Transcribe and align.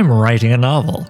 I'm 0.00 0.10
writing 0.10 0.50
a 0.50 0.56
novel. 0.56 1.06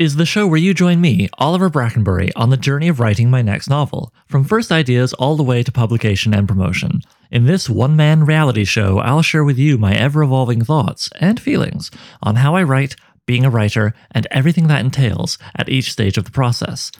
Is 0.00 0.16
the 0.16 0.24
show 0.24 0.46
where 0.46 0.58
you 0.58 0.72
join 0.72 1.02
me, 1.02 1.28
Oliver 1.36 1.68
Brackenbury, 1.68 2.30
on 2.34 2.48
the 2.48 2.56
journey 2.56 2.88
of 2.88 2.98
writing 2.98 3.28
my 3.28 3.42
next 3.42 3.68
novel, 3.68 4.10
from 4.26 4.42
first 4.42 4.72
ideas 4.72 5.12
all 5.12 5.36
the 5.36 5.42
way 5.42 5.62
to 5.62 5.70
publication 5.70 6.32
and 6.32 6.48
promotion. 6.48 7.02
In 7.30 7.44
this 7.44 7.68
one 7.68 7.94
man 7.94 8.24
reality 8.24 8.64
show, 8.64 9.00
I'll 9.00 9.20
share 9.20 9.44
with 9.44 9.58
you 9.58 9.76
my 9.76 9.94
ever 9.94 10.22
evolving 10.22 10.64
thoughts 10.64 11.10
and 11.20 11.38
feelings 11.38 11.90
on 12.22 12.36
how 12.36 12.54
I 12.54 12.62
write, 12.62 12.96
being 13.26 13.44
a 13.44 13.50
writer, 13.50 13.92
and 14.12 14.26
everything 14.30 14.66
that 14.68 14.82
entails 14.82 15.36
at 15.54 15.68
each 15.68 15.92
stage 15.92 16.16
of 16.16 16.24
the 16.24 16.30
process. 16.30 16.90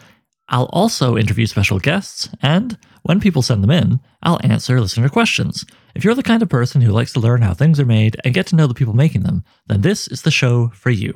I'll 0.53 0.65
also 0.65 1.17
interview 1.17 1.47
special 1.47 1.79
guests, 1.79 2.29
and 2.39 2.77
when 3.01 3.19
people 3.19 3.41
send 3.41 3.63
them 3.63 3.71
in, 3.71 3.99
I'll 4.21 4.39
answer 4.43 4.79
listener 4.79 5.09
questions. 5.09 5.65
If 5.95 6.05
you're 6.05 6.13
the 6.13 6.21
kind 6.21 6.43
of 6.43 6.49
person 6.49 6.81
who 6.81 6.91
likes 6.91 7.11
to 7.13 7.19
learn 7.19 7.41
how 7.41 7.55
things 7.55 7.79
are 7.79 7.85
made 7.85 8.17
and 8.23 8.35
get 8.35 8.45
to 8.47 8.55
know 8.55 8.67
the 8.67 8.75
people 8.75 8.93
making 8.93 9.23
them, 9.23 9.43
then 9.65 9.81
this 9.81 10.07
is 10.07 10.21
the 10.21 10.29
show 10.29 10.67
for 10.75 10.91
you. 10.91 11.15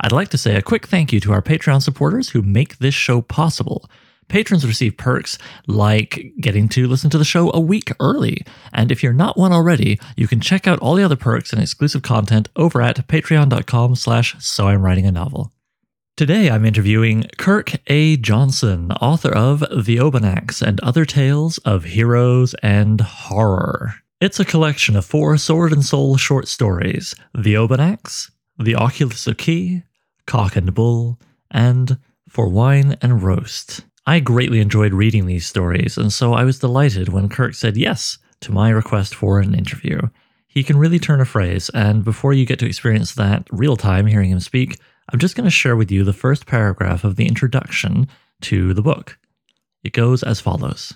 I'd 0.00 0.10
like 0.10 0.30
to 0.30 0.38
say 0.38 0.56
a 0.56 0.62
quick 0.62 0.88
thank 0.88 1.12
you 1.12 1.20
to 1.20 1.32
our 1.32 1.42
Patreon 1.42 1.80
supporters 1.80 2.30
who 2.30 2.42
make 2.42 2.78
this 2.78 2.92
show 2.92 3.20
possible. 3.20 3.88
Patrons 4.26 4.66
receive 4.66 4.96
perks 4.96 5.38
like 5.68 6.32
getting 6.40 6.68
to 6.70 6.88
listen 6.88 7.10
to 7.10 7.18
the 7.18 7.24
show 7.24 7.52
a 7.54 7.60
week 7.60 7.92
early. 8.00 8.44
And 8.72 8.90
if 8.90 9.00
you're 9.00 9.12
not 9.12 9.38
one 9.38 9.52
already, 9.52 10.00
you 10.16 10.26
can 10.26 10.40
check 10.40 10.66
out 10.66 10.80
all 10.80 10.96
the 10.96 11.04
other 11.04 11.14
perks 11.14 11.52
and 11.52 11.62
exclusive 11.62 12.02
content 12.02 12.48
over 12.56 12.82
at 12.82 13.06
patreon.com 13.06 13.94
slash 13.94 14.34
so 14.40 14.66
I'm 14.66 14.82
writing 14.82 15.06
a 15.06 15.12
novel. 15.12 15.53
Today 16.16 16.48
I'm 16.48 16.64
interviewing 16.64 17.24
Kirk 17.38 17.72
A. 17.88 18.16
Johnson, 18.16 18.92
author 18.92 19.34
of 19.34 19.64
The 19.84 19.96
Obanaks 19.96 20.62
and 20.62 20.78
Other 20.78 21.04
Tales 21.04 21.58
of 21.64 21.82
Heroes 21.82 22.54
and 22.62 23.00
Horror. 23.00 23.96
It's 24.20 24.38
a 24.38 24.44
collection 24.44 24.94
of 24.94 25.04
four 25.04 25.36
sword 25.38 25.72
and 25.72 25.84
soul 25.84 26.16
short 26.16 26.46
stories 26.46 27.16
The 27.36 27.54
Obanaks, 27.54 28.30
The 28.60 28.76
Oculus 28.76 29.26
of 29.26 29.38
Ki, 29.38 29.82
Cock 30.24 30.54
and 30.54 30.72
Bull, 30.72 31.18
and 31.50 31.98
For 32.28 32.48
Wine 32.48 32.96
and 33.02 33.20
Roast. 33.20 33.80
I 34.06 34.20
greatly 34.20 34.60
enjoyed 34.60 34.94
reading 34.94 35.26
these 35.26 35.48
stories, 35.48 35.98
and 35.98 36.12
so 36.12 36.32
I 36.32 36.44
was 36.44 36.60
delighted 36.60 37.08
when 37.08 37.28
Kirk 37.28 37.54
said 37.54 37.76
yes 37.76 38.18
to 38.42 38.52
my 38.52 38.70
request 38.70 39.16
for 39.16 39.40
an 39.40 39.52
interview. 39.52 40.00
He 40.46 40.62
can 40.62 40.76
really 40.76 41.00
turn 41.00 41.20
a 41.20 41.24
phrase, 41.24 41.70
and 41.74 42.04
before 42.04 42.34
you 42.34 42.46
get 42.46 42.60
to 42.60 42.66
experience 42.66 43.16
that 43.16 43.48
real 43.50 43.76
time 43.76 44.06
hearing 44.06 44.30
him 44.30 44.38
speak, 44.38 44.78
I'm 45.12 45.18
just 45.18 45.36
going 45.36 45.44
to 45.44 45.50
share 45.50 45.76
with 45.76 45.90
you 45.90 46.02
the 46.02 46.12
first 46.12 46.46
paragraph 46.46 47.04
of 47.04 47.16
the 47.16 47.26
introduction 47.26 48.08
to 48.42 48.72
the 48.72 48.82
book. 48.82 49.18
It 49.82 49.92
goes 49.92 50.22
as 50.22 50.40
follows 50.40 50.94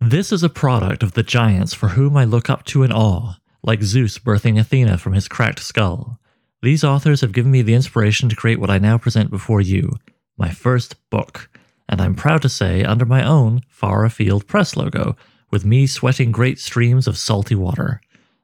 This 0.00 0.32
is 0.32 0.42
a 0.42 0.48
product 0.48 1.02
of 1.02 1.12
the 1.12 1.22
giants 1.22 1.74
for 1.74 1.88
whom 1.88 2.16
I 2.16 2.24
look 2.24 2.48
up 2.48 2.64
to 2.66 2.82
in 2.82 2.92
awe, 2.92 3.34
like 3.62 3.82
Zeus 3.82 4.18
birthing 4.18 4.58
Athena 4.58 4.98
from 4.98 5.12
his 5.12 5.28
cracked 5.28 5.60
skull. 5.60 6.18
These 6.62 6.84
authors 6.84 7.20
have 7.20 7.32
given 7.32 7.50
me 7.50 7.60
the 7.60 7.74
inspiration 7.74 8.30
to 8.30 8.36
create 8.36 8.58
what 8.58 8.70
I 8.70 8.78
now 8.78 8.96
present 8.96 9.30
before 9.30 9.60
you, 9.60 9.92
my 10.38 10.50
first 10.50 10.96
book, 11.10 11.50
and 11.86 12.00
I'm 12.00 12.14
proud 12.14 12.40
to 12.42 12.48
say 12.48 12.82
under 12.82 13.04
my 13.04 13.22
own 13.22 13.60
Far 13.68 14.06
Afield 14.06 14.46
Press 14.46 14.74
logo, 14.74 15.16
with 15.50 15.66
me 15.66 15.86
sweating 15.86 16.32
great 16.32 16.58
streams 16.58 17.06
of 17.06 17.18
salty 17.18 17.54
water. 17.54 18.00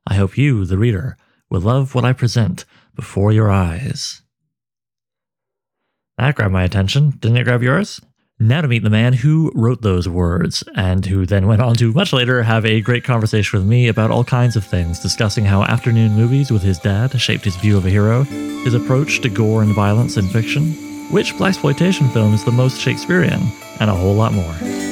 I 0.07 0.15
hope 0.15 0.37
you, 0.37 0.67
the 0.67 0.77
reader, 0.77 1.17
will 1.49 1.63
love 1.63 1.95
what 1.95 2.05
I 2.05 2.13
present 2.13 2.67
before 3.01 3.33
your 3.33 3.51
eyes. 3.51 4.21
That 6.19 6.35
grabbed 6.35 6.53
my 6.53 6.65
attention. 6.65 7.13
Didn't 7.19 7.39
it 7.39 7.45
grab 7.45 7.63
yours? 7.63 7.99
Now 8.39 8.61
to 8.61 8.69
meet 8.69 8.83
the 8.83 8.91
man 8.91 9.15
who 9.15 9.51
wrote 9.55 9.81
those 9.81 10.07
words, 10.07 10.63
and 10.77 11.05
who 11.07 11.25
then 11.25 11.47
went 11.47 11.63
on 11.63 11.77
to 11.77 11.93
much 11.93 12.13
later 12.13 12.43
have 12.43 12.67
a 12.67 12.83
great 12.83 13.05
conversation 13.05 13.59
with 13.59 13.67
me 13.67 13.89
about 13.89 14.11
all 14.11 14.23
kinds 14.23 14.55
of 14.55 14.65
things, 14.67 15.01
discussing 15.01 15.47
how 15.47 15.63
afternoon 15.63 16.13
movies 16.13 16.51
with 16.51 16.63
his 16.63 16.79
dad 16.79 17.19
shaped 17.19 17.45
his 17.45 17.57
view 17.57 17.79
of 17.79 17.87
a 17.87 17.91
hero, 17.91 18.25
his 18.65 18.75
approach 18.75 19.23
to 19.23 19.31
gore 19.31 19.63
and 19.63 19.75
violence 19.75 20.19
in 20.19 20.29
fiction, 20.29 20.73
which 21.11 21.35
blaxploitation 21.35 22.13
film 22.13 22.35
is 22.35 22.45
the 22.45 22.53
most 22.53 22.79
Shakespearean, 22.79 23.41
and 23.81 23.89
a 23.89 23.95
whole 23.95 24.15
lot 24.15 24.35
more. 24.35 24.90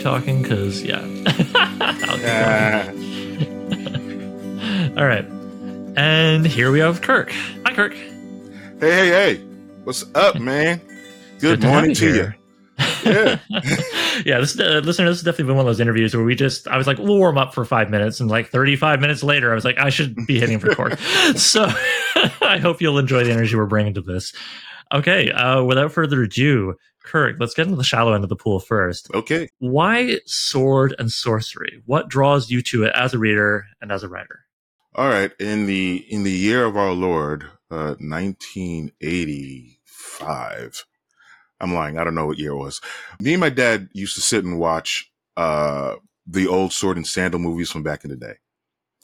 Keep 0.00 0.04
talking, 0.04 0.42
because 0.42 0.82
yeah, 0.82 1.00
I'll 1.54 2.16
keep 2.16 2.26
Ah, 2.26 2.84
going. 2.86 2.98
All 4.98 5.06
right, 5.06 5.24
and 5.96 6.46
here 6.46 6.70
we 6.72 6.80
have 6.80 7.00
Kirk. 7.02 7.30
Hi, 7.64 7.74
Kirk. 7.74 7.94
hey, 7.94 8.08
hey, 8.80 9.08
hey! 9.08 9.36
What's 9.84 10.04
up, 10.14 10.38
man? 10.40 10.80
Good, 11.38 11.60
to 11.60 11.66
have 11.66 11.74
morning 11.74 11.94
to 11.96 12.06
you. 12.06 12.12
here. 12.14 12.36
Yeah. 13.04 13.38
yeah, 14.24 14.40
this 14.40 14.58
uh, 14.58 14.80
listener, 14.84 15.08
this 15.08 15.18
has 15.18 15.22
definitely 15.22 15.44
been 15.46 15.56
one 15.56 15.64
of 15.66 15.70
those 15.70 15.80
interviews 15.80 16.14
where 16.14 16.24
we 16.24 16.34
just, 16.34 16.66
I 16.68 16.76
was 16.78 16.86
like, 16.86 16.98
we'll 16.98 17.18
warm 17.18 17.38
up 17.38 17.54
for 17.54 17.64
five 17.64 17.90
minutes, 17.90 18.20
and 18.20 18.30
like 18.30 18.48
35 18.48 19.00
minutes 19.00 19.22
later, 19.22 19.50
I 19.52 19.54
was 19.54 19.64
like, 19.64 19.78
I 19.78 19.88
should 19.90 20.14
be 20.26 20.38
hitting 20.40 20.58
record. 20.58 20.98
so 21.36 21.64
I 22.42 22.58
hope 22.58 22.80
you'll 22.82 22.98
enjoy 22.98 23.24
the 23.24 23.32
energy 23.32 23.54
we're 23.56 23.66
bringing 23.66 23.94
to 23.94 24.02
this. 24.02 24.32
Okay, 24.92 25.30
uh, 25.30 25.62
without 25.62 25.92
further 25.92 26.22
ado, 26.22 26.74
Kirk, 27.02 27.36
let's 27.40 27.54
get 27.54 27.66
into 27.66 27.76
the 27.76 27.84
shallow 27.84 28.12
end 28.12 28.24
of 28.24 28.30
the 28.30 28.36
pool 28.36 28.60
first. 28.60 29.10
Okay. 29.14 29.48
Why 29.58 30.18
sword 30.26 30.94
and 30.98 31.10
sorcery? 31.10 31.80
What 31.86 32.08
draws 32.08 32.50
you 32.50 32.60
to 32.62 32.84
it 32.84 32.92
as 32.94 33.14
a 33.14 33.18
reader 33.18 33.64
and 33.80 33.90
as 33.90 34.02
a 34.02 34.08
writer? 34.08 34.40
All 34.94 35.08
right. 35.08 35.32
In 35.40 35.64
the 35.66 36.04
in 36.08 36.24
the 36.24 36.32
year 36.32 36.64
of 36.64 36.76
our 36.76 36.92
Lord, 36.92 37.44
uh, 37.70 37.94
1985. 37.98 40.84
I'm 41.60 41.74
lying. 41.74 41.98
I 41.98 42.04
don't 42.04 42.14
know 42.14 42.26
what 42.26 42.38
year 42.38 42.52
it 42.52 42.56
was. 42.56 42.80
Me 43.20 43.34
and 43.34 43.40
my 43.40 43.50
dad 43.50 43.88
used 43.92 44.14
to 44.14 44.20
sit 44.20 44.44
and 44.44 44.58
watch 44.58 45.10
uh, 45.36 45.96
the 46.26 46.46
old 46.46 46.72
sword 46.72 46.96
and 46.96 47.06
sandal 47.06 47.40
movies 47.40 47.70
from 47.70 47.82
back 47.82 48.04
in 48.04 48.10
the 48.10 48.16
day. 48.16 48.34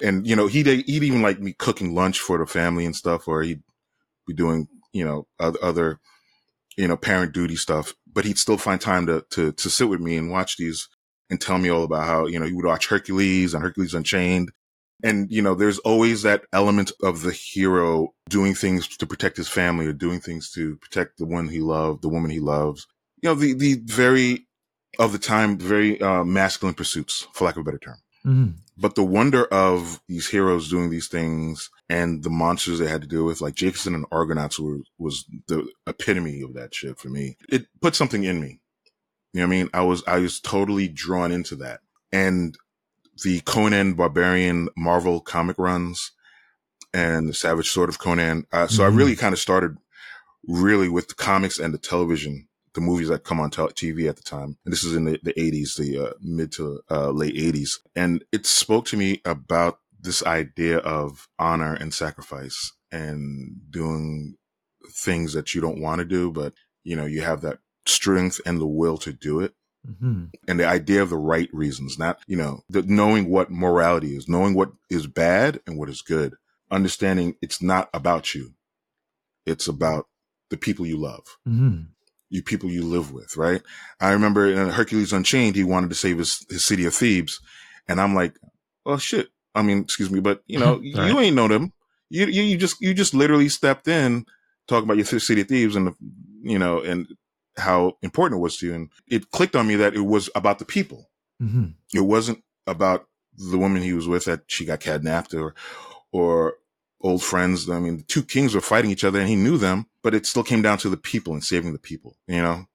And 0.03 0.27
you 0.27 0.37
know, 0.37 0.47
he'd 0.47 0.67
he'd 0.67 1.03
even 1.03 1.23
like 1.23 1.41
me 1.41 1.53
cooking 1.53 1.95
lunch 1.95 2.19
for 2.19 2.39
the 2.39 2.47
family 2.47 2.85
and 2.85 2.97
stuff, 2.97 3.29
or 3.29 3.43
he'd 3.43 3.63
be 4.27 4.35
doing 4.35 4.69
you 4.93 5.05
know 5.05 5.27
other, 5.39 5.59
other 5.63 6.01
you 6.77 6.89
know 6.89 6.97
parent 6.97 7.33
duty 7.33 7.57
stuff. 7.57 7.95
But 8.13 8.25
he'd 8.25 8.39
still 8.39 8.59
find 8.59 8.81
time 8.81 9.07
to 9.07 9.25
to 9.31 9.53
to 9.53 9.71
sit 9.71 9.89
with 9.89 10.01
me 10.01 10.17
and 10.17 10.31
watch 10.31 10.57
these 10.57 10.89
and 11.31 11.41
tell 11.41 11.59
me 11.59 11.69
all 11.69 11.85
about 11.85 12.07
how 12.07 12.27
you 12.27 12.39
know 12.39 12.47
he 12.47 12.53
would 12.53 12.65
watch 12.65 12.89
Hercules 12.89 13.55
and 13.55 13.63
Hercules 13.63 13.95
Unchained. 13.95 14.51
And, 15.03 15.31
you 15.31 15.43
know, 15.43 15.55
there's 15.55 15.79
always 15.81 16.23
that 16.23 16.45
element 16.53 16.91
of 17.03 17.21
the 17.21 17.33
hero 17.33 18.15
doing 18.31 18.55
things 18.55 18.89
to 18.97 19.07
protect 19.07 19.37
his 19.37 19.49
family 19.49 19.87
or 19.87 19.93
doing 19.93 20.21
things 20.21 20.51
to 20.53 20.77
protect 20.77 21.19
the 21.19 21.27
one 21.27 21.49
he 21.49 21.61
loved, 21.61 22.03
the 22.03 22.09
woman 22.09 22.31
he 22.31 22.41
loves. 22.41 22.87
You 23.23 23.29
know, 23.29 23.35
the, 23.35 23.53
the 23.53 23.75
very, 23.85 24.47
of 24.99 25.13
the 25.13 25.19
time, 25.19 25.59
very 25.59 26.01
uh, 26.01 26.25
masculine 26.25 26.75
pursuits, 26.75 27.29
for 27.35 27.45
lack 27.45 27.57
of 27.57 27.61
a 27.61 27.65
better 27.65 27.79
term. 27.79 27.97
Mhm. 28.27 28.55
But 28.77 28.95
the 28.95 29.05
wonder 29.05 29.45
of 29.47 30.01
these 30.09 30.29
heroes 30.29 30.69
doing 30.69 30.91
these 30.91 31.09
things 31.09 31.71
and 31.89 32.23
the 32.23 32.31
monsters 32.31 32.79
they 32.79 32.89
had 32.89 33.03
to 33.03 33.07
deal 33.09 33.25
with, 33.25 33.41
like 33.41 33.55
Jacobson 33.55 33.95
and 33.95 34.05
Argonauts 34.11 34.59
were, 34.59 34.79
was 34.99 35.25
the 35.47 35.67
epitome 35.87 36.43
of 36.43 36.55
that 36.55 36.75
shit 36.75 36.99
for 36.99 37.09
me. 37.09 37.37
It 37.49 37.69
put 37.81 37.95
something 37.95 38.25
in 38.25 38.41
me. 38.41 38.61
You 39.33 39.41
know 39.41 39.47
what 39.47 39.55
I 39.55 39.59
mean? 39.59 39.71
I 39.73 39.83
was, 39.83 40.03
I 40.07 40.19
was 40.19 40.41
totally 40.41 40.89
drawn 40.89 41.31
into 41.33 41.57
that. 41.57 41.81
And 42.13 42.57
the 43.23 43.41
Conan 43.41 43.95
Barbarian 43.95 44.69
Marvel 44.77 45.21
comic 45.21 45.59
runs 45.59 46.13
and 46.93 47.29
the 47.29 47.35
Savage 47.35 47.71
Sword 47.71 47.89
of 47.89 47.99
Conan. 47.99 48.47
Uh, 48.53 48.67
so 48.67 48.83
Mhm. 48.83 48.87
I 48.87 48.89
really 48.89 49.17
kind 49.17 49.33
of 49.33 49.39
started 49.39 49.77
really 50.47 50.89
with 50.89 51.09
the 51.09 51.15
comics 51.15 51.59
and 51.59 51.73
the 51.73 51.79
television, 51.79 52.46
the 52.77 52.81
movies 52.81 53.09
that 53.09 53.25
come 53.25 53.41
on 53.41 53.51
tel- 53.51 53.69
TV 53.71 54.09
at 54.09 54.15
the 54.17 54.23
time. 54.23 54.57
And 54.65 54.73
this 54.73 54.85
is 54.85 54.95
in 54.95 55.05
the, 55.05 55.19
the 55.23 55.33
80s, 55.35 55.77
the 55.77 55.99
uh, 55.99 56.13
mid 56.21 56.53
to 56.53 56.81
uh, 56.91 57.11
late 57.11 57.35
80s. 57.35 57.79
And 57.97 58.25
it 58.31 58.47
spoke 58.47 58.85
to 58.87 58.97
me 58.97 59.21
about 59.25 59.81
this 60.01 60.25
idea 60.25 60.79
of 60.79 61.27
honor 61.39 61.75
and 61.75 61.93
sacrifice 61.93 62.73
and 62.93 63.57
doing 63.71 64.37
things 64.93 65.33
that 65.33 65.55
you 65.55 65.61
don't 65.61 65.81
want 65.81 65.99
to 65.99 66.05
do, 66.05 66.31
but 66.31 66.53
you 66.85 66.95
know, 66.95 67.07
you 67.07 67.23
have 67.23 67.41
that 67.41 67.59
strength 67.87 68.41
and 68.47 68.61
the 68.61 68.67
will 68.67 68.99
to 68.99 69.13
do 69.13 69.41
it 69.41 69.55
Mhm. 69.89 70.31
and 70.49 70.59
the 70.61 70.67
idea 70.67 71.01
of 71.03 71.11
the 71.11 71.17
right 71.17 71.49
reasons, 71.53 71.99
not, 71.99 72.21
you 72.27 72.37
know, 72.37 72.63
the 72.69 72.83
knowing 72.83 73.29
what 73.29 73.51
morality 73.51 74.17
is, 74.17 74.29
knowing 74.29 74.55
what 74.55 74.73
is 74.91 75.07
bad 75.07 75.61
and 75.67 75.79
what 75.79 75.89
is 75.89 76.03
good, 76.03 76.35
understanding 76.71 77.37
it's 77.41 77.63
not 77.63 77.89
about 77.95 78.35
you. 78.35 78.55
It's 79.47 79.67
about 79.69 80.09
the 80.51 80.57
people 80.57 80.85
you 80.87 80.97
love, 80.97 81.25
Mhm. 81.49 81.89
You 82.29 82.43
people 82.43 82.71
you 82.71 82.83
live 82.85 83.13
with, 83.13 83.37
right? 83.37 83.63
I 84.01 84.11
remember 84.13 84.47
in 84.47 84.71
Hercules 84.71 85.13
Unchained, 85.13 85.57
he 85.57 85.65
wanted 85.65 85.91
to 85.91 85.97
save 85.97 86.19
his, 86.19 86.45
his 86.49 86.65
city 86.65 86.85
of 86.85 86.95
Thebes. 86.95 87.41
And 87.89 88.01
I'm 88.01 88.15
like, 88.15 88.39
well, 88.85 88.99
shit. 88.99 89.29
I 89.55 89.63
mean, 89.63 89.81
excuse 89.81 90.11
me, 90.11 90.21
but 90.21 90.43
you 90.47 90.59
know, 90.59 90.81
you 90.83 90.99
Right. 91.01 91.25
ain't 91.25 91.37
know 91.37 91.49
them. 91.49 91.73
You, 92.11 92.27
you, 92.27 92.43
you 92.43 92.57
just, 92.57 92.81
you 92.81 92.95
just 92.95 93.15
literally 93.15 93.49
stepped 93.49 93.89
in 93.89 94.27
talking 94.69 94.85
about 94.85 94.97
your 94.97 95.07
city 95.21 95.41
of 95.41 95.49
Thebes 95.49 95.77
and, 95.77 95.87
the, 95.89 95.95
you 96.43 96.59
know, 96.59 96.81
and 96.81 97.07
how 97.57 97.95
important 98.03 98.39
it 98.39 98.43
was 98.43 98.57
to 98.59 98.67
you. 98.67 98.75
And 98.75 98.91
it 99.09 99.31
clicked 99.31 99.57
on 99.57 99.67
me 99.67 99.77
that 99.77 99.95
it 99.95 100.01
was 100.03 100.29
about 100.35 100.59
the 100.59 100.65
people 100.65 101.11
Mhm. 101.43 101.75
it 101.93 102.01
wasn't 102.01 102.43
about 102.67 103.07
the 103.37 103.59
woman 103.59 103.83
he 103.83 103.93
was 103.93 104.09
with 104.09 104.25
that 104.25 104.41
she 104.47 104.65
got 104.65 104.81
kidnapped 104.81 105.35
or 105.35 105.55
or 106.11 106.55
old 107.01 107.23
friends. 107.23 107.69
I 107.69 107.79
mean, 107.79 107.99
the 107.99 108.03
two 108.03 108.23
kings 108.23 108.55
were 108.55 108.61
fighting 108.61 108.91
each 108.91 109.05
other 109.05 109.21
and 109.21 109.29
he 109.29 109.37
knew 109.37 109.59
them, 109.59 109.87
but 110.03 110.15
it 110.15 110.27
still 110.27 110.43
came 110.43 110.63
down 110.63 110.79
to 110.79 110.89
the 110.89 110.97
people 110.97 111.33
and 111.33 111.45
saving 111.45 111.73
the 111.73 111.79
people, 111.79 112.17
you 112.27 112.43
know, 112.43 112.67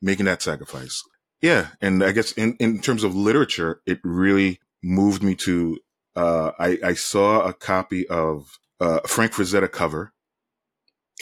making 0.00 0.26
that 0.26 0.42
sacrifice. 0.42 1.02
Yeah. 1.40 1.68
And 1.80 2.02
I 2.02 2.12
guess 2.12 2.32
in, 2.32 2.56
in 2.58 2.80
terms 2.80 3.04
of 3.04 3.14
literature, 3.14 3.80
it 3.86 4.00
really 4.02 4.60
moved 4.82 5.22
me 5.22 5.34
to, 5.36 5.78
uh, 6.14 6.52
I, 6.58 6.78
I 6.82 6.94
saw 6.94 7.42
a 7.42 7.52
copy 7.52 8.06
of, 8.08 8.58
uh, 8.80 9.00
Frank 9.06 9.32
Frazetta 9.32 9.70
cover 9.70 10.12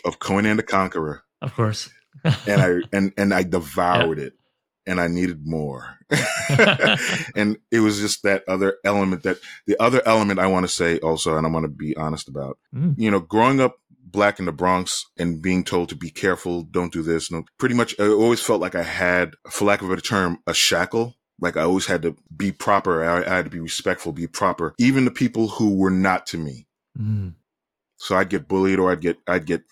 of 0.05 0.19
Conan 0.19 0.57
the 0.57 0.63
Conqueror. 0.63 1.25
Of 1.43 1.55
course. 1.55 1.91
and 2.25 2.63
I, 2.63 2.75
and, 2.97 3.13
and 3.17 3.35
I 3.35 3.43
devoured 3.43 4.19
it 4.19 4.35
and 4.87 5.01
I 5.01 5.09
needed 5.09 5.47
more. 5.47 5.99
and 7.37 7.59
it 7.71 7.81
was 7.81 8.01
just 8.01 8.23
that 8.23 8.45
other 8.49 8.77
element 8.85 9.23
that 9.23 9.39
the 9.67 9.81
other 9.81 10.03
element 10.07 10.39
I 10.39 10.47
want 10.47 10.65
to 10.65 10.73
say 10.73 10.99
also, 10.99 11.37
and 11.37 11.47
I 11.47 11.51
want 11.51 11.65
to 11.65 11.69
be 11.69 11.97
honest 11.97 12.29
about, 12.29 12.59
mm. 12.75 12.95
you 12.97 13.11
know, 13.11 13.21
growing 13.21 13.61
up 13.61 13.77
black 14.15 14.39
in 14.39 14.45
the 14.45 14.53
Bronx 14.53 15.07
and 15.19 15.43
being 15.43 15.65
told 15.65 15.89
to 15.89 15.97
be 15.97 16.11
careful, 16.11 16.63
don't 16.63 16.93
do 16.93 17.03
this. 17.03 17.31
No, 17.31 17.45
pretty 17.59 17.75
much 17.75 17.95
I 17.99 18.07
always 18.09 18.41
felt 18.41 18.61
like 18.61 18.75
I 18.75 18.83
had, 18.83 19.35
for 19.51 19.65
lack 19.65 19.83
of 19.83 19.91
a 19.91 20.01
term, 20.01 20.39
a 20.47 20.55
shackle. 20.55 21.15
Like 21.41 21.57
I 21.57 21.63
always 21.63 21.87
had 21.87 22.03
to 22.03 22.17
be 22.35 22.53
proper. 22.53 23.05
I, 23.05 23.25
I 23.25 23.37
had 23.37 23.45
to 23.47 23.51
be 23.51 23.59
respectful, 23.59 24.13
be 24.13 24.29
proper, 24.29 24.75
even 24.79 25.05
the 25.05 25.11
people 25.11 25.49
who 25.49 25.77
were 25.77 25.91
not 25.91 26.27
to 26.29 26.39
me. 26.39 26.69
Mm. 26.97 27.35
So 27.97 28.17
I'd 28.17 28.29
get 28.29 28.47
bullied 28.47 28.79
or 28.79 28.93
I'd 28.93 29.01
get, 29.01 29.19
I'd 29.27 29.47
get 29.47 29.63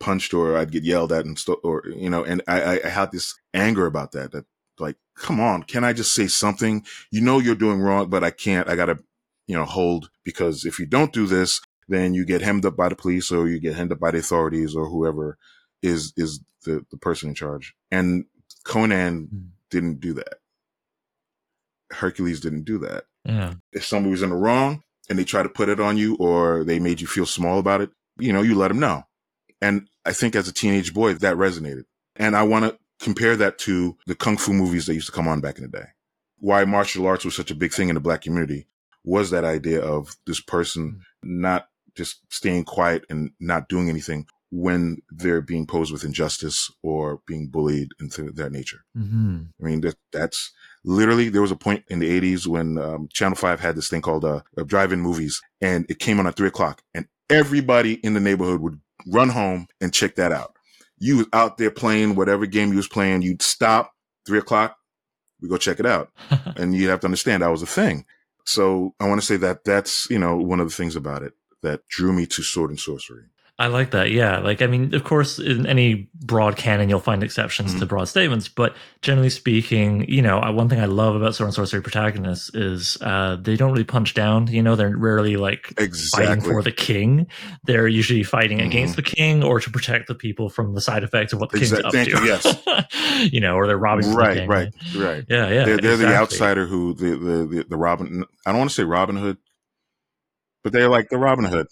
punched 0.00 0.34
or 0.34 0.56
I'd 0.56 0.72
get 0.72 0.84
yelled 0.84 1.12
at 1.12 1.24
and 1.24 1.38
stuff, 1.38 1.58
or, 1.62 1.82
you 1.86 2.10
know, 2.10 2.24
and 2.24 2.42
I, 2.46 2.80
I 2.84 2.88
had 2.88 3.12
this 3.12 3.34
anger 3.52 3.86
about 3.86 4.12
that, 4.12 4.32
that 4.32 4.44
like, 4.78 4.96
come 5.16 5.40
on, 5.40 5.62
can 5.62 5.84
I 5.84 5.92
just 5.92 6.14
say 6.14 6.26
something? 6.26 6.84
You 7.10 7.20
know, 7.20 7.38
you're 7.38 7.54
doing 7.54 7.80
wrong, 7.80 8.10
but 8.10 8.24
I 8.24 8.30
can't. 8.30 8.68
I 8.68 8.76
gotta, 8.76 8.98
you 9.46 9.56
know, 9.56 9.64
hold 9.64 10.10
because 10.24 10.64
if 10.64 10.78
you 10.78 10.86
don't 10.86 11.12
do 11.12 11.26
this, 11.26 11.60
then 11.88 12.14
you 12.14 12.24
get 12.24 12.42
hemmed 12.42 12.66
up 12.66 12.76
by 12.76 12.88
the 12.88 12.96
police 12.96 13.30
or 13.30 13.48
you 13.48 13.60
get 13.60 13.76
hemmed 13.76 13.92
up 13.92 14.00
by 14.00 14.10
the 14.10 14.18
authorities 14.18 14.74
or 14.74 14.88
whoever 14.88 15.38
is, 15.82 16.12
is 16.16 16.40
the, 16.64 16.84
the 16.90 16.96
person 16.96 17.28
in 17.28 17.34
charge. 17.34 17.74
And 17.90 18.24
Conan 18.64 19.28
mm. 19.32 19.48
didn't 19.70 20.00
do 20.00 20.14
that. 20.14 20.38
Hercules 21.90 22.40
didn't 22.40 22.64
do 22.64 22.78
that. 22.78 23.04
Yeah. 23.24 23.54
If 23.72 23.84
somebody 23.84 24.10
was 24.10 24.22
in 24.22 24.30
the 24.30 24.36
wrong 24.36 24.82
and 25.08 25.18
they 25.18 25.24
try 25.24 25.42
to 25.42 25.48
put 25.48 25.68
it 25.68 25.78
on 25.78 25.96
you 25.96 26.16
or 26.16 26.64
they 26.64 26.78
made 26.78 27.00
you 27.00 27.06
feel 27.06 27.26
small 27.26 27.58
about 27.58 27.80
it, 27.82 27.90
you 28.18 28.32
know, 28.32 28.42
you 28.42 28.54
let 28.54 28.68
them 28.68 28.80
know. 28.80 29.04
And 29.60 29.88
I 30.04 30.12
think 30.12 30.36
as 30.36 30.48
a 30.48 30.52
teenage 30.52 30.92
boy, 30.92 31.14
that 31.14 31.36
resonated. 31.36 31.84
And 32.16 32.36
I 32.36 32.42
want 32.42 32.64
to 32.64 32.78
compare 33.00 33.36
that 33.36 33.58
to 33.58 33.96
the 34.06 34.14
kung 34.14 34.36
fu 34.36 34.52
movies 34.52 34.86
that 34.86 34.94
used 34.94 35.06
to 35.06 35.12
come 35.12 35.28
on 35.28 35.40
back 35.40 35.58
in 35.58 35.62
the 35.62 35.68
day. 35.68 35.86
Why 36.38 36.64
martial 36.64 37.06
arts 37.06 37.24
was 37.24 37.36
such 37.36 37.50
a 37.50 37.54
big 37.54 37.72
thing 37.72 37.88
in 37.88 37.94
the 37.94 38.00
black 38.00 38.22
community 38.22 38.66
was 39.04 39.30
that 39.30 39.44
idea 39.44 39.80
of 39.80 40.16
this 40.26 40.40
person 40.40 41.02
not 41.22 41.68
just 41.94 42.20
staying 42.32 42.64
quiet 42.64 43.04
and 43.08 43.30
not 43.40 43.68
doing 43.68 43.88
anything 43.88 44.26
when 44.50 44.98
they're 45.10 45.40
being 45.40 45.66
posed 45.66 45.92
with 45.92 46.04
injustice 46.04 46.70
or 46.82 47.20
being 47.26 47.48
bullied 47.48 47.88
and 47.98 48.12
things 48.12 48.30
of 48.30 48.36
that 48.36 48.52
nature. 48.52 48.84
Mm-hmm. 48.96 49.42
I 49.60 49.64
mean, 49.64 49.80
that, 49.80 49.96
that's 50.12 50.52
literally, 50.84 51.28
there 51.28 51.42
was 51.42 51.50
a 51.50 51.56
point 51.56 51.84
in 51.88 51.98
the 51.98 52.20
80s 52.20 52.46
when 52.46 52.78
um, 52.78 53.08
Channel 53.12 53.36
5 53.36 53.60
had 53.60 53.74
this 53.74 53.88
thing 53.88 54.00
called 54.00 54.24
uh, 54.24 54.42
drive-in 54.64 55.00
movies 55.00 55.42
and 55.60 55.86
it 55.88 55.98
came 55.98 56.20
on 56.20 56.26
at 56.26 56.36
three 56.36 56.48
o'clock 56.48 56.82
and 56.94 57.08
everybody 57.28 57.94
in 57.94 58.14
the 58.14 58.20
neighborhood 58.20 58.60
would 58.60 58.80
run 59.06 59.28
home 59.28 59.66
and 59.80 59.92
check 59.92 60.16
that 60.16 60.32
out 60.32 60.54
you 60.98 61.18
was 61.18 61.26
out 61.32 61.58
there 61.58 61.70
playing 61.70 62.14
whatever 62.14 62.46
game 62.46 62.70
you 62.70 62.76
was 62.76 62.88
playing. 62.88 63.22
You'd 63.22 63.42
stop 63.42 63.92
three 64.26 64.38
o'clock. 64.38 64.76
We 65.40 65.48
go 65.48 65.58
check 65.58 65.80
it 65.80 65.86
out. 65.86 66.10
and 66.56 66.74
you 66.74 66.88
have 66.88 67.00
to 67.00 67.06
understand 67.06 67.42
that 67.42 67.50
was 67.50 67.62
a 67.62 67.66
thing. 67.66 68.06
So 68.46 68.94
I 69.00 69.08
want 69.08 69.20
to 69.20 69.26
say 69.26 69.36
that 69.36 69.64
that's, 69.64 70.08
you 70.10 70.18
know, 70.18 70.36
one 70.36 70.60
of 70.60 70.68
the 70.68 70.74
things 70.74 70.96
about 70.96 71.22
it 71.22 71.32
that 71.62 71.80
drew 71.88 72.12
me 72.12 72.26
to 72.26 72.42
sword 72.42 72.70
and 72.70 72.80
sorcery. 72.80 73.24
I 73.56 73.68
like 73.68 73.92
that. 73.92 74.10
Yeah. 74.10 74.38
Like, 74.38 74.62
I 74.62 74.66
mean, 74.66 74.92
of 74.96 75.04
course, 75.04 75.38
in 75.38 75.64
any 75.64 76.08
broad 76.12 76.56
canon, 76.56 76.88
you'll 76.88 76.98
find 76.98 77.22
exceptions 77.22 77.70
mm-hmm. 77.70 77.80
to 77.80 77.86
broad 77.86 78.08
statements. 78.08 78.48
But 78.48 78.74
generally 79.00 79.30
speaking, 79.30 80.08
you 80.08 80.22
know, 80.22 80.40
one 80.50 80.68
thing 80.68 80.80
I 80.80 80.86
love 80.86 81.14
about 81.14 81.36
sword 81.36 81.48
and 81.48 81.54
sorcery 81.54 81.80
protagonists 81.80 82.52
is 82.52 82.98
uh, 83.00 83.36
they 83.36 83.54
don't 83.54 83.70
really 83.70 83.84
punch 83.84 84.12
down. 84.14 84.48
You 84.48 84.60
know, 84.60 84.74
they're 84.74 84.96
rarely 84.96 85.36
like 85.36 85.72
exactly. 85.78 86.26
fighting 86.26 86.42
for 86.42 86.62
the 86.62 86.72
king. 86.72 87.28
They're 87.62 87.86
usually 87.86 88.24
fighting 88.24 88.58
mm-hmm. 88.58 88.66
against 88.66 88.96
the 88.96 89.02
king 89.02 89.44
or 89.44 89.60
to 89.60 89.70
protect 89.70 90.08
the 90.08 90.16
people 90.16 90.48
from 90.48 90.74
the 90.74 90.80
side 90.80 91.04
effects 91.04 91.32
of 91.32 91.38
what 91.38 91.52
the 91.52 91.58
exactly. 91.58 91.92
king's 91.92 92.14
up 92.14 92.40
to. 92.42 92.64
yes. 92.66 93.30
you 93.32 93.40
know, 93.40 93.54
or 93.54 93.68
they're 93.68 93.78
robbing. 93.78 94.12
Right, 94.14 94.34
the 94.34 94.46
right, 94.48 94.74
right. 94.96 95.24
Yeah, 95.28 95.48
yeah. 95.48 95.64
They're, 95.64 95.76
they're 95.76 95.92
exactly. 95.92 96.06
the 96.06 96.16
outsider 96.16 96.66
who 96.66 96.94
the, 96.94 97.10
the 97.16 97.46
the 97.46 97.66
the 97.70 97.76
Robin. 97.76 98.24
I 98.44 98.50
don't 98.50 98.58
want 98.58 98.70
to 98.70 98.74
say 98.74 98.82
Robin 98.82 99.14
Hood, 99.14 99.38
but 100.64 100.72
they're 100.72 100.88
like 100.88 101.08
the 101.08 101.18
Robin 101.18 101.44
Hood. 101.44 101.68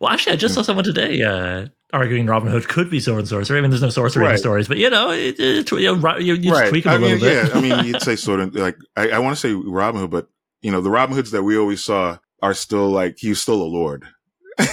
Well, 0.00 0.10
actually, 0.10 0.34
I 0.34 0.36
just 0.36 0.54
saw 0.54 0.62
someone 0.62 0.84
today 0.84 1.22
uh, 1.22 1.66
arguing 1.92 2.26
Robin 2.26 2.50
Hood 2.50 2.68
could 2.68 2.90
be 2.90 3.00
sword 3.00 3.20
and 3.20 3.28
sorcery. 3.28 3.58
I 3.58 3.60
mean, 3.60 3.70
there's 3.70 3.82
no 3.82 3.90
sorcery 3.90 4.22
right. 4.22 4.30
in 4.30 4.34
the 4.34 4.38
stories, 4.38 4.68
but 4.68 4.78
you 4.78 4.90
know, 4.90 5.10
it, 5.10 5.38
it, 5.38 5.70
you, 5.70 5.96
know 5.96 6.16
you, 6.18 6.34
you 6.34 6.52
right. 6.52 6.68
tweak 6.68 6.86
it 6.86 6.94
a 6.94 6.98
mean, 6.98 7.18
little 7.18 7.20
bit. 7.20 7.48
yeah, 7.48 7.54
I 7.54 7.60
mean, 7.60 7.84
you'd 7.92 8.02
say 8.02 8.16
sort 8.16 8.40
and 8.40 8.54
like 8.54 8.76
I, 8.96 9.10
I 9.10 9.18
want 9.18 9.36
to 9.36 9.40
say 9.40 9.52
Robin 9.52 10.00
Hood, 10.00 10.10
but 10.10 10.28
you 10.62 10.70
know, 10.70 10.80
the 10.80 10.90
Robin 10.90 11.14
Hoods 11.14 11.30
that 11.30 11.42
we 11.42 11.56
always 11.56 11.82
saw 11.82 12.18
are 12.42 12.54
still 12.54 12.88
like 12.90 13.16
he's 13.18 13.40
still 13.40 13.62
a 13.62 13.64
lord. 13.64 14.04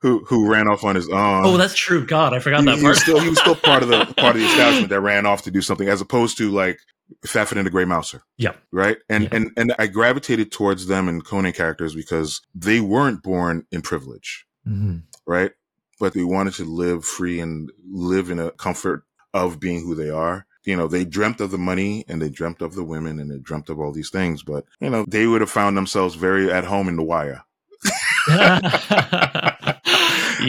who 0.00 0.24
who 0.24 0.50
ran 0.50 0.68
off 0.68 0.84
on 0.84 0.94
his 0.94 1.08
own. 1.08 1.46
Oh, 1.46 1.56
that's 1.56 1.76
true. 1.76 2.04
God, 2.04 2.34
I 2.34 2.40
forgot 2.40 2.60
he, 2.60 2.66
that 2.66 2.72
part. 2.72 2.80
He 2.80 2.88
was 2.88 3.00
still 3.00 3.20
he 3.20 3.28
was 3.28 3.40
still 3.40 3.54
part 3.54 3.82
of 3.82 3.88
the 3.88 4.04
part 4.16 4.36
of 4.36 4.42
the 4.42 4.48
establishment 4.48 4.90
that 4.90 5.00
ran 5.00 5.26
off 5.26 5.42
to 5.42 5.50
do 5.50 5.62
something, 5.62 5.88
as 5.88 6.00
opposed 6.00 6.38
to 6.38 6.50
like 6.50 6.78
Fafhrd 7.26 7.56
and 7.56 7.66
the 7.66 7.70
Grey 7.70 7.84
Mouser. 7.84 8.22
Yeah. 8.36 8.52
Right. 8.70 8.98
And, 9.08 9.24
yeah. 9.24 9.30
and, 9.32 9.50
and 9.56 9.74
I 9.78 9.86
gravitated 9.86 10.52
towards 10.52 10.86
them 10.86 11.08
and 11.08 11.24
Conan 11.24 11.52
characters 11.52 11.94
because 11.94 12.40
they 12.54 12.80
weren't 12.80 13.22
born 13.22 13.66
in 13.70 13.82
privilege. 13.82 14.46
Mm-hmm. 14.66 14.98
Right. 15.26 15.52
But 16.00 16.14
they 16.14 16.24
wanted 16.24 16.54
to 16.54 16.64
live 16.64 17.04
free 17.04 17.40
and 17.40 17.70
live 17.90 18.30
in 18.30 18.38
a 18.38 18.50
comfort 18.52 19.04
of 19.34 19.60
being 19.60 19.80
who 19.80 19.94
they 19.94 20.10
are. 20.10 20.46
You 20.64 20.76
know, 20.76 20.86
they 20.86 21.04
dreamt 21.04 21.40
of 21.40 21.50
the 21.50 21.58
money 21.58 22.04
and 22.06 22.22
they 22.22 22.28
dreamt 22.28 22.62
of 22.62 22.74
the 22.74 22.84
women 22.84 23.18
and 23.18 23.30
they 23.30 23.38
dreamt 23.38 23.68
of 23.68 23.80
all 23.80 23.92
these 23.92 24.10
things, 24.10 24.44
but 24.44 24.64
you 24.80 24.90
know, 24.90 25.04
they 25.08 25.26
would 25.26 25.40
have 25.40 25.50
found 25.50 25.76
themselves 25.76 26.14
very 26.14 26.52
at 26.52 26.64
home 26.64 26.88
in 26.88 26.96
the 26.96 27.02
wire. 27.02 27.42
yeah, 28.28 28.60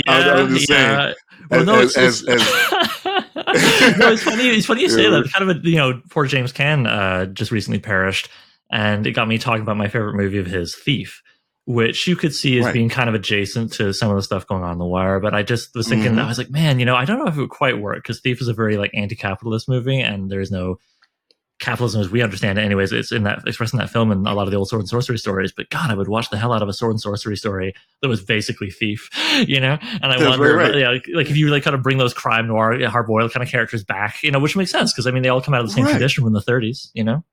I 0.07 0.43
was, 0.43 0.53
just 0.53 0.69
yeah. 0.69 0.97
saying. 0.97 1.15
Well, 1.49 1.65
no, 1.65 1.81
as, 1.81 1.97
as, 1.97 2.23
as, 2.23 2.41
no, 3.98 4.12
it's 4.12 4.24
funny. 4.24 4.48
It's 4.50 4.65
funny 4.65 4.81
you 4.81 4.89
say 4.89 5.10
that. 5.10 5.31
Kind 5.31 5.50
of 5.50 5.57
a 5.57 5.69
you 5.69 5.77
know, 5.77 6.01
poor 6.10 6.25
James 6.25 6.51
Caan 6.51 6.88
uh, 6.88 7.25
just 7.27 7.51
recently 7.51 7.79
perished, 7.79 8.29
and 8.72 9.05
it 9.05 9.12
got 9.12 9.27
me 9.27 9.38
talking 9.38 9.62
about 9.62 9.77
my 9.77 9.88
favorite 9.88 10.15
movie 10.15 10.39
of 10.39 10.48
his, 10.48 10.75
Thief 10.75 11.22
which 11.65 12.07
you 12.07 12.15
could 12.15 12.36
see 12.36 12.57
as 12.60 12.65
right. 12.65 12.74
being 12.74 12.89
kind 12.89 13.07
of 13.07 13.15
adjacent 13.15 13.72
to 13.74 13.93
some 13.93 14.10
of 14.10 14.17
the 14.17 14.22
stuff 14.22 14.45
going 14.45 14.63
on 14.63 14.74
in 14.74 14.77
the 14.79 14.86
wire. 14.86 15.19
But 15.19 15.33
I 15.33 15.43
just 15.43 15.74
was 15.74 15.88
thinking, 15.88 16.12
mm-hmm. 16.12 16.19
I 16.19 16.27
was 16.27 16.38
like, 16.38 16.51
man, 16.51 16.79
you 16.79 16.86
know, 16.86 16.95
I 16.95 17.05
don't 17.05 17.19
know 17.19 17.27
if 17.27 17.38
it 17.38 17.39
would 17.39 17.50
quite 17.50 17.79
work 17.79 17.98
because 17.98 18.19
Thief 18.19 18.41
is 18.41 18.50
a 18.50 18.53
very 18.53 18.77
like 18.77 18.91
anti-capitalist 18.93 19.69
movie, 19.69 20.00
and 20.00 20.29
there's 20.29 20.51
no 20.51 20.77
capitalism 21.63 22.01
as 22.01 22.10
we 22.10 22.22
understand 22.22 22.60
it. 22.60 22.63
Anyways, 22.63 22.91
it's 22.91 23.12
in 23.12 23.24
that 23.24 23.41
expressed 23.48 23.74
in 23.74 23.79
that 23.79 23.89
film 23.89 24.12
and 24.12 24.27
a 24.27 24.34
lot 24.34 24.48
of 24.48 24.51
the 24.51 24.58
old 24.58 24.67
sword 24.67 24.82
and 24.82 24.89
sorcery 24.89 25.17
stories. 25.17 25.51
But 25.51 25.70
God, 25.70 25.89
I 25.89 25.96
would 25.96 26.08
watch 26.08 26.29
the 26.29 26.38
hell 26.38 26.51
out 26.51 26.62
of 26.62 26.67
a 26.67 26.74
sword 26.74 26.91
and 26.91 27.01
sorcery 27.01 27.38
story 27.38 27.74
that 28.01 28.08
was 28.10 28.22
basically 28.22 28.70
Thief, 28.70 29.10
you 29.48 29.60
know. 29.60 29.77
And 29.82 30.05
I 30.05 30.20
That's 30.20 30.29
wonder, 30.29 30.55
right. 30.55 30.75
yeah, 30.75 30.89
like, 30.89 31.05
like, 31.13 31.29
if 31.29 31.38
you 31.38 31.50
like 31.50 31.63
kind 31.63 31.75
of 31.75 31.82
bring 31.82 31.98
those 31.98 32.13
crime 32.13 32.48
noir, 32.48 32.77
hard 32.88 33.08
boiled 33.08 33.32
kind 33.32 33.43
of 33.43 33.50
characters 33.50 33.84
back, 33.84 34.22
you 34.24 34.32
know, 34.32 34.39
which 34.39 34.55
makes 34.55 34.72
sense 34.72 34.93
because 34.93 35.08
I 35.08 35.12
mean 35.12 35.24
they 35.24 35.29
all 35.29 35.41
come 35.41 35.53
out 35.53 35.62
of 35.62 35.67
the 35.67 35.74
same 35.74 35.86
right. 35.86 35.91
tradition 35.91 36.24
from 36.24 36.34
the 36.34 36.41
30s, 36.41 36.89
you 36.93 37.03
know. 37.03 37.24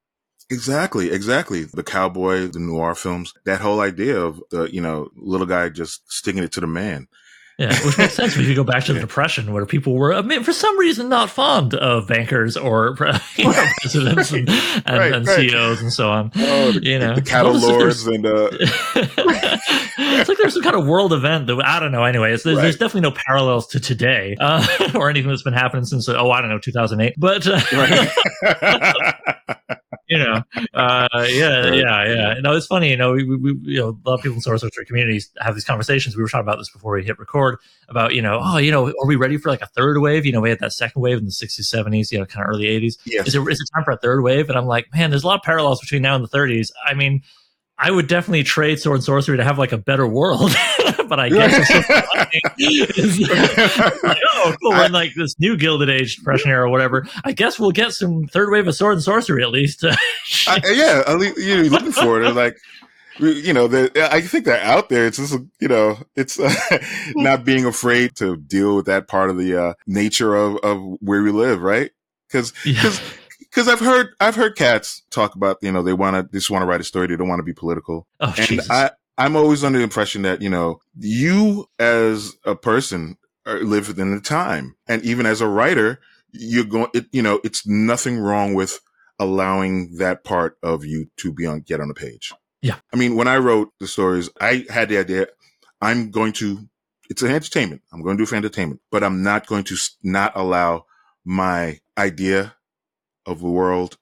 Exactly, 0.51 1.13
exactly. 1.13 1.65
The 1.65 1.85
cowboy, 1.85 2.49
the 2.49 2.59
noir 2.59 2.97
films, 2.97 3.33
that 3.45 3.61
whole 3.61 3.81
idea 3.81 4.19
of 4.19 4.43
the, 4.51 4.65
you 4.65 4.81
know, 4.81 5.11
little 5.15 5.47
guy 5.47 5.69
just 5.69 6.11
sticking 6.11 6.43
it 6.43 6.51
to 6.53 6.61
the 6.61 6.67
man. 6.67 7.07
Yeah, 7.61 7.79
which 7.85 7.99
makes 7.99 8.15
sense 8.15 8.39
if 8.39 8.49
you 8.49 8.55
go 8.55 8.65
back 8.65 8.85
to 8.85 8.95
the. 8.95 9.01
Depression, 9.01 9.53
where 9.53 9.67
people 9.67 9.95
were, 9.95 10.15
I 10.15 10.23
mean, 10.23 10.45
for 10.45 10.53
some 10.53 10.79
reason, 10.79 11.11
not 11.11 11.29
fond 11.29 11.75
of 11.75 12.07
bankers 12.07 12.57
or 12.57 12.97
you 13.37 13.45
know, 13.45 13.67
presidents 13.81 14.31
and, 14.31 14.49
and, 14.49 14.87
right, 14.87 15.13
and 15.13 15.27
right. 15.27 15.51
CEOs 15.51 15.83
and 15.83 15.93
so 15.93 16.09
on. 16.09 16.33
Oh, 16.37 16.73
the, 16.73 16.83
you 16.83 16.99
know, 16.99 17.15
the 17.15 17.23
cattle 17.23 17.53
lords 17.53 18.07
and. 18.07 18.25
Uh... 18.25 18.49
it's 18.53 20.29
like 20.29 20.39
there's 20.39 20.55
some 20.55 20.63
kind 20.63 20.77
of 20.77 20.87
world 20.87 21.13
event 21.13 21.49
that 21.49 21.63
I 21.63 21.81
don't 21.81 21.93
know. 21.93 22.05
Anyway, 22.05 22.31
there's, 22.31 22.47
right. 22.47 22.55
there's 22.55 22.77
definitely 22.77 23.03
no 23.03 23.15
parallels 23.27 23.67
to 23.69 23.81
today 23.81 24.37
uh, 24.41 24.67
or 24.95 25.11
anything 25.11 25.29
that's 25.29 25.43
been 25.43 25.53
happening 25.53 25.85
since 25.85 26.09
oh 26.09 26.31
I 26.31 26.41
don't 26.41 26.49
know 26.49 26.59
2008. 26.59 27.15
But 27.19 27.47
uh, 27.47 27.61
you 30.11 30.19
know, 30.19 30.43
uh, 30.75 31.09
yeah, 31.29 31.73
yeah, 31.73 32.05
yeah. 32.05 32.35
No, 32.41 32.57
it's 32.57 32.67
funny. 32.67 32.91
You 32.91 32.97
know, 32.97 33.13
we, 33.13 33.25
we, 33.37 33.55
you 33.63 33.79
know, 33.79 33.99
a 34.05 34.09
lot 34.09 34.17
of 34.17 34.23
people 34.23 34.35
in 34.35 34.41
source 34.41 34.61
sorcery 34.61 34.85
communities 34.85 35.31
have 35.39 35.55
these 35.55 35.65
conversations. 35.65 36.17
We 36.17 36.23
were 36.23 36.29
talking 36.29 36.47
about 36.47 36.59
this 36.59 36.69
before 36.69 36.95
we 36.95 37.05
hit 37.05 37.17
record 37.21 37.59
about, 37.89 38.13
you 38.13 38.21
know, 38.21 38.41
oh, 38.43 38.59
you 38.59 38.73
know, 38.73 38.89
are 38.89 39.07
we 39.07 39.15
ready 39.15 39.37
for 39.39 39.51
like 39.51 39.63
a 39.63 39.69
third 39.69 39.99
wave? 40.01 40.27
You 40.27 40.33
know, 40.33 40.41
we 40.41 40.51
had 40.51 40.59
that 40.59 40.73
second 40.73 41.01
wave 41.01 41.19
in 41.19 41.27
the 41.27 41.31
60s, 41.31 41.61
70s, 41.61 42.11
you 42.11 42.19
know, 42.19 42.27
kind 42.27 42.45
of 42.45 42.51
early 42.51 42.65
80s. 42.65 42.99
Yes. 43.07 43.29
Is 43.29 43.37
it 43.37 43.41
is 43.49 43.61
it 43.61 43.69
time 43.73 43.85
for 43.85 43.93
a 43.93 43.97
third 43.99 44.23
wave? 44.23 44.49
And 44.49 44.59
I'm 44.59 44.67
like, 44.67 44.89
man, 44.93 45.11
there's 45.11 45.23
a 45.23 45.29
lot 45.29 45.37
of 45.37 45.43
parallels 45.43 45.81
between 45.81 46.03
now 46.03 46.17
and 46.17 46.25
the 46.25 46.29
30s. 46.29 46.71
I 46.85 46.95
mean, 46.95 47.23
I 47.79 47.93
would 47.93 48.09
definitely 48.09 48.43
trade 48.43 48.81
sword 48.81 48.97
and 48.97 49.05
sorcery 49.05 49.37
to 49.37 49.45
have 49.45 49.59
like 49.59 49.73
a 49.73 49.79
better 49.79 50.07
world. 50.07 50.51
but 51.11 51.19
I 51.19 51.29
guess 51.29 51.69
it's 51.69 53.23
like, 54.05 54.19
oh, 54.33 54.55
cool. 54.63 54.71
We're 54.71 54.87
in 54.87 54.93
like 54.93 55.13
this 55.17 55.39
new 55.41 55.57
Gilded 55.57 55.91
Age 55.91 56.17
Depression 56.17 56.53
era 56.53 56.67
or 56.67 56.69
whatever. 56.71 57.07
I 57.25 57.33
guess 57.33 57.59
we'll 57.59 57.73
get 57.73 57.93
some 57.93 58.29
third 58.29 58.51
wave 58.51 58.69
of 58.69 58.77
sword 58.77 58.95
and 58.95 59.03
sorcery 59.03 59.43
at 59.43 59.51
least. 59.51 59.85
I, 59.85 60.61
yeah, 60.73 61.03
at 61.07 61.19
least, 61.19 61.37
you're 61.39 61.65
looking 61.65 61.91
for 61.91 62.23
it. 62.23 62.33
like, 62.35 62.57
you 63.19 63.53
know, 63.53 63.67
I 63.97 64.21
think 64.21 64.45
they're 64.45 64.63
out 64.63 64.89
there. 64.89 65.05
It's 65.07 65.19
just, 65.19 65.37
you 65.61 65.67
know, 65.67 65.99
it's 66.15 66.39
uh, 66.39 66.55
not 67.17 67.45
being 67.45 67.65
afraid 67.65 68.15
to 68.17 68.37
deal 68.37 68.77
with 68.77 68.87
that 68.87 69.09
part 69.09 69.31
of 69.31 69.37
the 69.37 69.61
uh, 69.61 69.75
nature 69.89 70.37
of, 70.37 70.59
of 70.59 70.81
where 71.01 71.23
we 71.23 71.33
live, 71.33 71.61
right? 71.61 71.91
Because, 72.29 72.53
because, 72.65 73.01
yeah. 73.01 73.07
because 73.41 73.67
I've 73.67 73.81
heard, 73.81 74.15
I've 74.21 74.37
heard 74.37 74.57
cats 74.57 75.03
talk 75.11 75.35
about, 75.35 75.57
you 75.61 75.73
know, 75.73 75.83
they 75.83 75.93
want 75.93 76.15
to, 76.15 76.33
just 76.33 76.53
want 76.53 76.63
to 76.63 76.67
write 76.67 76.81
a 76.81 76.85
story. 76.85 77.09
They 77.09 77.17
don't 77.17 77.29
want 77.29 77.41
to 77.41 77.45
be 77.45 77.53
political. 77.53 78.07
Oh, 78.21 78.33
and 78.39 78.47
Jesus. 78.47 78.71
I, 78.71 78.93
I'm 79.19 79.37
always 79.37 79.63
under 79.65 79.79
the 79.79 79.85
impression 79.85 80.23
that, 80.23 80.41
you 80.41 80.49
know, 80.49 80.81
you 80.97 81.67
as 81.79 82.35
a 82.45 82.55
person 82.55 83.17
live 83.47 83.89
within 83.89 84.15
the 84.15 84.21
time. 84.21 84.77
And 84.87 85.03
even 85.05 85.27
as 85.27 85.41
a 85.41 85.49
writer, 85.49 86.01
you're 86.33 86.65
going, 86.65 86.89
it, 86.95 87.07
you 87.13 87.23
know, 87.23 87.41
it's 87.45 87.67
nothing 87.67 88.19
wrong 88.19 88.55
with 88.55 88.81
allowing 89.19 89.97
that 89.97 90.25
part 90.25 90.57
of 90.63 90.85
you 90.85 91.07
to 91.19 91.33
be 91.33 91.47
on, 91.47 91.61
get 91.61 91.81
on 91.81 91.89
the 91.89 91.95
page. 91.95 92.33
Yeah. 92.63 92.77
I 92.93 92.97
mean, 92.97 93.17
when 93.17 93.29
I 93.29 93.37
wrote 93.37 93.73
the 93.81 93.87
stories, 93.87 94.31
I 94.41 94.65
had 94.71 94.89
the 94.89 94.99
idea 94.99 95.27
I'm 95.81 96.11
going 96.11 96.33
to, 96.35 96.69
it's 97.09 97.23
an 97.23 97.31
entertainment. 97.31 97.83
I'm 97.93 98.03
going 98.03 98.17
to 98.17 98.23
do 98.23 98.27
for 98.27 98.37
entertainment, 98.37 98.81
but 98.91 99.03
I'm 99.03 99.23
not 99.23 99.47
going 99.47 99.65
to 99.65 99.77
not 100.03 100.33
allow 100.35 100.85
my 101.25 101.81
idea 101.99 102.55
of 103.27 103.41
the 103.41 103.49
world 103.49 103.99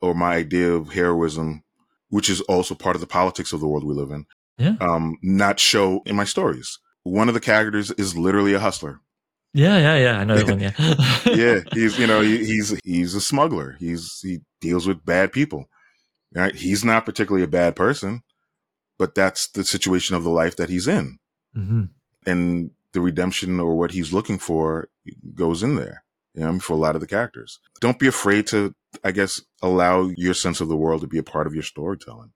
or 0.00 0.14
my 0.14 0.34
idea 0.34 0.72
of 0.72 0.92
heroism, 0.92 1.64
which 2.10 2.28
is 2.28 2.40
also 2.42 2.74
part 2.74 2.96
of 2.96 3.00
the 3.00 3.06
politics 3.06 3.52
of 3.52 3.60
the 3.60 3.68
world 3.68 3.84
we 3.84 3.94
live 3.94 4.10
in, 4.10 4.26
yeah. 4.58 4.76
um, 4.80 5.16
not 5.22 5.60
show 5.60 6.02
in 6.06 6.16
my 6.16 6.24
stories. 6.24 6.78
One 7.02 7.28
of 7.28 7.34
the 7.34 7.40
characters 7.40 7.90
is 7.92 8.16
literally 8.16 8.54
a 8.54 8.58
hustler. 8.58 9.00
Yeah, 9.54 9.78
yeah, 9.78 9.96
yeah. 9.96 10.18
I 10.18 10.24
know 10.24 10.36
one. 10.44 10.60
Yeah, 10.60 10.72
yeah. 11.24 11.60
He's 11.72 11.98
you 11.98 12.06
know 12.06 12.20
he, 12.20 12.44
he's 12.44 12.78
he's 12.84 13.14
a 13.14 13.20
smuggler. 13.20 13.76
He's 13.78 14.20
he 14.22 14.40
deals 14.60 14.86
with 14.86 15.04
bad 15.04 15.32
people. 15.32 15.68
Right? 16.34 16.54
He's 16.54 16.84
not 16.84 17.06
particularly 17.06 17.44
a 17.44 17.48
bad 17.48 17.74
person, 17.74 18.22
but 18.98 19.14
that's 19.14 19.48
the 19.48 19.64
situation 19.64 20.14
of 20.14 20.24
the 20.24 20.30
life 20.30 20.56
that 20.56 20.68
he's 20.68 20.86
in, 20.86 21.18
mm-hmm. 21.56 21.84
and 22.26 22.70
the 22.92 23.00
redemption 23.00 23.60
or 23.60 23.76
what 23.76 23.92
he's 23.92 24.12
looking 24.12 24.38
for 24.38 24.88
goes 25.34 25.62
in 25.62 25.76
there. 25.76 26.04
You 26.34 26.42
know, 26.42 26.58
for 26.58 26.74
a 26.74 26.76
lot 26.76 26.94
of 26.94 27.00
the 27.00 27.06
characters, 27.06 27.58
don't 27.80 27.98
be 27.98 28.06
afraid 28.06 28.46
to, 28.48 28.74
I 29.04 29.12
guess, 29.12 29.40
allow 29.62 30.10
your 30.16 30.34
sense 30.34 30.60
of 30.60 30.68
the 30.68 30.76
world 30.76 31.02
to 31.02 31.06
be 31.06 31.18
a 31.18 31.22
part 31.22 31.46
of 31.46 31.54
your 31.54 31.62
storytelling. 31.62 32.32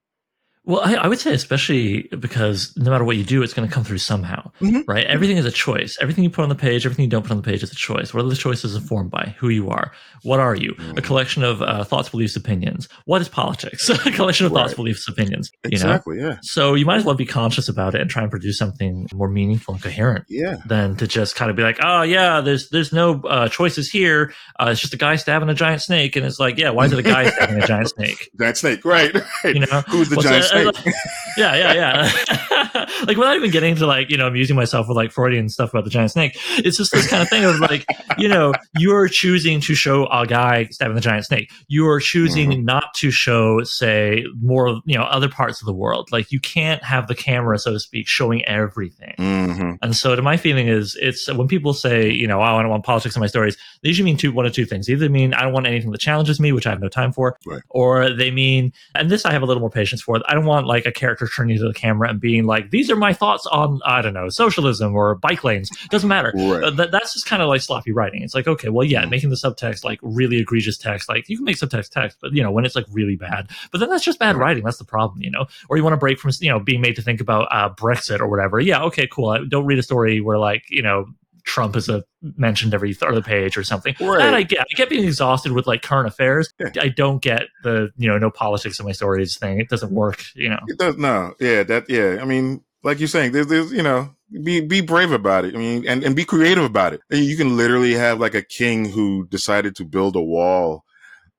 Well, 0.65 0.81
I, 0.81 0.95
I, 0.95 1.07
would 1.07 1.19
say 1.19 1.33
especially 1.33 2.03
because 2.19 2.73
no 2.77 2.89
matter 2.89 3.03
what 3.03 3.17
you 3.17 3.25
do, 3.25 3.43
it's 3.43 3.53
going 3.53 3.67
to 3.67 3.73
come 3.73 3.83
through 3.83 3.97
somehow, 3.97 4.49
mm-hmm. 4.61 4.81
right? 4.87 5.05
Everything 5.07 5.35
is 5.35 5.45
a 5.45 5.51
choice. 5.51 5.97
Everything 5.99 6.23
you 6.23 6.29
put 6.29 6.43
on 6.43 6.49
the 6.49 6.55
page, 6.55 6.85
everything 6.85 7.03
you 7.03 7.09
don't 7.09 7.23
put 7.23 7.31
on 7.31 7.37
the 7.37 7.43
page 7.43 7.63
is 7.63 7.71
a 7.71 7.75
choice. 7.75 8.13
What 8.13 8.23
are 8.23 8.29
the 8.29 8.35
choices 8.35 8.73
informed 8.73 9.11
by? 9.11 9.35
Who 9.39 9.49
you 9.49 9.69
are? 9.69 9.91
What 10.21 10.39
are 10.39 10.55
you? 10.55 10.71
Mm-hmm. 10.71 10.97
A 10.97 11.01
collection 11.01 11.43
of 11.43 11.61
uh, 11.61 11.83
thoughts, 11.83 12.07
beliefs, 12.09 12.37
opinions. 12.37 12.87
What 13.03 13.21
is 13.21 13.27
politics? 13.27 13.89
a 13.89 13.97
collection 14.11 14.45
of 14.45 14.53
right. 14.53 14.61
thoughts, 14.61 14.73
beliefs, 14.73 15.05
opinions. 15.05 15.51
Exactly. 15.65 16.15
You 16.15 16.21
know? 16.21 16.29
Yeah. 16.29 16.37
So 16.43 16.75
you 16.75 16.85
might 16.85 16.97
as 16.97 17.03
well 17.03 17.15
be 17.15 17.25
conscious 17.25 17.67
about 17.67 17.93
it 17.93 17.99
and 17.99 18.09
try 18.09 18.21
and 18.21 18.31
produce 18.31 18.57
something 18.57 19.07
more 19.13 19.27
meaningful 19.27 19.73
and 19.73 19.83
coherent. 19.83 20.23
Yeah. 20.29 20.57
Than 20.65 20.95
to 20.95 21.07
just 21.07 21.35
kind 21.35 21.51
of 21.51 21.57
be 21.57 21.63
like, 21.63 21.79
oh 21.83 22.03
yeah, 22.03 22.39
there's 22.39 22.69
there's 22.69 22.93
no 22.93 23.21
uh, 23.23 23.49
choices 23.49 23.89
here. 23.89 24.33
Uh, 24.61 24.69
it's 24.71 24.79
just 24.79 24.93
a 24.93 24.97
guy 24.97 25.17
stabbing 25.17 25.49
a 25.49 25.53
giant 25.53 25.81
snake, 25.81 26.15
and 26.15 26.25
it's 26.25 26.39
like, 26.39 26.57
yeah, 26.57 26.69
why 26.69 26.85
is 26.85 26.93
it 26.93 26.99
a 26.99 27.03
guy 27.03 27.29
stabbing 27.29 27.61
a 27.61 27.67
giant 27.67 27.89
snake? 27.95 28.29
Giant 28.39 28.57
snake, 28.57 28.85
right? 28.85 29.13
right. 29.43 29.55
You 29.55 29.59
know, 29.59 29.81
who's 29.87 30.07
the 30.07 30.21
giant 30.21 30.52
yeah, 31.37 31.55
yeah, 31.55 31.73
yeah. 31.73 32.47
like 33.07 33.17
without 33.17 33.35
even 33.35 33.51
getting 33.51 33.75
to 33.75 33.85
like, 33.85 34.09
you 34.09 34.17
know, 34.17 34.27
amusing 34.27 34.55
myself 34.55 34.87
with 34.87 34.97
like 34.97 35.11
Freudian 35.11 35.49
stuff 35.49 35.71
about 35.71 35.83
the 35.83 35.89
giant 35.89 36.11
snake. 36.11 36.37
It's 36.57 36.77
just 36.77 36.91
this 36.91 37.07
kind 37.07 37.21
of 37.21 37.29
thing 37.29 37.43
of 37.43 37.59
like, 37.59 37.85
you 38.17 38.27
know, 38.27 38.53
you're 38.77 39.07
choosing 39.07 39.59
to 39.61 39.75
show 39.75 40.07
a 40.07 40.25
guy 40.25 40.65
stabbing 40.71 40.95
the 40.95 41.01
giant 41.01 41.25
snake. 41.25 41.51
You're 41.67 41.99
choosing 41.99 42.51
mm-hmm. 42.51 42.65
not 42.65 42.93
to 42.95 43.11
show, 43.11 43.63
say, 43.63 44.25
more, 44.41 44.81
you 44.85 44.97
know, 44.97 45.03
other 45.03 45.29
parts 45.29 45.61
of 45.61 45.65
the 45.65 45.73
world. 45.73 46.09
Like 46.11 46.31
you 46.31 46.39
can't 46.39 46.83
have 46.83 47.07
the 47.07 47.15
camera, 47.15 47.57
so 47.59 47.71
to 47.73 47.79
speak, 47.79 48.07
showing 48.07 48.43
everything. 48.45 49.15
Mm-hmm. 49.17 49.71
And 49.81 49.95
so 49.95 50.15
to 50.15 50.21
my 50.21 50.37
feeling 50.37 50.67
is 50.67 50.97
it's 51.01 51.31
when 51.31 51.47
people 51.47 51.73
say, 51.73 52.09
you 52.09 52.27
know, 52.27 52.39
oh, 52.39 52.43
I 52.43 52.61
don't 52.61 52.71
want 52.71 52.85
politics 52.85 53.15
in 53.15 53.19
my 53.19 53.27
stories, 53.27 53.57
they 53.81 53.89
usually 53.89 54.05
mean 54.05 54.17
two 54.17 54.31
one 54.31 54.45
of 54.45 54.53
two 54.53 54.65
things. 54.65 54.89
Either 54.89 55.09
mean 55.09 55.33
I 55.33 55.41
don't 55.41 55.53
want 55.53 55.67
anything 55.67 55.91
that 55.91 55.99
challenges 55.99 56.39
me, 56.39 56.51
which 56.51 56.67
I 56.67 56.69
have 56.69 56.81
no 56.81 56.89
time 56.89 57.11
for, 57.11 57.37
right. 57.45 57.61
or 57.69 58.11
they 58.11 58.31
mean, 58.31 58.73
and 58.95 59.09
this 59.09 59.25
I 59.25 59.31
have 59.31 59.41
a 59.41 59.45
little 59.45 59.61
more 59.61 59.69
patience 59.69 60.01
for, 60.01 60.19
I 60.27 60.33
don't 60.33 60.45
want 60.45 60.67
like 60.67 60.85
a 60.85 60.91
character 60.91 61.27
turning 61.27 61.57
to 61.57 61.67
the 61.67 61.73
camera 61.73 62.09
and 62.09 62.19
being 62.19 62.45
like, 62.45 62.52
these 62.71 62.89
are 62.89 62.95
my 62.95 63.13
thoughts 63.13 63.45
on, 63.47 63.79
I 63.85 64.01
don't 64.01 64.13
know, 64.13 64.29
socialism 64.29 64.95
or 64.95 65.15
bike 65.15 65.43
lanes. 65.43 65.69
Doesn't 65.89 66.09
matter. 66.09 66.31
Right. 66.35 66.63
Uh, 66.63 66.69
that, 66.71 66.91
that's 66.91 67.13
just 67.13 67.25
kind 67.25 67.41
of 67.41 67.49
like 67.49 67.61
sloppy 67.61 67.91
writing. 67.91 68.23
It's 68.23 68.35
like, 68.35 68.47
okay, 68.47 68.69
well, 68.69 68.85
yeah, 68.85 69.01
mm-hmm. 69.01 69.09
making 69.09 69.29
the 69.29 69.35
subtext 69.35 69.83
like 69.83 69.99
really 70.01 70.37
egregious 70.37 70.77
text, 70.77 71.09
like 71.09 71.29
you 71.29 71.37
can 71.37 71.45
make 71.45 71.57
subtext 71.57 71.89
text, 71.89 72.17
but 72.21 72.33
you 72.33 72.43
know, 72.43 72.51
when 72.51 72.65
it's 72.65 72.75
like 72.75 72.85
really 72.91 73.15
bad, 73.15 73.49
but 73.71 73.79
then 73.79 73.89
that's 73.89 74.03
just 74.03 74.19
bad 74.19 74.35
writing. 74.35 74.63
That's 74.63 74.77
the 74.77 74.85
problem, 74.85 75.21
you 75.21 75.31
know, 75.31 75.45
or 75.69 75.77
you 75.77 75.83
want 75.83 75.93
to 75.93 75.97
break 75.97 76.19
from, 76.19 76.31
you 76.39 76.49
know, 76.49 76.59
being 76.59 76.81
made 76.81 76.95
to 76.95 77.01
think 77.01 77.21
about 77.21 77.47
uh, 77.51 77.73
Brexit 77.73 78.19
or 78.19 78.27
whatever. 78.27 78.59
Yeah. 78.59 78.83
Okay, 78.83 79.07
cool. 79.07 79.29
I 79.29 79.45
don't 79.45 79.65
read 79.65 79.79
a 79.79 79.83
story 79.83 80.21
where 80.21 80.37
like, 80.37 80.63
you 80.69 80.81
know, 80.81 81.07
Trump 81.43 81.75
is 81.75 81.89
a 81.89 82.03
mentioned 82.21 82.73
every 82.73 82.95
other 83.01 83.21
page 83.21 83.57
or 83.57 83.63
something. 83.63 83.95
Right. 83.99 84.19
That 84.19 84.33
I 84.33 84.43
get. 84.43 84.61
I 84.61 84.75
get 84.75 84.89
being 84.89 85.05
exhausted 85.05 85.51
with 85.51 85.67
like 85.67 85.81
current 85.81 86.07
affairs. 86.07 86.53
Yeah. 86.59 86.69
I 86.81 86.89
don't 86.89 87.21
get 87.21 87.43
the 87.63 87.91
you 87.97 88.09
know 88.09 88.17
no 88.17 88.31
politics 88.31 88.79
in 88.79 88.85
my 88.85 88.93
stories 88.93 89.37
thing. 89.37 89.59
It 89.59 89.69
doesn't 89.69 89.91
work. 89.91 90.23
You 90.35 90.49
know. 90.49 90.59
It 90.67 90.77
does 90.77 90.97
no. 90.97 91.33
Yeah. 91.39 91.63
That. 91.63 91.89
Yeah. 91.89 92.19
I 92.21 92.25
mean, 92.25 92.63
like 92.83 92.99
you're 92.99 93.07
saying, 93.07 93.31
there's, 93.31 93.47
there's, 93.47 93.71
you 93.71 93.83
know, 93.83 94.13
be 94.43 94.61
be 94.61 94.81
brave 94.81 95.11
about 95.11 95.45
it. 95.45 95.55
I 95.55 95.57
mean, 95.57 95.87
and 95.87 96.03
and 96.03 96.15
be 96.15 96.25
creative 96.25 96.63
about 96.63 96.93
it. 96.93 97.01
You 97.09 97.37
can 97.37 97.57
literally 97.57 97.93
have 97.93 98.19
like 98.19 98.35
a 98.35 98.41
king 98.41 98.89
who 98.89 99.27
decided 99.27 99.75
to 99.77 99.85
build 99.85 100.15
a 100.15 100.21
wall. 100.21 100.83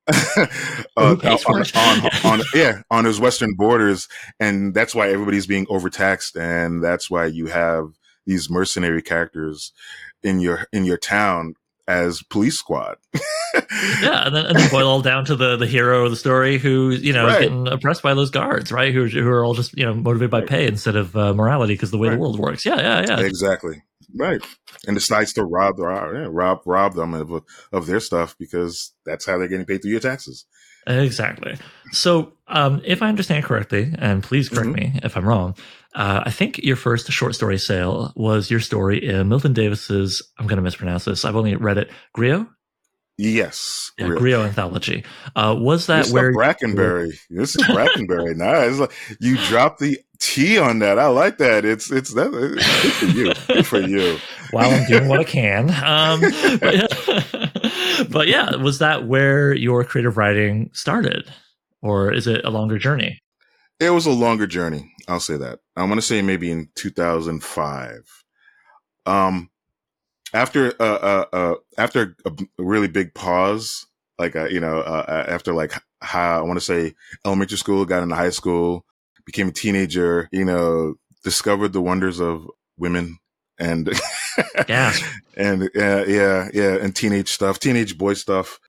uh, 0.37 0.47
on, 0.99 1.17
on, 1.17 2.11
on, 2.25 2.43
yeah 2.53 2.83
on 2.91 3.07
his 3.07 3.19
western 3.19 3.55
borders 3.55 4.07
and 4.39 4.75
that's 4.75 4.95
why 4.95 5.09
everybody's 5.09 5.47
being 5.47 5.65
overtaxed 5.71 6.37
and 6.37 6.85
that's 6.85 7.09
why 7.09 7.25
you 7.25 7.47
have 7.47 7.87
these 8.27 8.51
mercenary 8.51 9.03
characters 9.03 9.73
in 10.23 10.41
your 10.41 10.67
in 10.73 10.85
your 10.85 10.99
town 10.99 11.55
as 11.87 12.23
police 12.23 12.59
squad. 12.59 12.97
yeah, 14.03 14.27
and 14.27 14.35
then, 14.35 14.47
and 14.47 14.57
then 14.57 14.71
boil 14.71 14.89
all 14.89 15.03
down 15.03 15.25
to 15.27 15.37
the 15.37 15.57
the 15.57 15.67
hero 15.67 16.05
of 16.05 16.11
the 16.11 16.17
story 16.17 16.59
who 16.59 16.91
you 16.91 17.13
know 17.13 17.27
right. 17.27 17.43
is 17.43 17.49
getting 17.49 17.69
oppressed 17.69 18.03
by 18.03 18.15
those 18.15 18.31
guards, 18.31 18.73
right? 18.73 18.93
Who 18.93 19.07
who 19.07 19.29
are 19.29 19.45
all 19.45 19.55
just 19.55 19.77
you 19.77 19.85
know 19.85 19.95
motivated 19.95 20.31
by 20.31 20.43
pay 20.43 20.67
instead 20.67 20.97
of 20.97 21.17
uh, 21.17 21.35
morality 21.35 21.75
because 21.75 21.91
the 21.91 21.99
way 21.99 22.09
right. 22.09 22.15
the 22.15 22.21
world 22.21 22.39
works. 22.39 22.65
Yeah, 22.65 22.77
yeah, 22.77 23.05
yeah. 23.07 23.21
Exactly. 23.21 23.83
Right, 24.17 24.41
and 24.87 24.95
decides 24.95 25.33
to 25.33 25.45
rob, 25.45 25.77
yeah, 25.79 26.29
rob, 26.31 26.61
rob 26.67 26.95
them 26.95 27.15
of 27.15 27.43
of 27.73 27.87
their 27.87 28.01
stuff 28.01 28.37
because 28.39 28.93
that's 29.05 29.27
how 29.27 29.39
they're 29.39 29.49
getting 29.49 29.67
paid 29.67 29.83
through 29.83 29.91
your 29.91 30.01
taxes. 30.01 30.47
Exactly. 30.87 31.57
So, 31.93 32.33
um, 32.47 32.83
if 32.85 33.03
I 33.03 33.09
understand 33.09 33.45
correctly, 33.45 33.93
and 33.99 34.23
please 34.23 34.49
correct 34.49 34.69
mm-hmm. 34.69 34.95
me 34.95 35.01
if 35.03 35.17
I'm 35.17 35.27
wrong, 35.27 35.57
uh, 35.95 36.23
I 36.27 36.31
think 36.31 36.59
your 36.59 36.77
first 36.77 37.11
short 37.11 37.35
story 37.35 37.59
sale 37.59 38.13
was 38.17 38.51
your 38.51 38.61
story 38.61 39.05
in 39.05 39.29
Milton 39.29 39.53
Davis's. 39.53 40.23
I'm 40.39 40.47
going 40.47 40.57
to 40.57 40.63
mispronounce 40.63 41.05
this. 41.05 41.25
I've 41.25 41.37
only 41.37 41.55
read 41.55 41.79
it. 41.79 41.91
Griot. 42.17 42.49
Yes, 43.17 43.93
yeah, 43.97 44.07
Griot 44.07 44.45
anthology. 44.45 45.05
Uh, 45.37 45.55
was 45.57 45.87
that 45.87 46.07
this 46.07 46.13
where 46.13 46.33
Brackenbury? 46.33 47.17
This 47.31 47.55
is 47.55 47.63
Brackenberry. 47.63 48.35
nice. 48.37 48.79
Like 48.79 48.91
you 49.21 49.37
dropped 49.47 49.79
the 49.79 50.01
T 50.19 50.59
on 50.59 50.81
that. 50.81 50.99
I 50.99 51.07
like 51.07 51.39
that. 51.39 51.65
It's 51.65 51.93
it's 51.93 52.13
that. 52.15 52.33
Good 52.33 52.93
for 52.93 53.07
you. 53.07 53.35
Good 53.47 53.67
for 53.67 53.79
you. 53.79 54.19
While 54.51 54.71
I'm 54.71 54.85
doing 54.87 55.07
what 55.07 55.21
I 55.21 55.25
can. 55.25 55.71
Um, 55.71 56.21
but, 56.61 58.09
but 58.11 58.27
yeah, 58.27 58.57
was 58.57 58.81
that 58.81 59.07
where 59.07 59.53
your 59.53 59.85
creative 59.85 60.17
writing 60.17 60.71
started, 60.73 61.31
or 61.83 62.13
is 62.13 62.27
it 62.27 62.45
a 62.45 62.51
longer 62.51 62.79
journey? 62.79 63.21
It 63.81 63.91
was 63.91 64.07
a 64.07 64.11
longer 64.11 64.47
journey. 64.47 64.93
I'll 65.09 65.21
say 65.21 65.37
that. 65.37 65.61
I'm 65.77 65.89
going 65.89 65.99
to 65.99 66.03
say 66.03 66.23
maybe 66.23 66.51
in 66.51 66.69
2005. 66.77 68.25
Um, 69.07 69.51
after, 70.33 70.73
uh, 70.81 70.85
uh, 70.85 71.25
uh, 71.33 71.55
after 71.77 72.17
a 72.25 72.33
really 72.59 72.89
big 72.89 73.15
pause, 73.15 73.87
like, 74.19 74.37
uh, 74.37 74.47
you 74.47 74.61
know, 74.61 74.79
uh, 74.79 75.05
uh 75.09 75.25
after 75.29 75.53
like 75.53 75.73
how 76.01 76.39
I 76.39 76.43
want 76.43 76.59
to 76.59 76.65
say 76.65 76.95
elementary 77.25 77.59
school, 77.59 77.85
got 77.85 78.03
into 78.03 78.15
high 78.15 78.31
school, 78.31 78.85
became 79.27 79.49
a 79.49 79.53
teenager, 79.53 80.29
you 80.33 80.45
know, 80.45 80.95
discovered 81.25 81.73
the 81.73 81.83
wonders 81.83 82.21
of 82.21 82.49
women 82.79 83.19
and, 83.59 83.89
yeah, 84.69 84.93
and, 85.37 85.65
uh, 85.65 86.05
yeah, 86.07 86.49
yeah, 86.53 86.77
and 86.77 86.95
teenage 86.95 87.29
stuff, 87.29 87.59
teenage 87.59 87.99
boy 87.99 88.15
stuff. 88.15 88.61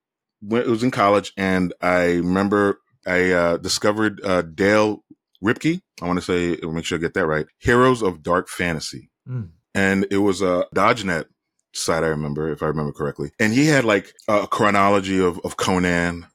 When 0.41 0.61
it 0.61 0.67
was 0.67 0.83
in 0.83 0.91
college 0.91 1.31
and 1.37 1.73
I 1.81 2.15
remember 2.15 2.79
I, 3.05 3.31
uh, 3.31 3.57
discovered, 3.57 4.21
uh, 4.23 4.41
Dale 4.41 5.03
Rippke. 5.43 5.81
I 6.01 6.07
want 6.07 6.19
to 6.19 6.25
say, 6.25 6.59
make 6.67 6.85
sure 6.85 6.97
I 6.97 7.01
get 7.01 7.13
that 7.13 7.27
right. 7.27 7.45
Heroes 7.59 8.01
of 8.01 8.23
Dark 8.23 8.49
Fantasy. 8.49 9.09
Mm. 9.27 9.49
And 9.73 10.07
it 10.09 10.17
was 10.17 10.41
a 10.41 10.65
DodgeNet 10.75 11.25
site, 11.73 12.03
I 12.03 12.07
remember, 12.07 12.51
if 12.51 12.63
I 12.63 12.67
remember 12.67 12.93
correctly. 12.93 13.31
And 13.39 13.53
he 13.53 13.67
had 13.67 13.85
like 13.85 14.13
a 14.27 14.47
chronology 14.47 15.19
of, 15.19 15.39
of 15.43 15.57
Conan 15.57 16.27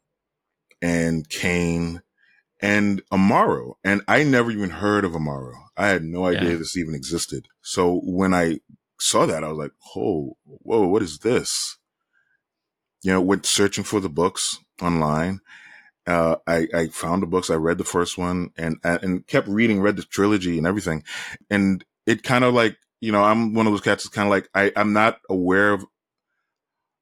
and 0.82 1.28
Kane 1.28 2.02
and 2.60 3.02
Imaro. 3.10 3.74
And 3.82 4.02
I 4.06 4.22
never 4.22 4.50
even 4.50 4.70
heard 4.70 5.04
of 5.04 5.12
Imaro. 5.12 5.54
I 5.76 5.88
had 5.88 6.04
no 6.04 6.26
idea 6.26 6.50
yeah. 6.50 6.56
this 6.56 6.76
even 6.76 6.94
existed. 6.94 7.48
So 7.62 8.00
when 8.04 8.34
I 8.34 8.60
saw 8.98 9.26
that, 9.26 9.42
I 9.42 9.48
was 9.48 9.58
like, 9.58 9.72
oh, 9.96 10.36
whoa, 10.44 10.86
what 10.86 11.02
is 11.02 11.20
this? 11.20 11.78
You 13.02 13.12
know, 13.12 13.20
went 13.22 13.46
searching 13.46 13.84
for 13.84 13.98
the 13.98 14.10
books 14.10 14.58
online 14.82 15.40
uh, 16.10 16.36
I, 16.46 16.66
I 16.74 16.86
found 16.88 17.22
the 17.22 17.26
books. 17.26 17.50
I 17.50 17.54
read 17.54 17.78
the 17.78 17.84
first 17.84 18.18
one 18.18 18.50
and, 18.56 18.76
and 18.84 19.26
kept 19.26 19.48
reading, 19.48 19.80
read 19.80 19.96
the 19.96 20.02
trilogy 20.02 20.58
and 20.58 20.66
everything. 20.66 21.04
And 21.48 21.84
it 22.06 22.22
kind 22.22 22.44
of 22.44 22.54
like, 22.54 22.76
you 23.00 23.12
know, 23.12 23.22
I'm 23.22 23.54
one 23.54 23.66
of 23.66 23.72
those 23.72 23.80
cats 23.80 24.04
that's 24.04 24.14
kind 24.14 24.26
of 24.26 24.30
like, 24.30 24.48
I, 24.54 24.72
I'm 24.76 24.92
not 24.92 25.20
aware 25.30 25.72
of 25.72 25.86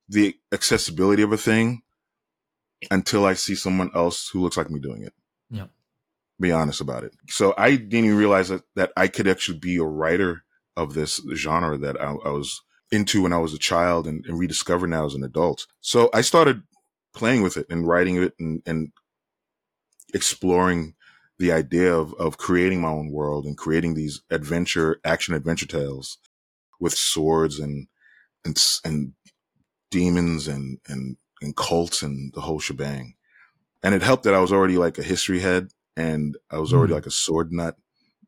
the 0.09 0.37
accessibility 0.53 1.23
of 1.23 1.33
a 1.33 1.37
thing 1.37 1.83
until 2.91 3.27
I 3.27 3.35
see 3.35 3.55
someone 3.55 3.91
else 3.95 4.29
who 4.29 4.41
looks 4.41 4.57
like 4.57 4.71
me 4.71 4.81
doing 4.81 5.03
it. 5.03 5.12
Yeah. 5.50 5.67
Be 6.38 6.53
honest 6.53 6.81
about 6.81 7.03
it. 7.03 7.12
So 7.29 7.53
I 7.59 7.73
didn't 7.73 8.05
even 8.05 8.17
realize 8.17 8.49
that, 8.49 8.62
that 8.77 8.93
I 8.97 9.09
could 9.09 9.27
actually 9.27 9.59
be 9.59 9.77
a 9.79 9.85
writer 9.85 10.45
of 10.77 10.95
this 10.95 11.21
genre 11.35 11.77
that 11.79 12.00
I, 12.00 12.12
I 12.25 12.31
was 12.31 12.62
into 12.93 13.23
when 13.23 13.33
I 13.33 13.38
was 13.38 13.53
a 13.53 13.59
child 13.59 14.07
and, 14.07 14.25
and 14.27 14.38
rediscover 14.38 14.87
now 14.87 15.05
as 15.05 15.15
an 15.15 15.25
adult. 15.25 15.67
So 15.81 16.09
I 16.15 16.21
started 16.21 16.62
playing 17.19 17.43
with 17.43 17.57
it 17.57 17.67
and 17.69 17.87
writing 17.87 18.23
it 18.23 18.33
and, 18.39 18.63
and 18.65 18.93
exploring 20.15 20.95
the 21.39 21.53
idea 21.53 21.95
of, 21.95 22.15
of 22.15 22.39
creating 22.39 22.81
my 22.81 22.89
own 22.89 23.11
world 23.11 23.45
and 23.45 23.57
creating 23.57 23.95
these 23.95 24.23
adventure, 24.31 25.01
action 25.05 25.35
adventure 25.35 25.67
tales 25.67 26.19
with 26.81 26.95
swords 26.95 27.59
and, 27.59 27.87
and, 28.45 28.57
and 28.85 29.13
demons 29.91 30.49
and, 30.49 30.79
and, 30.89 31.17
and 31.43 31.57
cults 31.57 32.03
and 32.03 32.33
the 32.35 32.41
whole 32.41 32.59
shebang. 32.59 33.15
And 33.83 33.95
it 33.95 34.03
helped 34.03 34.25
that 34.25 34.35
I 34.35 34.41
was 34.41 34.53
already 34.53 34.79
like 34.79 34.99
a 34.99 35.03
history 35.03 35.41
head 35.41 35.69
and 35.97 36.37
I 36.51 36.59
was 36.59 36.73
already 36.73 36.93
mm. 36.93 36.97
like 36.97 37.07
a 37.07 37.11
sword 37.11 37.53
nut. 37.53 37.77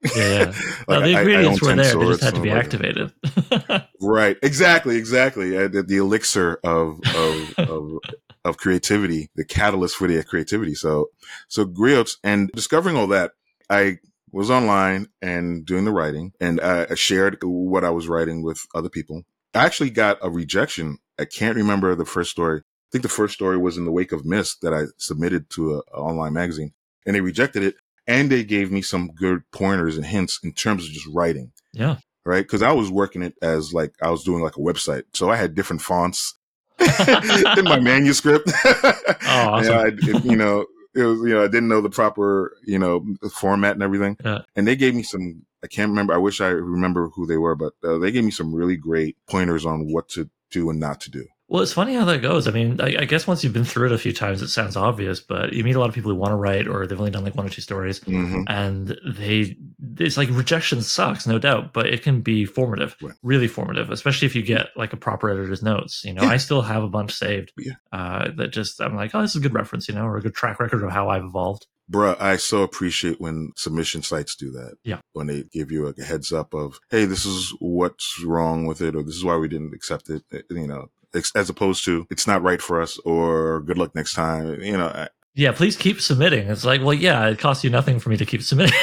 Yeah, 0.03 0.29
yeah. 0.29 0.45
like 0.47 0.89
well, 0.89 1.01
the 1.03 1.19
ingredients 1.19 1.63
I, 1.63 1.67
I 1.67 1.71
were 1.71 1.83
there; 1.83 1.95
they 1.95 2.07
just 2.07 2.23
had 2.23 2.35
to 2.35 2.41
be 2.41 2.51
activated. 2.51 3.13
right, 4.01 4.37
exactly, 4.43 4.97
exactly. 4.97 5.57
Uh, 5.57 5.69
the, 5.69 5.83
the, 5.83 5.99
elixir 5.99 6.59
of 6.65 7.01
of, 7.15 7.59
of 7.59 7.99
of 8.45 8.57
creativity, 8.57 9.31
the 9.37 9.45
catalyst 9.45 9.97
for 9.97 10.09
the 10.09 10.23
creativity. 10.25 10.75
So, 10.75 11.11
so 11.49 11.67
griots 11.67 12.17
and 12.25 12.51
discovering 12.53 12.97
all 12.97 13.07
that, 13.09 13.33
I 13.69 13.99
was 14.33 14.51
online 14.51 15.09
and 15.21 15.67
doing 15.67 15.85
the 15.85 15.93
writing, 15.93 16.33
and 16.41 16.61
I 16.61 16.95
shared 16.95 17.39
what 17.43 17.85
I 17.85 17.91
was 17.91 18.09
writing 18.09 18.43
with 18.43 18.67
other 18.75 18.89
people. 18.89 19.25
I 19.55 19.67
actually 19.67 19.91
got 19.91 20.19
a 20.23 20.31
rejection. 20.31 20.99
I 21.19 21.25
can't 21.25 21.57
remember 21.57 21.95
the 21.95 22.07
first 22.07 22.31
story. 22.31 22.61
I 22.61 22.89
think 22.91 23.03
the 23.03 23.09
first 23.09 23.35
story 23.35 23.59
was 23.59 23.77
in 23.77 23.85
the 23.85 23.93
wake 23.93 24.13
of 24.13 24.25
mist 24.25 24.63
that 24.63 24.73
I 24.73 24.85
submitted 24.97 25.51
to 25.51 25.75
an 25.75 25.81
online 25.93 26.33
magazine, 26.33 26.73
and 27.05 27.15
they 27.15 27.21
rejected 27.21 27.63
it 27.63 27.75
and 28.11 28.31
they 28.31 28.43
gave 28.43 28.73
me 28.73 28.83
some 28.83 29.13
good 29.13 29.43
pointers 29.53 29.97
and 29.97 30.05
hints 30.05 30.41
in 30.43 30.53
terms 30.53 30.85
of 30.85 30.91
just 30.91 31.07
writing. 31.07 31.53
Yeah. 31.73 31.99
Right. 32.25 32.47
Cause 32.47 32.61
I 32.61 32.73
was 32.73 32.91
working 32.91 33.23
it 33.23 33.35
as 33.41 33.73
like, 33.73 33.95
I 34.03 34.11
was 34.11 34.25
doing 34.25 34.43
like 34.43 34.57
a 34.57 34.61
website. 34.61 35.05
So 35.15 35.31
I 35.31 35.37
had 35.37 35.55
different 35.55 35.81
fonts 35.81 36.35
in 36.79 37.65
my 37.65 37.79
manuscript. 37.81 38.51
oh, 38.65 39.17
awesome. 39.25 39.75
I, 39.75 39.87
it, 39.87 40.25
you 40.25 40.37
know, 40.37 40.67
it 40.95 41.05
was, 41.05 41.21
you 41.21 41.35
know, 41.35 41.45
I 41.45 41.47
didn't 41.47 41.69
know 41.69 41.81
the 41.81 41.89
proper, 41.89 42.57
you 42.65 42.79
know, 42.79 43.07
format 43.33 43.75
and 43.75 43.83
everything. 43.83 44.17
Yeah. 44.25 44.41
And 44.57 44.67
they 44.67 44.77
gave 44.77 44.95
me 44.95 45.05
some, 45.05 45.47
I 45.63 45.69
can't 45.69 45.91
remember. 45.91 46.13
I 46.13 46.19
wish 46.19 46.41
I 46.41 46.49
remember 46.49 47.11
who 47.11 47.27
they 47.27 47.37
were, 47.37 47.55
but 47.55 47.75
uh, 47.85 47.99
they 47.99 48.11
gave 48.11 48.25
me 48.25 48.33
some 48.33 48.53
really 48.53 48.77
great 48.77 49.17
pointers 49.29 49.65
on 49.65 49.93
what 49.93 50.09
to 50.11 50.29
do 50.51 50.69
and 50.69 50.81
not 50.81 51.01
to 51.03 51.11
do. 51.11 51.27
Well, 51.51 51.65
it's 51.65 51.73
funny 51.73 51.95
how 51.95 52.05
that 52.05 52.23
goes. 52.23 52.47
I 52.47 52.53
mean, 52.53 52.81
I, 52.81 52.95
I, 53.01 53.05
guess 53.07 53.27
once 53.27 53.43
you've 53.43 53.53
been 53.53 53.65
through 53.65 53.87
it 53.87 53.93
a 53.93 53.99
few 53.99 54.13
times, 54.13 54.41
it 54.41 54.51
sounds 54.51 54.77
obvious, 54.77 55.19
but 55.19 55.53
you 55.53 55.65
meet 55.65 55.75
a 55.75 55.81
lot 55.81 55.89
of 55.89 55.97
people 55.97 56.13
who 56.13 56.17
want 56.17 56.31
to 56.31 56.37
write 56.37 56.69
or 56.69 56.87
they've 56.87 56.99
only 56.99 57.11
done 57.11 57.25
like 57.25 57.35
one 57.35 57.45
or 57.45 57.49
two 57.49 57.61
stories, 57.61 57.99
mm-hmm. 57.99 58.45
and 58.47 58.97
they 59.05 59.57
it's 59.99 60.17
like 60.17 60.29
rejection 60.31 60.81
sucks, 60.81 61.27
no 61.27 61.41
doubt, 61.41 61.73
but 61.73 61.87
it 61.87 62.05
can 62.05 62.21
be 62.21 62.45
formative, 62.45 62.95
right. 63.03 63.17
really 63.25 63.49
formative, 63.49 63.91
especially 63.91 64.27
if 64.27 64.37
you 64.37 64.43
get 64.43 64.69
like 64.77 64.93
a 64.93 64.97
proper 64.97 65.29
editor's 65.29 65.61
notes. 65.61 66.05
You 66.05 66.15
know, 66.15 66.23
yeah. 66.23 66.29
I 66.29 66.37
still 66.37 66.63
have 66.63 66.85
a 66.85 66.89
bunch 66.89 67.13
saved 67.13 67.53
yeah. 67.59 67.73
uh, 67.93 68.31
that 68.37 68.53
just 68.53 68.81
I'm 68.81 68.95
like, 68.95 69.13
oh, 69.17 69.23
this 69.23 69.33
is 69.33 69.41
a 69.41 69.41
good 69.41 69.55
reference, 69.55 69.89
you 69.89 69.95
know, 69.97 70.05
or 70.05 70.19
a 70.19 70.23
good 70.23 70.35
track 70.37 70.61
record 70.61 70.85
of 70.85 70.93
how 70.93 71.09
I've 71.09 71.25
evolved. 71.25 71.67
Bruh, 71.91 72.17
I 72.21 72.37
so 72.37 72.63
appreciate 72.63 73.21
when 73.21 73.51
submission 73.57 74.03
sites 74.03 74.37
do 74.37 74.53
that. 74.53 74.77
Yeah. 74.85 75.01
When 75.15 75.27
they 75.27 75.43
give 75.53 75.73
you 75.73 75.89
a 75.89 76.01
heads 76.01 76.33
up 76.33 76.55
of, 76.55 76.79
hey, 76.91 77.07
this 77.07 77.27
is 77.27 77.53
what's 77.59 78.23
wrong 78.25 78.67
with 78.67 78.81
it, 78.81 78.95
or 78.95 79.03
this 79.03 79.17
is 79.17 79.25
why 79.25 79.37
we 79.37 79.49
didn't 79.49 79.75
accept 79.75 80.09
it. 80.09 80.23
You 80.49 80.69
know, 80.69 80.91
as 81.35 81.51
opposed 81.51 81.85
to 81.85 82.07
it's 82.11 82.27
not 82.27 82.43
right 82.43 82.63
for 82.63 82.81
us 82.81 82.99
or 82.99 83.61
good 83.61 83.79
luck 83.79 83.95
next 83.95 84.15
time. 84.15 84.61
You 84.63 84.77
know. 84.77 85.07
Yeah, 85.35 85.53
please 85.53 85.77
keep 85.77 86.01
submitting. 86.01 86.49
It's 86.49 86.65
like, 86.65 86.83
well, 86.83 86.93
yeah, 86.93 87.29
it 87.29 87.39
costs 87.39 87.63
you 87.63 87.71
nothing 87.71 88.01
for 88.01 88.11
me 88.11 88.17
to 88.17 88.27
keep 88.27 88.43
submitting. 88.43 88.79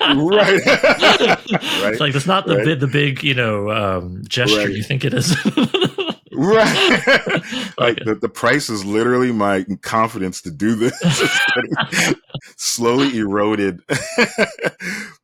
right. 0.00 0.66
right. 0.66 1.40
It's 1.46 2.00
like 2.00 2.14
it's 2.14 2.26
not 2.26 2.46
the 2.46 2.56
right. 2.56 2.64
big, 2.64 2.80
the 2.80 2.86
big, 2.86 3.22
you 3.22 3.34
know, 3.34 3.70
um, 3.70 4.22
gesture 4.26 4.58
right. 4.58 4.70
you 4.70 4.82
think 4.82 5.04
it 5.04 5.14
is. 5.14 5.30
right. 6.32 6.74
like 7.78 7.98
the, 8.04 8.18
the 8.20 8.28
price 8.28 8.68
is 8.68 8.84
literally 8.84 9.32
my 9.32 9.64
confidence 9.82 10.42
to 10.42 10.50
do 10.50 10.74
this. 10.74 10.98
slowly 12.56 13.16
eroded, 13.16 13.80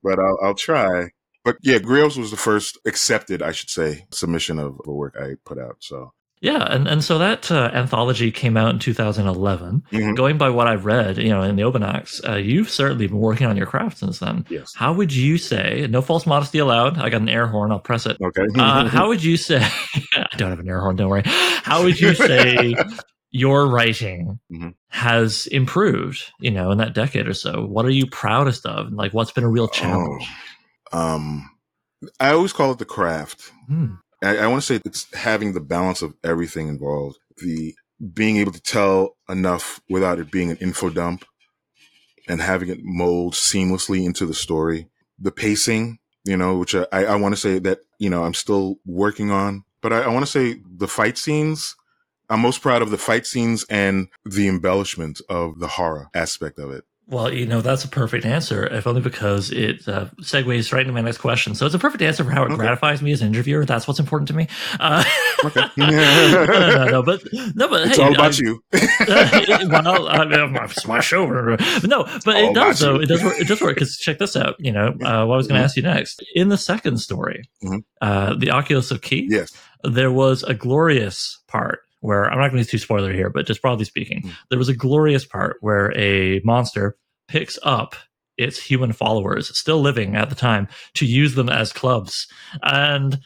but 0.03 0.19
I'll, 0.19 0.39
I'll 0.43 0.55
try. 0.55 1.11
But 1.45 1.57
yeah, 1.63 1.79
Griots 1.79 2.17
was 2.17 2.31
the 2.31 2.37
first 2.37 2.79
accepted, 2.87 3.43
I 3.43 3.53
should 3.53 3.71
say, 3.71 4.07
submission 4.11 4.59
of 4.59 4.81
a 4.87 4.93
work 4.93 5.17
I 5.21 5.35
put 5.45 5.59
out. 5.59 5.77
So 5.81 6.13
yeah, 6.43 6.67
and, 6.75 6.89
and 6.89 7.05
so 7.05 7.19
that 7.19 7.53
uh, 7.53 7.71
anthology 7.73 8.33
came 8.33 8.57
out 8.57 8.71
in 8.71 8.81
2011. 8.81 9.85
Mm-hmm. 9.93 10.15
Going 10.15 10.39
by 10.39 10.51
what 10.51 10.67
I've 10.67 10.85
read, 10.85 11.17
you 11.17 11.29
know, 11.29 11.41
in 11.43 11.55
the 11.55 11.63
Open 11.63 11.85
uh, 11.85 12.35
you've 12.35 12.69
certainly 12.69 13.07
been 13.07 13.19
working 13.19 13.47
on 13.47 13.57
your 13.57 13.67
craft 13.67 13.99
since 13.99 14.19
then. 14.19 14.45
Yes. 14.51 14.75
How 14.75 14.93
would 14.93 15.15
you 15.15 15.39
say? 15.39 15.87
No 15.89 16.03
false 16.03 16.27
modesty 16.27 16.59
allowed. 16.59 16.99
I 16.99 17.11
got 17.11 17.21
an 17.21 17.29
air 17.29 17.47
horn. 17.47 17.71
I'll 17.71 17.79
press 17.79 18.07
it. 18.07 18.17
Okay. 18.21 18.45
uh, 18.59 18.89
how 18.89 19.07
would 19.07 19.23
you 19.23 19.37
say? 19.37 19.61
I 20.17 20.37
don't 20.37 20.51
have 20.51 20.59
an 20.59 20.69
air 20.69 20.81
horn. 20.81 20.97
Don't 20.97 21.09
worry. 21.09 21.23
How 21.25 21.85
would 21.85 22.01
you 22.01 22.13
say 22.13 22.75
your 23.31 23.69
writing 23.69 24.41
mm-hmm. 24.53 24.71
has 24.89 25.47
improved? 25.47 26.25
You 26.41 26.51
know, 26.51 26.73
in 26.73 26.79
that 26.79 26.93
decade 26.93 27.29
or 27.29 27.35
so. 27.35 27.65
What 27.65 27.85
are 27.85 27.91
you 27.91 28.09
proudest 28.09 28.67
of? 28.67 28.89
And 28.89 28.97
like, 28.97 29.15
what's 29.15 29.31
been 29.31 29.45
a 29.45 29.49
real 29.49 29.69
challenge? 29.69 30.27
Oh, 30.93 30.99
um, 30.99 31.49
I 32.19 32.33
always 32.33 32.53
call 32.53 32.73
it 32.73 32.79
the 32.81 32.85
craft. 32.85 33.53
Hmm. 33.69 33.95
I, 34.23 34.39
I 34.39 34.47
want 34.47 34.63
to 34.63 34.67
say 34.67 34.81
it's 34.85 35.13
having 35.15 35.53
the 35.53 35.61
balance 35.61 36.03
of 36.03 36.15
everything 36.25 36.69
involved. 36.69 37.19
The 37.39 37.75
being 38.13 38.37
able 38.39 38.53
to 38.53 38.61
tell 38.61 39.17
enough 39.29 39.81
without 39.89 40.19
it 40.19 40.31
being 40.31 40.51
an 40.51 40.57
info 40.59 40.91
dump 40.91 41.25
and 42.29 42.41
having 42.41 42.69
it 42.69 42.81
mold 42.83 43.35
seamlessly 43.35 44.05
into 44.05 44.27
the 44.27 44.35
story. 44.35 44.89
The 45.19 45.33
pacing, 45.33 45.99
you 46.25 46.37
know, 46.37 46.59
which 46.59 46.75
I, 46.75 46.87
I 46.93 47.17
want 47.17 47.35
to 47.35 47.41
say 47.41 47.59
that, 47.61 47.81
you 47.99 48.11
know, 48.11 48.25
I'm 48.25 48.35
still 48.35 48.77
working 48.85 49.31
on, 49.31 49.65
but 49.81 49.93
I, 49.93 50.03
I 50.03 50.09
want 50.09 50.25
to 50.25 50.31
say 50.31 50.61
the 50.65 50.89
fight 50.89 51.19
scenes. 51.19 51.77
I'm 52.29 52.41
most 52.41 52.63
proud 52.63 52.83
of 52.83 52.91
the 52.91 52.99
fight 52.99 53.27
scenes 53.27 53.65
and 53.69 54.09
the 54.25 54.49
embellishment 54.49 55.21
of 55.29 55.59
the 55.59 55.69
horror 55.69 56.09
aspect 56.15 56.59
of 56.59 56.71
it. 56.71 56.85
Well, 57.09 57.33
you 57.33 57.47
know, 57.47 57.61
that's 57.61 57.85
a 57.85 57.89
perfect 57.89 58.25
answer, 58.25 58.65
if 58.65 58.87
only 58.87 59.01
because 59.01 59.51
it 59.51 59.87
uh, 59.89 60.07
segues 60.21 60.73
right 60.73 60.83
into 60.83 60.93
my 60.93 61.01
next 61.01 61.19
question. 61.19 61.55
So 61.55 61.67
it's 61.67 61.75
a 61.75 61.79
perfect 61.79 62.01
answer 62.01 62.23
for 62.23 62.31
how 62.31 62.43
it 62.45 62.47
okay. 62.47 62.57
gratifies 62.57 63.03
me 63.03 63.11
as 63.13 63.21
an 63.21 63.29
interviewer. 63.29 63.65
That's 63.65 63.89
what's 63.89 63.99
important 63.99 64.29
to 64.29 64.35
me. 64.35 64.47
Uh, 64.79 65.05
okay. 65.45 65.65
no, 65.77 65.87
no, 65.89 66.85
no, 66.87 67.03
but 67.03 67.23
no, 67.55 67.69
but 67.69 67.89
it's 67.89 67.97
hey, 67.97 68.05
all 68.05 68.15
about 68.15 68.41
I, 68.41 68.43
you. 68.43 68.63
uh, 68.73 69.69
well, 69.85 70.09
I 70.09 70.25
mean, 70.25 70.57
it's 70.63 70.87
my 70.87 71.01
show. 71.01 71.27
But 71.27 71.61
no, 71.89 72.05
but 72.25 72.37
all 72.37 72.51
it 72.51 72.55
does 72.55 72.79
though. 72.79 73.01
It 73.01 73.07
does 73.07 73.23
work. 73.23 73.39
It 73.39 73.49
does 73.49 73.61
work 73.61 73.75
because 73.75 73.97
check 73.97 74.19
this 74.19 74.37
out. 74.37 74.55
You 74.59 74.73
know, 74.73 74.89
uh, 75.03 75.27
what 75.27 75.35
I 75.35 75.37
was 75.37 75.49
going 75.49 75.61
to 75.61 75.61
mm-hmm. 75.61 75.65
ask 75.65 75.77
you 75.77 75.83
next 75.83 76.23
in 76.35 76.49
the 76.51 76.59
second 76.59 76.99
story, 76.99 77.43
mm-hmm. 77.65 77.79
uh, 78.01 78.37
the 78.37 78.53
Oculus 78.53 78.93
of 78.93 79.03
Ki. 79.03 79.27
Yes, 79.29 79.53
there 79.83 80.13
was 80.13 80.45
a 80.45 80.55
glorious 80.55 81.41
part 81.49 81.81
where 82.03 82.31
I'm 82.31 82.39
not 82.39 82.51
going 82.51 82.63
to 82.63 82.67
be 82.67 82.71
too 82.71 82.79
spoiler 82.79 83.13
here, 83.13 83.31
but 83.31 83.47
just 83.47 83.63
broadly 83.63 83.85
speaking, 83.85 84.23
mm. 84.23 84.33
there 84.51 84.59
was 84.59 84.69
a 84.69 84.77
glorious 84.77 85.25
part 85.25 85.57
where 85.61 85.97
a 85.97 86.41
monster 86.45 86.97
picks 87.29 87.59
up 87.63 87.97
its 88.37 88.63
human 88.63 88.93
followers, 88.93 89.57
still 89.57 89.81
living 89.81 90.17
at 90.17 90.29
the 90.29 90.35
time, 90.35 90.69
to 90.95 91.07
use 91.07 91.35
them 91.35 91.49
as 91.49 91.73
clubs. 91.73 92.27
And 92.63 93.19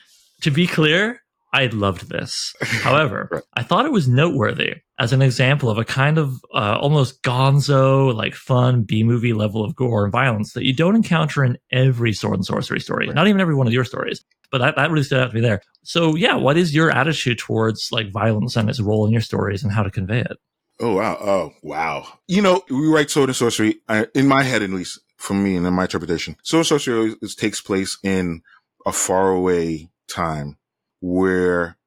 to 0.43 0.51
be 0.51 0.67
clear, 0.67 1.23
I 1.53 1.67
loved 1.67 2.09
this. 2.09 2.55
However, 2.63 3.43
I 3.55 3.63
thought 3.63 3.87
it 3.87 3.93
was 3.93 4.09
noteworthy 4.09 4.75
as 4.99 5.13
an 5.13 5.21
example 5.23 5.69
of 5.69 5.79
a 5.79 5.85
kind 5.85 6.19
of 6.19 6.45
uh, 6.55 6.79
almost 6.81 7.23
gonzo, 7.23 8.15
like 8.15 8.35
fun 8.35 8.83
B 8.83 9.03
movie 9.03 9.33
level 9.33 9.63
of 9.63 9.75
gore 9.75 10.05
and 10.05 10.13
violence 10.13 10.55
that 10.55 10.65
you 10.65 10.73
don't 10.73 10.97
encounter 10.97 11.45
in 11.45 11.59
every 11.71 12.13
sword 12.13 12.37
and 12.37 12.47
sorcery 12.47 12.81
story, 12.81 13.07
right. 13.07 13.15
not 13.15 13.29
even 13.29 13.41
every 13.41 13.55
one 13.55 13.67
of 13.67 13.73
your 13.73 13.85
stories. 13.85 14.25
But 14.51 14.59
that, 14.59 14.77
that 14.77 14.91
really 14.91 15.03
stood 15.03 15.21
out 15.21 15.31
to 15.31 15.35
me 15.35 15.41
there. 15.41 15.61
So, 15.83 16.15
yeah, 16.15 16.37
what 16.37 16.57
is 16.57 16.75
your 16.75 16.91
attitude 16.91 17.39
towards 17.39 17.91
like 17.93 18.11
violence 18.11 18.57
and 18.57 18.71
its 18.71 18.81
role 18.81 19.05
in 19.07 19.13
your 19.13 19.21
stories 19.21 19.63
and 19.63 19.73
how 19.73 19.83
to 19.83 19.91
convey 19.91 20.21
it? 20.21 20.39
Oh 20.79 20.95
wow! 20.95 21.17
Oh 21.21 21.53
wow! 21.63 22.07
You 22.29 22.43
know, 22.43 22.63
we 22.69 22.87
write 22.89 23.11
sword 23.11 23.31
and 23.31 23.37
sorcery 23.37 23.81
I, 23.89 24.09
in 24.15 24.29
my 24.29 24.43
head, 24.43 24.63
at 24.63 24.69
least 24.69 25.01
for 25.17 25.33
me 25.33 25.57
and 25.57 25.67
in 25.67 25.73
my 25.73 25.85
interpretation. 25.85 26.37
Sword 26.43 26.61
and 26.61 26.67
sorcery 26.67 26.99
always 26.99 27.35
takes 27.35 27.63
place 27.63 27.99
in 28.03 28.43
a 28.85 28.93
faraway 28.93 29.89
time 30.07 30.59
where 31.01 31.79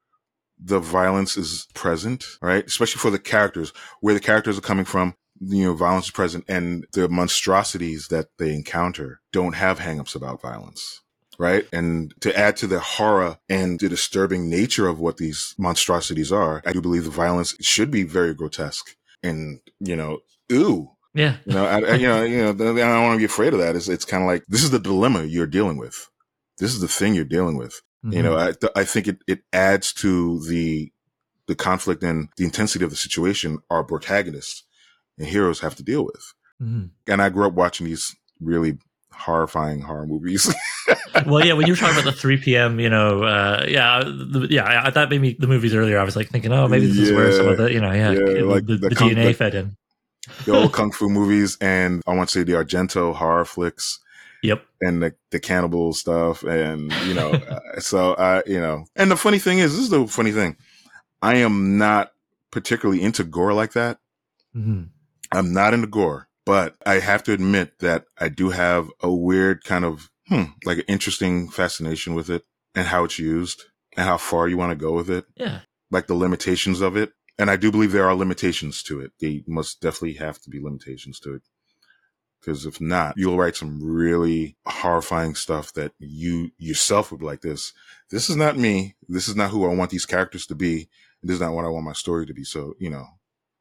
the 0.59 0.79
violence 0.79 1.37
is 1.37 1.67
present, 1.73 2.25
right? 2.41 2.65
Especially 2.65 2.99
for 2.99 3.11
the 3.11 3.19
characters, 3.19 3.71
where 4.01 4.13
the 4.13 4.19
characters 4.19 4.57
are 4.57 4.61
coming 4.61 4.85
from. 4.85 5.15
You 5.41 5.65
know, 5.67 5.73
violence 5.73 6.05
is 6.05 6.11
present, 6.11 6.43
and 6.49 6.85
the 6.91 7.07
monstrosities 7.07 8.09
that 8.09 8.27
they 8.37 8.53
encounter 8.53 9.21
don't 9.31 9.55
have 9.55 9.79
hangups 9.79 10.15
about 10.15 10.41
violence 10.41 11.01
right? 11.39 11.65
And 11.71 12.13
to 12.19 12.37
add 12.37 12.57
to 12.57 12.67
the 12.67 12.81
horror 12.81 13.37
and 13.47 13.79
the 13.79 13.87
disturbing 13.87 14.49
nature 14.49 14.87
of 14.89 14.99
what 14.99 15.15
these 15.17 15.55
monstrosities 15.57 16.33
are, 16.33 16.61
I 16.65 16.73
do 16.73 16.81
believe 16.81 17.05
the 17.05 17.09
violence 17.09 17.55
should 17.61 17.89
be 17.89 18.03
very 18.03 18.33
grotesque 18.33 18.95
and 19.23 19.61
you 19.79 19.95
know, 19.95 20.19
ooh, 20.51 20.91
Yeah. 21.13 21.37
you 21.45 21.53
know, 21.53 21.65
I, 21.65 21.79
I, 21.79 21.95
you 21.95 22.07
know, 22.07 22.23
you 22.23 22.37
know, 22.41 22.49
I 22.49 22.53
don't 22.53 23.03
want 23.03 23.15
to 23.15 23.19
be 23.19 23.23
afraid 23.25 23.53
of 23.53 23.59
that. 23.59 23.75
It's, 23.77 23.87
it's 23.87 24.03
kind 24.05 24.21
of 24.21 24.27
like 24.27 24.43
this 24.49 24.63
is 24.63 24.71
the 24.71 24.79
dilemma 24.79 25.23
you're 25.23 25.47
dealing 25.47 25.77
with. 25.77 26.09
This 26.57 26.73
is 26.73 26.81
the 26.81 26.89
thing 26.89 27.15
you're 27.15 27.23
dealing 27.23 27.55
with. 27.57 27.81
You 28.03 28.23
know, 28.23 28.37
I, 28.37 28.53
I 28.75 28.83
think 28.85 29.07
it, 29.07 29.17
it 29.27 29.41
adds 29.51 29.91
to 29.93 30.39
the, 30.47 30.91
the 31.47 31.55
conflict 31.55 32.01
and 32.03 32.29
the 32.37 32.45
intensity 32.45 32.85
of 32.85 32.91
the 32.91 32.95
situation 32.95 33.59
our 33.69 33.83
protagonists 33.83 34.63
and 35.17 35.27
heroes 35.27 35.59
have 35.59 35.75
to 35.75 35.83
deal 35.83 36.05
with. 36.05 36.33
Mhm. 36.61 36.91
And 37.07 37.21
I 37.21 37.29
grew 37.29 37.45
up 37.45 37.53
watching 37.53 37.85
these 37.87 38.15
really 38.39 38.77
horrifying 39.11 39.81
horror 39.81 40.07
movies. 40.07 40.53
well, 41.25 41.45
yeah, 41.45 41.51
when 41.53 41.67
you 41.67 41.73
were 41.73 41.77
talking 41.77 41.99
about 41.99 42.05
the 42.13 42.17
3 42.17 42.37
p.m., 42.37 42.79
you 42.79 42.89
know, 42.89 43.23
uh, 43.23 43.65
yeah, 43.67 44.01
the, 44.05 44.47
yeah, 44.49 44.63
I, 44.63 44.87
I 44.87 44.91
thought 44.91 45.09
maybe 45.09 45.35
the 45.37 45.47
movies 45.47 45.75
earlier, 45.75 45.99
I 45.99 46.03
was 46.03 46.15
like 46.15 46.29
thinking, 46.29 46.53
oh, 46.53 46.69
maybe 46.69 46.87
this 46.87 46.97
is 46.97 47.11
where 47.11 47.31
some 47.33 47.47
of 47.49 47.57
the, 47.57 47.73
you 47.73 47.81
know, 47.81 47.91
yeah, 47.91 48.11
Yeah, 48.11 48.19
the, 48.19 48.41
like 48.45 48.65
the, 48.65 48.77
the 48.77 48.89
the 48.89 48.95
DNA 48.95 49.35
fed 49.35 49.55
in. 49.55 49.75
the 50.45 50.53
old 50.55 50.71
kung 50.71 50.91
fu 50.91 51.09
movies 51.09 51.57
and 51.59 52.01
I 52.07 52.13
want 52.15 52.29
to 52.29 52.39
say 52.39 52.43
the 52.43 52.53
Argento 52.53 53.13
horror 53.13 53.43
flicks 53.45 53.99
Yep. 54.43 54.65
and 54.81 55.03
the, 55.03 55.15
the 55.31 55.39
cannibal 55.39 55.93
stuff. 55.93 56.43
And, 56.43 56.91
you 57.07 57.13
know, 57.13 57.31
uh, 57.75 57.79
so 57.79 58.13
I, 58.13 58.43
you 58.45 58.59
know, 58.59 58.85
and 58.95 59.11
the 59.11 59.17
funny 59.17 59.39
thing 59.39 59.59
is, 59.59 59.71
this 59.73 59.81
is 59.81 59.89
the 59.89 60.07
funny 60.07 60.31
thing. 60.31 60.55
I 61.21 61.35
am 61.35 61.77
not 61.77 62.11
particularly 62.51 63.01
into 63.01 63.23
gore 63.23 63.53
like 63.53 63.73
that. 63.73 63.99
hmm 64.53 64.83
I'm 65.31 65.53
not 65.53 65.73
into 65.75 65.85
gore, 65.87 66.27
but 66.45 66.75
I 66.87 66.95
have 66.99 67.21
to 67.23 67.33
admit 67.33 67.79
that 67.79 68.05
I 68.17 68.29
do 68.29 68.49
have 68.49 68.89
a 69.01 69.13
weird 69.13 69.63
kind 69.63 69.85
of, 69.85 70.09
hmm, 70.27 70.45
like 70.65 70.79
an 70.79 70.85
interesting 70.87 71.49
fascination 71.49 72.15
with 72.15 72.31
it 72.31 72.43
and 72.73 72.87
how 72.87 73.03
it's 73.03 73.19
used 73.19 73.63
and 73.95 74.07
how 74.07 74.17
far 74.17 74.47
you 74.47 74.57
want 74.57 74.71
to 74.71 74.75
go 74.85 74.93
with 74.93 75.09
it, 75.09 75.25
Yeah. 75.35 75.59
like 75.91 76.07
the 76.07 76.15
limitations 76.15 76.81
of 76.81 76.95
it. 76.97 77.11
And 77.37 77.51
I 77.51 77.57
do 77.57 77.71
believe 77.71 77.91
there 77.91 78.07
are 78.07 78.15
limitations 78.15 78.81
to 78.83 78.99
it. 79.01 79.11
They 79.19 79.43
must 79.47 79.81
definitely 79.81 80.13
have 80.13 80.39
to 80.41 80.49
be 80.49 80.59
limitations 80.59 81.19
to 81.21 81.35
it. 81.35 81.41
Because 82.39 82.65
if 82.65 82.79
not, 82.79 83.15
you'll 83.17 83.37
write 83.37 83.55
some 83.55 83.79
really 83.83 84.55
horrifying 84.65 85.35
stuff 85.35 85.73
that 85.73 85.91
you 85.99 86.51
yourself 86.57 87.11
would 87.11 87.19
be 87.19 87.25
like 87.25 87.41
this. 87.41 87.73
This 88.11 88.29
is 88.29 88.35
not 88.35 88.57
me. 88.57 88.95
This 89.07 89.27
is 89.27 89.35
not 89.35 89.51
who 89.51 89.69
I 89.69 89.73
want 89.73 89.91
these 89.91 90.05
characters 90.05 90.45
to 90.47 90.55
be. 90.55 90.87
This 91.21 91.35
is 91.35 91.41
not 91.41 91.53
what 91.53 91.65
I 91.65 91.69
want 91.69 91.85
my 91.85 91.93
story 91.93 92.25
to 92.25 92.33
be. 92.33 92.43
So, 92.45 92.75
you 92.79 92.89
know, 92.89 93.05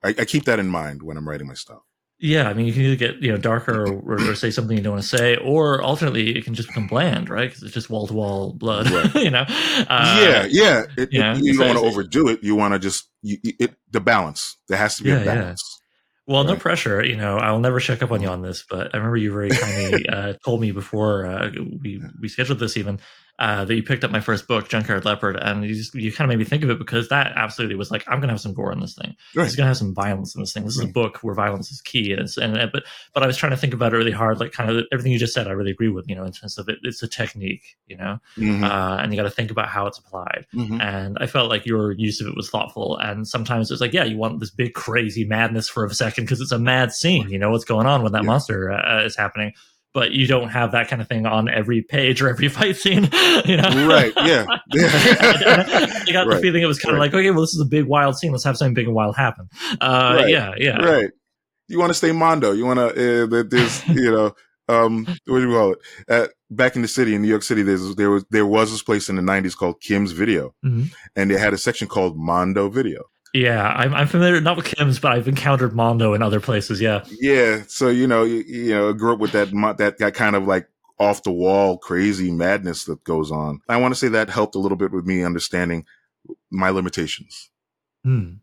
I, 0.05 0.11
I 0.11 0.25
keep 0.25 0.45
that 0.45 0.61
in 0.61 0.69
mind 0.69 1.03
when 1.03 1.17
I'm 1.17 1.29
writing 1.29 1.49
my 1.49 1.55
stuff. 1.55 1.81
Yeah, 2.21 2.49
I 2.49 2.55
mean, 2.55 2.67
you 2.67 2.73
can 2.73 2.83
either 2.83 2.97
get 2.97 3.17
you 3.23 3.31
know 3.31 3.38
darker 3.38 3.85
or, 3.85 3.93
or, 4.01 4.31
or 4.31 4.35
say 4.35 4.51
something 4.51 4.77
you 4.77 4.83
don't 4.83 4.95
want 4.95 5.03
to 5.05 5.09
say, 5.17 5.37
or 5.37 5.81
alternately, 5.83 6.37
it 6.37 6.45
can 6.45 6.53
just 6.55 6.67
become 6.69 6.88
bland, 6.88 7.31
right? 7.31 7.49
Because 7.49 7.62
it's 7.62 7.73
just 7.75 7.91
wall 7.91 8.09
to 8.09 8.12
wall 8.12 8.53
blood, 8.53 8.91
Right. 8.91 9.14
you 9.25 9.31
know. 9.31 9.45
Uh, 9.49 10.19
yeah, 10.21 10.47
yeah. 10.51 10.83
It, 10.97 11.12
yeah, 11.12 11.37
it- 11.37 11.45
you 11.45 11.57
don't 11.57 11.69
want 11.69 11.79
to 11.79 11.85
overdo 11.85 12.27
it. 12.29 12.43
You 12.43 12.57
want 12.57 12.75
to 12.75 12.81
just 12.81 13.09
you, 13.23 13.38
you- 13.45 13.53
it 13.61 13.75
the 13.93 14.01
balance. 14.01 14.57
There 14.69 14.77
has 14.79 14.97
to 14.97 15.05
be 15.05 15.11
Yeah, 15.11 15.21
a 15.21 15.25
balance. 15.25 15.81
Well, 16.29 16.45
no 16.45 16.57
pressure. 16.57 17.03
You 17.03 17.17
know, 17.17 17.38
I'll 17.38 17.59
never 17.59 17.81
check 17.81 18.03
up 18.03 18.12
on 18.12 18.21
you 18.21 18.29
on 18.29 18.43
this, 18.43 18.62
but 18.69 18.95
I 18.95 18.99
remember 18.99 19.17
you 19.17 19.33
very 19.33 19.49
kindly 19.49 20.07
uh, 20.12 20.35
told 20.45 20.61
me 20.61 20.73
before 20.73 21.25
uh, 21.27 21.51
we 21.83 22.03
we 22.21 22.29
scheduled 22.29 22.59
this 22.59 22.77
even 22.77 23.01
uh, 23.38 23.64
that 23.64 23.74
you 23.74 23.83
picked 23.83 24.03
up 24.05 24.11
my 24.11 24.20
first 24.20 24.48
book, 24.48 24.68
Junkyard 24.68 25.05
Leopard, 25.05 25.37
and 25.37 25.64
you 25.64 25.74
just, 25.74 25.94
you 25.94 26.11
kind 26.12 26.31
of 26.31 26.37
made 26.37 26.40
me 26.42 26.44
think 26.48 26.64
of 26.64 26.70
it 26.70 26.79
because 26.79 27.09
that 27.09 27.33
absolutely 27.37 27.77
was 27.77 27.90
like, 27.90 28.05
I'm 28.09 28.18
gonna 28.20 28.33
have 28.33 28.40
some 28.40 28.53
gore 28.55 28.72
in 28.72 28.81
this 28.81 28.94
thing. 28.94 29.14
Right. 29.35 29.55
Gonna 29.57 29.68
have 29.68 29.77
some 29.77 29.94
violence 29.94 30.35
in 30.35 30.40
this 30.42 30.53
thing. 30.53 30.64
This 30.64 30.77
is 30.77 30.85
a 30.85 30.88
book 30.88 31.18
where 31.22 31.35
violence 31.35 31.70
is 31.70 31.81
key, 31.81 32.12
and 32.12 32.20
it's 32.22 32.37
and 32.37 32.55
but 32.72 32.85
but 33.14 33.22
I 33.22 33.27
was 33.27 33.37
trying 33.37 33.51
to 33.51 33.57
think 33.57 33.74
about 33.74 33.92
it 33.92 33.96
really 33.96 34.11
hard, 34.12 34.40
like 34.40 34.53
kind 34.53 34.70
of 34.70 34.85
everything 34.92 35.12
you 35.12 35.18
just 35.18 35.35
said. 35.35 35.46
I 35.46 35.53
really 35.53 35.70
agree 35.70 35.88
with, 35.88 36.09
you 36.09 36.14
know, 36.16 36.24
in 36.24 36.33
terms 36.33 36.59
of 36.59 36.68
it, 36.68 36.79
it's 36.83 37.03
a 37.03 37.09
technique, 37.09 37.77
you 37.87 37.96
know, 37.96 38.18
Mhm, 38.37 38.64
uh, 38.64 38.96
and 39.01 39.12
you 39.12 39.16
got 39.16 39.24
to 39.24 39.31
think 39.31 39.51
about 39.51 39.68
how 39.68 39.87
it's 39.87 39.98
applied 39.98 40.46
mhm. 40.55 40.83
and 40.83 41.16
I 41.20 41.27
felt 41.27 41.48
like 41.48 41.64
your 41.66 41.92
use 41.92 42.20
of 42.20 42.27
it 42.27 42.37
was 42.37 42.51
thoughtful. 42.51 42.96
And 42.98 43.27
sometimes 43.27 43.70
it's 43.70 43.81
like, 43.81 43.92
yeah, 43.92 44.05
you 44.05 44.16
want 44.16 44.40
this 44.40 44.51
big 44.51 44.74
crazy 44.74 45.24
madness 45.24 45.68
for 45.68 45.85
a 45.85 45.94
second 45.94 46.24
because 46.24 46.40
it's 46.40 46.53
a 46.53 46.59
mad 46.59 46.92
scene. 46.92 47.29
You 47.31 47.38
know 47.38 47.51
what's 47.51 47.64
going 47.64 47.87
on 47.87 48.03
when 48.03 48.12
that 48.12 48.22
Yeah. 48.22 48.27
monster 48.27 48.70
uh, 48.72 49.05
is 49.05 49.16
happening, 49.16 49.53
but 49.98 50.12
you 50.12 50.28
don't 50.28 50.48
have 50.50 50.70
that 50.70 50.87
kind 50.87 51.02
of 51.02 51.08
thing 51.08 51.26
on 51.26 51.48
every 51.48 51.82
page 51.82 52.22
or 52.22 52.28
every 52.28 52.48
fight 52.56 52.76
scene. 52.76 53.08
You 53.44 53.56
know, 53.56 53.88
Right, 53.88 54.12
yeah. 54.18 54.46
I 54.72 56.04
got 56.12 56.28
the 56.28 56.38
feeling 56.40 56.62
it 56.62 56.66
was 56.66 56.78
kind 56.78 56.94
of 56.94 57.00
right. 57.00 57.06
like, 57.12 57.14
okay, 57.14 57.30
well, 57.32 57.40
this 57.40 57.52
is 57.54 57.61
a 57.61 57.64
big 57.68 57.87
wild 57.87 58.16
scene. 58.16 58.30
Let's 58.30 58.44
have 58.44 58.56
something 58.56 58.74
big 58.74 58.87
and 58.87 58.94
wild 58.94 59.16
happen. 59.16 59.48
Uh, 59.80 60.18
Right, 60.20 60.28
Yeah, 60.28 60.54
yeah, 60.56 60.76
Right. 60.78 61.11
You 61.66 61.78
want 61.80 61.90
to 61.90 61.94
stay 61.94 62.12
Mondo. 62.12 62.52
You 62.52 62.64
want 62.64 62.78
to, 62.78 62.87
uh, 63.24 63.26
that 63.26 63.50
there's, 63.50 63.87
you 63.88 64.11
know, 64.11 64.34
um, 64.68 65.04
what 65.26 65.40
do 65.40 65.48
you 65.48 65.52
call 65.52 65.72
it? 65.72 65.78
Uh, 66.08 66.26
back 66.50 66.76
in 66.76 66.82
the 66.82 66.88
city, 66.88 67.14
in 67.14 67.22
New 67.22 67.28
York 67.28 67.42
City, 67.42 67.62
there's, 67.62 67.94
there 67.96 68.11
was, 68.11 68.24
there 68.30 68.46
was 68.46 68.70
this 68.70 68.82
place 68.82 69.08
in 69.08 69.16
the 69.16 69.22
nineties 69.22 69.54
called 69.54 69.80
Kim's 69.80 70.12
Video 70.12 70.54
Mhm. 70.64 70.92
and 71.16 71.30
they 71.30 71.38
had 71.38 71.52
a 71.54 71.58
section 71.58 71.88
called 71.88 72.16
Mondo 72.16 72.68
Video. 72.68 73.02
Yeah. 73.35 73.67
I'm, 73.69 73.95
I'm 73.95 74.07
familiar 74.07 74.41
not 74.41 74.57
with 74.57 74.67
Kim's, 74.67 74.99
but 74.99 75.12
I've 75.12 75.29
encountered 75.29 75.75
Mondo 75.75 76.14
in 76.14 76.23
other 76.23 76.41
places. 76.41 76.81
Yeah, 76.81 77.05
Yeah. 77.21 77.62
So, 77.69 77.88
you 77.88 78.07
know, 78.07 78.25
you, 78.25 78.45
you 78.47 78.71
know, 78.75 78.93
grew 78.93 79.12
up 79.12 79.19
with 79.19 79.33
that, 79.33 79.51
that, 79.79 79.99
that 79.99 80.14
kind 80.14 80.37
of 80.37 80.45
like 80.47 80.69
off 80.99 81.23
the 81.23 81.31
wall, 81.31 81.79
crazy 81.79 82.31
madness 82.31 82.85
that 82.85 83.05
goes 83.05 83.31
on. 83.31 83.61
I 83.69 83.77
want 83.77 83.95
to 83.95 83.99
say 84.01 84.09
that 84.09 84.31
helped 84.31 84.55
a 84.55 84.59
little 84.59 84.77
bit 84.79 84.91
with 84.93 85.07
me 85.07 85.23
understanding 85.23 85.85
my 86.51 86.71
limitations, 86.71 87.51
Hmm. 88.05 88.35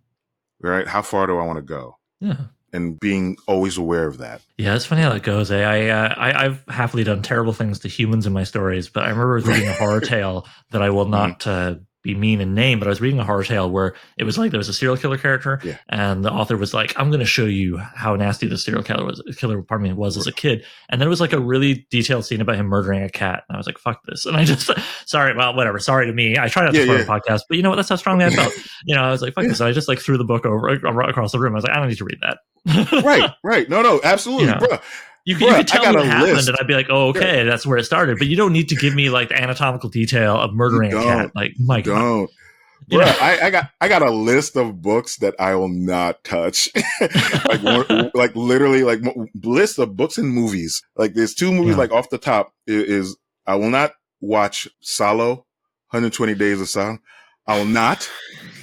right? 0.62 0.88
How 0.88 1.02
far 1.02 1.28
do 1.28 1.38
I 1.38 1.45
want 1.45 1.58
to 1.58 1.63
go? 1.63 1.98
yeah. 2.19 2.38
And 2.74 3.00
being 3.00 3.38
always 3.48 3.78
aware 3.78 4.06
of 4.06 4.17
that. 4.17 4.41
Yeah, 4.58 4.76
it's 4.76 4.86
funny 4.86 5.02
how 5.02 5.13
that 5.13 5.24
goes. 5.24 5.50
Eh? 5.50 5.63
I, 5.63 5.88
uh, 5.88 6.13
I 6.17 6.45
I've 6.45 6.63
happily 6.67 7.06
done 7.06 7.21
terrible 7.21 7.54
things 7.54 7.80
to 7.80 7.88
humans 7.88 8.26
in 8.28 8.34
my 8.34 8.43
stories, 8.43 8.89
but 8.89 9.04
I 9.04 9.10
remember 9.12 9.36
reading 9.50 9.69
a 9.69 9.74
horror 9.74 10.02
tale 10.02 10.45
that 10.71 10.82
I 10.82 10.89
will 10.89 11.06
not 11.06 11.48
uh, 11.48 11.76
be 12.05 12.15
mean 12.15 12.39
in 12.39 12.53
name, 12.55 12.79
but 12.79 12.87
I 12.87 12.89
was 12.89 13.01
reading 13.01 13.19
a 13.19 13.25
horror 13.25 13.43
tale 13.43 13.69
where 13.69 13.93
it 14.17 14.23
was 14.23 14.37
like 14.37 14.51
there 14.51 14.57
was 14.57 14.69
a 14.69 14.73
serial 14.73 14.95
killer 14.95 15.17
character, 15.17 15.59
Yeah. 15.63 15.77
and 15.89 16.23
the 16.23 16.31
author 16.31 16.55
was 16.55 16.73
like, 16.73 16.97
"I'm 16.97 17.09
going 17.09 17.19
to 17.19 17.25
show 17.25 17.43
you 17.45 17.77
how 17.77 18.15
nasty 18.15 18.47
the 18.47 18.57
serial 18.57 18.83
killer 18.83 19.03
was, 19.05 19.21
killer, 19.37 19.61
pardon 19.61 19.87
me, 19.89 19.93
was 19.93 20.15
as 20.15 20.27
a 20.27 20.31
kid." 20.31 20.63
And 20.89 21.01
then 21.01 21.07
it 21.07 21.09
was 21.09 21.19
like 21.19 21.33
a 21.33 21.39
really 21.39 21.85
detailed 21.89 22.25
scene 22.25 22.39
about 22.39 22.55
him 22.55 22.67
murdering 22.67 23.03
a 23.03 23.09
cat, 23.09 23.43
and 23.49 23.55
I 23.55 23.59
was 23.59 23.65
like, 23.67 23.77
"Fuck 23.77 24.03
this!" 24.05 24.25
And 24.25 24.37
I 24.37 24.45
just, 24.45 24.69
sorry, 25.05 25.35
well, 25.35 25.53
whatever. 25.55 25.79
Sorry 25.79 26.05
to 26.05 26.13
me. 26.13 26.37
I 26.37 26.47
try 26.47 26.63
not 26.63 26.73
to 26.73 26.77
Yeah, 26.79 26.85
yeah, 26.85 26.91
yeah. 26.93 26.97
the 26.99 27.05
podcast, 27.11 27.41
but 27.49 27.57
you 27.57 27.63
know 27.63 27.69
what? 27.69 27.75
That's 27.77 27.89
how 27.89 27.97
strongly 27.97 28.25
I 28.25 28.29
felt. 28.29 28.53
you 28.85 28.95
know, 28.95 29.03
I 29.03 29.11
was 29.11 29.21
like, 29.21 29.33
"Fuck 29.33 29.45
this!" 29.45 29.59
And 29.59 29.67
I 29.67 29.73
just 29.73 29.87
like 29.89 29.99
threw 29.99 30.17
the 30.17 30.23
book 30.23 30.45
over 30.45 30.69
uh, 30.69 31.07
across 31.09 31.31
the 31.33 31.39
room. 31.39 31.53
I 31.53 31.55
was 31.55 31.63
like, 31.63 31.73
"I 31.75 31.79
don't 31.79 31.89
need 31.89 31.97
to 31.97 32.05
read 32.05 32.19
that." 32.21 32.37
right, 33.03 33.31
right. 33.43 33.69
No, 33.69 33.81
no, 33.81 33.99
absolutely, 34.03 34.47
Yeah. 34.47 34.57
bro. 34.59 34.79
You 35.25 35.35
can, 35.35 35.47
you 35.47 35.53
Bruh, 35.53 35.57
can 35.57 35.65
tell 35.65 35.91
me 35.91 35.97
what 35.97 36.05
happened, 36.05 36.33
list. 36.33 36.47
and 36.49 36.57
I'd 36.61 36.67
be 36.67 36.75
like, 36.75 36.88
"Oh, 36.89 37.07
okay, 37.09 37.43
that's 37.43 37.65
where 37.65 37.77
it 37.77 37.83
started." 37.85 38.17
But 38.19 38.27
you 38.27 38.35
don't 38.38 38.53
need 38.53 38.69
to 38.69 38.75
give 38.75 38.93
me 38.93 39.09
like 39.09 39.29
the 39.29 39.41
anatomical 39.41 39.89
detail 39.89 40.35
of 40.38 40.53
murdering 40.53 40.93
a 40.93 41.01
cat. 41.01 41.31
Like, 41.35 41.53
my 41.59 41.81
God, 41.81 41.95
Don't. 41.99 42.29
You 42.88 42.99
Bruh, 42.99 43.05
know? 43.05 43.15
I, 43.19 43.39
I 43.47 43.49
got 43.49 43.69
I 43.81 43.88
got 43.88 44.03
a 44.03 44.11
list 44.11 44.55
of 44.55 44.79
books 44.79 45.17
that 45.17 45.33
I 45.39 45.55
will 45.55 45.69
not 45.69 46.23
touch. 46.23 46.69
like 47.47 47.63
one- 47.63 48.11
like 48.13 48.35
literally 48.35 48.83
like 48.83 48.99
list 49.43 49.79
of 49.79 49.95
books 49.97 50.19
and 50.19 50.29
movies. 50.29 50.83
Like 50.95 51.15
there's 51.15 51.33
two 51.33 51.51
movies 51.51 51.71
Yeah. 51.71 51.77
like 51.77 51.91
off 51.91 52.11
the 52.11 52.19
top 52.19 52.53
i- 52.69 52.71
is 52.73 53.17
I 53.47 53.55
will 53.55 53.71
not 53.71 53.93
watch 54.21 54.67
Salo, 54.81 55.47
120 55.89 56.35
Days 56.35 56.61
of 56.61 56.69
Salo. 56.69 56.99
I 57.47 57.57
will 57.57 57.65
not. 57.65 58.07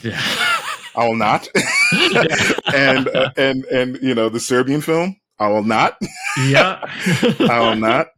yeah, 0.04 0.20
I 0.94 1.08
will 1.08 1.16
not. 1.16 1.48
And 2.72 3.08
uh, 3.08 3.30
and 3.36 3.64
and 3.64 3.98
you 4.02 4.14
know 4.14 4.28
the 4.28 4.40
Serbian 4.40 4.82
film. 4.82 5.16
I 5.38 5.48
will 5.48 5.64
not. 5.64 5.96
yeah. 6.46 6.80
I 7.40 7.60
will 7.60 7.76
not. 7.76 8.08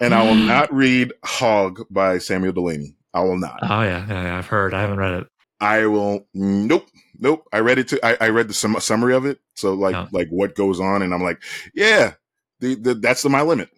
And 0.00 0.14
I 0.14 0.22
will 0.24 0.34
not 0.34 0.72
read 0.72 1.12
Hog 1.24 1.82
by 1.90 2.18
Samuel 2.18 2.52
Delany. 2.52 2.96
I 3.14 3.20
will 3.20 3.38
not. 3.38 3.60
Oh 3.62 3.82
yeah, 3.82 4.06
yeah, 4.08 4.22
yeah, 4.22 4.38
I've 4.38 4.46
heard. 4.46 4.74
I 4.74 4.80
haven't 4.80 4.98
read 4.98 5.14
it. 5.22 5.26
I 5.60 5.86
will. 5.86 6.26
Nope, 6.34 6.86
nope. 7.18 7.46
I 7.52 7.60
read 7.60 7.78
it. 7.78 7.88
To, 7.88 8.04
I, 8.04 8.26
I 8.26 8.28
read 8.30 8.48
the 8.48 8.54
sum, 8.54 8.76
summary 8.80 9.14
of 9.14 9.26
it. 9.26 9.38
So 9.54 9.74
like, 9.74 9.94
like 10.12 10.28
what 10.30 10.54
goes 10.54 10.80
on, 10.80 11.02
and 11.02 11.14
I'm 11.14 11.22
like, 11.22 11.42
yeah, 11.74 12.14
the, 12.60 12.74
the, 12.74 12.94
that's 12.94 13.22
the, 13.22 13.28
my 13.28 13.42
limit. 13.42 13.68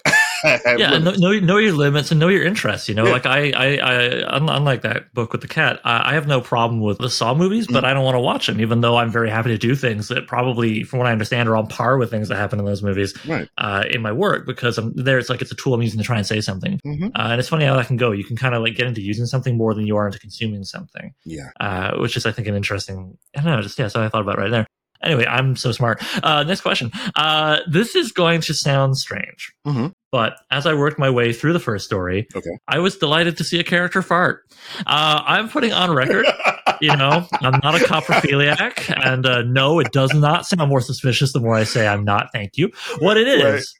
Yeah, 0.77 0.97
know, 0.97 1.11
know 1.11 1.31
know 1.39 1.57
your 1.57 1.73
limits 1.73 2.11
and 2.11 2.19
know 2.19 2.27
your 2.27 2.43
interests. 2.45 2.87
You 2.89 2.95
know, 2.95 3.05
Yeah. 3.05 3.11
like 3.11 3.25
I, 3.25 3.51
I, 3.51 3.77
I, 3.77 3.95
unlike 4.57 4.81
that 4.83 5.13
book 5.13 5.31
with 5.31 5.41
the 5.41 5.47
cat, 5.47 5.79
I, 5.83 6.11
I 6.11 6.13
have 6.13 6.27
no 6.27 6.41
problem 6.41 6.81
with 6.81 6.97
the 6.99 7.09
Saw 7.09 7.33
movies, 7.33 7.67
but 7.67 7.83
I 7.85 7.93
don't 7.93 8.03
want 8.03 8.15
to 8.15 8.19
watch 8.19 8.47
them, 8.47 8.59
even 8.61 8.81
though 8.81 8.97
I'm 8.97 9.11
very 9.11 9.29
happy 9.29 9.49
to 9.49 9.57
do 9.57 9.75
things 9.75 10.07
that 10.09 10.27
probably, 10.27 10.83
from 10.83 10.99
what 10.99 11.07
I 11.07 11.11
understand, 11.11 11.49
are 11.49 11.55
on 11.57 11.67
par 11.67 11.97
with 11.97 12.09
things 12.11 12.29
that 12.29 12.35
happen 12.37 12.59
in 12.59 12.65
those 12.65 12.83
movies 12.83 13.13
Right. 13.25 13.47
uh, 13.57 13.83
in 13.89 14.01
my 14.01 14.11
work 14.11 14.45
because 14.45 14.77
I'm 14.77 14.93
there. 14.95 15.17
It's 15.19 15.29
like 15.29 15.41
it's 15.41 15.51
a 15.51 15.55
tool 15.55 15.73
I'm 15.73 15.81
using 15.81 15.97
to 15.99 16.05
try 16.05 16.17
and 16.17 16.25
say 16.27 16.41
something. 16.41 16.79
Mhm. 16.85 17.07
Uh, 17.15 17.29
and 17.31 17.39
it's 17.39 17.49
funny 17.49 17.65
how 17.65 17.75
that 17.75 17.87
can 17.87 17.97
go. 17.97 18.11
You 18.11 18.23
can 18.23 18.35
kind 18.35 18.53
of 18.55 18.61
like 18.61 18.75
get 18.75 18.87
into 18.87 19.01
using 19.01 19.25
something 19.25 19.57
more 19.57 19.73
than 19.73 19.85
you 19.87 19.95
are 19.97 20.05
into 20.05 20.19
consuming 20.19 20.63
something, 20.63 21.13
Yeah. 21.25 21.49
uh, 21.59 21.97
which 21.97 22.15
is, 22.17 22.25
I 22.25 22.31
think, 22.31 22.47
an 22.47 22.55
interesting. 22.55 23.17
I 23.37 23.41
don't 23.41 23.51
know. 23.51 23.61
Just 23.61 23.77
yeah, 23.79 23.87
so 23.87 24.01
I 24.03 24.09
thought 24.09 24.21
about 24.21 24.37
right 24.37 24.51
there. 24.51 24.67
Anyway, 25.03 25.25
I'm 25.27 25.55
so 25.55 25.71
smart. 25.71 26.01
Uh, 26.23 26.43
next 26.43 26.61
question. 26.61 26.89
Uh, 27.15 27.59
this 27.69 27.95
is 27.95 28.11
going 28.11 28.41
to 28.41 28.53
sound 28.53 28.97
strange, 28.97 29.53
Mhm. 29.67 29.91
But 30.15 30.37
as 30.49 30.65
I 30.65 30.73
worked 30.73 30.97
my 30.97 31.09
way 31.09 31.33
through 31.33 31.51
the 31.51 31.59
first 31.59 31.83
story, 31.83 32.25
Okay. 32.33 32.49
I 32.69 32.79
was 32.79 32.95
delighted 32.97 33.35
to 33.37 33.43
see 33.43 33.59
a 33.59 33.65
character 33.65 34.01
fart. 34.01 34.43
Uh, 34.87 35.21
I'm 35.25 35.49
putting 35.49 35.73
on 35.73 35.91
record. 35.93 36.25
You 36.79 36.95
know, 36.95 37.27
I'm 37.41 37.59
not 37.61 37.75
a 37.75 37.79
coprophiliac, 37.83 38.93
and 39.05 39.25
uh, 39.25 39.41
no, 39.43 39.79
it 39.79 39.91
does 39.91 40.13
not 40.13 40.45
sound 40.45 40.69
more 40.69 40.79
suspicious 40.79 41.33
the 41.33 41.41
more 41.41 41.55
I 41.55 41.65
say 41.65 41.85
I'm 41.85 42.05
not. 42.05 42.29
Thank 42.33 42.55
you. 42.55 42.71
What 42.99 43.17
it 43.17 43.27
is, 43.27 43.73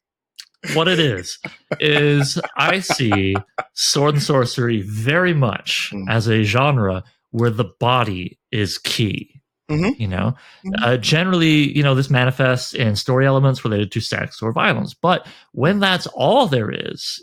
what 0.74 0.89
it 0.89 1.00
is, 1.00 1.39
is 1.80 2.38
I 2.58 2.80
see 2.82 3.36
sword 3.74 4.15
and 4.15 4.24
sorcery 4.24 4.82
very 4.82 5.34
much 5.34 5.91
Mm. 5.93 6.06
as 6.10 6.28
a 6.28 6.43
genre 6.43 7.04
where 7.32 7.50
the 7.50 7.69
body 7.80 8.38
is 8.52 8.78
key. 8.78 9.41
Mhm. 9.69 9.99
You 9.99 10.08
know, 10.08 10.36
Mhm. 10.65 10.71
uh, 10.84 10.97
generally, 10.97 11.75
you 11.75 11.82
know, 11.84 11.95
this 11.95 12.10
manifests 12.10 12.73
in 12.73 12.95
story 12.95 13.25
elements 13.25 13.63
related 13.65 13.91
to 13.93 13.99
sex 14.01 14.41
or 14.41 14.51
violence. 14.54 14.93
But 14.93 15.25
when 15.54 15.80
that's 15.80 16.06
all 16.08 16.47
there 16.47 16.69
is, 16.71 17.19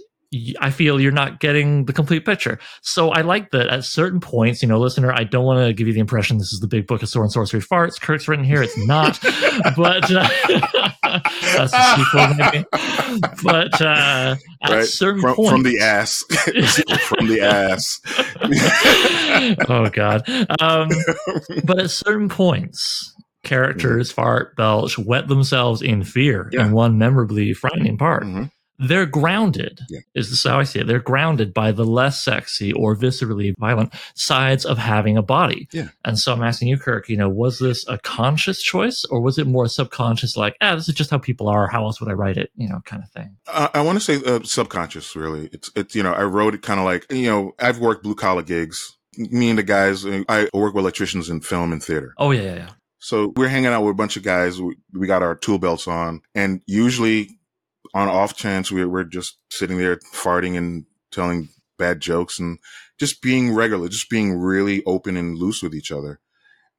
I 0.61 0.71
feel 0.71 0.99
you're 0.99 1.13
not 1.13 1.41
getting 1.41 1.85
the 1.85 1.93
complete 1.93 2.25
picture. 2.25 2.59
So 2.81 3.11
I 3.11 3.21
like 3.21 3.51
that 3.51 3.69
at 3.69 3.85
certain 3.85 4.19
points, 4.19 4.63
you 4.63 4.69
know, 4.69 4.81
listener, 4.81 5.13
I 5.13 5.25
don't 5.25 5.45
want 5.45 5.65
to 5.67 5.75
give 5.75 5.87
you 5.87 5.93
the 5.93 6.01
impression 6.01 6.39
this 6.39 6.53
is 6.55 6.61
the 6.61 6.67
big 6.67 6.87
book 6.87 7.03
of 7.03 7.09
sword 7.11 7.25
and 7.25 7.33
sorcery 7.33 7.61
farts. 7.61 8.01
Kirk's 8.01 8.27
written 8.27 8.45
here. 8.45 8.63
It's 8.63 8.79
not, 8.87 9.21
but 9.77 10.11
uh, 10.11 10.29
that's 11.55 11.73
the 11.73 11.97
sequel, 11.97 12.35
maybe. 12.37 12.65
But 13.43 13.81
uh, 13.81 14.37
at 14.63 14.71
Right. 14.71 14.85
certain 14.87 15.21
from, 15.21 15.35
points, 15.35 15.51
from 15.53 15.63
the 15.65 15.79
ass. 15.81 16.25
from 17.09 17.27
the 17.29 17.41
ass. 17.43 18.01
oh 19.69 19.89
god 19.91 20.23
um, 20.61 20.89
but 21.65 21.79
at 21.81 21.91
certain 21.91 22.29
points 22.29 23.15
characters 23.45 24.13
fart 24.13 24.55
belch 24.57 24.97
wet 24.99 25.27
themselves 25.29 25.83
in 25.83 26.05
fear 26.05 26.49
Yeah. 26.53 26.67
in 26.67 26.73
one 26.73 26.97
memorably 26.99 27.53
frightening 27.55 27.99
part 27.99 28.23
Mhm. 28.25 28.51
They're 28.89 29.07
grounded 29.07 29.81
Yeah. 29.89 30.01
is 30.15 30.31
this 30.31 30.43
how 30.45 30.59
i 30.61 30.65
see 30.65 30.81
it 30.81 30.87
they're 30.87 30.99
grounded 31.01 31.53
by 31.55 31.73
the 31.73 31.85
less 31.85 32.23
sexy 32.23 32.73
or 32.73 32.97
viscerally 32.97 33.53
violent 33.59 33.93
sides 34.15 34.65
of 34.65 34.79
having 34.79 35.17
a 35.17 35.23
body 35.23 35.69
Yeah. 35.73 35.89
and 36.05 36.19
so 36.19 36.33
i'm 36.33 36.43
asking 36.43 36.69
you 36.69 36.77
kirk 36.79 37.09
you 37.09 37.17
know 37.17 37.29
was 37.29 37.59
this 37.59 37.87
a 37.89 37.99
conscious 37.99 38.63
choice 38.63 39.05
or 39.11 39.21
was 39.21 39.39
it 39.39 39.47
more 39.47 39.69
subconscious 39.69 40.37
like 40.37 40.57
ah 40.61 40.75
this 40.75 40.89
is 40.89 40.95
just 40.95 41.11
how 41.11 41.19
people 41.19 41.49
are 41.49 41.69
how 41.69 41.85
else 41.85 42.01
would 42.01 42.11
i 42.11 42.15
write 42.15 42.37
it 42.37 42.51
you 42.57 42.69
know 42.69 42.81
kind 42.85 43.03
of 43.03 43.11
thing 43.11 43.37
Uh, 43.47 43.69
I 43.75 43.81
want 43.83 43.99
to 43.99 44.05
say 44.05 44.17
uh, 44.25 44.41
subconscious. 44.45 45.15
Really, 45.17 45.49
it's 45.53 45.71
it's 45.77 45.95
you 45.95 46.03
know 46.03 46.13
I 46.13 46.23
wrote 46.25 46.55
it 46.55 46.63
kind 46.63 46.79
of 46.81 46.87
like 46.87 47.11
you 47.11 47.27
know 47.31 47.53
I've 47.59 47.79
worked 47.79 48.03
blue 48.03 48.15
collar 48.15 48.43
gigs. 48.43 48.97
Me 49.19 49.51
and 49.51 49.59
the 49.59 49.63
guys, 49.63 50.07
uh, 50.07 50.23
I 50.29 50.49
work 50.55 50.75
with 50.75 50.83
electricians 50.83 51.29
in 51.29 51.41
film 51.43 51.73
and 51.73 51.83
theater. 51.83 52.15
oh 52.19 52.31
yeah 52.31 52.43
yeah, 52.43 52.55
yeah. 52.55 52.69
So 52.99 53.33
we're 53.37 53.49
hanging 53.49 53.73
out 53.73 53.83
with 53.83 53.91
a 53.93 53.95
bunch 54.03 54.17
of 54.17 54.23
guys. 54.23 54.61
We, 54.61 54.77
we 54.93 55.07
got 55.07 55.23
our 55.23 55.35
tool 55.35 55.59
belts 55.59 55.87
on, 55.89 56.21
and 56.35 56.63
usually 56.67 57.29
on 57.95 58.09
off 58.09 58.37
chance 58.37 58.71
we're 58.71 58.89
we're 58.89 59.05
just 59.05 59.39
sitting 59.51 59.79
there 59.79 59.97
farting 60.15 60.57
and 60.57 60.87
telling 61.11 61.49
bad 61.79 62.01
jokes 62.01 62.39
and 62.39 62.59
just 62.99 63.23
being 63.23 63.53
regular, 63.55 63.89
just 63.89 64.09
being 64.09 64.39
really 64.39 64.83
open 64.85 65.17
and 65.17 65.37
loose 65.37 65.63
with 65.63 65.75
each 65.75 65.91
other. 65.91 66.21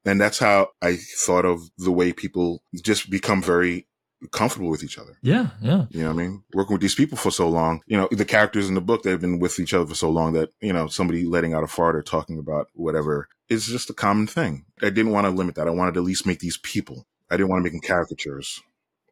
And 0.05 0.19
that's 0.19 0.39
how 0.39 0.69
I 0.81 0.97
thought 1.17 1.45
of 1.45 1.61
the 1.77 1.91
way 1.91 2.13
people 2.13 2.63
just 2.83 3.09
become 3.09 3.41
very 3.41 3.87
comfortable 4.31 4.69
with 4.69 4.83
each 4.83 4.97
other. 4.97 5.17
yeah 5.21 5.49
yeah 5.61 5.85
You 5.89 6.03
know 6.03 6.13
what 6.13 6.21
I 6.21 6.23
mean? 6.23 6.43
Working 6.53 6.75
with 6.75 6.81
these 6.81 6.95
people 6.95 7.17
for 7.17 7.31
so 7.31 7.49
long, 7.49 7.81
you 7.87 7.97
know, 7.97 8.07
the 8.09 8.25
characters 8.25 8.69
in 8.69 8.75
the 8.75 8.81
book, 8.81 9.03
they've 9.03 9.19
been 9.19 9.39
with 9.39 9.59
each 9.59 9.73
other 9.73 9.85
for 9.85 9.95
so 9.95 10.09
long 10.09 10.33
that, 10.33 10.49
you 10.61 10.71
know, 10.71 10.87
somebody 10.87 11.25
letting 11.25 11.53
out 11.53 11.63
a 11.63 11.67
fart 11.67 11.95
or 11.95 12.01
talking 12.01 12.39
about 12.39 12.67
whatever 12.73 13.27
is 13.49 13.65
just 13.67 13.89
a 13.89 13.93
common 13.93 14.27
thing. 14.27 14.65
I 14.81 14.89
didn't 14.89 15.11
want 15.11 15.25
to 15.25 15.31
limit 15.31 15.55
that. 15.55 15.67
I 15.67 15.71
wanted 15.71 15.95
to 15.95 15.99
at 15.99 16.05
least 16.05 16.25
make 16.25 16.39
these 16.39 16.57
people. 16.57 17.05
I 17.29 17.35
didn't 17.35 17.49
want 17.49 17.59
to 17.59 17.63
make 17.63 17.73
them 17.73 17.87
caricatures. 17.87 18.61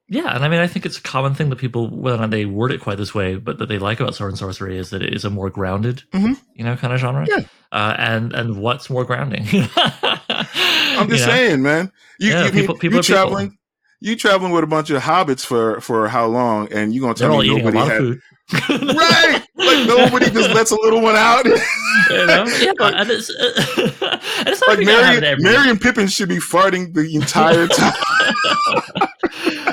Yeah, 0.07 0.35
and 0.35 0.43
I 0.43 0.49
mean, 0.49 0.59
I 0.59 0.67
think 0.67 0.85
it's 0.85 0.97
a 0.97 1.01
common 1.01 1.33
thing 1.35 1.49
that 1.51 1.55
people, 1.55 1.89
whether 1.89 2.17
or 2.17 2.21
not 2.21 2.31
they 2.31 2.45
word 2.45 2.71
it 2.73 2.81
quite 2.81 2.97
this 2.97 3.15
way, 3.15 3.35
but 3.35 3.59
that 3.59 3.67
they 3.69 3.79
like 3.79 3.99
about 4.01 4.13
sword 4.13 4.31
and 4.31 4.37
sorcery 4.37 4.77
is 4.77 4.89
that 4.89 5.01
it 5.01 5.13
is 5.13 5.23
a 5.23 5.29
more 5.29 5.49
grounded, 5.49 6.03
Mhm. 6.13 6.37
you 6.53 6.65
know, 6.65 6.75
kind 6.75 6.93
of 6.93 6.99
genre. 6.99 7.25
Yeah. 7.29 7.43
Uh, 7.71 7.95
and 7.97 8.33
and 8.33 8.57
what's 8.61 8.89
more 8.89 9.05
grounding? 9.05 9.45
I'm 10.29 11.09
just 11.09 11.23
saying, 11.25 11.61
man. 11.61 11.91
You, 12.19 12.31
Yeah, 12.31 12.45
you, 12.45 12.51
people- 12.51 12.75
you, 12.75 12.79
people 12.81 12.99
are 12.99 13.03
people. 13.03 13.51
You 14.03 14.15
traveling 14.15 14.51
with 14.51 14.63
a 14.63 14.67
bunch 14.67 14.89
of 14.89 15.01
hobbits 15.03 15.45
for, 15.45 15.79
for 15.79 16.07
how 16.07 16.25
long? 16.25 16.73
And 16.73 16.91
you 16.93 17.01
going 17.01 17.13
to 17.13 17.19
They're 17.23 17.29
tell 17.29 17.39
me 17.41 17.61
nobody 17.61 17.77
had, 17.77 18.01
right. 18.69 19.41
Like 19.55 19.87
nobody 19.87 20.29
just 20.31 20.49
lets 20.49 20.71
a 20.71 20.75
little 20.75 21.01
one 21.01 21.15
out. 21.15 21.45
you 21.45 21.51
know? 22.25 22.45
Yeah, 22.61 22.71
and 22.79 23.09
it's, 23.11 23.29
and 23.29 24.47
it's 24.47 24.61
like 24.67 24.69
uh, 24.69 24.71
like 24.71 24.79
you 24.79 24.85
gotta 24.85 25.05
have 25.05 25.15
it 25.17 25.21
Merry, 25.21 25.35
Merry 25.41 25.69
and 25.69 25.79
Pippin 25.79 26.07
should 26.07 26.29
be 26.29 26.37
farting 26.37 26.93
the 26.95 27.15
entire 27.15 27.67
time. 27.67 27.93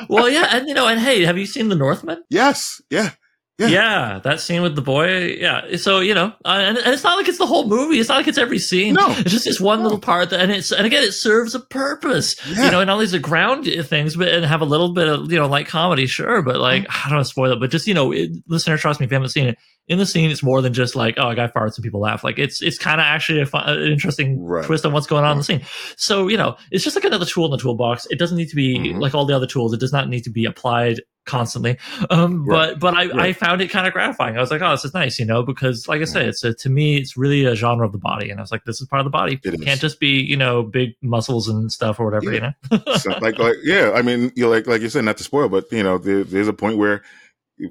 well, 0.08 0.28
yeah, 0.28 0.46
and 0.52 0.68
you 0.68 0.74
know, 0.74 0.86
and 0.86 1.00
hey, 1.00 1.24
have 1.24 1.38
you 1.38 1.46
seen 1.46 1.68
The 1.68 1.74
Northman? 1.76 2.22
yes. 2.28 2.80
Yeah. 2.90 3.10
Yeah. 3.58 3.66
Yeah. 3.68 4.20
that 4.24 4.40
scene 4.40 4.62
with 4.62 4.76
the 4.76 4.82
boy. 4.82 5.36
Yeah, 5.40 5.76
so 5.78 5.98
you 6.00 6.14
know, 6.14 6.26
uh, 6.44 6.48
and, 6.48 6.78
and 6.78 6.94
it's 6.94 7.02
not 7.02 7.16
like 7.16 7.26
it's 7.28 7.38
the 7.38 7.46
whole 7.46 7.66
movie. 7.66 7.98
It's 7.98 8.08
not 8.08 8.16
like 8.18 8.28
it's 8.28 8.38
every 8.38 8.58
scene. 8.60 8.94
No. 8.94 9.06
it's 9.10 9.30
just 9.32 9.44
this 9.46 9.60
one 9.60 9.78
No. 9.78 9.84
little 9.84 9.98
part, 9.98 10.30
that, 10.30 10.40
and 10.40 10.52
it's 10.52 10.70
and 10.70 10.86
again, 10.86 11.02
it 11.02 11.12
serves 11.12 11.54
a 11.56 11.60
purpose. 11.60 12.36
Yeah. 12.48 12.66
You 12.66 12.70
know, 12.70 12.80
and 12.80 12.90
all 12.90 12.98
these 12.98 13.14
are 13.14 13.18
ground 13.18 13.64
things, 13.84 14.14
but 14.16 14.28
and 14.28 14.44
have 14.44 14.60
a 14.60 14.64
little 14.64 14.92
bit 14.94 15.08
of 15.08 15.32
you 15.32 15.38
know 15.38 15.48
like 15.48 15.66
comedy, 15.66 16.06
sure, 16.06 16.40
but 16.42 16.56
like 16.58 16.84
Mm-hmm. 16.84 17.06
I 17.06 17.08
don't 17.10 17.16
want 17.16 17.26
to 17.26 17.30
spoil 17.30 17.52
it, 17.52 17.60
but 17.60 17.70
just 17.70 17.86
you 17.88 17.94
know, 17.94 18.12
it, 18.12 18.30
listener, 18.46 18.78
trust 18.78 19.00
me, 19.00 19.06
if 19.06 19.10
you 19.10 19.16
haven't 19.16 19.30
seen 19.30 19.48
it, 19.48 19.58
in 19.88 19.98
the 19.98 20.06
scene, 20.06 20.30
it's 20.30 20.42
more 20.42 20.60
than 20.62 20.72
just 20.72 20.94
like 20.94 21.14
oh, 21.18 21.30
a 21.30 21.34
guy 21.34 21.48
farts 21.48 21.76
and 21.76 21.82
people 21.84 22.00
laugh. 22.00 22.22
Like 22.22 22.38
it's 22.38 22.60
it's 22.62 22.78
kind 22.78 23.00
of 23.00 23.04
actually 23.04 23.40
a 23.40 23.46
fun, 23.46 23.68
an 23.68 23.90
interesting 23.90 24.40
Right. 24.42 24.64
twist 24.64 24.84
on 24.86 24.92
what's 24.92 25.06
going 25.06 25.24
on 25.24 25.32
in 25.32 25.38
the 25.38 25.44
scene. 25.44 25.62
So 25.96 26.28
you 26.28 26.36
know, 26.36 26.56
it's 26.70 26.84
just 26.84 26.96
like 26.96 27.04
another 27.04 27.26
tool 27.26 27.46
in 27.46 27.50
the 27.50 27.58
toolbox. 27.58 28.06
It 28.10 28.18
doesn't 28.18 28.36
need 28.36 28.48
to 28.50 28.56
be 28.56 28.78
Mhm. 28.78 29.00
like 29.00 29.14
all 29.14 29.24
the 29.24 29.34
other 29.34 29.46
tools. 29.46 29.72
It 29.72 29.80
does 29.80 29.92
not 29.92 30.08
need 30.08 30.24
to 30.24 30.30
be 30.30 30.44
applied 30.44 31.00
constantly. 31.26 31.76
Um, 32.08 32.46
Right. 32.46 32.70
but 32.74 32.80
but 32.80 32.94
I, 32.94 33.26
I 33.28 33.32
found 33.34 33.60
it 33.60 33.68
kind 33.68 33.86
of 33.86 33.92
gratifying. 33.92 34.36
I 34.38 34.40
was 34.40 34.50
like, 34.50 34.62
oh, 34.62 34.70
this 34.70 34.84
is 34.86 34.94
nice, 34.94 35.18
you 35.18 35.26
know, 35.26 35.42
because 35.42 35.86
like 35.86 36.00
I 36.00 36.04
said, 36.04 36.26
it's 36.26 36.42
a, 36.42 36.54
to 36.54 36.70
me, 36.70 36.96
it's 36.96 37.16
really 37.18 37.44
a 37.44 37.54
genre 37.54 37.84
of 37.84 37.92
the 37.92 37.98
body, 37.98 38.30
and 38.30 38.40
I 38.40 38.42
was 38.42 38.50
like, 38.50 38.64
this 38.64 38.80
is 38.80 38.86
part 38.88 39.00
of 39.00 39.04
the 39.04 39.10
body. 39.10 39.38
It 39.44 39.54
It 39.54 39.62
can't 39.62 39.80
just 39.80 40.00
be 40.00 40.20
you 40.22 40.36
know 40.36 40.62
big 40.62 40.94
muscles 41.02 41.46
and 41.48 41.70
stuff 41.70 42.00
or 42.00 42.06
whatever, 42.06 42.32
you 42.32 42.40
know. 42.40 42.52
So, 42.96 43.10
like, 43.20 43.38
like, 43.38 43.56
yeah. 43.62 43.92
I 43.94 44.00
mean, 44.02 44.32
you 44.36 44.48
like, 44.48 44.66
like 44.66 44.80
you 44.80 44.88
said, 44.88 45.04
not 45.04 45.18
to 45.18 45.24
spoil, 45.24 45.48
but 45.50 45.70
you 45.70 45.82
know, 45.82 45.98
there, 45.98 46.24
there's 46.24 46.48
a 46.48 46.52
point 46.54 46.78
where 46.78 47.02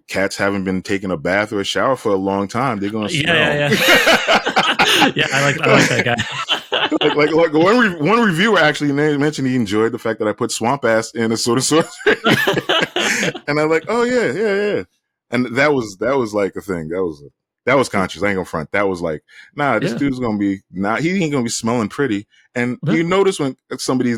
cats 0.08 0.36
haven't 0.38 0.64
been 0.64 0.82
taking 0.82 1.12
a 1.12 1.18
bath 1.18 1.52
or 1.54 1.60
a 1.62 1.64
shower 1.64 1.96
for 1.96 2.12
a 2.12 2.16
long 2.18 2.48
time. 2.48 2.80
They're 2.80 2.90
gonna 2.90 3.10
smell. 3.10 3.36
Yeah, 3.36 3.70
yeah, 3.70 3.70
yeah, 5.16 5.28
I 5.34 5.42
like 5.44 5.62
I 5.62 5.74
like 5.74 5.90
that 5.90 6.04
guy. 6.06 6.88
like, 7.06 7.16
like, 7.16 7.32
like 7.32 7.54
one 7.54 7.80
re- 7.80 8.02
one 8.10 8.22
reviewer 8.22 8.60
actually 8.60 8.92
mentioned 8.92 9.48
he 9.48 9.56
enjoyed 9.56 9.92
the 9.92 10.00
fact 10.00 10.20
that 10.20 10.28
I 10.28 10.34
put 10.34 10.52
swamp 10.52 10.86
ass 10.86 11.12
in 11.12 11.32
a 11.32 11.38
sort 11.38 11.58
of 11.58 11.64
sorcery, 11.64 12.16
and 13.48 13.60
I'm 13.60 13.70
like, 13.70 13.86
oh 13.88 14.04
yeah, 14.04 14.32
yeah, 14.32 14.76
yeah. 14.76 14.84
And 15.32 15.56
that 15.58 15.74
was 15.74 15.98
that 15.98 16.18
was 16.18 16.34
like 16.34 16.56
a 16.56 16.62
thing. 16.62 16.90
That 16.90 17.04
was 17.04 17.24
that 17.66 17.76
was 17.76 17.90
conscious. 17.90 18.24
I 18.24 18.28
ain't 18.28 18.36
gonna 18.36 18.46
front. 18.46 18.72
That 18.72 18.88
was 18.88 19.02
like, 19.02 19.24
nah, 19.56 19.80
this 19.80 19.92
Yeah. 19.92 19.98
dude's 19.98 20.20
gonna 20.20 20.38
be 20.38 20.62
not. 20.72 21.02
He 21.02 21.22
ain't 21.24 21.32
gonna 21.32 21.44
be 21.44 21.50
smelling 21.50 21.90
pretty. 21.90 22.28
And 22.56 22.78
No. 22.82 22.94
you 22.94 23.04
notice 23.04 23.40
when 23.40 23.56
somebody 23.78 24.16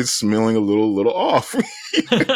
is 0.00 0.12
smelling 0.12 0.56
a 0.56 0.60
little 0.60 0.94
little 0.94 1.14
off. 1.14 1.54
you 1.94 2.02
can't 2.08 2.28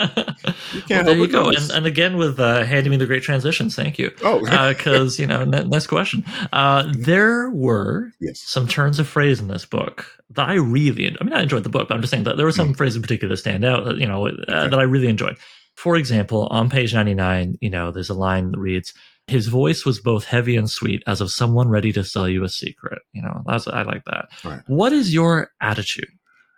well, 0.91 1.05
there 1.05 1.17
you 1.17 1.29
go, 1.29 1.49
and, 1.49 1.71
and 1.71 1.87
again 1.87 2.17
with 2.17 2.39
uh, 2.39 2.65
handing 2.65 2.91
me 2.91 2.97
the 2.97 3.07
great 3.07 3.23
transitions. 3.23 3.75
Thank 3.75 3.99
you. 3.99 4.11
oh, 4.23 4.41
because 4.69 5.19
you 5.19 5.27
know, 5.27 5.41
n- 5.41 5.69
next 5.69 5.87
question. 5.89 6.25
Uh, 6.53 6.93
there 6.97 7.51
were 7.51 8.11
yes. 8.21 8.41
some 8.41 8.69
turns 8.69 8.99
of 8.99 9.09
phrase 9.09 9.41
in 9.41 9.49
this 9.49 9.65
book 9.65 10.07
that 10.31 10.49
I 10.49 10.55
really, 10.55 11.17
I 11.21 11.25
mean, 11.25 11.33
I 11.33 11.43
enjoyed 11.43 11.65
the 11.65 11.69
book, 11.69 11.89
but 11.89 11.95
I'm 11.95 12.01
just 12.01 12.11
saying 12.11 12.25
that 12.25 12.37
there 12.37 12.47
were 12.47 12.53
some 12.53 12.75
phrases 12.75 12.97
in 12.97 13.03
particular 13.03 13.33
that 13.33 13.39
stand 13.39 13.65
out, 13.65 13.85
that, 13.85 13.99
you 13.99 14.07
know, 14.07 14.27
uh, 14.27 14.31
Mm. 14.31 14.43
Okay. 14.49 14.69
that 14.71 14.79
I 14.79 14.83
really 14.83 15.09
enjoyed. 15.09 15.37
For 15.77 15.97
example, 15.97 16.47
on 16.49 16.71
page 16.71 16.95
99, 16.95 17.57
you 17.61 17.71
know, 17.71 17.91
there's 17.91 18.11
a 18.11 18.15
line 18.15 18.51
that 18.51 18.59
reads, 18.59 18.93
his 19.27 19.49
voice 19.49 19.85
was 19.85 20.01
both 20.01 20.25
heavy 20.25 20.57
and 20.57 20.69
sweet, 20.69 21.03
as 21.07 21.21
of 21.21 21.31
someone 21.31 21.69
ready 21.69 21.93
to 21.93 22.05
sell 22.05 22.29
you 22.29 22.45
a 22.45 22.49
secret. 22.49 23.01
You 23.13 23.23
know, 23.23 23.43
that's, 23.47 23.67
I 23.67 23.83
like 23.83 24.05
that. 24.05 24.27
Right. 24.45 24.61
What 24.67 24.93
is 24.93 25.15
your 25.15 25.51
attitude 25.61 26.09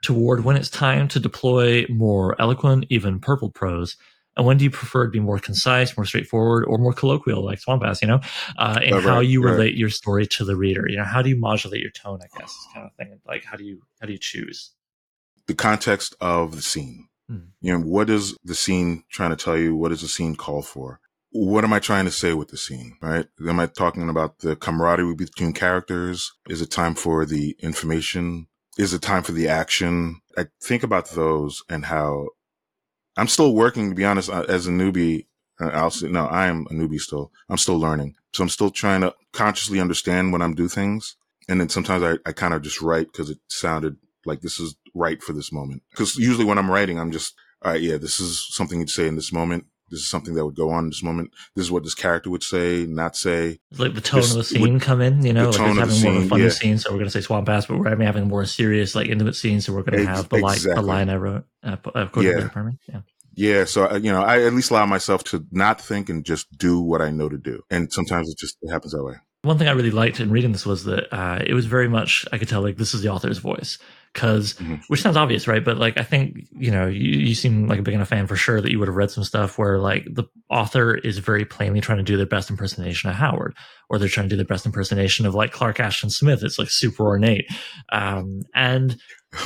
toward 0.06 0.44
when 0.44 0.56
it's 0.56 0.70
time 0.70 1.08
to 1.08 1.18
deploy 1.18 1.84
more 1.88 2.40
eloquent, 2.40 2.86
even 2.90 3.18
purple 3.18 3.50
prose? 3.50 3.96
And 4.36 4.46
when 4.46 4.56
do 4.56 4.64
you 4.64 4.70
prefer 4.70 5.06
to 5.06 5.10
be 5.10 5.18
more 5.18 5.40
concise, 5.40 5.96
more 5.96 6.04
straightforward, 6.04 6.64
or 6.68 6.78
more 6.78 6.92
colloquial, 6.92 7.44
like 7.44 7.58
Swamp 7.58 7.82
Ass, 7.82 8.02
you 8.02 8.08
know, 8.08 8.20
uh, 8.56 8.78
in 8.84 8.94
Right, 8.94 9.02
how 9.02 9.18
you 9.18 9.42
right. 9.42 9.52
relate 9.52 9.74
your 9.74 9.88
story 9.88 10.26
to 10.28 10.44
the 10.44 10.54
reader? 10.54 10.86
You 10.88 10.98
know, 10.98 11.04
how 11.04 11.22
do 11.22 11.28
you 11.28 11.36
modulate 11.36 11.80
your 11.80 11.90
tone? 11.90 12.20
I 12.22 12.38
guess 12.38 12.50
is 12.50 12.68
kind 12.72 12.86
of 12.86 12.92
thing. 12.94 13.18
Like, 13.26 13.44
how 13.44 13.56
do 13.56 13.64
you 13.64 13.80
how 14.00 14.06
do 14.06 14.12
you 14.12 14.18
choose? 14.18 14.70
The 15.48 15.54
context 15.54 16.14
of 16.20 16.54
the 16.54 16.62
scene. 16.62 17.08
Hmm. 17.28 17.48
You 17.60 17.72
know, 17.72 17.80
what 17.80 18.08
is 18.08 18.36
the 18.44 18.54
scene 18.54 19.02
trying 19.10 19.30
to 19.30 19.36
tell 19.36 19.56
you? 19.56 19.74
What 19.74 19.88
does 19.88 20.02
the 20.02 20.08
scene 20.08 20.36
call 20.36 20.62
for? 20.62 21.00
What 21.30 21.64
am 21.64 21.72
I 21.72 21.80
trying 21.80 22.04
to 22.04 22.12
say 22.12 22.32
with 22.32 22.48
the 22.48 22.56
scene? 22.56 22.96
Right? 23.02 23.26
Am 23.48 23.58
I 23.58 23.66
talking 23.66 24.08
about 24.08 24.38
the 24.38 24.54
camaraderie 24.54 25.16
between 25.16 25.52
characters? 25.52 26.32
Is 26.48 26.62
it 26.62 26.70
time 26.70 26.94
for 26.94 27.26
the 27.26 27.56
information? 27.60 28.46
Is 28.76 28.92
it 28.92 29.02
time 29.02 29.22
for 29.22 29.32
the 29.32 29.48
action? 29.48 30.20
I 30.36 30.46
think 30.62 30.82
about 30.82 31.10
those 31.10 31.62
and 31.68 31.86
how 31.86 32.28
I'm 33.16 33.28
still 33.28 33.54
working, 33.54 33.88
to 33.88 33.94
be 33.94 34.04
honest, 34.04 34.30
uh, 34.30 34.44
as 34.48 34.66
a 34.66 34.70
newbie. 34.70 35.26
Uh, 35.58 35.68
I'll 35.68 35.90
say, 35.90 36.08
no, 36.08 36.26
I 36.26 36.46
am 36.48 36.66
a 36.70 36.74
newbie 36.74 37.00
still. 37.00 37.32
I'm 37.48 37.56
still 37.56 37.78
learning. 37.78 38.16
So 38.34 38.42
I'm 38.42 38.50
still 38.50 38.70
trying 38.70 39.00
to 39.00 39.14
consciously 39.32 39.80
understand 39.80 40.32
when 40.32 40.42
I'm 40.42 40.54
do 40.54 40.68
things. 40.68 41.16
And 41.48 41.60
then 41.60 41.70
sometimes 41.70 42.02
I, 42.02 42.28
I 42.28 42.32
kind 42.32 42.52
of 42.52 42.62
just 42.62 42.82
write 42.82 43.06
because 43.12 43.30
it 43.30 43.38
sounded 43.48 43.96
like 44.26 44.42
this 44.42 44.60
is 44.60 44.76
right 44.94 45.22
for 45.22 45.32
this 45.32 45.52
moment. 45.52 45.82
Because 45.90 46.16
usually 46.16 46.44
when 46.44 46.58
I'm 46.58 46.70
writing, 46.70 46.98
I'm 46.98 47.12
just, 47.12 47.34
all 47.62 47.72
right, 47.72 47.80
yeah, 47.80 47.96
this 47.96 48.20
is 48.20 48.46
something 48.50 48.80
you'd 48.80 48.90
say 48.90 49.06
in 49.06 49.16
this 49.16 49.32
moment. 49.32 49.64
This 49.88 50.00
is 50.00 50.08
something 50.08 50.34
that 50.34 50.44
would 50.44 50.56
go 50.56 50.70
on 50.70 50.84
in 50.84 50.90
this 50.90 51.02
moment. 51.02 51.30
This 51.54 51.64
is 51.66 51.70
what 51.70 51.84
this 51.84 51.94
character 51.94 52.28
would 52.30 52.42
say, 52.42 52.86
not 52.86 53.16
say. 53.16 53.60
Like 53.78 53.94
the 53.94 54.00
tone 54.00 54.20
This 54.20 54.30
of 54.32 54.36
the 54.38 54.44
scene 54.44 54.72
would- 54.74 54.82
come 54.82 55.00
in, 55.00 55.24
you 55.24 55.32
know, 55.32 55.50
like 55.50 55.56
tone 55.58 55.78
it's 55.78 55.82
of 55.82 55.88
the 55.88 55.94
having 55.94 56.02
more 56.02 56.10
of 56.12 56.16
a 56.16 56.20
scene, 56.22 56.28
funny 56.28 56.42
yeah. 56.44 56.48
scene, 56.50 56.78
so 56.78 56.90
we're 56.90 56.98
going 56.98 57.06
to 57.06 57.10
say 57.12 57.20
Swamp 57.20 57.48
Ass, 57.48 57.66
but 57.66 57.78
we're 57.78 57.88
having 57.88 58.22
a 58.24 58.26
more 58.26 58.44
serious, 58.46 58.94
like 58.94 59.08
intimate 59.08 59.36
scene, 59.36 59.60
so 59.60 59.72
we're 59.72 59.82
going 59.82 59.98
to 60.04 60.06
have 60.06 60.28
the 60.28 60.38
line, 60.38 60.58
the 60.62 60.82
line 60.82 61.08
I 61.08 61.16
wrote. 61.16 61.44
Uh, 61.62 61.76
pu- 61.76 61.90
uh, 61.90 62.08
Yeah. 62.16 62.32
there, 62.32 62.48
pardon 62.48 62.72
me. 62.72 62.78
Yeah. 62.88 63.00
Yeah. 63.38 63.64
So, 63.66 63.88
uh, 63.90 63.96
you 63.96 64.10
know, 64.10 64.22
I 64.22 64.42
at 64.44 64.54
least 64.54 64.70
allow 64.70 64.86
myself 64.86 65.22
to 65.24 65.44
not 65.52 65.80
think 65.80 66.08
and 66.08 66.24
just 66.24 66.46
do 66.56 66.80
what 66.80 67.02
I 67.02 67.10
know 67.10 67.28
to 67.28 67.36
do. 67.38 67.62
And 67.70 67.92
sometimes 67.92 68.28
it 68.30 68.38
just 68.38 68.56
it 68.62 68.70
happens 68.72 68.92
that 68.92 69.04
way. 69.04 69.14
One 69.42 69.58
thing 69.58 69.68
I 69.68 69.72
really 69.72 69.90
liked 69.92 70.18
in 70.18 70.30
reading 70.30 70.50
this 70.52 70.66
was 70.66 70.84
that 70.84 71.14
uh, 71.14 71.40
it 71.46 71.54
was 71.54 71.66
very 71.66 71.86
much 71.88 72.24
I 72.32 72.38
could 72.38 72.48
tell 72.48 72.62
like 72.62 72.78
this 72.78 72.94
is 72.94 73.02
the 73.02 73.10
author's 73.10 73.38
voice 73.38 73.78
because 74.16 74.54
Mhm. 74.54 74.80
which 74.88 75.02
sounds 75.02 75.16
obvious, 75.16 75.46
right? 75.46 75.64
But 75.64 75.76
like 75.78 75.98
I 75.98 76.02
think 76.02 76.46
you 76.58 76.70
know 76.70 76.86
you, 76.86 77.18
you 77.20 77.34
seem 77.34 77.66
like 77.68 77.78
a 77.78 77.82
big 77.82 77.94
enough 77.94 78.08
fan 78.08 78.26
for 78.26 78.36
sure 78.36 78.60
that 78.60 78.70
you 78.70 78.78
would 78.78 78.88
have 78.88 78.96
read 78.96 79.10
some 79.10 79.24
stuff 79.24 79.58
where 79.58 79.78
like 79.78 80.06
the 80.10 80.24
author 80.50 80.94
is 80.94 81.18
very 81.18 81.44
plainly 81.44 81.80
trying 81.80 81.98
to 81.98 82.04
do 82.04 82.16
their 82.16 82.24
best 82.26 82.48
impersonation 82.50 83.10
of 83.10 83.16
Howard, 83.16 83.54
or 83.90 83.98
they're 83.98 84.08
trying 84.08 84.26
to 84.28 84.30
do 84.30 84.36
their 84.36 84.44
best 84.46 84.64
impersonation 84.66 85.26
of 85.26 85.34
like 85.34 85.52
Clark 85.52 85.78
Ashton 85.80 86.10
Smith. 86.10 86.42
It's 86.42 86.58
like 86.58 86.70
super 86.70 87.04
ornate, 87.04 87.46
um, 87.92 88.42
and 88.54 88.96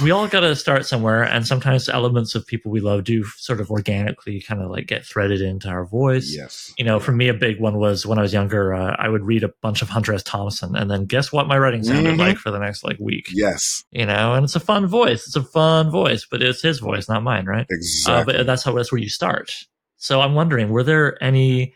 we 0.04 0.12
all 0.12 0.28
got 0.28 0.40
to 0.40 0.54
start 0.54 0.86
somewhere, 0.86 1.24
and 1.24 1.44
sometimes 1.44 1.88
elements 1.88 2.36
of 2.36 2.46
people 2.46 2.70
we 2.70 2.78
love 2.80 3.02
do 3.02 3.24
sort 3.38 3.60
of 3.60 3.72
organically 3.72 4.40
kind 4.40 4.62
of 4.62 4.70
like 4.70 4.86
get 4.86 5.04
threaded 5.04 5.40
into 5.40 5.68
our 5.68 5.84
voice. 5.84 6.32
Yes. 6.36 6.72
You 6.78 6.84
know, 6.84 7.00
for 7.00 7.10
me, 7.10 7.26
a 7.26 7.34
big 7.34 7.58
one 7.58 7.76
was 7.78 8.06
when 8.06 8.16
I 8.16 8.22
was 8.22 8.32
younger, 8.32 8.72
uh, 8.72 8.94
I 8.96 9.08
would 9.08 9.24
read 9.26 9.42
a 9.42 9.50
bunch 9.62 9.82
of 9.82 9.88
Hunter 9.88 10.14
S. 10.14 10.22
Thompson, 10.22 10.76
and 10.76 10.88
then 10.88 11.06
guess 11.06 11.32
what 11.32 11.48
my 11.48 11.58
writing 11.58 11.82
sounded 11.82 12.14
Mhm. 12.14 12.18
like 12.18 12.36
for 12.36 12.52
the 12.52 12.58
next 12.60 12.84
like 12.84 12.98
week. 13.00 13.30
Yes. 13.32 13.84
You 13.90 14.06
know, 14.06 14.34
and 14.34 14.44
it's 14.44 14.54
a 14.54 14.59
fun 14.60 14.86
voice. 14.86 15.26
It's 15.26 15.36
a 15.36 15.42
fun 15.42 15.90
voice, 15.90 16.26
but 16.30 16.42
it's 16.42 16.62
his 16.62 16.78
voice, 16.78 17.08
not 17.08 17.22
mine, 17.22 17.46
right? 17.46 17.62
Uh, 17.62 17.74
Exactly. 17.74 18.34
but 18.34 18.46
that's 18.46 18.62
how 18.62 18.72
that's 18.72 18.92
where 18.92 19.00
you 19.00 19.08
start. 19.08 19.52
So 19.96 20.20
I'm 20.20 20.34
wondering, 20.34 20.70
were 20.70 20.82
there 20.82 21.22
any, 21.22 21.74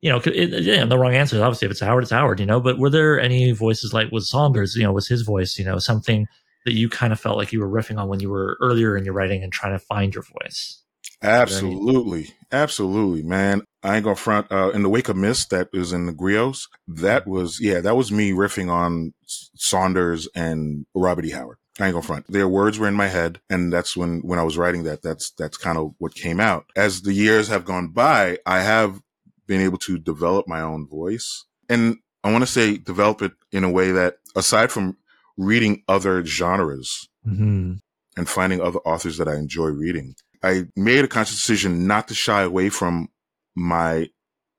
you 0.00 0.10
know, 0.10 0.20
it, 0.24 0.62
yeah, 0.62 0.84
the 0.84 0.98
wrong 0.98 1.14
answer 1.14 1.36
is 1.36 1.42
obviously 1.42 1.66
if 1.66 1.72
it's 1.72 1.80
Howard, 1.80 2.04
it's 2.04 2.12
Howard, 2.12 2.40
you 2.40 2.46
know. 2.46 2.60
But 2.60 2.78
were 2.78 2.90
there 2.90 3.20
any 3.20 3.52
voices 3.52 3.92
like 3.92 4.10
was 4.12 4.30
Saunders, 4.30 4.74
you 4.76 4.84
know, 4.84 4.92
was 4.92 5.08
his 5.08 5.22
voice, 5.22 5.58
you 5.58 5.64
know, 5.64 5.78
something 5.78 6.26
that 6.64 6.72
you 6.74 6.88
kind 6.88 7.12
of 7.12 7.20
felt 7.20 7.36
like 7.36 7.52
you 7.52 7.60
were 7.60 7.68
riffing 7.68 7.98
on 7.98 8.08
when 8.08 8.20
you 8.20 8.30
were 8.30 8.56
earlier 8.60 8.96
in 8.96 9.04
your 9.04 9.14
writing 9.14 9.42
and 9.42 9.52
trying 9.52 9.72
to 9.72 9.78
find 9.78 10.14
your 10.14 10.24
voice? 10.40 10.82
Absolutely. 11.22 12.30
Absolutely, 12.52 13.22
man. 13.22 13.62
I 13.82 13.96
ain't 13.96 14.04
gonna 14.04 14.16
front, 14.16 14.50
uh, 14.50 14.70
in 14.70 14.82
the 14.82 14.88
wake 14.88 15.08
of 15.08 15.16
mist 15.16 15.50
that 15.50 15.68
was 15.72 15.92
in 15.92 16.06
the 16.06 16.12
griots. 16.12 16.68
That 16.86 17.26
was, 17.26 17.60
yeah, 17.60 17.80
that 17.80 17.96
was 17.96 18.10
me 18.10 18.32
riffing 18.32 18.70
on 18.70 19.14
Saunders 19.26 20.28
and 20.34 20.86
Robert 20.94 21.24
E. 21.26 21.30
Howard. 21.30 21.58
I 21.80 21.86
ain't 21.86 21.94
gonna 21.94 22.02
front. 22.02 22.26
Their 22.30 22.48
words 22.48 22.78
were 22.78 22.88
in 22.88 22.94
my 22.94 23.08
head. 23.08 23.40
And 23.48 23.72
that's 23.72 23.96
when, 23.96 24.20
when 24.20 24.38
I 24.38 24.42
was 24.42 24.58
writing 24.58 24.82
that, 24.84 25.02
that's, 25.02 25.30
that's 25.30 25.56
kind 25.56 25.78
of 25.78 25.94
what 25.98 26.14
came 26.14 26.40
out. 26.40 26.66
As 26.74 27.02
the 27.02 27.12
years 27.12 27.48
have 27.48 27.64
gone 27.64 27.88
by, 27.88 28.38
I 28.44 28.60
have 28.60 29.00
been 29.46 29.60
able 29.60 29.78
to 29.78 29.98
develop 29.98 30.48
my 30.48 30.60
own 30.60 30.88
voice. 30.88 31.44
And 31.68 31.98
I 32.24 32.32
want 32.32 32.42
to 32.42 32.50
say 32.50 32.76
develop 32.76 33.22
it 33.22 33.32
in 33.52 33.62
a 33.64 33.70
way 33.70 33.92
that 33.92 34.16
aside 34.34 34.72
from 34.72 34.96
reading 35.36 35.82
other 35.88 36.24
genres, 36.24 37.08
Mm-hmm. 37.26 37.74
and 38.16 38.28
finding 38.28 38.60
other 38.62 38.78
authors 38.86 39.18
that 39.18 39.28
I 39.28 39.34
enjoy 39.34 39.66
reading. 39.66 40.14
I 40.42 40.68
made 40.74 41.04
a 41.04 41.08
conscious 41.08 41.36
decision 41.36 41.86
not 41.86 42.08
to 42.08 42.14
shy 42.14 42.42
away 42.42 42.70
from 42.70 43.08
my 43.54 44.08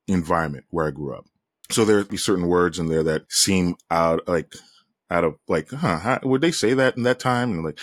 environment 0.08 0.66
where 0.70 0.86
I 0.88 0.92
grew 0.92 1.16
up. 1.16 1.26
So 1.72 1.86
there 1.86 2.04
be 2.04 2.18
certain 2.18 2.48
words 2.48 2.78
in 2.78 2.88
there 2.90 3.02
that 3.04 3.32
seem 3.32 3.76
out 3.90 4.28
like 4.28 4.54
out 5.10 5.24
of 5.24 5.36
like, 5.48 5.70
huh, 5.72 6.00
how, 6.00 6.20
would 6.24 6.42
they 6.42 6.52
say 6.52 6.74
that 6.74 6.98
in 6.98 7.04
that 7.04 7.20
time? 7.20 7.52
And 7.52 7.64
like, 7.64 7.80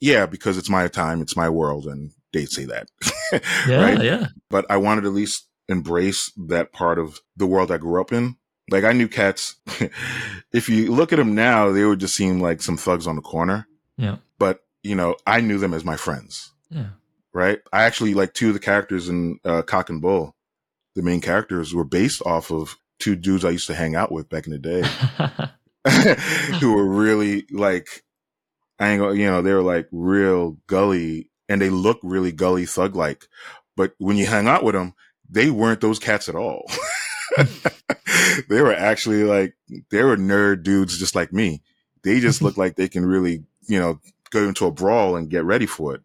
yeah, 0.00 0.26
because 0.26 0.58
it's 0.58 0.68
my 0.68 0.86
time, 0.88 1.20
it's 1.22 1.36
my 1.36 1.48
world, 1.48 1.86
and 1.86 2.12
they 2.32 2.44
say 2.46 2.64
that. 2.66 2.88
Yeah, 3.66 3.82
right? 3.82 4.02
yeah. 4.04 4.26
But 4.50 4.66
I 4.70 4.76
wanted 4.76 5.00
to 5.00 5.08
at 5.08 5.14
least 5.14 5.48
embrace 5.68 6.30
that 6.46 6.72
part 6.72 6.96
of 6.96 7.18
the 7.36 7.46
world 7.46 7.72
I 7.72 7.76
grew 7.78 8.00
up 8.00 8.12
in. 8.12 8.36
Like 8.70 8.84
I 8.84 8.92
knew 8.92 9.08
cats. 9.08 9.56
if 10.52 10.68
you 10.68 10.92
look 10.94 11.12
at 11.12 11.16
them 11.16 11.34
now, 11.34 11.70
they 11.72 11.84
would 11.84 11.98
just 11.98 12.14
seem 12.14 12.38
like 12.40 12.62
some 12.62 12.76
thugs 12.76 13.08
on 13.08 13.16
the 13.16 13.22
corner. 13.22 13.66
Yeah. 13.98 14.18
But 14.38 14.60
you 14.84 14.94
know, 14.94 15.16
I 15.26 15.40
knew 15.40 15.58
them 15.58 15.74
as 15.74 15.84
my 15.84 15.96
friends, 15.96 16.52
Yeah. 16.70 16.90
right? 17.34 17.58
I 17.72 17.82
actually 17.82 18.14
like 18.14 18.32
two 18.32 18.48
of 18.48 18.54
the 18.54 18.60
characters 18.60 19.08
in 19.08 19.40
uh, 19.44 19.62
Cock 19.62 19.90
and 19.90 20.00
Bull. 20.00 20.36
The 20.94 21.02
main 21.02 21.20
characters 21.20 21.74
were 21.74 21.84
based 21.84 22.22
off 22.24 22.52
of 22.52 22.76
two 23.00 23.16
dudes 23.16 23.44
I 23.44 23.50
used 23.50 23.66
to 23.66 23.74
hang 23.74 23.96
out 23.96 24.12
with 24.12 24.28
back 24.28 24.46
in 24.46 24.52
the 24.52 24.58
day, 24.60 24.82
who 26.60 26.74
were 26.74 26.86
really 26.86 27.46
like, 27.50 28.04
I 28.78 28.90
ain't 28.90 29.00
gonna, 29.00 29.14
you 29.14 29.26
know, 29.26 29.42
they 29.42 29.52
were 29.52 29.62
like 29.62 29.88
real 29.92 30.58
gully, 30.66 31.30
and 31.48 31.60
they 31.60 31.70
look 31.70 31.98
really 32.02 32.32
gully 32.32 32.66
thug 32.66 32.96
like. 32.96 33.26
But 33.76 33.94
when 33.98 34.16
you 34.16 34.26
hang 34.26 34.48
out 34.48 34.64
with 34.64 34.74
them, 34.74 34.94
they 35.28 35.50
weren't 35.50 35.80
those 35.80 35.98
cats 35.98 36.28
at 36.28 36.34
all. 36.34 36.70
they 38.48 38.62
were 38.62 38.74
actually 38.74 39.24
like 39.24 39.54
they 39.90 40.02
were 40.02 40.16
nerd 40.16 40.62
dudes 40.62 40.98
just 40.98 41.14
like 41.14 41.32
me. 41.32 41.62
They 42.02 42.20
just 42.20 42.42
look 42.42 42.56
like 42.56 42.76
they 42.76 42.88
can 42.88 43.04
really, 43.04 43.44
you 43.66 43.78
know, 43.78 44.00
go 44.30 44.48
into 44.48 44.66
a 44.66 44.70
brawl 44.72 45.16
and 45.16 45.30
get 45.30 45.44
ready 45.44 45.66
for 45.66 45.94
it. 45.94 46.02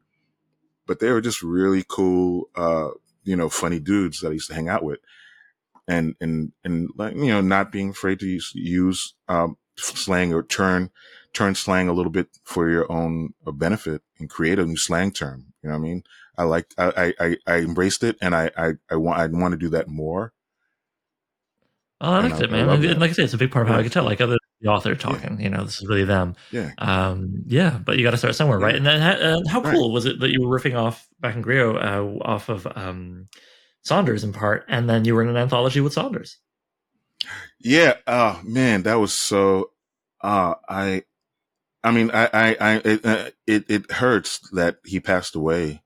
But 0.87 0.99
they 0.99 1.11
were 1.11 1.21
just 1.21 1.41
really 1.41 1.83
cool, 1.87 2.49
uh, 2.55 2.89
you 3.23 3.35
know, 3.35 3.49
funny 3.49 3.79
dudes 3.79 4.19
that 4.21 4.29
I 4.29 4.33
used 4.33 4.49
to 4.49 4.55
hang 4.55 4.67
out 4.67 4.83
with, 4.83 4.99
and 5.87 6.15
and 6.19 6.51
and 6.63 6.89
like 6.97 7.15
you 7.15 7.27
know, 7.27 7.41
not 7.41 7.71
being 7.71 7.91
afraid 7.91 8.19
to 8.19 8.25
use, 8.27 8.51
use 8.55 9.13
um, 9.27 9.57
slang 9.75 10.33
or 10.33 10.43
turn 10.43 10.89
turn 11.33 11.55
slang 11.55 11.87
a 11.87 11.93
little 11.93 12.11
bit 12.11 12.27
for 12.43 12.69
your 12.69 12.91
own 12.91 13.33
uh, 13.47 13.51
benefit 13.51 14.01
and 14.19 14.29
create 14.29 14.59
a 14.59 14.65
new 14.65 14.75
slang 14.77 15.11
term. 15.11 15.45
You 15.63 15.69
know 15.69 15.75
what 15.75 15.79
I 15.79 15.87
mean? 15.89 16.03
I 16.37 16.43
like 16.43 16.73
I 16.77 17.13
I, 17.19 17.37
I 17.47 17.57
embraced 17.59 18.03
it, 18.03 18.17
and 18.21 18.35
I 18.35 18.51
I 18.57 18.73
I 18.89 18.95
want 18.95 19.19
I 19.19 19.27
want 19.27 19.51
to 19.53 19.57
do 19.57 19.69
that 19.69 19.87
more. 19.87 20.33
Oh, 22.01 22.11
I 22.13 22.21
liked 22.21 22.35
I- 22.35 22.43
it, 22.45 22.49
I 22.49 22.51
man. 22.51 22.69
And 22.69 22.83
that. 22.83 22.99
like 22.99 23.11
I 23.11 23.13
said, 23.13 23.25
it's 23.25 23.33
a 23.33 23.37
big 23.37 23.51
part 23.51 23.63
of 23.63 23.69
how 23.69 23.75
I 23.75 23.77
Yeah. 23.79 23.83
could 23.83 23.91
tell. 23.93 24.03
Like 24.05 24.21
other 24.21 24.37
the 24.61 24.69
author 24.69 24.93
talking, 24.95 25.39
you 25.41 25.49
know, 25.49 25.63
this 25.63 25.81
is 25.81 25.87
really 25.87 26.03
them. 26.03 26.35
Yeah. 26.51 26.71
Um, 26.77 27.43
yeah, 27.47 27.79
but 27.83 27.97
you 27.97 28.03
got 28.03 28.11
to 28.11 28.17
start 28.17 28.35
somewhere, 28.35 28.59
right? 28.59 28.75
And 28.75 28.85
then, 28.85 29.01
uh, 29.01 29.39
how 29.49 29.59
Right. 29.61 29.73
cool 29.73 29.91
was 29.91 30.05
it 30.05 30.19
that 30.19 30.29
you 30.31 30.47
were 30.47 30.59
riffing 30.59 30.75
off 30.75 31.07
back 31.19 31.35
in 31.35 31.41
Grio 31.41 31.75
uh, 31.77 32.23
off 32.23 32.47
of 32.47 32.67
um, 32.75 33.27
Saunders 33.83 34.23
in 34.23 34.33
part, 34.33 34.65
and 34.67 34.87
then 34.87 35.03
you 35.03 35.15
were 35.15 35.23
in 35.23 35.29
an 35.29 35.37
anthology 35.37 35.81
with 35.81 35.93
Saunders? 35.93 36.37
Yeah. 37.63 37.95
Oh 38.07 38.41
man, 38.43 38.83
that 38.83 38.95
was 38.95 39.13
so. 39.13 39.71
Uh, 40.21 40.55
I, 40.69 41.03
I 41.83 41.91
mean, 41.91 42.11
I, 42.11 42.25
I, 42.31 42.57
I 42.59 42.81
it, 42.85 43.05
uh, 43.05 43.29
it, 43.47 43.65
it 43.69 43.91
hurts 43.91 44.39
that 44.51 44.77
he 44.85 44.99
passed 44.99 45.35
away 45.35 45.81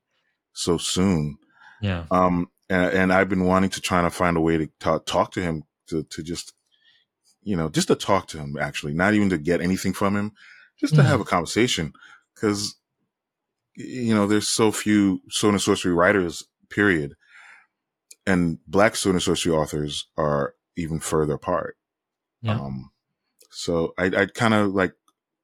so 0.52 0.76
soon. 0.76 1.38
Yeah, 1.80 2.04
Um, 2.10 2.50
and, 2.68 2.92
and 2.92 3.12
I've 3.12 3.28
been 3.28 3.44
wanting 3.44 3.70
to 3.70 3.80
try 3.80 4.02
to 4.02 4.10
find 4.10 4.36
a 4.36 4.40
way 4.40 4.58
to 4.58 4.66
talk, 4.80 5.06
talk 5.06 5.32
to 5.32 5.40
him 5.42 5.64
to, 5.88 6.02
to 6.04 6.22
just, 6.22 6.52
you 7.42 7.56
know, 7.56 7.68
just 7.70 7.88
to 7.88 7.94
talk 7.94 8.28
to 8.28 8.38
him 8.38 8.56
actually, 8.60 8.92
not 8.92 9.14
even 9.14 9.30
to 9.30 9.38
get 9.38 9.60
anything 9.60 9.92
from 9.94 10.16
him, 10.16 10.32
just 10.78 10.94
to 10.96 11.02
Yeah. 11.02 11.08
have 11.08 11.20
a 11.20 11.24
conversation. 11.24 11.92
Cause, 12.34 12.74
you 13.74 14.14
know, 14.14 14.26
there's 14.26 14.48
so 14.48 14.72
few 14.72 15.20
sword 15.30 15.54
and 15.54 15.62
sorcery 15.62 15.94
writers, 15.94 16.44
period. 16.68 17.14
And 18.26 18.58
black 18.66 18.96
sword 18.96 19.14
and 19.14 19.22
sorcery 19.22 19.52
authors 19.54 20.08
are 20.18 20.54
even 20.76 21.00
further 21.00 21.34
apart. 21.34 21.76
Yeah. 22.42 22.60
Um, 22.60 22.90
so 23.50 23.94
I, 23.98 24.06
I 24.06 24.26
kind 24.26 24.54
of 24.54 24.74
like 24.74 24.92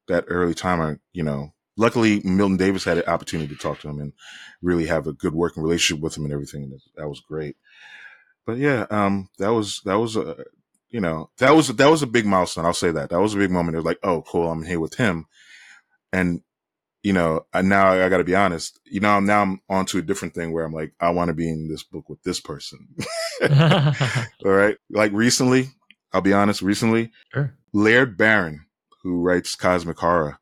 that 0.09 0.25
early 0.29 0.55
time. 0.55 0.81
I, 0.81 0.97
you 1.13 1.23
know, 1.23 1.55
luckily 1.77 2.21
Milton 2.25 2.57
Davis 2.57 2.85
had 2.85 2.99
an 2.99 3.05
opportunity 3.07 3.55
to 3.55 3.61
talk 3.61 3.81
to 3.81 3.89
him 3.89 3.99
and 3.99 4.13
really 4.61 4.87
have 4.87 5.07
a 5.07 5.13
good 5.13 5.35
working 5.35 5.63
relationship 5.63 6.03
with 6.03 6.17
him 6.17 6.25
and 6.25 6.33
everything. 6.33 6.65
And 6.65 6.81
that 6.97 7.09
was 7.09 7.21
great. 7.21 7.57
But 8.45 8.59
yeah, 8.59 8.87
um, 8.91 9.29
that 9.39 9.53
was, 9.53 9.81
that 9.85 9.99
was 9.99 10.17
a, 10.17 10.45
you 10.91 11.01
know, 11.01 11.31
that 11.39 11.53
was, 11.53 11.69
that 11.69 11.91
was 11.91 12.03
a 12.03 12.07
big 12.07 12.27
milestone. 12.27 12.67
I'll 12.67 12.75
say 12.75 12.91
that. 12.91 13.11
That 13.11 13.21
was 13.21 13.35
a 13.35 13.39
big 13.39 13.51
moment. 13.51 13.75
It 13.75 13.79
was 13.79 13.87
like, 13.87 14.01
oh, 14.03 14.23
cool. 14.23 14.51
I'm 14.51 14.65
here 14.65 14.81
with 14.81 14.95
him. 14.97 15.27
And, 16.13 16.43
you 17.03 17.13
know, 17.13 17.45
I, 17.53 17.63
now 17.63 17.93
I 17.93 18.09
got 18.09 18.19
to 18.19 18.25
be 18.25 18.35
honest, 18.37 18.79
you 18.85 19.01
know, 19.01 19.19
now 19.21 19.43
I'm 19.43 19.61
on 19.69 19.87
to 19.87 19.99
a 19.99 20.03
different 20.03 20.35
thing 20.35 20.53
where 20.53 20.65
I'm 20.65 20.73
like, 20.73 20.93
I 21.01 21.11
want 21.11 21.29
to 21.29 21.35
be 21.35 21.49
in 21.51 21.69
this 21.69 21.83
book 21.83 22.09
with 22.09 22.23
this 22.23 22.41
person. 22.41 22.87
All 23.43 24.53
right. 24.53 24.77
Like 24.91 25.13
recently, 25.13 25.69
I'll 26.13 26.21
be 26.21 26.33
honest, 26.33 26.63
recently, 26.63 27.11
sure. 27.33 27.55
Laird 27.73 28.17
Barron, 28.17 28.67
who 29.03 29.21
writes 29.21 29.57
Cosmic 29.57 29.99
Horror, 29.99 30.39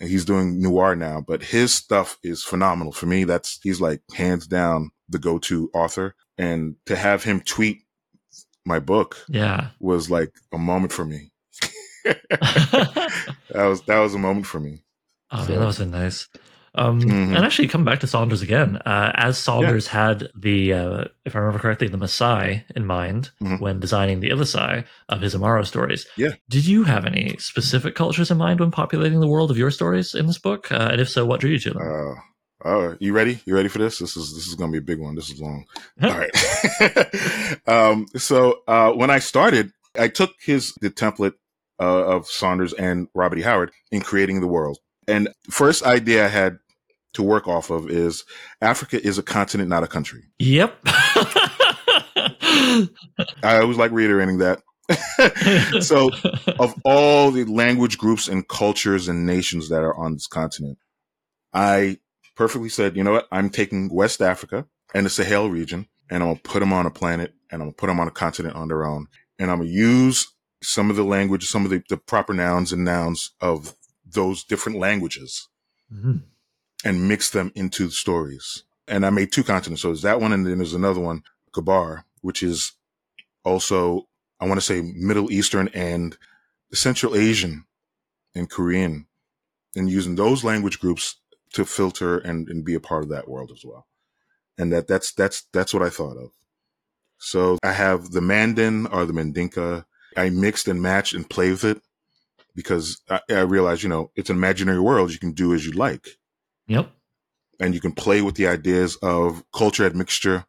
and 0.00 0.08
he's 0.08 0.24
doing 0.24 0.60
noir 0.60 0.96
now, 0.96 1.20
but 1.20 1.42
his 1.42 1.72
stuff 1.74 2.18
is 2.22 2.42
phenomenal. 2.42 2.92
For 2.92 3.06
me, 3.06 3.24
that's, 3.24 3.58
he's 3.62 3.80
like 3.80 4.00
hands 4.14 4.46
down 4.46 4.90
the 5.08 5.18
go-to 5.18 5.70
author. 5.74 6.14
And 6.38 6.76
to 6.86 6.96
have 6.96 7.22
him 7.24 7.40
tweet 7.40 7.82
my 8.64 8.78
book 8.80 9.24
Yeah. 9.28 9.68
was 9.78 10.10
like 10.10 10.32
a 10.52 10.58
moment 10.58 10.92
for 10.92 11.04
me. 11.04 11.30
That 13.50 13.66
was, 13.66 13.82
that 13.82 14.00
was 14.00 14.14
a 14.14 14.18
moment 14.18 14.46
for 14.46 14.58
me. 14.58 14.82
Man, 15.32 15.46
that 15.46 15.58
was 15.66 15.76
so 15.78 15.84
nice. 15.84 16.28
Um, 16.76 17.00
Mhm. 17.00 17.36
And 17.36 17.44
actually, 17.44 17.68
come 17.68 17.84
back 17.84 18.00
to 18.00 18.08
Saunders 18.08 18.42
again. 18.42 18.78
Uh, 18.84 19.12
as 19.14 19.38
Saunders 19.38 19.86
had 19.86 20.28
the, 20.36 20.72
uh, 20.72 21.04
if 21.24 21.36
I 21.36 21.38
remember 21.38 21.60
correctly, 21.60 21.86
the 21.86 21.96
Maasai 21.98 22.64
in 22.74 22.84
mind 22.84 23.30
Mhm. 23.40 23.60
when 23.60 23.78
designing 23.78 24.18
the 24.18 24.30
Ilyassai 24.30 24.84
of 25.08 25.20
his 25.20 25.36
Imaro 25.36 25.64
stories. 25.64 26.04
Yeah. 26.16 26.30
Did 26.50 26.66
you 26.66 26.82
have 26.82 27.04
any 27.04 27.36
specific 27.38 27.94
cultures 27.94 28.30
in 28.32 28.38
mind 28.38 28.58
when 28.58 28.72
populating 28.72 29.20
the 29.20 29.28
world 29.28 29.52
of 29.52 29.56
your 29.58 29.70
stories 29.70 30.14
in 30.16 30.26
this 30.26 30.38
book? 30.38 30.72
Uh, 30.72 30.88
and 30.90 31.00
if 31.00 31.08
so, 31.08 31.24
what 31.24 31.40
drew 31.40 31.50
you 31.50 31.60
to 31.60 31.70
them? 31.74 31.82
Uh, 31.82 32.68
oh, 32.68 32.96
you 32.98 33.12
ready? 33.12 33.38
You 33.46 33.54
ready 33.54 33.68
for 33.68 33.78
this? 33.78 34.00
This 34.00 34.16
is, 34.16 34.34
this 34.34 34.48
is 34.48 34.56
going 34.56 34.72
to 34.72 34.80
be 34.80 34.82
a 34.82 34.84
big 34.96 34.98
one. 35.00 35.14
This 35.14 35.30
is 35.30 35.40
long. 35.40 35.64
All 36.02 36.10
right. 36.10 36.34
um, 37.68 38.06
so, 38.16 38.62
uh, 38.66 38.90
when 38.90 39.10
I 39.10 39.20
started, 39.20 39.70
I 39.96 40.08
took 40.08 40.32
his, 40.44 40.72
the 40.80 40.90
template, 40.90 41.34
uh, 41.80 42.04
of 42.04 42.26
Saunders 42.26 42.72
and 42.72 43.06
Robert 43.14 43.38
E. 43.38 43.42
Howard 43.42 43.70
in 43.92 44.00
creating 44.00 44.40
the 44.40 44.46
world. 44.48 44.78
And 45.08 45.28
first 45.50 45.84
idea 45.84 46.24
I 46.24 46.28
had 46.28 46.58
to 47.14 47.22
work 47.22 47.46
off 47.48 47.70
of 47.70 47.88
is 47.88 48.24
Africa 48.60 49.04
is 49.04 49.18
a 49.18 49.22
continent, 49.22 49.68
not 49.68 49.82
a 49.84 49.88
country. 49.88 50.24
Yep. 50.38 50.78
I 53.42 53.58
always 53.60 53.78
like 53.78 53.92
reiterating 53.92 54.38
that. 54.38 54.62
so, 55.80 56.10
of 56.58 56.74
all 56.84 57.30
the 57.30 57.44
language 57.44 57.96
groups 57.96 58.28
and 58.28 58.46
cultures 58.46 59.08
and 59.08 59.24
nations 59.24 59.70
that 59.70 59.82
are 59.82 59.96
on 59.96 60.12
this 60.12 60.26
continent, 60.26 60.78
I 61.54 61.98
perfectly 62.36 62.68
said, 62.68 62.96
you 62.96 63.04
know 63.04 63.12
what? 63.12 63.28
I'm 63.32 63.48
taking 63.48 63.92
West 63.92 64.20
Africa 64.20 64.66
and 64.92 65.06
the 65.06 65.10
Sahel 65.10 65.48
region, 65.48 65.86
and 66.10 66.22
I'm 66.22 66.30
gonna 66.30 66.40
put 66.42 66.60
them 66.60 66.72
on 66.72 66.84
a 66.84 66.90
planet, 66.90 67.32
and 67.50 67.62
I'm 67.62 67.68
gonna 67.68 67.76
put 67.76 67.86
them 67.86 68.00
on 68.00 68.08
a 68.08 68.12
continent 68.12 68.56
on 68.56 68.68
their 68.68 68.84
own, 68.84 69.06
and 69.38 69.50
I'm 69.50 69.58
gonna 69.58 69.70
use 69.70 70.26
some 70.62 70.90
of 70.90 70.96
the 70.96 71.04
language, 71.04 71.46
some 71.46 71.64
of 71.64 71.70
the, 71.70 71.82
the 71.88 71.96
proper 71.96 72.34
nouns 72.34 72.72
and 72.72 72.84
nouns 72.84 73.30
of 73.40 73.74
those 74.14 74.44
different 74.44 74.78
languages, 74.78 75.48
mm-hmm. 75.92 76.18
and 76.84 77.08
mix 77.08 77.30
them 77.30 77.52
into 77.54 77.90
stories. 77.90 78.64
And 78.88 79.04
I 79.06 79.10
made 79.10 79.32
two 79.32 79.44
continents. 79.44 79.82
So 79.82 79.88
there's 79.88 80.02
that 80.02 80.20
one, 80.20 80.32
and 80.32 80.46
then 80.46 80.58
there's 80.58 80.74
another 80.74 81.00
one, 81.00 81.22
Kabar, 81.52 82.06
which 82.20 82.42
is 82.42 82.72
also 83.44 84.08
I 84.40 84.46
want 84.46 84.60
to 84.60 84.66
say 84.66 84.82
Middle 84.82 85.32
Eastern 85.32 85.68
and 85.68 86.16
Central 86.72 87.14
Asian 87.14 87.64
and 88.34 88.50
Korean, 88.50 89.06
and 89.76 89.88
using 89.88 90.16
those 90.16 90.44
language 90.44 90.80
groups 90.80 91.16
to 91.52 91.64
filter 91.64 92.18
and, 92.18 92.48
and 92.48 92.64
be 92.64 92.74
a 92.74 92.80
part 92.80 93.04
of 93.04 93.08
that 93.10 93.28
world 93.28 93.52
as 93.52 93.64
well. 93.64 93.86
And 94.58 94.72
that 94.72 94.86
that's 94.86 95.12
that's 95.12 95.46
that's 95.52 95.72
what 95.72 95.82
I 95.82 95.88
thought 95.88 96.16
of. 96.16 96.30
So 97.18 97.58
I 97.62 97.72
have 97.72 98.10
the 98.10 98.20
Mande 98.20 98.88
or 98.92 99.04
the 99.04 99.12
Mandinka. 99.12 99.84
I 100.16 100.30
mixed 100.30 100.68
and 100.68 100.82
matched 100.82 101.14
and 101.14 101.28
played 101.28 101.52
with 101.52 101.64
it 101.64 101.82
because 102.54 103.00
I, 103.10 103.20
I 103.30 103.40
realized, 103.40 103.82
you 103.82 103.88
know, 103.88 104.10
it's 104.16 104.30
an 104.30 104.36
imaginary 104.36 104.80
world. 104.80 105.12
You 105.12 105.18
can 105.18 105.32
do 105.32 105.54
as 105.54 105.66
you 105.66 105.72
like. 105.72 106.06
Yep. 106.66 106.90
And 107.60 107.74
you 107.74 107.80
can 107.80 107.92
play 107.92 108.20
with 108.22 108.34
the 108.34 108.46
ideas 108.46 108.96
of 108.96 109.44
culture 109.52 109.86
admixture, 109.86 110.46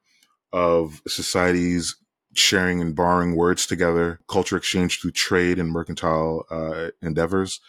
of 0.51 1.01
societies 1.07 1.95
sharing 2.33 2.81
and 2.81 2.95
borrowing 2.95 3.35
words 3.35 3.65
together, 3.65 4.19
culture 4.27 4.57
exchange 4.57 4.99
through 4.99 5.11
trade 5.11 5.57
and 5.57 5.71
mercantile 5.71 6.45
uh, 6.51 6.89
endeavors. 7.01 7.59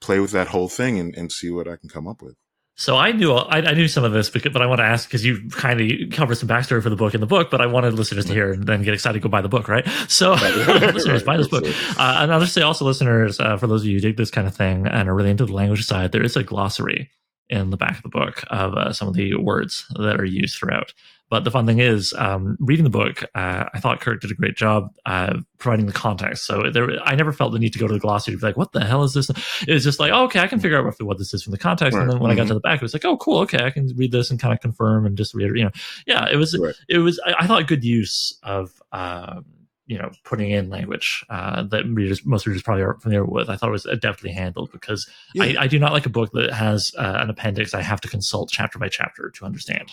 Play 0.00 0.20
with 0.20 0.32
that 0.32 0.48
whole 0.48 0.68
thing 0.68 0.98
and, 0.98 1.14
and 1.14 1.30
see 1.30 1.50
what 1.50 1.68
I 1.68 1.76
can 1.76 1.88
come 1.88 2.08
up 2.08 2.22
with. 2.22 2.36
So 2.74 2.96
I 2.96 3.12
knew 3.12 3.32
I, 3.34 3.58
I, 3.58 3.74
knew 3.74 3.86
some 3.86 4.02
of 4.02 4.12
this, 4.12 4.30
but 4.30 4.62
I 4.62 4.66
want 4.66 4.78
to 4.78 4.84
ask 4.84 5.06
because 5.06 5.24
you 5.24 5.50
kind 5.50 5.80
of 5.80 6.10
cover 6.10 6.34
some 6.34 6.48
backstory 6.48 6.82
for 6.82 6.88
the 6.88 6.96
book 6.96 7.14
in 7.14 7.20
the 7.20 7.26
book. 7.26 7.50
But 7.50 7.60
I 7.60 7.66
wanted 7.66 7.94
listeners 7.94 8.24
to 8.24 8.32
hear 8.32 8.52
and 8.52 8.66
then 8.66 8.82
get 8.82 8.94
excited 8.94 9.20
to 9.20 9.22
go 9.22 9.28
buy 9.28 9.42
the 9.42 9.48
book, 9.48 9.68
right? 9.68 9.86
So 10.08 10.32
listeners, 10.32 11.22
buy 11.22 11.36
this 11.36 11.48
book. 11.48 11.64
Uh, 11.64 12.18
and 12.20 12.32
I'll 12.32 12.40
just 12.40 12.54
say 12.54 12.62
also, 12.62 12.86
listeners, 12.86 13.38
uh, 13.38 13.58
for 13.58 13.66
those 13.66 13.82
of 13.82 13.88
you 13.88 13.96
who 13.96 14.00
dig 14.00 14.16
this 14.16 14.30
kind 14.30 14.46
of 14.46 14.56
thing 14.56 14.86
and 14.86 15.08
are 15.08 15.14
really 15.14 15.30
into 15.30 15.44
the 15.44 15.52
language 15.52 15.84
side, 15.84 16.12
there 16.12 16.24
is 16.24 16.34
a 16.34 16.42
glossary 16.42 17.10
in 17.50 17.68
the 17.68 17.76
back 17.76 17.96
of 17.96 18.02
the 18.02 18.08
book 18.08 18.42
of 18.48 18.74
uh, 18.74 18.92
some 18.92 19.06
of 19.06 19.14
the 19.14 19.36
words 19.36 19.84
that 19.96 20.18
are 20.18 20.24
used 20.24 20.56
throughout. 20.56 20.94
But 21.32 21.44
the 21.44 21.50
fun 21.50 21.64
thing 21.64 21.78
is, 21.78 22.12
um, 22.18 22.58
reading 22.60 22.84
the 22.84 22.90
book, 22.90 23.24
uh, 23.34 23.64
I 23.72 23.80
thought 23.80 24.02
Kirk 24.02 24.20
did 24.20 24.30
a 24.30 24.34
great 24.34 24.54
job 24.54 24.90
uh, 25.06 25.38
providing 25.56 25.86
the 25.86 25.92
context. 25.92 26.44
So 26.44 26.70
there, 26.70 27.02
I 27.04 27.14
never 27.14 27.32
felt 27.32 27.54
the 27.54 27.58
need 27.58 27.72
to 27.72 27.78
go 27.78 27.86
to 27.86 27.94
the 27.94 27.98
glossary 27.98 28.34
to 28.34 28.38
be 28.38 28.46
like, 28.46 28.58
"What 28.58 28.72
the 28.72 28.84
hell 28.84 29.02
is 29.02 29.14
this?" 29.14 29.30
It 29.66 29.72
was 29.72 29.82
just 29.82 29.98
like, 29.98 30.12
oh, 30.12 30.24
"Okay, 30.24 30.40
I 30.40 30.46
can 30.46 30.60
figure 30.60 30.76
out 30.76 30.84
roughly 30.84 31.06
what 31.06 31.16
this 31.16 31.32
is 31.32 31.42
from 31.42 31.52
the 31.52 31.58
context." 31.58 31.96
Right. 31.96 32.02
And 32.02 32.10
then 32.10 32.18
when 32.20 32.30
mm-hmm. 32.30 32.38
I 32.38 32.42
got 32.42 32.48
to 32.48 32.54
the 32.54 32.60
back, 32.60 32.76
it 32.76 32.82
was 32.82 32.92
like, 32.92 33.06
"Oh, 33.06 33.16
cool. 33.16 33.38
Okay, 33.38 33.64
I 33.64 33.70
can 33.70 33.90
read 33.96 34.12
this 34.12 34.30
and 34.30 34.38
kind 34.38 34.52
of 34.52 34.60
confirm 34.60 35.06
and 35.06 35.16
just 35.16 35.32
read 35.32 35.48
it." 35.48 35.56
You 35.56 35.64
know, 35.64 35.70
yeah, 36.06 36.28
it 36.30 36.36
was, 36.36 36.54
right. 36.58 36.74
it 36.90 36.98
was. 36.98 37.18
I, 37.24 37.32
I, 37.38 37.46
thought 37.46 37.66
good 37.66 37.82
use 37.82 38.38
of. 38.42 38.70
Um, 38.92 39.46
you 39.86 39.98
know, 39.98 40.10
putting 40.24 40.50
in 40.50 40.68
language 40.68 41.24
uh, 41.28 41.62
that 41.64 41.84
readers, 41.86 42.24
most 42.24 42.46
readers 42.46 42.62
probably 42.62 42.82
aren't 42.82 43.02
familiar 43.02 43.24
with. 43.24 43.48
I 43.48 43.56
thought 43.56 43.68
it 43.68 43.72
was 43.72 43.84
adeptly 43.84 44.32
handled 44.32 44.70
because 44.70 45.10
yeah. 45.34 45.44
I, 45.44 45.64
I, 45.64 45.66
do 45.66 45.78
not 45.78 45.92
like 45.92 46.06
a 46.06 46.08
book 46.08 46.30
that 46.32 46.52
has 46.52 46.92
uh, 46.96 47.18
an 47.20 47.28
appendix 47.28 47.74
I 47.74 47.82
have 47.82 48.00
to 48.02 48.08
consult 48.08 48.50
chapter 48.50 48.78
by 48.78 48.88
chapter 48.88 49.30
to 49.30 49.44
understand. 49.44 49.92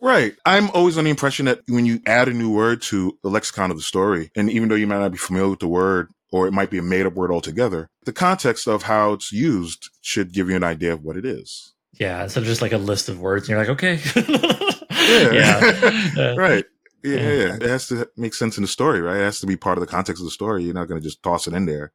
Right. 0.00 0.34
I'm 0.44 0.70
always 0.70 0.98
on 0.98 1.04
the 1.04 1.10
impression 1.10 1.46
that 1.46 1.60
when 1.68 1.86
you 1.86 2.00
add 2.06 2.28
a 2.28 2.32
new 2.32 2.50
word 2.50 2.82
to 2.82 3.18
the 3.22 3.30
lexicon 3.30 3.70
of 3.70 3.76
the 3.76 3.82
story, 3.82 4.30
and 4.36 4.50
even 4.50 4.68
though 4.68 4.74
you 4.74 4.86
might 4.86 4.98
not 4.98 5.12
be 5.12 5.18
familiar 5.18 5.50
with 5.50 5.60
the 5.60 5.68
word, 5.68 6.10
or 6.32 6.46
it 6.46 6.52
might 6.52 6.70
be 6.70 6.78
a 6.78 6.82
made 6.82 7.06
up 7.06 7.14
word 7.14 7.30
altogether, 7.30 7.88
the 8.04 8.12
context 8.12 8.66
of 8.66 8.82
how 8.84 9.12
it's 9.12 9.32
used 9.32 9.90
should 10.02 10.32
give 10.32 10.50
you 10.50 10.56
an 10.56 10.64
idea 10.64 10.92
of 10.92 11.02
what 11.02 11.16
it 11.16 11.24
is. 11.24 11.74
Yeah. 11.94 12.22
Instead 12.22 12.40
of 12.40 12.46
just 12.46 12.62
like 12.62 12.72
a 12.72 12.78
list 12.78 13.08
of 13.08 13.20
words, 13.20 13.48
and 13.48 13.50
you're 13.50 13.58
like, 13.58 13.70
okay. 13.70 14.00
yeah. 15.32 16.12
yeah. 16.14 16.34
right. 16.36 16.64
Yeah, 17.02 17.16
yeah, 17.20 17.32
yeah, 17.32 17.54
It 17.54 17.62
has 17.62 17.86
to 17.88 18.08
make 18.16 18.34
sense 18.34 18.58
in 18.58 18.62
the 18.62 18.68
story, 18.68 19.00
right? 19.00 19.18
It 19.18 19.24
has 19.24 19.38
to 19.40 19.46
be 19.46 19.56
part 19.56 19.78
of 19.78 19.80
the 19.80 19.86
context 19.86 20.20
of 20.20 20.24
the 20.24 20.30
story. 20.32 20.64
You're 20.64 20.74
not 20.74 20.88
going 20.88 21.00
to 21.00 21.06
just 21.06 21.22
toss 21.22 21.46
it 21.46 21.54
in 21.54 21.66
there. 21.66 21.92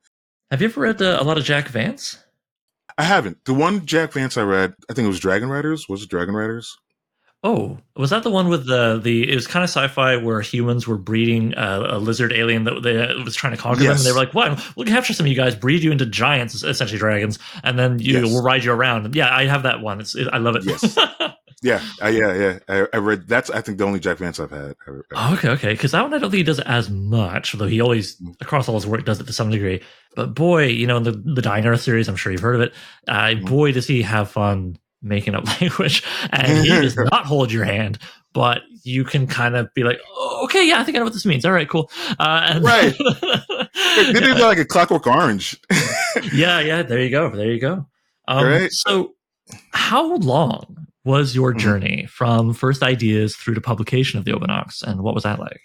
Have 0.49 0.61
you 0.61 0.69
ever 0.69 0.81
read 0.81 1.01
uh, 1.01 1.17
a 1.19 1.23
lot 1.23 1.37
of 1.37 1.43
Jack 1.43 1.67
Vance? 1.67 2.17
I 2.97 3.03
haven't. 3.03 3.43
The 3.45 3.53
one 3.53 3.85
Jack 3.85 4.13
Vance 4.13 4.37
I 4.37 4.43
read, 4.43 4.73
I 4.89 4.93
think 4.93 5.05
it 5.05 5.09
was 5.09 5.19
Dragon 5.19 5.49
Riders. 5.49 5.89
Was 5.89 6.03
it 6.03 6.09
Dragon 6.09 6.33
Riders? 6.33 6.77
Oh, 7.43 7.79
was 7.95 8.11
that 8.11 8.21
the 8.21 8.29
one 8.29 8.49
with 8.49 8.67
the 8.67 8.99
the? 8.99 9.27
It 9.27 9.33
was 9.33 9.47
kind 9.47 9.63
of 9.63 9.69
sci-fi 9.69 10.17
where 10.17 10.41
humans 10.41 10.87
were 10.87 10.97
breeding 10.97 11.55
a, 11.57 11.95
a 11.95 11.97
lizard 11.97 12.31
alien 12.31 12.65
that 12.65 12.83
they, 12.83 13.23
was 13.23 13.35
trying 13.35 13.55
to 13.55 13.57
conquer 13.57 13.81
yes. 13.81 13.89
them, 13.89 13.97
and 13.97 14.05
they 14.05 14.11
were 14.11 14.25
like, 14.25 14.35
"What? 14.35 14.75
We'll 14.75 14.85
capture 14.85 15.13
some 15.13 15.25
of 15.25 15.29
you 15.31 15.35
guys, 15.35 15.55
breed 15.55 15.81
you 15.81 15.91
into 15.91 16.05
giants, 16.05 16.63
essentially 16.63 16.99
dragons, 16.99 17.39
and 17.63 17.79
then 17.79 17.97
you 17.97 18.19
yes. 18.19 18.31
will 18.31 18.43
ride 18.43 18.63
you 18.63 18.71
around." 18.71 19.15
Yeah, 19.15 19.35
I 19.35 19.45
have 19.45 19.63
that 19.63 19.81
one. 19.81 19.99
It's 19.99 20.15
it, 20.15 20.27
I 20.31 20.37
love 20.37 20.55
it. 20.55 20.65
Yes. 20.65 20.95
yeah, 21.63 21.81
uh, 21.99 22.09
yeah, 22.09 22.33
yeah. 22.35 22.59
I, 22.69 22.87
I, 22.93 22.97
read 22.97 23.27
that's 23.27 23.49
I 23.49 23.61
think 23.61 23.79
the 23.79 23.85
only 23.85 23.99
Jack 23.99 24.19
Vance 24.19 24.39
I've 24.39 24.51
had. 24.51 24.75
I, 24.87 24.91
oh, 25.15 25.33
okay, 25.33 25.49
okay. 25.49 25.71
Because 25.71 25.93
that 25.93 26.03
one 26.03 26.13
I 26.13 26.19
don't 26.19 26.29
think 26.29 26.39
he 26.39 26.43
does 26.43 26.59
it 26.59 26.67
as 26.67 26.91
much, 26.91 27.55
although 27.55 27.65
he 27.65 27.81
always 27.81 28.17
mm. 28.17 28.39
across 28.39 28.69
all 28.69 28.75
his 28.75 28.85
work 28.85 29.03
does 29.03 29.19
it 29.19 29.25
to 29.25 29.33
some 29.33 29.49
degree. 29.49 29.81
But 30.15 30.35
boy, 30.35 30.67
you 30.67 30.85
know, 30.85 30.97
in 30.97 31.03
the 31.03 31.11
the 31.11 31.41
Dying 31.41 31.65
Earth 31.65 31.81
series, 31.81 32.07
I'm 32.07 32.17
sure 32.17 32.31
you've 32.31 32.41
heard 32.41 32.55
of 32.55 32.61
it. 32.61 32.73
Uh, 33.07 33.13
mm-hmm. 33.13 33.45
Boy, 33.45 33.71
does 33.71 33.87
he 33.87 34.03
have 34.03 34.29
fun 34.29 34.77
making 35.01 35.35
up 35.35 35.45
language 35.61 36.03
and 36.31 36.65
he 36.65 36.69
does 36.69 36.95
not 37.11 37.25
hold 37.25 37.51
your 37.51 37.65
hand 37.65 37.97
but 38.33 38.61
you 38.83 39.03
can 39.03 39.27
kind 39.27 39.55
of 39.55 39.73
be 39.73 39.83
like 39.83 39.99
oh, 40.15 40.41
okay 40.43 40.67
yeah 40.67 40.79
i 40.79 40.83
think 40.83 40.95
i 40.95 40.99
know 40.99 41.05
what 41.05 41.13
this 41.13 41.25
means 41.25 41.45
all 41.45 41.51
right 41.51 41.69
cool 41.69 41.89
uh, 42.19 42.41
and 42.45 42.63
right 42.63 42.95
they 43.95 44.13
did 44.13 44.37
yeah. 44.37 44.45
like 44.45 44.57
a 44.57 44.65
clockwork 44.65 45.05
orange 45.07 45.59
yeah 46.33 46.59
yeah 46.59 46.81
there 46.81 47.01
you 47.01 47.09
go 47.09 47.29
there 47.29 47.51
you 47.51 47.59
go 47.59 47.85
um, 48.27 48.45
right. 48.45 48.71
so 48.71 49.13
how 49.73 50.15
long 50.17 50.87
was 51.03 51.35
your 51.35 51.51
mm-hmm. 51.51 51.59
journey 51.59 52.05
from 52.09 52.53
first 52.53 52.83
ideas 52.83 53.35
through 53.35 53.55
to 53.55 53.61
publication 53.61 54.19
of 54.19 54.25
the 54.25 54.31
Obanaks 54.31 54.83
and 54.83 55.01
what 55.01 55.15
was 55.15 55.23
that 55.23 55.39
like 55.39 55.61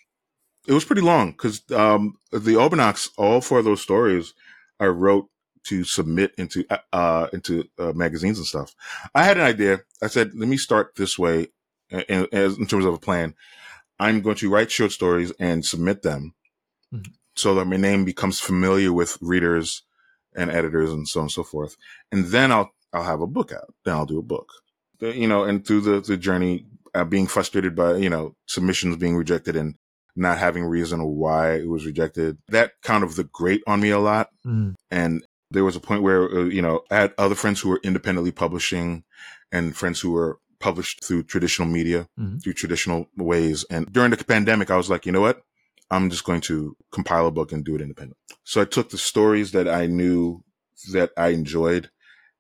it 0.67 0.73
was 0.73 0.85
pretty 0.85 1.03
long 1.03 1.31
because 1.31 1.63
um, 1.73 2.15
the 2.33 2.55
Obanaks 2.55 3.11
all 3.19 3.41
four 3.41 3.59
of 3.59 3.65
those 3.65 3.83
stories 3.83 4.35
i 4.81 4.87
wrote 4.87 5.29
to 5.67 5.85
submit 5.85 6.33
into 6.39 6.65
uh, 6.71 6.79
uh 6.93 7.27
into 7.33 7.69
uh, 7.79 7.93
magazines 7.93 8.39
and 8.39 8.47
stuff. 8.47 8.75
I 9.15 9.25
had 9.25 9.37
an 9.37 9.45
idea. 9.45 9.81
I 10.03 10.07
said, 10.09 10.33
let 10.35 10.49
me 10.49 10.57
start 10.57 10.95
this 10.97 11.19
way, 11.19 11.49
in, 11.91 12.01
in, 12.09 12.27
in 12.33 12.67
terms 12.67 12.85
of 12.85 12.95
a 12.95 12.99
plan. 12.99 13.35
I'm 13.99 14.21
going 14.21 14.37
to 14.37 14.51
write 14.51 14.71
short 14.71 14.93
stories 14.93 15.33
and 15.39 15.65
submit 15.65 16.03
them, 16.03 16.35
mm-hmm. 16.93 17.13
so 17.35 17.55
that 17.55 17.65
my 17.65 17.77
name 17.77 18.05
becomes 18.05 18.41
familiar 18.41 18.93
with 18.93 19.19
readers 19.21 19.83
and 20.35 20.51
editors 20.51 20.93
and 20.93 21.09
so 21.09 21.21
on 21.21 21.25
and 21.25 21.33
so 21.33 21.43
forth. 21.43 21.77
And 22.13 22.27
then 22.27 22.53
I'll 22.53 22.73
I'll 22.93 23.05
have 23.05 23.21
a 23.21 23.27
book 23.27 23.53
out. 23.53 23.75
Then 23.85 23.95
I'll 23.95 24.07
do 24.07 24.19
a 24.19 24.23
book. 24.23 24.53
You 25.01 25.27
know, 25.27 25.45
and 25.45 25.67
through 25.67 25.83
the 25.83 26.01
the 26.01 26.17
journey, 26.17 26.67
uh, 26.95 27.05
being 27.05 27.27
frustrated 27.27 27.75
by 27.75 27.97
you 27.97 28.11
know 28.11 28.35
submissions 28.47 28.97
being 28.97 29.17
rejected 29.17 29.57
and 29.57 29.77
not 30.17 30.39
having 30.39 30.65
reason 30.65 31.05
why 31.05 31.55
it 31.55 31.69
was 31.69 31.85
rejected. 31.85 32.39
That 32.49 32.73
kind 32.83 33.05
of 33.05 33.17
the 33.17 33.25
grate 33.25 33.63
on 33.67 33.81
me 33.81 33.91
a 33.91 33.99
lot. 33.99 34.31
Mm. 34.47 34.75
And 34.91 35.27
there 35.51 35.65
was 35.65 35.77
a 35.77 35.81
point 35.81 36.03
where, 36.03 36.31
uh, 36.31 36.45
you 36.45 36.63
know, 36.63 36.83
I 36.91 36.97
had 36.97 37.15
other 37.19 37.35
friends 37.35 37.61
who 37.61 37.69
were 37.69 37.81
independently 37.83 38.33
publishing 38.33 39.05
and 39.53 39.77
friends 39.77 40.01
who 40.01 40.13
were 40.13 40.39
published 40.59 41.05
through 41.05 41.25
traditional 41.25 41.69
media, 41.69 42.09
mm-hmm. 42.19 42.39
through 42.39 42.55
traditional 42.55 43.09
ways. 43.17 43.65
And 43.71 43.93
during 43.93 44.11
the 44.11 44.17
pandemic, 44.25 44.71
I 44.71 44.77
was 44.77 44.91
like, 44.91 45.07
you 45.07 45.13
know 45.13 45.21
what? 45.21 45.43
I'm 45.91 46.11
just 46.11 46.25
going 46.25 46.41
to 46.43 46.77
compile 46.91 47.27
a 47.27 47.31
book 47.31 47.53
and 47.53 47.65
do 47.65 47.77
it 47.77 47.81
independent. 47.81 48.17
So 48.45 48.61
I 48.61 48.65
took 48.65 48.91
the 48.91 48.99
stories 48.99 49.53
that 49.53 49.69
I 49.69 49.87
knew 49.87 50.43
that 50.93 51.11
I 51.17 51.29
enjoyed 51.29 51.91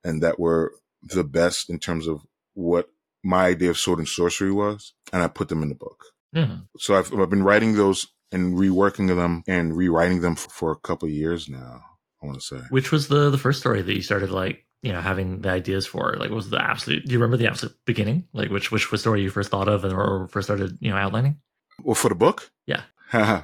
and 0.03 0.23
that 0.23 0.41
were 0.41 0.73
the 1.03 1.25
best 1.25 1.71
in 1.71 1.79
terms 1.79 2.09
of 2.09 2.23
what 2.55 2.89
my 3.23 3.47
idea 3.47 3.71
of 3.71 3.79
sword 3.79 3.99
and 3.99 4.09
sorcery 4.09 4.53
was, 4.53 4.95
and 5.13 5.23
I 5.23 5.29
put 5.29 5.49
them 5.49 5.63
in 5.63 5.69
the 5.69 5.75
book. 5.75 6.07
Mm-hmm. 6.35 6.63
So 6.79 6.97
I've, 6.97 7.13
I've 7.15 7.31
been 7.31 7.43
writing 7.43 7.75
those 7.75 8.09
and 8.33 8.57
reworking 8.57 9.09
them 9.09 9.43
and 9.47 9.77
rewriting 9.77 10.21
them 10.21 10.35
for, 10.35 10.51
for 10.51 10.73
a 10.73 10.77
couple 10.77 11.09
years 11.09 11.49
now. 11.49 11.83
I 12.27 12.31
want 12.31 12.41
to 12.41 12.47
say. 12.47 12.63
Which 12.71 12.93
was 12.93 13.09
the 13.09 13.31
the 13.31 13.39
first 13.39 13.61
story 13.61 13.83
that 13.83 13.95
you 13.95 14.03
started 14.03 14.31
like 14.31 14.65
you 14.83 14.93
know 14.93 15.01
having 15.01 15.41
the 15.43 15.51
ideas 15.51 15.87
for? 15.87 16.17
Like, 16.19 16.31
was 16.31 16.51
the 16.51 16.63
absolute? 16.63 17.05
Do 17.07 17.13
you 17.13 17.19
remember 17.19 17.37
the 17.37 17.49
absolute 17.49 17.77
beginning? 17.85 18.25
Like, 18.33 18.51
which 18.51 18.71
which 18.73 18.91
was 18.91 19.01
story 19.01 19.23
you 19.23 19.31
first 19.31 19.51
thought 19.51 19.69
of 19.69 19.85
and 19.85 19.93
or 19.95 20.29
first 20.29 20.47
started 20.47 20.77
you 20.81 20.91
know 20.91 20.97
outlining? 20.97 21.39
Well, 21.83 21.95
for 21.95 22.09
the 22.09 22.15
book, 22.15 22.51
yeah. 22.67 22.83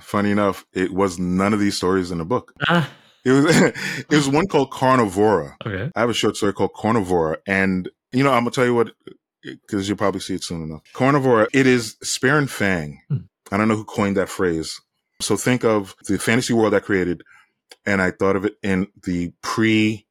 Funny 0.00 0.30
enough, 0.30 0.66
it 0.72 0.92
was 0.92 1.18
none 1.18 1.54
of 1.54 1.60
these 1.60 1.76
stories 1.76 2.10
in 2.10 2.18
the 2.18 2.24
book. 2.24 2.52
Ah. 2.68 2.90
It 3.24 3.30
was 3.30 3.56
it 3.56 4.10
was 4.10 4.28
one 4.28 4.48
called 4.48 4.72
Carnivora. 4.72 5.56
Okay. 5.64 5.92
I 5.94 6.00
have 6.00 6.10
a 6.10 6.14
short 6.14 6.36
story 6.36 6.52
called 6.52 6.72
Carnivora, 6.74 7.38
and 7.46 7.88
you 8.10 8.24
know 8.24 8.32
I'm 8.32 8.42
gonna 8.42 8.50
tell 8.50 8.64
you 8.64 8.74
what 8.74 8.90
because 9.42 9.88
you'll 9.88 9.98
probably 9.98 10.20
see 10.20 10.34
it 10.34 10.42
soon 10.42 10.62
enough. 10.62 10.82
Carnivora, 10.92 11.46
it 11.52 11.66
is 11.66 11.96
Spear 12.02 12.36
and 12.38 12.50
Fang. 12.50 13.00
Hmm. 13.08 13.16
I 13.52 13.58
don't 13.58 13.68
know 13.68 13.76
who 13.76 13.84
coined 13.84 14.16
that 14.16 14.28
phrase. 14.28 14.80
So 15.20 15.36
think 15.36 15.64
of 15.64 15.94
the 16.08 16.18
fantasy 16.18 16.52
world 16.52 16.74
I 16.74 16.80
created 16.80 17.22
and 17.86 18.00
I 18.00 18.10
thought 18.10 18.36
of 18.36 18.44
it 18.44 18.56
in 18.62 18.88
the 19.02 19.32
pre 19.42 20.06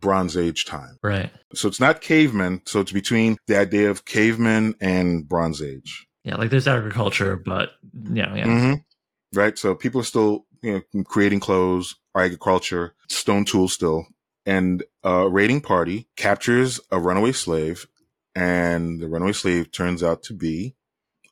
Bronze 0.00 0.36
Age 0.36 0.66
time. 0.66 0.98
Right. 1.02 1.30
So 1.54 1.68
it's 1.68 1.80
not 1.80 2.00
cavemen. 2.00 2.62
So 2.66 2.80
it's 2.80 2.92
between 2.92 3.38
the 3.46 3.58
idea 3.58 3.90
of 3.90 4.04
cavemen 4.04 4.74
and 4.80 5.26
Bronze 5.26 5.62
Age. 5.62 6.06
Yeah, 6.24 6.36
like 6.36 6.50
there's 6.50 6.68
agriculture, 6.68 7.36
but 7.36 7.70
yeah, 8.12 8.34
yeah. 8.34 8.46
Mm-hmm. 8.46 9.38
Right. 9.38 9.56
So 9.56 9.74
people 9.74 10.00
are 10.00 10.04
still 10.04 10.44
you 10.62 10.82
know, 10.92 11.04
creating 11.04 11.40
clothes, 11.40 11.96
agriculture, 12.16 12.94
stone 13.08 13.44
tools 13.44 13.72
still. 13.72 14.06
And 14.44 14.82
a 15.04 15.28
raiding 15.28 15.60
party 15.60 16.08
captures 16.16 16.80
a 16.90 16.98
runaway 16.98 17.32
slave, 17.32 17.86
and 18.34 19.00
the 19.00 19.08
runaway 19.08 19.32
slave 19.32 19.70
turns 19.70 20.02
out 20.02 20.24
to 20.24 20.34
be 20.34 20.74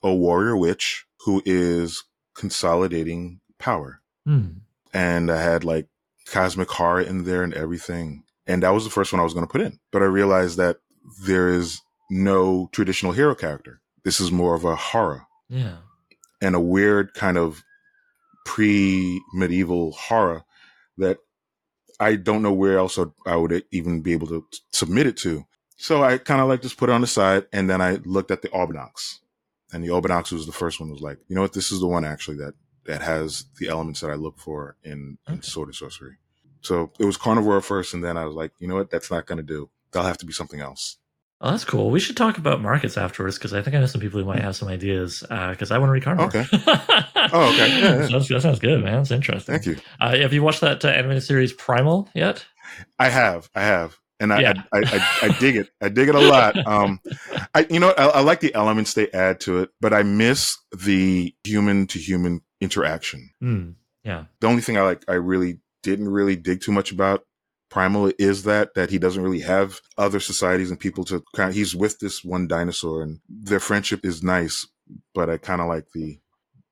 a 0.02 0.14
warrior 0.14 0.56
witch 0.56 1.06
who 1.24 1.42
is 1.44 2.04
consolidating 2.34 3.40
power. 3.58 4.00
Hmm. 4.24 4.48
And 4.92 5.30
I 5.30 5.40
had 5.42 5.64
like 5.64 5.86
cosmic 6.26 6.70
horror 6.70 7.00
in 7.00 7.24
there 7.24 7.42
and 7.42 7.54
everything. 7.54 8.24
And 8.46 8.62
that 8.62 8.70
was 8.74 8.84
the 8.84 8.90
first 8.90 9.12
one 9.12 9.20
I 9.20 9.24
was 9.24 9.34
going 9.34 9.46
to 9.46 9.50
put 9.52 9.60
in. 9.60 9.78
But 9.92 10.02
I 10.02 10.06
realized 10.06 10.56
that 10.58 10.78
there 11.24 11.48
is 11.48 11.80
no 12.10 12.68
traditional 12.72 13.12
hero 13.12 13.34
character. 13.34 13.80
This 14.04 14.20
is 14.20 14.32
more 14.32 14.54
of 14.54 14.64
a 14.64 14.74
horror 14.76 15.26
Yeah. 15.48 15.76
and 16.40 16.54
a 16.54 16.60
weird 16.60 17.14
kind 17.14 17.38
of 17.38 17.62
pre 18.44 19.20
medieval 19.34 19.92
horror 19.92 20.42
that 20.98 21.18
I 21.98 22.16
don't 22.16 22.42
know 22.42 22.52
where 22.52 22.78
else 22.78 22.98
I 23.26 23.36
would 23.36 23.64
even 23.70 24.00
be 24.00 24.12
able 24.12 24.26
to 24.28 24.44
submit 24.72 25.06
it 25.06 25.16
to. 25.18 25.44
So 25.76 26.02
I 26.02 26.18
kind 26.18 26.40
of 26.40 26.48
like 26.48 26.62
just 26.62 26.76
put 26.76 26.88
it 26.88 26.92
on 26.92 27.00
the 27.02 27.06
side 27.06 27.46
and 27.52 27.68
then 27.68 27.80
I 27.80 27.98
looked 28.04 28.30
at 28.30 28.42
the 28.42 28.48
Albinox 28.48 29.18
and 29.72 29.84
the 29.84 29.88
Albinox 29.88 30.32
was 30.32 30.46
the 30.46 30.52
first 30.52 30.80
one 30.80 30.90
was 30.90 31.00
like, 31.00 31.18
you 31.28 31.34
know 31.36 31.42
what? 31.42 31.52
This 31.52 31.70
is 31.72 31.80
the 31.80 31.86
one 31.86 32.04
actually 32.04 32.38
that, 32.38 32.54
that 32.86 33.02
has 33.02 33.44
the 33.58 33.68
elements 33.68 34.00
that 34.00 34.10
I 34.10 34.14
look 34.14 34.38
for 34.38 34.76
in, 34.82 35.18
in 35.28 35.34
Okay. 35.34 35.40
sword 35.42 35.68
and 35.68 35.74
sorcery. 35.74 36.16
So 36.62 36.92
it 36.98 37.04
was 37.04 37.16
carnivore 37.16 37.60
first. 37.60 37.94
And 37.94 38.02
then 38.04 38.16
I 38.16 38.24
was 38.24 38.34
like, 38.34 38.52
you 38.58 38.68
know 38.68 38.74
what? 38.74 38.90
That's 38.90 39.10
not 39.10 39.26
going 39.26 39.38
to 39.38 39.42
do. 39.42 39.70
That'll 39.92 40.06
have 40.08 40.18
to 40.18 40.26
be 40.26 40.32
something 40.32 40.60
else. 40.60 40.96
Oh, 41.42 41.50
that's 41.52 41.64
cool. 41.64 41.90
We 41.90 42.00
should 42.00 42.18
talk 42.18 42.36
about 42.36 42.60
markets 42.60 42.98
afterwards 42.98 43.38
because 43.38 43.54
I 43.54 43.62
think 43.62 43.74
I 43.74 43.80
know 43.80 43.86
some 43.86 44.00
people 44.02 44.20
who 44.20 44.26
might 44.26 44.42
have 44.42 44.56
some 44.56 44.68
ideas 44.68 45.20
because 45.22 45.70
I 45.70 45.78
want 45.78 45.88
to 45.88 45.92
read 45.92 46.02
Carnivore. 46.04 46.28
Okay. 46.42 46.46
Oh, 47.32 47.50
okay. 47.52 47.68
Yeah, 47.68 47.96
yeah. 47.96 48.06
Sounds, 48.08 48.28
that 48.28 48.40
sounds 48.40 48.58
good, 48.58 48.82
man. 48.82 48.94
That's 48.94 49.10
interesting. 49.12 49.54
Thank 49.54 49.66
you. 49.66 49.76
Uh, 50.00 50.16
have 50.16 50.32
you 50.32 50.42
watched 50.42 50.62
that 50.62 50.84
uh, 50.84 50.88
animated 50.88 51.22
series 51.22 51.52
Primal 51.52 52.08
yet? 52.12 52.44
I 52.98 53.08
have, 53.08 53.48
I 53.54 53.60
have, 53.60 53.98
and 54.18 54.32
I, 54.32 54.40
Yeah. 54.40 54.52
I, 54.72 54.78
I, 54.78 54.82
I, 54.96 55.00
I 55.26 55.28
dig 55.38 55.56
it. 55.56 55.68
I 55.80 55.90
dig 55.90 56.08
it 56.08 56.14
a 56.16 56.20
lot. 56.20 56.56
Um, 56.66 56.98
I, 57.54 57.66
you 57.70 57.78
know, 57.78 57.94
I, 57.96 58.06
I 58.06 58.20
like 58.22 58.40
the 58.40 58.52
elements 58.54 58.94
they 58.94 59.08
add 59.12 59.38
to 59.42 59.60
it, 59.60 59.70
but 59.80 59.94
I 59.94 60.02
miss 60.02 60.56
the 60.76 61.32
human 61.44 61.86
to 61.88 61.98
human 62.00 62.40
interaction. 62.60 63.30
Hmm. 63.40 63.70
Yeah. 64.04 64.24
The 64.40 64.46
only 64.46 64.62
thing 64.62 64.76
I 64.76 64.82
like, 64.82 65.04
I 65.08 65.14
really 65.14 65.60
didn't 65.82 66.08
really 66.08 66.36
dig 66.36 66.60
too 66.60 66.72
much 66.72 66.92
about 66.92 67.24
Primal 67.70 68.12
is 68.18 68.42
that 68.42 68.74
that 68.74 68.90
he 68.90 68.98
doesn't 68.98 69.22
really 69.22 69.40
have 69.40 69.80
other 69.96 70.18
societies 70.18 70.70
and 70.70 70.80
people 70.80 71.04
to 71.04 71.22
kind. 71.36 71.50
Of, 71.50 71.54
he's 71.54 71.74
with 71.74 72.00
this 72.00 72.24
one 72.24 72.48
dinosaur, 72.48 73.00
and 73.02 73.20
their 73.28 73.60
friendship 73.60 74.04
is 74.04 74.24
nice, 74.24 74.66
but 75.14 75.30
I 75.30 75.38
kind 75.38 75.60
of 75.60 75.68
like 75.68 75.86
the. 75.94 76.18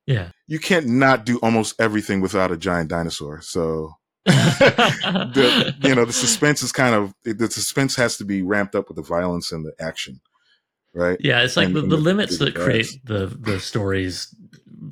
Yeah. 0.07 0.31
You 0.49 0.59
can't 0.59 0.87
not 0.87 1.25
do 1.25 1.39
almost 1.39 1.81
everything 1.81 2.21
without 2.21 2.51
a 2.51 2.57
giant 2.57 2.91
dinosaur, 2.91 3.41
so 3.43 3.93
the 4.25 5.75
you 5.83 5.95
know 5.95 6.05
the 6.05 6.13
suspense 6.13 6.63
is 6.63 6.73
kind 6.73 6.97
of 6.97 7.15
the 7.23 7.49
suspense 7.49 7.95
has 7.95 8.17
to 8.17 8.25
be 8.25 8.43
ramped 8.43 8.75
up 8.75 8.89
with 8.89 8.97
the 8.97 9.03
violence 9.03 9.53
and 9.53 9.65
the 9.65 9.73
action, 9.81 10.21
right? 10.99 11.17
Yeah, 11.21 11.43
it's 11.43 11.57
like 11.57 11.67
And- 11.69 11.77
the, 11.77 11.83
the 11.83 11.97
limits 11.97 12.39
that 12.39 12.55
create 12.55 12.89
the 13.05 13.27
the 13.27 13.59
stories 13.61 14.35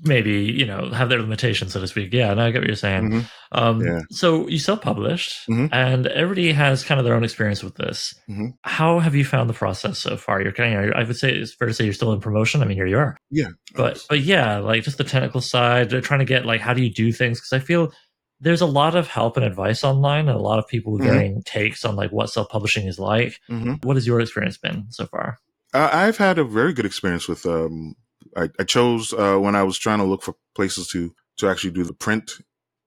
maybe 0.04 0.32
you 0.60 0.66
know 0.66 0.90
have 0.90 1.08
their 1.08 1.20
limitations 1.20 1.72
so 1.72 1.80
to 1.80 1.86
speak 1.86 2.12
yeah 2.12 2.30
and 2.32 2.40
i 2.40 2.50
get 2.50 2.58
what 2.60 2.66
you're 2.66 2.76
saying 2.76 3.08
Mhm. 3.08 3.24
um 3.52 3.80
Yeah. 3.84 4.00
so 4.10 4.48
you 4.48 4.58
self-published 4.58 5.48
Mhm. 5.48 5.68
and 5.72 6.06
everybody 6.08 6.52
has 6.52 6.82
kind 6.82 6.98
of 6.98 7.04
their 7.04 7.14
own 7.14 7.22
experience 7.24 7.62
with 7.62 7.76
this 7.76 8.12
Mhm. 8.28 8.48
how 8.62 8.98
have 8.98 9.14
you 9.14 9.24
found 9.24 9.48
the 9.48 9.54
process 9.54 9.98
so 9.98 10.16
far 10.16 10.42
you're 10.42 10.52
kind 10.52 10.74
of 10.90 10.92
i 10.96 11.04
would 11.04 11.16
say 11.16 11.32
it's 11.32 11.54
fair 11.54 11.68
to 11.68 11.74
say 11.74 11.84
you're 11.84 11.94
still 11.94 12.12
in 12.12 12.20
promotion 12.20 12.62
i 12.62 12.66
mean 12.66 12.76
here 12.76 12.86
you 12.86 12.98
are 12.98 13.16
Yeah, 13.30 13.48
but 13.76 14.04
but 14.08 14.20
yeah 14.20 14.58
like 14.58 14.82
just 14.82 14.98
the 14.98 15.04
technical 15.04 15.40
side 15.40 15.90
trying 16.02 16.20
to 16.20 16.26
get 16.26 16.44
like 16.44 16.60
how 16.60 16.74
do 16.74 16.82
you 16.82 16.92
do 16.92 17.12
things 17.12 17.38
because 17.40 17.52
i 17.52 17.60
feel 17.64 17.92
there's 18.40 18.60
a 18.60 18.66
lot 18.66 18.94
of 18.96 19.06
help 19.06 19.36
and 19.36 19.46
advice 19.46 19.82
online 19.84 20.28
and 20.28 20.36
a 20.36 20.42
lot 20.42 20.58
of 20.58 20.66
people 20.68 20.92
with 20.92 21.02
Mhm. 21.02 21.10
varying 21.10 21.42
takes 21.44 21.84
on 21.84 21.94
like 21.96 22.10
what 22.10 22.28
self-publishing 22.28 22.86
is 22.88 22.98
like 22.98 23.38
Mhm. 23.48 23.82
what 23.84 23.96
has 23.96 24.06
your 24.06 24.20
experience 24.20 24.58
been 24.58 24.86
so 24.90 25.06
far 25.06 25.38
Uh, 25.76 25.90
I've 25.92 26.16
had 26.16 26.38
a 26.38 26.44
very 26.44 26.72
good 26.72 26.86
experience 26.86 27.28
with. 27.28 27.44
Um, 27.44 27.96
I, 28.34 28.48
I 28.58 28.64
chose 28.64 29.12
uh, 29.12 29.36
when 29.36 29.54
I 29.54 29.62
was 29.62 29.76
trying 29.76 29.98
to 29.98 30.04
look 30.04 30.22
for 30.22 30.34
places 30.54 30.88
to 30.88 31.14
to 31.36 31.50
actually 31.50 31.72
do 31.72 31.84
the 31.84 31.92
print 31.92 32.38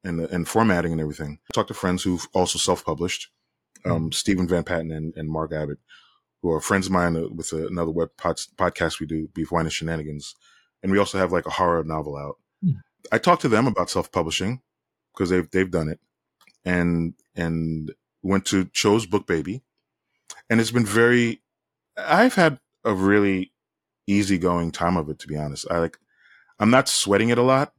and 0.04 0.20
the, 0.20 0.28
and 0.34 0.48
formatting 0.48 0.92
and 0.92 1.00
everything. 1.00 1.38
I 1.46 1.54
talked 1.54 1.68
to 1.68 1.76
friends 1.76 2.02
who've 2.02 2.28
also 2.34 2.58
self 2.58 2.84
published, 2.84 3.30
um, 3.86 4.12
Stephen 4.12 4.48
Van 4.48 4.64
Patten 4.64 4.90
and, 4.90 5.14
and 5.16 5.30
Mark 5.30 5.54
Abbott, 5.54 5.78
who 6.42 6.50
are 6.52 6.60
friends 6.60 6.88
of 6.88 6.92
mine 6.92 7.16
uh, 7.16 7.28
with 7.30 7.54
uh, 7.54 7.68
another 7.68 7.92
web 7.92 8.10
pod, 8.18 8.38
podcast 8.58 9.00
we 9.00 9.06
do, 9.06 9.30
Beef 9.36 9.52
Wine 9.52 9.66
and 9.66 9.74
Shenanigans, 9.74 10.34
and 10.82 10.92
we 10.92 10.98
also 10.98 11.20
have 11.20 11.32
like 11.32 11.46
a 11.46 11.52
horror 11.52 11.84
novel 11.84 12.18
out. 12.18 12.38
Hmm. 12.64 12.80
I 13.12 13.20
talked 13.20 13.44
to 13.44 13.50
them 13.50 13.68
about 13.68 13.92
self 13.92 14.12
publishing 14.12 14.62
because 15.14 15.30
they've 15.30 15.50
they've 15.52 15.70
done 15.70 15.90
it, 15.90 16.00
and 16.66 17.14
and 17.36 17.94
went 18.24 18.46
to 18.46 18.66
chose 18.66 19.06
Book 19.06 19.28
Baby, 19.28 19.62
and 20.50 20.60
it's 20.60 20.72
been 20.72 20.88
very. 20.88 21.44
I've 21.96 22.34
had 22.34 22.60
a 22.84 22.94
really 22.94 23.52
easygoing 24.08 24.72
time 24.72 24.98
of 24.98 25.10
it, 25.10 25.20
to 25.20 25.28
be 25.28 25.38
honest. 25.38 25.68
I 25.70 25.80
like, 25.80 25.98
I'm 26.60 26.70
not 26.70 26.90
sweating 26.90 27.30
it 27.30 27.38
a 27.38 27.44
lot. 27.44 27.74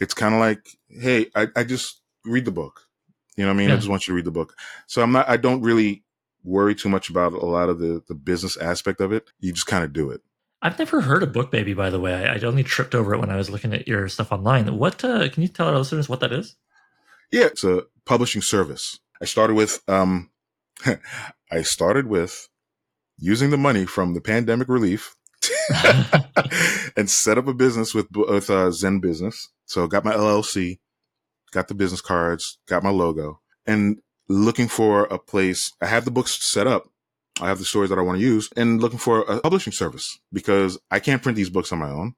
It's 0.00 0.14
kind 0.14 0.34
of 0.34 0.40
like, 0.40 0.66
hey, 0.88 1.26
I, 1.34 1.48
I 1.54 1.64
just 1.64 2.00
read 2.24 2.44
the 2.44 2.50
book. 2.50 2.88
You 3.36 3.44
know 3.44 3.50
what 3.50 3.54
I 3.54 3.58
mean? 3.58 3.70
I 3.70 3.76
just 3.76 3.88
want 3.88 4.06
you 4.06 4.12
to 4.12 4.16
read 4.16 4.24
the 4.24 4.30
book. 4.30 4.54
So 4.86 5.02
I'm 5.02 5.12
not, 5.12 5.28
I 5.28 5.36
don't 5.36 5.62
really 5.62 6.04
worry 6.44 6.74
too 6.74 6.88
much 6.88 7.08
about 7.08 7.32
a 7.32 7.46
lot 7.46 7.68
of 7.68 7.78
the, 7.78 8.02
the 8.08 8.14
business 8.14 8.56
aspect 8.56 9.00
of 9.00 9.12
it. 9.12 9.30
You 9.40 9.52
just 9.52 9.66
kind 9.66 9.84
of 9.84 9.92
do 9.92 10.10
it. 10.10 10.20
I've 10.60 10.78
never 10.78 11.00
heard 11.00 11.22
of 11.22 11.32
Book 11.32 11.50
Baby, 11.50 11.74
by 11.74 11.90
the 11.90 11.98
way. 11.98 12.14
I, 12.14 12.34
I 12.34 12.40
only 12.40 12.62
tripped 12.62 12.94
over 12.94 13.14
it 13.14 13.18
when 13.18 13.30
I 13.30 13.36
was 13.36 13.50
looking 13.50 13.72
at 13.72 13.88
your 13.88 14.08
stuff 14.08 14.30
online. 14.30 14.78
What 14.78 15.04
uh, 15.04 15.28
can 15.28 15.42
you 15.42 15.48
tell 15.48 15.66
our 15.66 15.78
listeners 15.78 16.08
what 16.08 16.20
that 16.20 16.32
is? 16.32 16.56
Yeah, 17.32 17.46
it's 17.46 17.64
a 17.64 17.84
publishing 18.04 18.42
service. 18.42 19.00
I 19.20 19.24
started 19.24 19.54
with, 19.54 19.82
um, 19.88 20.30
I 21.50 21.62
started 21.62 22.06
with 22.06 22.48
using 23.22 23.50
the 23.50 23.56
money 23.56 23.86
from 23.86 24.14
the 24.14 24.20
pandemic 24.20 24.68
relief 24.68 25.14
and 26.96 27.08
set 27.08 27.38
up 27.38 27.46
a 27.46 27.54
business 27.54 27.94
with 27.94 28.06
with 28.14 28.50
uh, 28.50 28.70
Zen 28.70 28.98
Business. 28.98 29.48
So 29.64 29.86
got 29.86 30.04
my 30.04 30.12
LLC, 30.12 30.80
got 31.52 31.68
the 31.68 31.74
business 31.74 32.00
cards, 32.00 32.58
got 32.66 32.82
my 32.82 32.90
logo, 32.90 33.40
and 33.64 33.98
looking 34.28 34.68
for 34.68 35.04
a 35.04 35.18
place. 35.18 35.72
I 35.80 35.86
have 35.86 36.04
the 36.04 36.10
books 36.10 36.44
set 36.44 36.66
up. 36.66 36.84
I 37.40 37.46
have 37.46 37.58
the 37.58 37.64
stories 37.64 37.90
that 37.90 37.98
I 37.98 38.02
want 38.02 38.18
to 38.18 38.24
use, 38.24 38.50
and 38.56 38.82
looking 38.82 38.98
for 38.98 39.20
a 39.22 39.40
publishing 39.40 39.72
service 39.72 40.18
because 40.32 40.78
I 40.90 40.98
can't 41.00 41.22
print 41.22 41.36
these 41.36 41.50
books 41.50 41.72
on 41.72 41.78
my 41.78 41.90
own. 41.90 42.14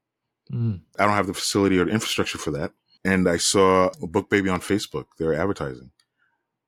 Mm. 0.51 0.81
I 0.99 1.05
don't 1.05 1.15
have 1.15 1.27
the 1.27 1.35
facility 1.35 1.79
or 1.79 1.85
the 1.85 1.93
infrastructure 1.93 2.39
for 2.39 2.51
that. 2.53 2.73
And 3.05 3.29
I 3.29 3.37
saw 3.37 3.91
a 4.03 4.07
Book 4.07 4.31
Baby 4.31 4.49
on 4.49 4.61
Facebook. 4.61 5.05
They're 5.19 5.35
advertising. 5.35 5.91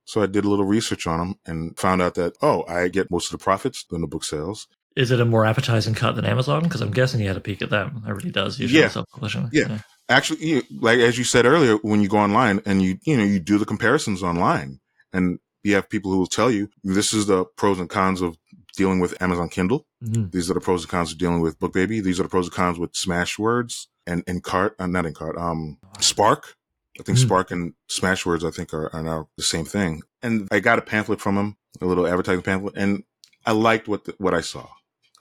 So 0.07 0.23
I 0.23 0.27
did 0.27 0.45
a 0.45 0.49
little 0.49 0.65
research 0.65 1.07
on 1.07 1.19
them 1.19 1.35
and 1.45 1.79
found 1.79 2.01
out 2.01 2.15
that, 2.15 2.35
oh, 2.41 2.65
I 2.69 2.89
get 2.89 3.11
most 3.11 3.27
of 3.33 3.39
the 3.39 3.43
profits 3.45 3.85
than 3.91 4.01
the 4.01 4.07
book 4.07 4.25
sales. 4.25 4.69
Is 4.97 5.11
it 5.11 5.21
a 5.21 5.25
more 5.27 5.45
appetizing 5.45 5.95
cut 5.95 6.17
than 6.17 6.25
Amazon? 6.25 6.63
Because 6.63 6.81
I'm 6.81 6.93
guessing 6.93 7.21
you 7.21 7.27
had 7.29 7.37
a 7.37 7.41
peek 7.41 7.61
at 7.61 7.69
them. 7.71 8.03
Everybody 8.09 8.31
does 8.31 8.59
usually 8.59 8.81
Yeah. 8.83 8.89
self-publishing. 8.89 9.51
Yeah. 9.53 9.81
Actually, 10.09 10.47
you, 10.47 10.63
like 10.81 11.01
as 11.01 11.19
you 11.19 11.25
said 11.25 11.45
earlier, 11.45 11.75
when 11.83 12.01
you 12.01 12.09
go 12.09 12.19
online 12.19 12.63
and 12.65 12.81
you, 12.81 12.97
you 13.05 13.17
know, 13.17 13.25
you 13.25 13.41
do 13.41 13.59
the 13.59 13.67
comparisons 13.67 14.23
online 14.23 14.79
and 15.13 15.39
you 15.65 15.75
have 15.75 15.91
people 15.91 16.13
who 16.13 16.19
will 16.19 16.27
tell 16.29 16.51
you 16.51 16.69
this 16.85 17.13
is 17.13 17.27
the 17.27 17.45
pros 17.57 17.79
and 17.81 17.91
cons 17.91 18.23
of 18.23 18.37
dealing 18.77 19.01
with 19.01 19.21
Amazon 19.21 19.49
Kindle. 19.49 19.87
Mhm. 20.05 20.31
These 20.31 20.51
are 20.51 20.55
the 20.55 20.61
pros 20.61 20.83
and 20.83 20.91
cons 20.91 21.11
of 21.13 21.19
dealing 21.19 21.41
with 21.41 21.59
Book 21.59 21.73
Baby. 21.73 22.01
These 22.01 22.21
are 22.21 22.23
the 22.23 22.29
pros 22.29 22.47
and 22.47 22.55
cons 22.55 22.79
with 22.79 22.93
Smashwords 22.93 23.87
and, 24.07 24.23
and 24.27 24.43
Cart, 24.43 24.77
uh, 24.79 24.87
not 24.87 25.05
in 25.07 25.15
Cart, 25.15 25.37
um, 25.37 25.79
Spark. 25.99 26.55
I 26.99 27.03
think 27.03 27.19
Hmm. 27.19 27.25
Spark 27.25 27.51
and 27.51 27.75
Smashwords, 27.89 28.47
I 28.47 28.51
think 28.51 28.73
are, 28.73 28.95
are 28.95 29.03
now 29.03 29.29
the 29.37 29.43
same 29.43 29.65
thing. 29.65 30.03
And 30.23 30.49
I 30.51 30.61
got 30.61 30.79
a 30.79 30.83
pamphlet 30.83 31.21
from 31.21 31.37
him, 31.37 31.57
a 31.81 31.87
little 31.87 32.07
advertising 32.07 32.43
pamphlet, 32.43 32.75
and 32.77 33.05
I 33.45 33.53
liked 33.53 33.87
what, 33.89 34.05
the, 34.05 34.15
what 34.19 34.35
I 34.35 34.41
saw. 34.41 34.67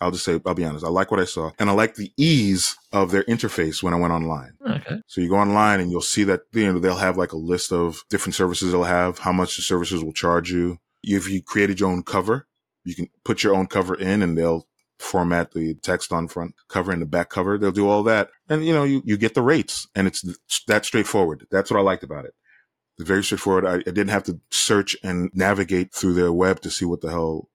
I'll 0.02 0.12
just 0.12 0.26
say, 0.26 0.42
I'll 0.46 0.54
be 0.54 0.66
honest. 0.66 0.84
I 0.84 0.90
like 0.90 1.10
what 1.10 1.22
I 1.22 1.26
saw 1.26 1.52
and 1.58 1.70
I 1.70 1.74
like 1.74 1.96
the 1.96 2.12
ease 2.18 2.76
of 2.92 3.12
their 3.12 3.24
interface 3.24 3.82
when 3.82 3.94
I 3.94 3.98
went 3.98 4.12
online. 4.12 4.52
Okay. 4.68 4.98
So 5.08 5.22
you 5.22 5.30
go 5.30 5.38
online 5.38 5.80
and 5.80 5.90
you'll 5.90 6.02
see 6.02 6.26
that, 6.26 6.42
you 6.52 6.72
know, 6.72 6.80
they'll 6.80 6.98
have 6.98 7.18
like 7.18 7.32
a 7.32 7.38
list 7.38 7.72
of 7.72 8.04
different 8.10 8.36
services 8.36 8.72
they'll 8.74 8.84
have, 8.84 9.20
how 9.20 9.32
much 9.32 9.56
the 9.56 9.62
services 9.62 10.04
will 10.04 10.12
charge 10.12 10.52
you. 10.52 10.80
If 11.02 11.30
you 11.30 11.42
created 11.42 11.80
your 11.80 11.90
own 11.90 12.04
cover, 12.04 12.46
you 12.84 12.94
can 12.94 13.08
put 13.24 13.42
your 13.42 13.56
own 13.56 13.68
cover 13.68 13.96
in 13.96 14.22
and 14.22 14.38
they'll 14.38 14.68
format 15.00 15.52
the 15.52 15.74
text 15.76 16.12
on 16.14 16.28
front 16.28 16.56
cover 16.70 16.92
and 16.92 17.02
the 17.02 17.06
back 17.06 17.30
cover. 17.30 17.58
They'll 17.58 17.72
do 17.72 17.90
all 17.90 18.04
that. 18.04 18.30
And 18.50 18.66
you 18.66 18.74
know, 18.74 18.84
you, 18.84 19.02
you 19.06 19.18
get 19.18 19.34
the 19.34 19.42
rates 19.42 19.88
and 19.96 20.08
it's 20.08 20.24
that 20.68 20.86
straightforward. 20.86 21.46
That's 21.52 21.70
what 21.70 21.80
I 21.80 21.84
liked 21.84 22.04
about 22.04 22.26
it. 22.26 22.34
It's 22.98 23.08
very 23.08 23.24
straightforward. 23.24 23.66
I, 23.66 23.76
I 23.76 23.92
didn't 23.92 24.08
have 24.10 24.24
to 24.24 24.40
search 24.52 24.96
and 25.04 25.30
navigate 25.34 25.94
through 25.94 26.14
their 26.14 26.32
web 26.32 26.62
to 26.62 26.70
see 26.70 26.86
what 26.86 27.02
the 27.02 27.10
hell, 27.10 27.50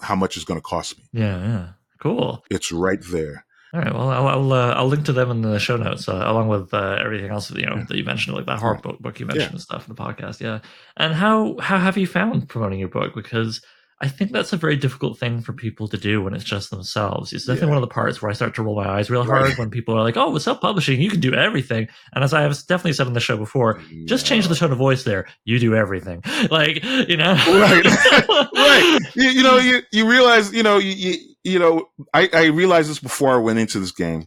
how 0.00 0.16
much 0.16 0.36
is 0.36 0.44
going 0.44 0.58
to 0.58 0.62
cost 0.64 0.98
me. 0.98 1.04
Yeah. 1.12 1.38
Yeah. 1.38 1.68
Cool. 2.00 2.44
It's 2.50 2.72
right 2.72 2.98
there. 3.10 3.44
All 3.72 3.80
right. 3.82 3.94
Well, 3.94 4.08
I'll 4.10 4.26
I'll, 4.26 4.52
uh, 4.52 4.74
I'll 4.74 4.88
link 4.88 5.04
to 5.04 5.12
them 5.12 5.30
in 5.30 5.42
the 5.42 5.60
show 5.60 5.76
notes 5.76 6.08
uh, 6.08 6.24
along 6.26 6.48
with 6.48 6.74
uh, 6.74 6.98
everything 7.00 7.30
else 7.30 7.52
you 7.52 7.66
know 7.66 7.76
Yeah. 7.76 7.84
that 7.88 7.96
you 7.96 8.02
mentioned, 8.02 8.34
like 8.36 8.46
that 8.46 8.58
horror 8.58 8.80
book, 8.82 8.98
book 8.98 9.20
you 9.20 9.26
mentioned 9.26 9.44
Yeah. 9.44 9.52
and 9.52 9.60
stuff 9.60 9.88
in 9.88 9.94
the 9.94 10.02
podcast. 10.02 10.40
Yeah. 10.40 10.58
And 10.96 11.14
how 11.14 11.56
how 11.60 11.78
have 11.78 11.96
you 11.96 12.08
found 12.08 12.48
promoting 12.48 12.80
your 12.80 12.88
book? 12.88 13.14
Because 13.14 13.62
I 14.02 14.08
think 14.08 14.32
that's 14.32 14.52
a 14.54 14.56
very 14.56 14.76
difficult 14.76 15.18
thing 15.18 15.42
for 15.42 15.52
people 15.52 15.86
to 15.88 15.98
do 15.98 16.22
when 16.22 16.32
it's 16.32 16.42
just 16.44 16.70
themselves. 16.70 17.34
It's 17.34 17.44
definitely 17.44 17.66
Yeah. 17.66 17.74
one 17.74 17.76
of 17.82 17.88
the 17.88 17.92
parts 17.94 18.22
where 18.22 18.30
I 18.30 18.34
start 18.34 18.54
to 18.54 18.62
roll 18.62 18.74
my 18.74 18.88
eyes 18.88 19.10
real 19.10 19.24
hard 19.24 19.42
Right. 19.42 19.58
when 19.58 19.68
people 19.68 19.94
are 19.94 20.02
like, 20.02 20.16
"Oh, 20.16 20.30
with 20.30 20.42
self-publishing, 20.42 21.00
you 21.02 21.10
can 21.10 21.20
do 21.20 21.34
everything." 21.34 21.86
And 22.14 22.24
as 22.24 22.32
I 22.32 22.40
have 22.40 22.52
definitely 22.66 22.94
said 22.94 23.06
on 23.08 23.12
the 23.12 23.20
show 23.20 23.36
before, 23.36 23.82
just 24.06 24.24
change 24.24 24.48
the 24.48 24.54
tone 24.54 24.72
of 24.72 24.78
voice 24.78 25.04
there. 25.04 25.26
You 25.44 25.58
do 25.58 25.74
everything. 25.74 26.22
Like, 26.50 26.82
you 26.82 27.16
know. 27.18 27.32
Right. 27.34 27.84
right. 28.54 28.98
You, 29.14 29.28
you 29.30 29.42
know, 29.42 29.58
you, 29.58 29.82
you 29.92 30.08
realize, 30.08 30.52
you 30.52 30.62
know, 30.62 30.78
you, 30.78 30.92
you, 30.92 31.14
you 31.44 31.58
know, 31.58 31.86
I, 32.14 32.28
I 32.32 32.44
realized 32.46 32.88
this 32.90 32.98
before 33.00 33.34
I 33.34 33.36
went 33.38 33.58
into 33.58 33.78
this 33.78 33.92
game, 33.92 34.26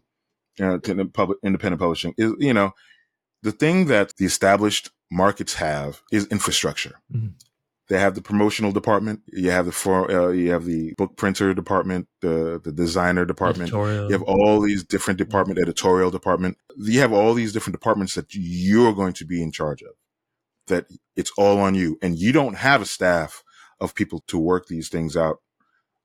you 0.59 0.65
know, 0.65 0.77
to 0.77 1.05
public, 1.05 1.39
independent 1.43 1.79
publishing 1.81 2.13
is, 2.17 2.31
you 2.37 2.53
know, 2.53 2.71
the 3.41 3.51
thing 3.51 3.87
that 3.87 4.15
the 4.17 4.25
established 4.25 4.91
markets 5.11 5.55
have 5.55 6.01
is 6.11 6.27
infrastructure. 6.27 6.99
Mhm. 7.13 7.33
They 7.93 7.99
have 7.99 8.15
the 8.15 8.23
promotional 8.23 8.71
department. 8.71 9.21
You 9.27 9.51
have 9.51 9.67
the 9.67 9.71
for, 9.71 10.09
uh, 10.09 10.31
you 10.31 10.49
have 10.49 10.65
the 10.65 10.95
book 10.97 11.15
printer 11.15 11.53
department, 11.53 12.07
the 12.21 12.59
the 12.63 12.71
designer 12.71 13.23
department. 13.23 13.69
Editorial. 13.69 14.07
You 14.07 14.13
have 14.13 14.23
all 14.23 14.59
these 14.61 14.83
different 14.83 15.19
department, 15.19 15.59
editorial 15.59 16.09
department. 16.09 16.57
You 16.75 17.01
have 17.01 17.13
all 17.13 17.35
these 17.35 17.53
different 17.53 17.75
departments 17.75 18.15
that 18.15 18.33
you're 18.33 18.93
going 18.93 19.13
to 19.13 19.25
be 19.25 19.43
in 19.43 19.51
charge 19.51 19.83
of. 19.83 19.91
That 20.65 20.87
it's 21.15 21.31
all 21.37 21.59
on 21.59 21.75
you, 21.75 21.99
and 22.01 22.17
you 22.17 22.31
don't 22.31 22.55
have 22.55 22.81
a 22.81 22.87
staff 22.87 23.43
of 23.79 23.93
people 23.93 24.23
to 24.25 24.39
work 24.39 24.65
these 24.65 24.89
things 24.89 25.15
out 25.15 25.43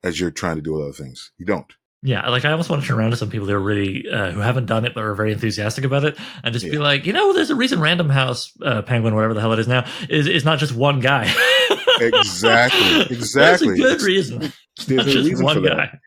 as 0.05 0.21
you're 0.21 0.31
trying 0.31 0.57
to 0.57 0.63
do 0.63 0.79
other 0.83 0.93
things. 0.93 1.33
You 1.39 1.47
don't. 1.47 1.73
Yeah, 2.03 2.29
like 2.29 2.45
I 2.45 2.53
almost 2.53 2.71
want 2.71 2.83
to 2.83 2.89
turn 2.89 2.99
around 2.99 3.11
to 3.11 3.17
some 3.17 3.29
people 3.29 3.47
that 3.49 3.55
are 3.55 3.61
really 3.61 4.09
uh, 4.09 4.31
who 4.31 4.41
haven't 4.41 4.67
done 4.67 4.85
it 4.85 4.95
but 4.95 5.03
are 5.03 5.17
very 5.17 5.33
enthusiastic 5.33 5.85
about 5.85 6.05
it, 6.05 6.17
and 6.45 6.53
just 6.53 6.65
be 6.65 6.79
like, 6.79 7.07
you 7.07 7.13
know, 7.13 7.33
there's 7.33 7.51
a 7.51 7.57
reason 7.57 7.81
Random 7.81 8.09
House 8.09 8.53
uh, 8.63 8.83
Penguin, 8.83 9.17
whatever 9.17 9.35
the 9.35 9.41
hell 9.41 9.53
it 9.53 9.59
is 9.59 9.67
now, 9.67 9.85
is 10.09 10.29
is 10.29 10.45
not 10.45 10.61
just 10.61 10.75
one 10.75 11.01
guy. 11.01 11.33
Exactly. 12.01 13.01
Exactly. 13.17 13.69
There's 13.81 13.93
a 13.93 13.97
good 13.97 14.03
reason. 14.03 14.53
There's 14.87 15.15
a 15.15 15.19
reason 15.19 15.45
one 15.45 15.55
for 15.57 15.61
that. 15.63 15.77
guy. 15.77 15.99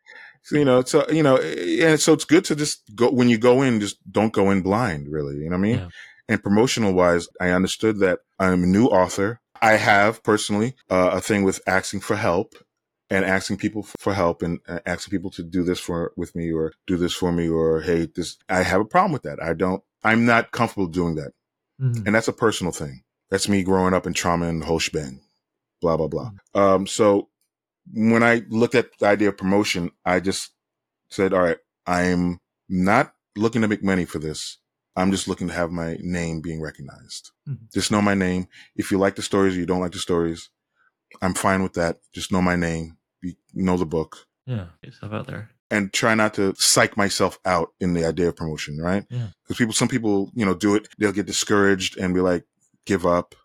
So, 0.43 0.57
you 0.57 0.65
know, 0.65 0.81
so 0.83 1.05
you 1.09 1.21
know, 1.23 1.37
and 1.37 1.99
so 1.99 2.13
it's 2.13 2.25
good 2.25 2.43
to 2.45 2.55
just 2.55 2.81
go 2.95 3.11
when 3.11 3.29
you 3.29 3.37
go 3.37 3.61
in, 3.61 3.79
just 3.79 3.97
don't 4.11 4.33
go 4.33 4.49
in 4.51 4.61
blind, 4.61 5.07
really. 5.09 5.35
You 5.35 5.45
know 5.49 5.57
what 5.57 5.57
I 5.57 5.61
mean? 5.61 5.77
Yeah. 5.77 5.89
And 6.29 6.43
promotional 6.43 6.93
wise, 6.93 7.27
I 7.39 7.49
understood 7.49 7.99
that 7.99 8.19
I'm 8.39 8.63
a 8.63 8.67
new 8.67 8.85
author. 8.87 9.39
I 9.61 9.73
have 9.73 10.23
personally 10.23 10.75
uh, 10.89 11.11
a 11.13 11.21
thing 11.21 11.43
with 11.43 11.61
asking 11.67 11.99
for 11.99 12.15
help 12.15 12.55
and 13.11 13.23
asking 13.23 13.57
people 13.57 13.83
for 13.99 14.13
help 14.13 14.41
and 14.41 14.59
uh, 14.67 14.79
asking 14.85 15.11
people 15.11 15.29
to 15.31 15.43
do 15.43 15.63
this 15.63 15.79
for 15.79 16.11
with 16.17 16.33
me 16.35 16.51
or 16.51 16.73
do 16.87 16.97
this 16.97 17.13
for 17.13 17.31
me 17.31 17.47
or 17.47 17.81
hey, 17.81 18.07
this. 18.15 18.37
I 18.49 18.63
have 18.63 18.81
a 18.81 18.85
problem 18.85 19.11
with 19.11 19.23
that. 19.23 19.41
I 19.43 19.53
don't. 19.53 19.83
I'm 20.03 20.25
not 20.25 20.51
comfortable 20.51 20.87
doing 20.87 21.15
that, 21.15 21.33
Mhm. 21.79 22.07
and 22.07 22.15
that's 22.15 22.27
a 22.27 22.33
personal 22.33 22.73
thing. 22.73 23.03
That's 23.29 23.47
me 23.47 23.61
growing 23.63 23.93
up 23.93 24.07
in 24.07 24.13
trauma 24.13 24.47
and 24.47 24.61
the 24.61 24.65
whole 24.65 24.79
shebang. 24.79 25.21
Blah 25.81 25.97
blah 25.97 26.07
blah. 26.07 26.31
Um, 26.53 26.87
so 26.87 27.29
when 27.93 28.23
I 28.23 28.43
looked 28.49 28.75
at 28.75 28.89
the 28.99 29.07
idea 29.07 29.29
of 29.29 29.37
promotion, 29.37 29.91
I 30.05 30.19
just 30.19 30.51
said, 31.09 31.33
all 31.33 31.41
right, 31.41 31.57
I'm 31.87 32.39
not 32.69 33.13
looking 33.35 33.61
to 33.63 33.67
make 33.67 33.83
money 33.83 34.05
for 34.05 34.19
this. 34.19 34.57
I'm 34.95 35.11
just 35.11 35.27
looking 35.27 35.47
to 35.47 35.53
have 35.53 35.71
my 35.71 35.97
name 36.01 36.41
being 36.41 36.61
recognized. 36.61 37.31
Mhm. 37.49 37.71
Just 37.73 37.91
know 37.91 38.01
my 38.01 38.13
name. 38.13 38.47
If 38.75 38.91
you 38.91 38.97
like 38.99 39.15
the 39.15 39.21
stories 39.21 39.55
or 39.55 39.59
you 39.59 39.65
don't 39.65 39.79
like 39.81 39.93
the 39.93 39.99
stories, 39.99 40.49
I'm 41.21 41.33
fine 41.33 41.63
with 41.63 41.73
that. 41.73 41.99
Just 42.13 42.31
know 42.31 42.41
my 42.41 42.55
name. 42.55 42.97
You 43.21 43.33
know 43.53 43.77
the 43.77 43.85
book 43.85 44.27
Yeah, 44.45 44.67
get 44.83 44.93
stuff 44.93 45.11
out 45.13 45.27
there. 45.27 45.49
and 45.69 45.91
try 45.93 46.13
not 46.15 46.33
to 46.35 46.53
psych 46.57 46.97
myself 46.97 47.39
out 47.45 47.69
in 47.79 47.93
the 47.93 48.05
idea 48.05 48.27
of 48.29 48.35
promotion, 48.35 48.77
right? 48.79 49.05
Yeah. 49.09 49.27
Because 49.43 49.57
people, 49.57 49.73
some 49.73 49.87
people, 49.87 50.31
you 50.35 50.45
know, 50.45 50.53
do 50.53 50.75
it. 50.75 50.87
They'll 50.97 51.11
get 51.13 51.25
discouraged 51.25 51.97
and 51.97 52.13
be 52.13 52.19
like, 52.21 52.45
give 52.85 53.05
up. 53.05 53.35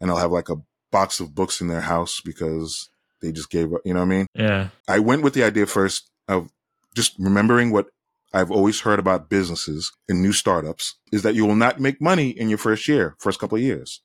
And 0.00 0.08
they'll 0.10 0.16
have 0.18 0.32
like 0.32 0.48
a 0.48 0.56
box 0.98 1.20
of 1.20 1.34
books 1.34 1.60
in 1.60 1.68
their 1.68 1.80
house 1.94 2.20
because 2.30 2.88
they 3.20 3.32
just 3.32 3.50
gave 3.50 3.72
up. 3.74 3.80
You 3.84 3.94
know 3.94 4.00
what 4.00 4.12
I 4.14 4.16
mean? 4.16 4.26
Yeah, 4.34 4.68
I 4.88 4.98
went 5.08 5.22
with 5.24 5.34
the 5.34 5.44
idea 5.50 5.66
first 5.66 6.10
of 6.28 6.48
just 6.94 7.12
remembering 7.18 7.70
what 7.72 7.86
I've 8.32 8.50
always 8.50 8.80
heard 8.86 8.98
about 8.98 9.28
businesses 9.28 9.92
and 10.08 10.22
new 10.22 10.32
startups 10.32 10.84
is 11.12 11.22
that 11.22 11.34
you 11.34 11.44
will 11.46 11.56
not 11.66 11.80
make 11.80 12.00
money 12.00 12.28
in 12.30 12.48
your 12.48 12.58
first 12.58 12.86
year, 12.88 13.14
first 13.18 13.38
couple 13.40 13.56
of 13.56 13.62
years. 13.70 14.00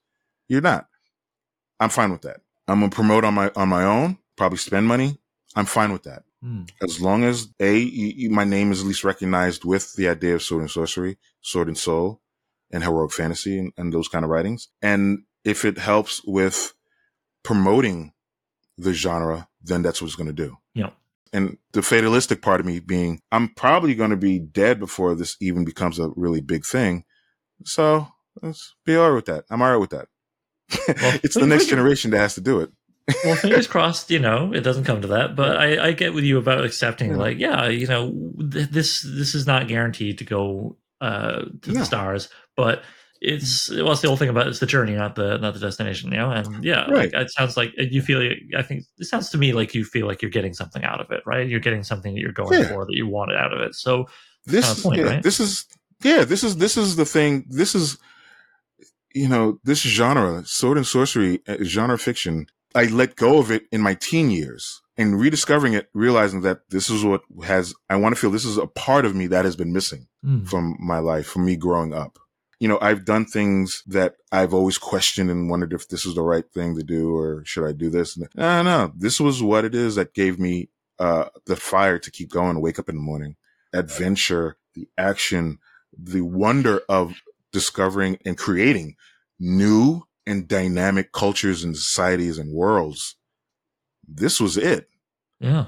You're 0.47 0.61
not. 0.71 0.87
I'm 1.79 1.89
fine 1.89 2.11
with 2.11 2.21
that. 2.23 2.37
I'm 2.67 2.79
gonna 2.79 2.89
promote 2.91 3.23
on 3.23 3.33
my 3.33 3.51
on 3.55 3.69
my 3.69 3.83
own, 3.83 4.17
probably 4.35 4.57
spend 4.57 4.85
money. 4.87 5.19
I'm 5.55 5.65
fine 5.65 5.91
with 5.91 6.03
that. 6.03 6.23
Mm. 6.43 6.69
As 6.81 7.01
long 7.01 7.23
as 7.23 7.47
a 7.59 7.77
you, 7.77 8.07
you- 8.15 8.29
my 8.29 8.45
name 8.45 8.71
is 8.71 8.81
at 8.81 8.87
least 8.87 9.03
recognized 9.03 9.65
with 9.65 9.93
the 9.95 10.07
idea 10.09 10.35
of 10.35 10.43
sword 10.43 10.61
and 10.61 10.71
sorcery, 10.71 11.17
sword 11.41 11.67
and 11.67 11.77
soul, 11.77 12.21
and 12.71 12.83
heroic 12.83 13.11
fantasy 13.11 13.57
and, 13.59 13.73
and 13.77 13.91
those 13.93 14.07
kind 14.07 14.23
of 14.23 14.31
writings, 14.31 14.69
and 14.81 15.23
if 15.43 15.65
it 15.65 15.77
helps 15.77 16.21
with 16.25 16.73
promoting 17.43 18.13
the 18.77 18.93
genre, 18.93 19.47
then 19.61 19.81
that's 19.81 20.01
what 20.01 20.07
it's 20.07 20.15
going 20.15 20.27
to 20.27 20.33
do. 20.33 20.57
Yeah. 20.73 20.91
And 21.31 21.57
the 21.73 21.81
fatalistic 21.81 22.41
part 22.41 22.59
of 22.59 22.65
me 22.65 22.79
being, 22.79 23.21
I'm 23.31 23.49
probably 23.49 23.93
going 23.93 24.09
to 24.09 24.17
be 24.17 24.39
dead 24.39 24.79
before 24.79 25.13
this 25.15 25.37
even 25.39 25.63
becomes 25.65 25.99
a 25.99 26.09
really 26.15 26.41
big 26.41 26.65
thing. 26.65 27.03
So 27.65 28.07
let's 28.41 28.73
be 28.85 28.95
all 28.95 29.09
right 29.09 29.15
with 29.15 29.25
that. 29.25 29.45
I'm 29.49 29.61
all 29.61 29.69
right 29.71 29.77
with 29.77 29.91
that. 29.91 30.07
it's 31.23 31.35
the 31.35 31.45
next 31.47 31.67
generation 31.67 32.11
that 32.11 32.19
has 32.19 32.35
to 32.35 32.41
do 32.41 32.61
it. 32.61 32.71
well, 33.23 33.35
fingers 33.41 33.67
crossed. 33.67 34.09
You 34.11 34.19
know, 34.19 34.53
it 34.53 34.61
doesn't 34.61 34.85
come 34.85 35.01
to 35.01 35.07
that, 35.09 35.35
but 35.35 35.57
I, 35.57 35.87
I 35.87 35.91
get 35.91 36.13
with 36.13 36.23
you 36.23 36.37
about 36.37 36.63
accepting. 36.63 37.11
Yeah. 37.11 37.17
Like, 37.17 37.37
yeah, 37.39 37.67
you 37.67 37.87
know, 37.87 38.11
th- 38.51 38.69
this 38.69 39.01
this 39.01 39.33
is 39.35 39.45
not 39.47 39.67
guaranteed 39.67 40.19
to 40.19 40.23
go 40.25 40.77
uh, 41.01 41.41
to 41.61 41.71
No. 41.71 41.79
the 41.79 41.85
stars, 41.85 42.29
but 42.55 42.83
it's 43.21 43.69
well, 43.69 43.91
it's 43.91 44.01
the 44.01 44.07
whole 44.07 44.17
thing 44.17 44.29
about 44.29 44.47
it's 44.47 44.59
the 44.59 44.65
journey, 44.65 44.93
not 44.95 45.15
the 45.15 45.37
not 45.37 45.53
the 45.53 45.59
destination. 45.59 46.11
You 46.11 46.17
know, 46.17 46.31
and 46.31 46.63
yeah, 46.63 46.89
Right. 46.89 47.11
like, 47.13 47.23
it 47.23 47.31
sounds 47.31 47.57
like 47.57 47.71
you 47.77 48.01
feel. 48.01 48.21
I 48.57 48.61
think 48.61 48.85
it 48.97 49.05
sounds 49.05 49.29
to 49.31 49.37
me 49.37 49.53
like 49.53 49.73
you 49.75 49.83
feel 49.83 50.07
like 50.07 50.21
you're 50.21 50.31
getting 50.31 50.53
something 50.53 50.83
out 50.83 51.01
of 51.01 51.11
it, 51.11 51.21
right? 51.25 51.47
You're 51.47 51.59
getting 51.59 51.83
something 51.83 52.13
that 52.13 52.21
you're 52.21 52.31
going 52.31 52.59
Yeah. 52.61 52.69
for 52.69 52.85
that 52.85 52.95
you 52.95 53.07
wanted 53.07 53.35
out 53.37 53.53
of 53.53 53.59
it. 53.61 53.75
So 53.75 54.07
This 54.45 54.65
Kind 54.65 54.77
of 54.77 54.83
point, 54.83 54.97
yeah, 54.99 55.03
right? 55.05 55.23
this 55.23 55.39
is 55.39 55.65
yeah, 56.03 56.23
this 56.23 56.43
is 56.43 56.57
this 56.57 56.77
is 56.77 56.95
the 56.95 57.05
thing. 57.05 57.45
This 57.49 57.75
is 57.75 57.97
you 59.13 59.27
know, 59.27 59.59
this 59.63 59.81
genre, 59.81 60.43
sword 60.45 60.77
and 60.77 60.85
sorcery, 60.85 61.41
uh, 61.47 61.57
genre 61.63 61.97
fiction. 61.97 62.45
I 62.75 62.85
let 62.85 63.15
go 63.15 63.39
of 63.39 63.49
it 63.51 63.63
in 63.71 63.81
my 63.81 63.95
teen 63.95 64.29
years 64.29 64.81
and 64.97 65.19
rediscovering 65.19 65.73
it, 65.73 65.89
realizing 65.93 66.41
that 66.41 66.59
this 66.69 66.89
is 66.89 67.03
what 67.03 67.21
has 67.43 67.73
I 67.89 67.95
want 67.95 68.13
to 68.15 68.21
feel 68.21 68.29
this 68.29 68.45
is 68.45 68.57
a 68.57 68.67
part 68.67 69.05
of 69.05 69.15
me 69.15 69.25
that 69.27 69.45
has 69.45 69.55
been 69.55 69.73
missing. 69.73 70.07
mm, 70.23 70.47
from 70.47 70.75
my 70.79 70.99
life, 70.99 71.25
from 71.25 71.45
me 71.45 71.55
growing 71.55 71.93
up. 71.93 72.19
You 72.59 72.67
know, 72.67 72.77
I've 72.81 73.05
done 73.05 73.25
things 73.25 73.83
that 73.87 74.15
I've 74.31 74.53
always 74.53 74.77
questioned 74.77 75.31
and 75.31 75.49
wondered 75.49 75.73
if 75.73 75.87
this 75.87 76.05
was 76.05 76.15
the 76.15 76.21
right 76.21 76.43
thing 76.53 76.75
to 76.75 76.83
do 76.83 77.15
or 77.15 77.43
should 77.45 77.65
I 77.65 77.71
do 77.71 77.89
this? 77.89 78.17
And 78.17 78.27
No, 78.35 78.61
no, 78.63 78.91
this 78.95 79.19
was 79.19 79.41
what 79.41 79.65
it 79.65 79.73
is 79.73 79.95
that 79.95 80.13
gave 80.13 80.39
me 80.39 80.69
uh, 80.99 81.29
the 81.45 81.55
fire 81.55 81.99
to 81.99 82.11
keep 82.11 82.29
going, 82.29 82.59
wake 82.59 82.77
up 82.77 82.89
in 82.89 82.95
the 82.95 83.01
morning, 83.01 83.37
adventure, 83.71 84.57
the 84.75 84.89
action, 84.97 85.59
the 85.97 86.21
wonder 86.21 86.81
of 86.89 87.21
discovering 87.53 88.17
and 88.25 88.37
creating 88.37 88.95
new 89.39 90.03
and 90.27 90.47
dynamic 90.47 91.13
cultures 91.13 91.63
and 91.63 91.77
societies 91.77 92.37
and 92.37 92.53
worlds. 92.53 93.15
This 94.05 94.41
was 94.41 94.57
it 94.57 94.89
yeah, 95.39 95.65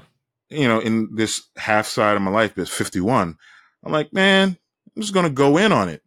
you 0.50 0.68
know, 0.68 0.80
in 0.80 1.14
this 1.14 1.48
half 1.56 1.86
side 1.86 2.16
of 2.16 2.22
my 2.22 2.30
life, 2.30 2.56
it's 2.58 2.70
51. 2.70 3.36
I'm 3.84 3.92
like, 3.92 4.12
man, 4.12 4.56
I'm 4.94 5.02
just 5.02 5.14
going 5.14 5.26
to 5.26 5.30
go 5.30 5.56
in 5.56 5.72
on 5.72 5.88
it. 5.88 6.02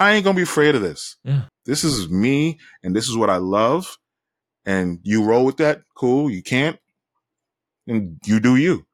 I 0.00 0.12
ain't 0.12 0.24
to 0.34 0.38
be 0.38 0.44
afraid 0.44 0.74
of 0.74 0.80
this. 0.80 1.16
Yeah. 1.24 1.42
This 1.66 1.84
is 1.84 2.08
me 2.08 2.58
and 2.82 2.96
this 2.96 3.08
is 3.08 3.16
what 3.16 3.30
I 3.30 3.36
love. 3.36 3.98
And 4.64 4.98
you 5.02 5.24
roll 5.24 5.44
with 5.44 5.58
that. 5.58 5.82
Cool. 5.94 6.30
You 6.30 6.42
can't. 6.42 6.78
And 7.86 8.18
you 8.24 8.40
do 8.40 8.56
you. 8.56 8.86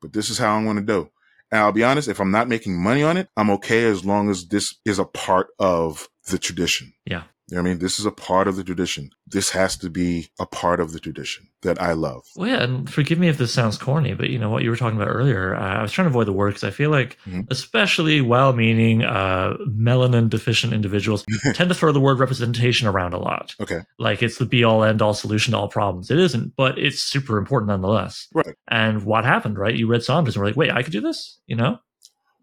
But 0.00 0.12
this 0.12 0.30
is 0.30 0.38
how 0.38 0.54
I'm 0.56 0.64
to 0.76 0.82
do. 0.82 1.10
And 1.50 1.60
I'll 1.60 1.72
be 1.72 1.84
honest, 1.84 2.08
if 2.08 2.20
I'm 2.20 2.30
not 2.30 2.48
making 2.48 2.80
money 2.80 3.02
on 3.02 3.16
it, 3.16 3.28
I'm 3.36 3.50
okay 3.50 3.84
as 3.84 4.04
long 4.04 4.30
as 4.30 4.46
this 4.46 4.76
is 4.84 4.98
a 4.98 5.04
part 5.04 5.48
of 5.58 6.08
the 6.30 6.38
tradition. 6.38 6.92
Yeah. 7.04 7.24
You 7.48 7.56
know 7.56 7.62
what 7.62 7.68
I 7.68 7.72
mean? 7.72 7.78
This 7.80 8.00
is 8.00 8.06
a 8.06 8.10
part 8.10 8.48
of 8.48 8.56
the 8.56 8.64
tradition. 8.64 9.10
This 9.26 9.50
has 9.50 9.76
to 9.78 9.90
be 9.90 10.28
a 10.40 10.46
part 10.46 10.80
of 10.80 10.92
the 10.92 10.98
tradition 10.98 11.48
that 11.60 11.80
I 11.80 11.92
love. 11.92 12.24
Well, 12.36 12.48
yeah, 12.48 12.62
and 12.62 12.88
forgive 12.90 13.18
me 13.18 13.28
if 13.28 13.36
this 13.36 13.52
sounds 13.52 13.76
corny, 13.76 14.14
but 14.14 14.30
you 14.30 14.38
know 14.38 14.48
what 14.48 14.62
you 14.62 14.70
were 14.70 14.76
talking 14.78 14.96
about 14.96 15.10
earlier. 15.14 15.54
Uh, 15.54 15.60
I 15.78 15.82
was 15.82 15.92
trying 15.92 16.06
to 16.06 16.10
avoid 16.10 16.26
the 16.26 16.32
word 16.32 16.50
because 16.54 16.64
I 16.64 16.70
feel 16.70 16.88
like, 16.90 17.18
Mhm. 17.26 17.46
especially 17.50 18.22
well-meaning 18.22 19.04
uh, 19.04 19.58
melanin 19.68 20.30
deficient 20.30 20.72
individuals, 20.72 21.26
tend 21.52 21.68
to 21.68 21.74
throw 21.74 21.92
the 21.92 22.00
word 22.00 22.18
representation 22.18 22.88
around 22.88 23.12
a 23.12 23.18
lot. 23.18 23.54
Okay. 23.60 23.80
Like 23.98 24.22
it's 24.22 24.38
the 24.38 24.46
be-all, 24.46 24.82
end-all 24.82 25.12
solution 25.12 25.52
to 25.52 25.58
all 25.58 25.68
problems. 25.68 26.10
It 26.10 26.18
isn't, 26.18 26.56
but 26.56 26.78
it's 26.78 27.00
super 27.00 27.36
important 27.36 27.68
nonetheless. 27.68 28.26
Right. 28.32 28.54
And 28.68 29.04
what 29.04 29.26
happened, 29.26 29.58
right? 29.58 29.74
You 29.74 29.86
read 29.86 30.02
Saunders 30.02 30.34
and 30.34 30.40
were 30.40 30.48
like, 30.48 30.56
"Wait, 30.56 30.70
I 30.70 30.82
could 30.82 30.92
do 30.92 31.02
this," 31.02 31.38
you 31.46 31.56
know? 31.56 31.78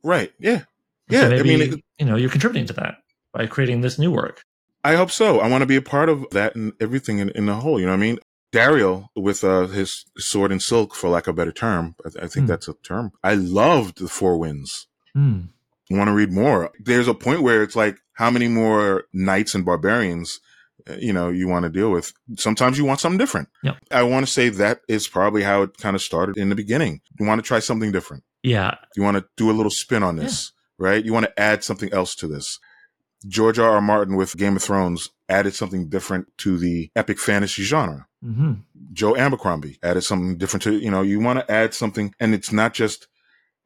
Right. 0.04 0.32
Yeah. 0.40 0.52
And 0.52 0.66
Yeah, 1.10 1.22
So 1.30 1.36
I 1.38 1.42
mean, 1.44 1.62
it- 1.62 1.84
you 1.98 2.06
know 2.06 2.16
you're 2.18 2.30
contributing 2.30 2.68
to 2.68 2.74
that 2.74 2.98
by 3.34 3.48
creating 3.48 3.82
this 3.82 3.98
new 3.98 4.12
work. 4.12 4.44
I 4.84 4.96
hope 4.96 5.12
so. 5.12 5.40
I 5.40 5.48
want 5.48 5.62
to 5.62 5.66
be 5.68 5.76
a 5.76 5.82
part 5.82 6.10
of 6.10 6.26
that 6.32 6.56
and 6.56 6.74
everything 6.80 7.20
in, 7.20 7.30
in 7.32 7.46
the 7.46 7.56
whole. 7.56 7.80
You 7.80 7.86
know 7.86 7.92
what 7.92 7.98
I 7.98 8.02
mean? 8.02 8.20
Dario 8.52 9.10
with 9.16 9.44
uh, 9.44 9.68
his 9.68 10.06
sword 10.18 10.52
and 10.52 10.62
silk, 10.62 10.94
for 10.96 11.10
lack 11.10 11.28
of 11.28 11.36
a 11.36 11.38
better 11.38 11.52
term. 11.52 11.96
I, 12.06 12.24
I 12.26 12.28
think 12.28 12.44
Hmm. 12.44 12.46
that's 12.48 12.68
a 12.68 12.74
term. 12.84 13.12
I 13.24 13.36
loved 13.36 14.00
the 14.00 14.08
Four 14.10 14.38
Winds. 14.38 14.88
I 15.16 15.98
want 15.98 16.08
to 16.08 16.14
read 16.14 16.32
more. 16.32 16.72
There's 16.80 17.08
a 17.08 17.14
point 17.14 17.42
where 17.44 17.64
it's 17.64 17.76
like, 17.76 17.98
how 18.14 18.30
many 18.32 18.48
more 18.48 19.06
knights 19.14 19.56
and 19.56 19.66
barbarians 19.66 20.40
uh, 20.90 20.96
you 21.00 21.14
know, 21.14 21.30
you 21.30 21.48
want 21.48 21.62
to 21.64 21.70
deal 21.70 21.92
with. 21.92 22.12
Sometimes 22.38 22.76
you 22.76 22.84
want 22.86 23.00
something 23.00 23.20
different. 23.20 23.50
Yep. 23.62 23.78
I 23.92 24.02
want 24.02 24.26
to 24.26 24.32
say 24.32 24.50
that 24.50 24.82
is 24.88 25.08
probably 25.08 25.44
how 25.44 25.62
it 25.62 25.78
kind 25.78 25.96
of 25.96 26.02
started 26.02 26.38
in 26.38 26.50
the 26.50 26.56
beginning. 26.56 27.02
You 27.20 27.28
want 27.28 27.38
to 27.38 27.48
try 27.48 27.60
something 27.60 27.92
different. 27.92 28.24
Yeah. 28.42 28.76
You 28.96 29.04
want 29.04 29.18
to 29.18 29.26
do 29.38 29.52
a 29.52 29.54
little 29.54 29.70
spin 29.70 30.02
on 30.02 30.16
this, 30.16 30.52
right? 30.80 31.06
You 31.06 31.14
want 31.14 31.26
to 31.28 31.40
add 31.40 31.64
something 31.64 31.94
else 31.94 32.16
to 32.16 32.28
this. 32.28 32.60
George 33.28 33.60
R. 33.60 33.72
R. 33.72 33.82
Martin 33.82 34.16
with 34.16 34.38
Game 34.38 34.56
of 34.56 34.64
Thrones 34.64 35.10
added 35.30 35.54
something 35.54 35.90
different 35.90 36.28
to 36.40 36.58
the 36.58 36.90
epic 36.96 37.20
fantasy 37.20 37.64
genre. 37.64 38.08
hmm 38.24 38.54
Joe 38.94 39.16
Abercrombie 39.16 39.80
added 39.82 40.02
something 40.02 40.38
different 40.38 40.64
to, 40.64 40.78
you 40.78 40.92
know, 40.92 41.02
you 41.02 41.20
want 41.20 41.40
to 41.40 41.50
add 41.52 41.74
something 41.74 42.14
and 42.20 42.34
it's 42.34 42.52
not 42.52 42.74
just, 42.74 43.08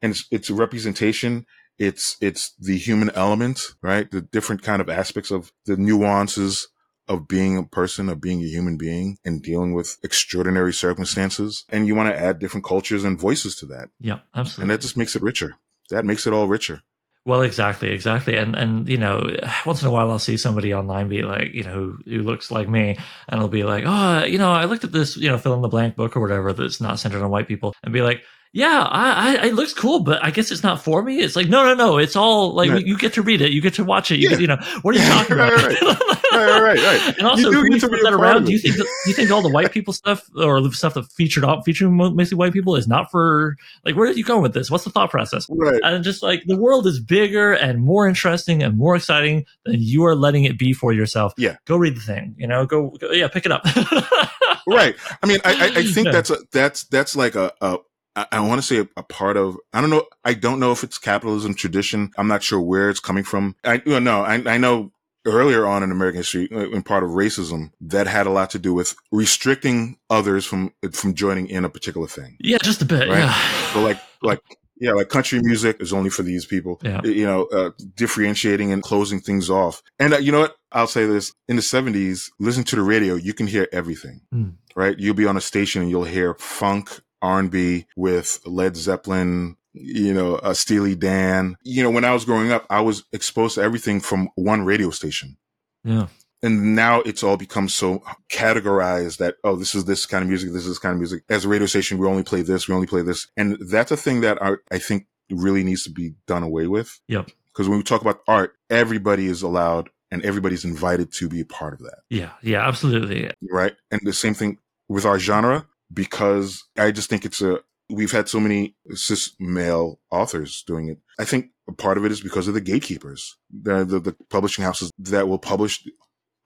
and 0.00 0.12
it's, 0.12 0.26
it's 0.30 0.50
a 0.50 0.54
representation. 0.54 1.46
It's, 1.78 2.16
it's 2.20 2.54
the 2.58 2.78
human 2.78 3.10
element, 3.10 3.60
right? 3.82 4.08
The 4.08 4.20
different 4.20 4.62
kind 4.62 4.80
of 4.80 4.88
aspects 4.88 5.30
of 5.32 5.52
the 5.64 5.76
nuances 5.76 6.68
of 7.08 7.28
being 7.28 7.56
a 7.56 7.62
person, 7.64 8.08
of 8.08 8.20
being 8.20 8.40
a 8.40 8.46
human 8.46 8.76
being 8.76 9.18
and 9.24 9.42
dealing 9.42 9.74
with 9.74 9.98
extraordinary 10.02 10.72
circumstances. 10.72 11.64
And 11.68 11.86
you 11.86 11.94
want 11.94 12.08
to 12.08 12.18
add 12.18 12.38
different 12.38 12.64
cultures 12.64 13.04
and 13.04 13.18
voices 13.18 13.56
to 13.56 13.66
that. 13.66 13.88
Yeah, 14.00 14.20
absolutely. 14.34 14.62
And 14.62 14.70
that 14.70 14.80
just 14.80 14.96
makes 14.96 15.16
it 15.16 15.22
richer. 15.22 15.56
That 15.90 16.04
makes 16.04 16.26
it 16.26 16.32
all 16.32 16.46
richer. 16.48 16.82
Well, 17.26 17.42
exactly, 17.42 17.90
exactly, 17.90 18.36
and 18.36 18.54
and 18.54 18.88
you 18.88 18.98
know, 18.98 19.20
once 19.66 19.82
in 19.82 19.88
a 19.88 19.90
while 19.90 20.10
I'll 20.12 20.18
see 20.20 20.36
somebody 20.36 20.72
online 20.72 21.08
be 21.08 21.22
like, 21.22 21.52
you 21.52 21.64
know, 21.64 21.72
who, 21.74 21.98
who 22.06 22.22
looks 22.22 22.52
like 22.52 22.68
me, 22.68 22.96
and 23.28 23.40
I'll 23.40 23.48
be 23.48 23.64
like, 23.64 23.82
oh, 23.84 24.24
you 24.24 24.38
know, 24.38 24.52
I 24.52 24.64
looked 24.66 24.84
at 24.84 24.92
this, 24.92 25.16
you 25.16 25.28
know, 25.28 25.36
fill 25.36 25.54
in 25.54 25.60
the 25.60 25.68
blank 25.68 25.96
book 25.96 26.16
or 26.16 26.20
whatever 26.20 26.52
that's 26.52 26.80
not 26.80 27.00
centered 27.00 27.22
on 27.22 27.30
white 27.30 27.48
people, 27.48 27.74
and 27.82 27.92
be 27.92 28.00
like, 28.00 28.22
yeah, 28.56 28.86
I, 28.90 29.36
I 29.36 29.46
it 29.48 29.54
looks 29.54 29.74
cool, 29.74 30.00
but 30.00 30.24
I 30.24 30.30
guess 30.30 30.50
it's 30.50 30.62
not 30.62 30.82
for 30.82 31.02
me. 31.02 31.20
It's 31.20 31.36
like, 31.36 31.48
no, 31.48 31.62
no, 31.64 31.74
no, 31.74 31.98
it's 31.98 32.16
all 32.16 32.52
like 32.54 32.70
Right. 32.70 32.86
you 32.86 32.96
get 32.96 33.12
to 33.14 33.22
read 33.22 33.40
it, 33.42 33.52
you 33.52 33.60
get 33.60 33.74
to 33.74 33.84
watch 33.84 34.10
it, 34.10 34.16
you 34.18 34.24
Yeah. 34.24 34.30
get, 34.30 34.40
you 34.40 34.46
know, 34.46 34.56
what 34.82 34.96
are 34.96 34.98
you 34.98 35.04
talking 35.08 35.36
Right, 35.36 35.52
about? 35.52 35.66
right, 35.66 36.22
Right, 36.32 36.60
right, 36.60 36.78
right. 36.78 37.14
And 37.18 37.26
also, 37.26 37.50
You 37.50 37.62
do 37.64 37.68
get 37.70 37.80
to 37.82 37.88
that 37.88 38.12
around? 38.12 38.44
Do 38.46 38.52
you 38.52 38.58
think 38.58 38.76
that, 38.76 38.84
do 39.04 39.10
you 39.10 39.14
think 39.14 39.30
all 39.30 39.42
the 39.42 39.50
white 39.50 39.72
people 39.72 39.92
stuff 39.92 40.28
or 40.36 40.60
the 40.60 40.70
stuff 40.72 40.94
that 40.94 41.04
featured 41.12 41.44
up 41.44 41.64
featuring 41.64 41.96
mostly 41.96 42.36
white 42.36 42.52
people 42.54 42.76
is 42.76 42.88
not 42.88 43.10
for 43.10 43.56
like 43.84 43.94
where 43.94 44.08
are 44.08 44.12
you 44.12 44.24
going 44.24 44.42
with 44.42 44.54
this? 44.54 44.70
What's 44.70 44.84
the 44.84 44.90
thought 44.90 45.10
process? 45.10 45.46
Right. 45.50 45.80
and 45.84 46.02
just 46.02 46.22
like 46.22 46.42
the 46.46 46.56
world 46.56 46.86
is 46.86 46.98
bigger 47.00 47.52
and 47.52 47.82
more 47.82 48.08
interesting 48.08 48.62
and 48.62 48.76
more 48.76 48.96
exciting 48.96 49.44
than 49.64 49.76
you 49.78 50.04
are 50.06 50.14
letting 50.14 50.44
it 50.44 50.58
be 50.58 50.72
for 50.72 50.92
yourself. 50.92 51.32
Yeah. 51.36 51.56
go 51.66 51.76
read 51.76 51.96
the 51.96 52.00
thing. 52.00 52.34
You 52.38 52.46
know, 52.46 52.64
go, 52.66 52.90
go 53.00 53.10
yeah, 53.12 53.28
pick 53.28 53.44
it 53.46 53.52
up. 53.52 53.64
right. 54.66 54.94
I 55.22 55.26
mean, 55.26 55.38
I, 55.44 55.52
I, 55.52 55.66
I 55.78 55.82
think 55.84 56.06
Yeah. 56.06 56.12
that's 56.12 56.30
a, 56.30 56.38
that's 56.52 56.84
that's 56.84 57.14
like 57.16 57.34
a, 57.34 57.52
a 57.60 57.78
I, 58.16 58.26
I 58.32 58.40
want 58.40 58.60
to 58.60 58.66
say 58.66 58.78
a, 58.78 58.88
a 58.96 59.02
part 59.02 59.36
of. 59.36 59.56
I 59.72 59.80
don't 59.80 59.90
know. 59.90 60.06
I 60.24 60.34
don't 60.34 60.58
know 60.58 60.72
if 60.72 60.82
it's 60.82 60.98
capitalism 60.98 61.54
tradition. 61.54 62.10
I'm 62.16 62.28
not 62.28 62.42
sure 62.42 62.60
where 62.60 62.90
it's 62.90 63.00
coming 63.00 63.24
from. 63.24 63.54
I 63.62 63.82
well, 63.86 64.00
no. 64.00 64.22
I, 64.22 64.42
I 64.54 64.58
know 64.58 64.90
earlier 65.26 65.66
on 65.66 65.82
in 65.82 65.90
American 65.90 66.18
history, 66.18 66.48
uh, 66.52 66.70
in 66.70 66.82
part 66.82 67.02
of 67.04 67.10
racism, 67.10 67.70
that 67.80 68.06
had 68.06 68.26
a 68.26 68.30
lot 68.30 68.50
to 68.50 68.58
do 68.58 68.72
with 68.72 68.94
restricting 69.12 69.98
others 70.08 70.44
from 70.46 70.72
from 70.92 71.14
joining 71.14 71.48
in 71.48 71.64
a 71.64 71.68
particular 71.68 72.06
thing. 72.06 72.36
yeah, 72.40 72.58
just 72.62 72.82
a 72.82 72.86
bit. 72.86 73.08
Right. 73.08 73.18
Yeah, 73.18 73.72
So 73.72 73.82
like 73.82 73.98
like 74.22 74.40
yeah, 74.78 74.92
like 74.92 75.08
country 75.08 75.40
music 75.42 75.78
is 75.80 75.92
only 75.92 76.10
for 76.10 76.22
these 76.22 76.44
people. 76.44 76.80
Yeah. 76.82 77.02
You 77.02 77.24
know, 77.24 77.44
uh, 77.46 77.70
differentiating 77.94 78.72
and 78.72 78.82
closing 78.82 79.20
things 79.20 79.48
off. 79.48 79.82
And 79.98 80.12
uh, 80.14 80.18
you 80.18 80.32
know 80.32 80.40
what? 80.40 80.56
I'll 80.72 80.86
say 80.86 81.06
this: 81.06 81.32
in 81.48 81.56
the 81.56 81.62
'70s, 81.62 82.30
listen 82.38 82.64
to 82.64 82.76
the 82.76 82.82
radio, 82.82 83.14
you 83.14 83.32
can 83.32 83.46
hear 83.46 83.68
everything. 83.72 84.20
Mm. 84.34 84.54
Right? 84.74 84.98
You'll 84.98 85.14
be 85.14 85.26
on 85.26 85.38
a 85.38 85.40
station 85.40 85.80
and 85.80 85.90
you'll 85.90 86.04
hear 86.04 86.34
funk, 86.34 87.00
R&B 87.22 87.86
with 87.96 88.40
Led 88.46 88.76
Zeppelin. 88.76 89.56
You 89.78 90.14
know, 90.14 90.36
uh, 90.36 90.54
Steely 90.54 90.94
Dan. 90.94 91.56
You 91.62 91.82
know, 91.82 91.90
when 91.90 92.04
I 92.06 92.14
was 92.14 92.24
growing 92.24 92.50
up, 92.50 92.64
I 92.70 92.80
was 92.80 93.04
exposed 93.12 93.56
to 93.56 93.62
everything 93.62 94.00
from 94.00 94.30
one 94.34 94.64
radio 94.64 94.88
station 94.90 95.36
yeah, 95.84 96.06
and 96.42 96.74
now 96.74 97.00
it's 97.02 97.22
all 97.22 97.36
become 97.36 97.68
so 97.68 98.02
categorized 98.28 99.18
that 99.18 99.36
oh 99.44 99.56
this 99.56 99.74
is 99.74 99.84
this 99.84 100.06
kind 100.06 100.22
of 100.22 100.28
music 100.28 100.52
this 100.52 100.62
is 100.62 100.68
this 100.68 100.78
kind 100.78 100.92
of 100.92 100.98
music 100.98 101.22
as 101.28 101.44
a 101.44 101.48
radio 101.48 101.66
station 101.66 101.98
we 101.98 102.06
only 102.06 102.22
play 102.22 102.42
this 102.42 102.68
we 102.68 102.74
only 102.74 102.86
play 102.86 103.02
this 103.02 103.28
and 103.36 103.56
that's 103.70 103.90
a 103.90 103.96
thing 103.96 104.20
that 104.20 104.40
i, 104.42 104.52
I 104.70 104.78
think 104.78 105.06
really 105.30 105.64
needs 105.64 105.84
to 105.84 105.90
be 105.90 106.14
done 106.26 106.42
away 106.42 106.66
with 106.66 107.00
Yep. 107.08 107.30
because 107.52 107.68
when 107.68 107.78
we 107.78 107.84
talk 107.84 108.00
about 108.02 108.20
art 108.26 108.54
everybody 108.70 109.26
is 109.26 109.42
allowed 109.42 109.90
and 110.10 110.24
everybody's 110.24 110.64
invited 110.64 111.12
to 111.14 111.28
be 111.28 111.40
a 111.40 111.44
part 111.44 111.72
of 111.74 111.80
that 111.80 111.98
yeah, 112.10 112.32
yeah, 112.42 112.66
absolutely. 112.66 113.30
right 113.50 113.74
and 113.90 114.00
the 114.04 114.12
same 114.12 114.34
thing 114.34 114.58
with 114.88 115.04
our 115.04 115.18
genre 115.18 115.66
because 115.92 116.64
i 116.78 116.90
just 116.90 117.08
think 117.08 117.24
it's 117.24 117.40
a 117.40 117.60
we've 117.88 118.12
had 118.12 118.28
so 118.28 118.40
many 118.40 118.74
cis 118.94 119.34
male 119.38 120.00
authors 120.10 120.62
doing 120.66 120.88
it. 120.88 120.98
I 121.18 121.24
think 121.24 121.50
a 121.68 121.72
part 121.72 121.98
of 121.98 122.04
it 122.04 122.12
is 122.12 122.20
because 122.20 122.48
of 122.48 122.54
the 122.54 122.60
gatekeepers. 122.60 123.36
The, 123.50 123.84
the, 123.84 124.00
the 124.00 124.16
publishing 124.30 124.64
houses 124.64 124.90
that 124.98 125.28
will 125.28 125.38
publish 125.38 125.86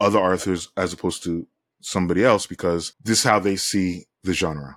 other 0.00 0.18
authors 0.18 0.68
as 0.76 0.92
opposed 0.92 1.22
to 1.24 1.46
somebody 1.80 2.24
else 2.24 2.46
because 2.46 2.94
this 3.02 3.18
is 3.18 3.24
how 3.24 3.38
they 3.38 3.56
see 3.56 4.04
the 4.22 4.32
genre 4.34 4.76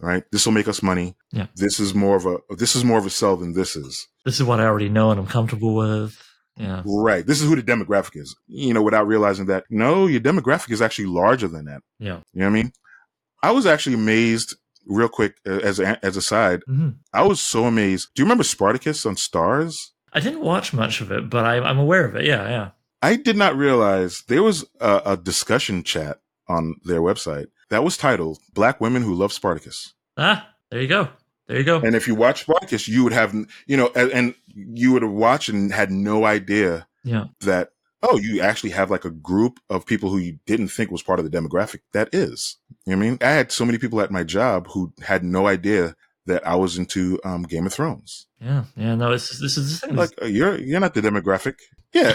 right? 0.00 0.24
This 0.32 0.44
will 0.44 0.52
make 0.52 0.66
us 0.68 0.82
money. 0.82 1.16
Yeah. 1.30 1.46
this 1.54 1.78
is 1.78 1.94
more 1.94 2.16
of 2.16 2.26
a 2.26 2.38
this 2.56 2.74
is 2.74 2.84
more 2.84 2.98
of 2.98 3.06
a 3.06 3.10
sell 3.10 3.36
than 3.36 3.54
this 3.54 3.76
is. 3.76 4.08
This 4.24 4.40
is 4.40 4.44
what 4.44 4.60
I 4.60 4.64
already 4.64 4.88
know 4.88 5.10
and 5.10 5.20
I'm 5.20 5.26
comfortable 5.26 5.74
with. 5.74 6.20
Yeah, 6.56 6.82
right. 6.84 7.24
This 7.26 7.40
is 7.40 7.48
who 7.48 7.56
the 7.56 7.62
demographic 7.62 8.16
is. 8.16 8.36
You 8.46 8.74
know 8.74 8.82
without 8.82 9.06
realizing 9.06 9.46
that 9.46 9.64
no 9.70 10.06
your 10.06 10.20
demographic 10.20 10.70
is 10.72 10.82
actually 10.82 11.06
larger 11.06 11.48
than 11.48 11.66
that. 11.66 11.82
Yeah. 11.98 12.20
you 12.32 12.40
know 12.40 12.46
what 12.46 12.58
i 12.58 12.62
mean 12.62 12.72
i 13.48 13.50
was 13.50 13.66
actually 13.66 13.94
amazed 14.04 14.56
real 14.86 15.08
quick 15.18 15.32
uh, 15.46 15.60
as 15.70 15.78
a, 15.80 16.04
as 16.04 16.16
a 16.16 16.22
side 16.22 16.60
hmm 16.66 16.90
I 17.12 17.22
was 17.22 17.40
so 17.40 17.60
amazed. 17.72 18.08
Do 18.14 18.20
you 18.20 18.24
remember 18.26 18.42
Spartacus 18.44 19.06
on 19.06 19.14
Starz? 19.14 19.74
I 20.12 20.18
didn't 20.20 20.40
watch 20.52 20.72
much 20.72 21.00
of 21.00 21.12
it, 21.16 21.30
but 21.34 21.44
I, 21.52 21.54
I'm 21.68 21.78
aware 21.78 22.04
of 22.08 22.16
it. 22.16 22.24
Yeah, 22.24 22.44
yeah. 22.56 22.68
I 23.02 23.14
did 23.16 23.36
not 23.36 23.56
realize 23.66 24.12
there 24.26 24.42
was 24.42 24.64
a, 24.80 24.92
a 25.12 25.16
discussion 25.16 25.84
chat 25.84 26.18
on 26.48 26.62
their 26.84 27.00
website 27.08 27.46
that 27.70 27.84
was 27.84 27.96
titled 27.96 28.38
Black 28.52 28.80
Women 28.80 29.02
Who 29.02 29.14
Love 29.14 29.32
Spartacus. 29.32 29.94
Ah, 30.16 30.38
there 30.70 30.82
you 30.82 30.88
go. 30.88 31.08
There 31.46 31.58
you 31.58 31.64
go. 31.72 31.76
And 31.86 31.94
if 31.94 32.08
you 32.08 32.16
watch 32.16 32.38
Spartacus, 32.42 32.88
you 32.88 33.04
would 33.04 33.12
have, 33.12 33.32
you 33.70 33.76
know, 33.76 33.90
and, 33.94 34.10
and 34.10 34.34
you 34.48 34.92
would 34.92 35.02
have 35.02 35.12
watched 35.26 35.48
and 35.50 35.72
had 35.72 35.90
no 35.92 36.24
idea 36.24 36.88
Yeah. 37.04 37.26
that, 37.42 37.70
oh, 38.04 38.18
you 38.18 38.40
actually 38.40 38.70
have 38.70 38.90
like 38.90 39.04
a 39.04 39.10
group 39.10 39.58
of 39.70 39.86
people 39.86 40.10
who 40.10 40.18
you 40.18 40.38
didn't 40.46 40.68
think 40.68 40.90
was 40.90 41.02
part 41.02 41.18
of 41.18 41.28
the 41.28 41.36
demographic. 41.36 41.80
That 41.92 42.08
is. 42.12 42.58
You 42.86 42.92
know 42.92 42.98
what 42.98 43.06
I 43.06 43.08
mean? 43.10 43.18
I 43.20 43.30
had 43.30 43.52
so 43.52 43.64
many 43.64 43.78
people 43.78 44.00
at 44.00 44.10
my 44.10 44.24
job 44.24 44.68
who 44.68 44.92
had 45.02 45.24
no 45.24 45.46
idea 45.46 45.96
that 46.26 46.46
I 46.46 46.56
was 46.56 46.78
into 46.78 47.20
um, 47.24 47.42
Game 47.42 47.66
of 47.66 47.72
Thrones. 47.72 48.26
Yeah, 48.40 48.64
yeah. 48.76 48.94
No, 48.94 49.12
it's 49.12 49.38
this 49.38 49.56
is 49.56 49.80
the 49.80 49.86
thing. 49.86 49.96
Like, 49.96 50.10
uh, 50.22 50.26
you're 50.26 50.58
you're 50.58 50.80
not 50.80 50.94
the 50.94 51.00
demographic. 51.00 51.56
Yeah. 51.94 52.12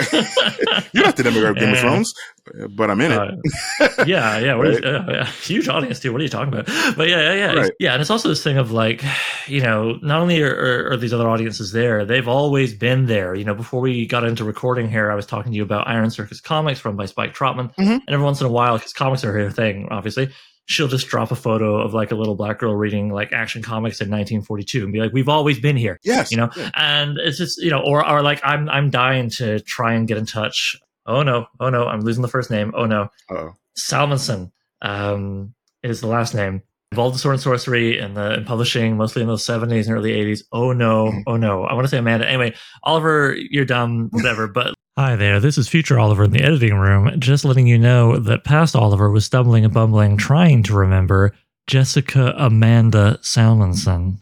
You're 0.94 1.06
not 1.06 1.16
the 1.16 1.24
demographic 1.24 1.50
of 1.52 1.56
Game 1.58 1.72
of 1.74 1.80
Thrones, 1.80 2.14
uh, 2.62 2.68
but 2.68 2.90
I'm 2.90 3.00
in 3.02 3.12
it. 3.14 3.18
Uh, 3.18 4.04
yeah, 4.06 4.38
yeah, 4.40 4.56
what 4.56 4.68
is- 4.68 4.82
Right. 4.82 4.84
yeah, 4.86 5.06
yeah. 5.10 5.26
Huge 5.44 5.68
audience 5.70 6.00
too. 6.00 6.12
What 6.12 6.20
are 6.20 6.24
you 6.24 6.30
talking 6.30 6.54
about? 6.54 6.66
But 6.98 7.08
yeah, 7.08 7.22
yeah, 7.22 7.34
yeah, 7.34 7.54
Right. 7.54 7.72
yeah. 7.80 7.94
And 7.94 8.02
it's 8.02 8.10
also 8.10 8.28
this 8.30 8.44
thing 8.44 8.58
of 8.58 8.72
like, 8.72 9.04
you 9.48 9.62
know, 9.62 9.98
not 10.02 10.20
only 10.22 10.42
are, 10.42 10.54
are, 10.54 10.92
are 10.92 10.98
these 10.98 11.14
other 11.14 11.30
audiences 11.30 11.72
there, 11.72 12.04
they've 12.06 12.28
always 12.28 12.74
been 12.74 13.06
there. 13.06 13.36
You 13.36 13.46
know, 13.46 13.54
before 13.56 13.80
we 13.82 14.06
got 14.06 14.24
into 14.26 14.44
recording 14.44 14.90
here, 14.90 15.12
I 15.12 15.16
was 15.16 15.26
talking 15.26 15.52
to 15.52 15.56
you 15.56 15.64
about 15.64 15.88
Iron 15.88 16.10
Circus 16.12 16.42
Comics 16.42 16.84
run 16.84 16.96
by 16.96 17.06
Spike 17.06 17.34
Trotman, 17.34 17.70
Mhm. 17.80 17.88
and 17.94 18.10
every 18.10 18.24
once 18.26 18.42
in 18.42 18.48
a 18.48 18.52
while, 18.52 18.78
because 18.78 18.94
comics 18.94 19.24
are 19.24 19.32
her 19.32 19.50
thing, 19.50 19.88
obviously. 19.92 20.30
She'll 20.70 20.88
just 20.88 21.08
drop 21.08 21.32
a 21.32 21.36
photo 21.36 21.82
of 21.82 21.96
like 21.96 22.12
a 22.12 22.16
little 22.16 22.36
black 22.36 22.60
girl 22.60 22.76
reading 22.76 23.10
like 23.12 23.34
action 23.34 23.64
comics 23.64 24.00
in 24.02 24.06
1942 24.10 24.84
and 24.84 24.94
be 24.94 25.00
like, 25.00 25.12
"We've 25.12 25.28
always 25.28 25.60
been 25.60 25.76
here." 25.76 26.00
yes. 26.04 26.30
You 26.32 26.38
know, 26.38 26.50
Yeah. 26.56 26.70
and 26.76 27.18
it's 27.18 27.40
just 27.40 27.60
you 27.62 27.72
know 27.72 27.80
or 27.82 28.08
or 28.08 28.22
like 28.22 28.40
i'm 28.44 28.70
i'm 28.70 28.90
dying 28.92 29.30
to 29.32 29.60
try 29.62 29.94
and 29.94 30.08
get 30.08 30.18
in 30.18 30.26
touch 30.28 30.76
oh 31.08 31.24
no 31.24 31.48
oh 31.60 31.70
no 31.70 31.88
i'm 31.88 32.02
losing 32.02 32.22
the 32.22 32.28
first 32.28 32.52
name 32.52 32.72
oh 32.76 32.86
no 32.86 33.10
Uh-oh. 33.32 33.54
salmonson 33.78 34.52
um 34.84 35.54
is 35.84 36.02
the 36.02 36.08
last 36.08 36.34
name 36.36 36.62
involved 36.92 37.16
in 37.16 37.20
sword 37.20 37.34
and 37.34 37.42
sorcery 37.42 37.98
and 38.00 38.16
the 38.16 38.36
in 38.36 38.46
publishing 38.46 38.96
mostly 38.98 39.22
in 39.22 39.28
those 39.28 39.46
70s 39.46 39.88
and 39.88 39.96
early 39.96 40.12
80s 40.12 40.44
oh 40.52 40.72
no 40.74 41.08
Mhm. 41.08 41.24
oh 41.28 41.38
no 41.38 41.64
i 41.66 41.74
want 41.74 41.86
to 41.86 41.90
say 41.90 41.98
amanda 41.98 42.28
anyway 42.28 42.54
oliver 42.84 43.36
you're 43.36 43.66
dumb 43.66 44.10
whatever 44.12 44.48
but 44.48 44.74
Hi 45.00 45.16
there, 45.16 45.40
this 45.40 45.58
is 45.58 45.70
future 45.70 45.98
Oliver 45.98 46.26
in 46.26 46.32
the 46.32 46.44
editing 46.44 46.76
room, 46.76 47.22
just 47.22 47.46
letting 47.46 47.66
you 47.66 47.78
know 47.78 48.18
that 48.18 48.44
past 48.44 48.76
Oliver 48.76 49.10
was 49.10 49.24
stumbling 49.24 49.64
and 49.64 49.74
bumbling 49.74 50.18
trying 50.18 50.62
to 50.64 50.74
remember 50.74 51.34
Jessica 51.68 52.34
Amanda 52.38 53.18
Salmonson. 53.22 54.20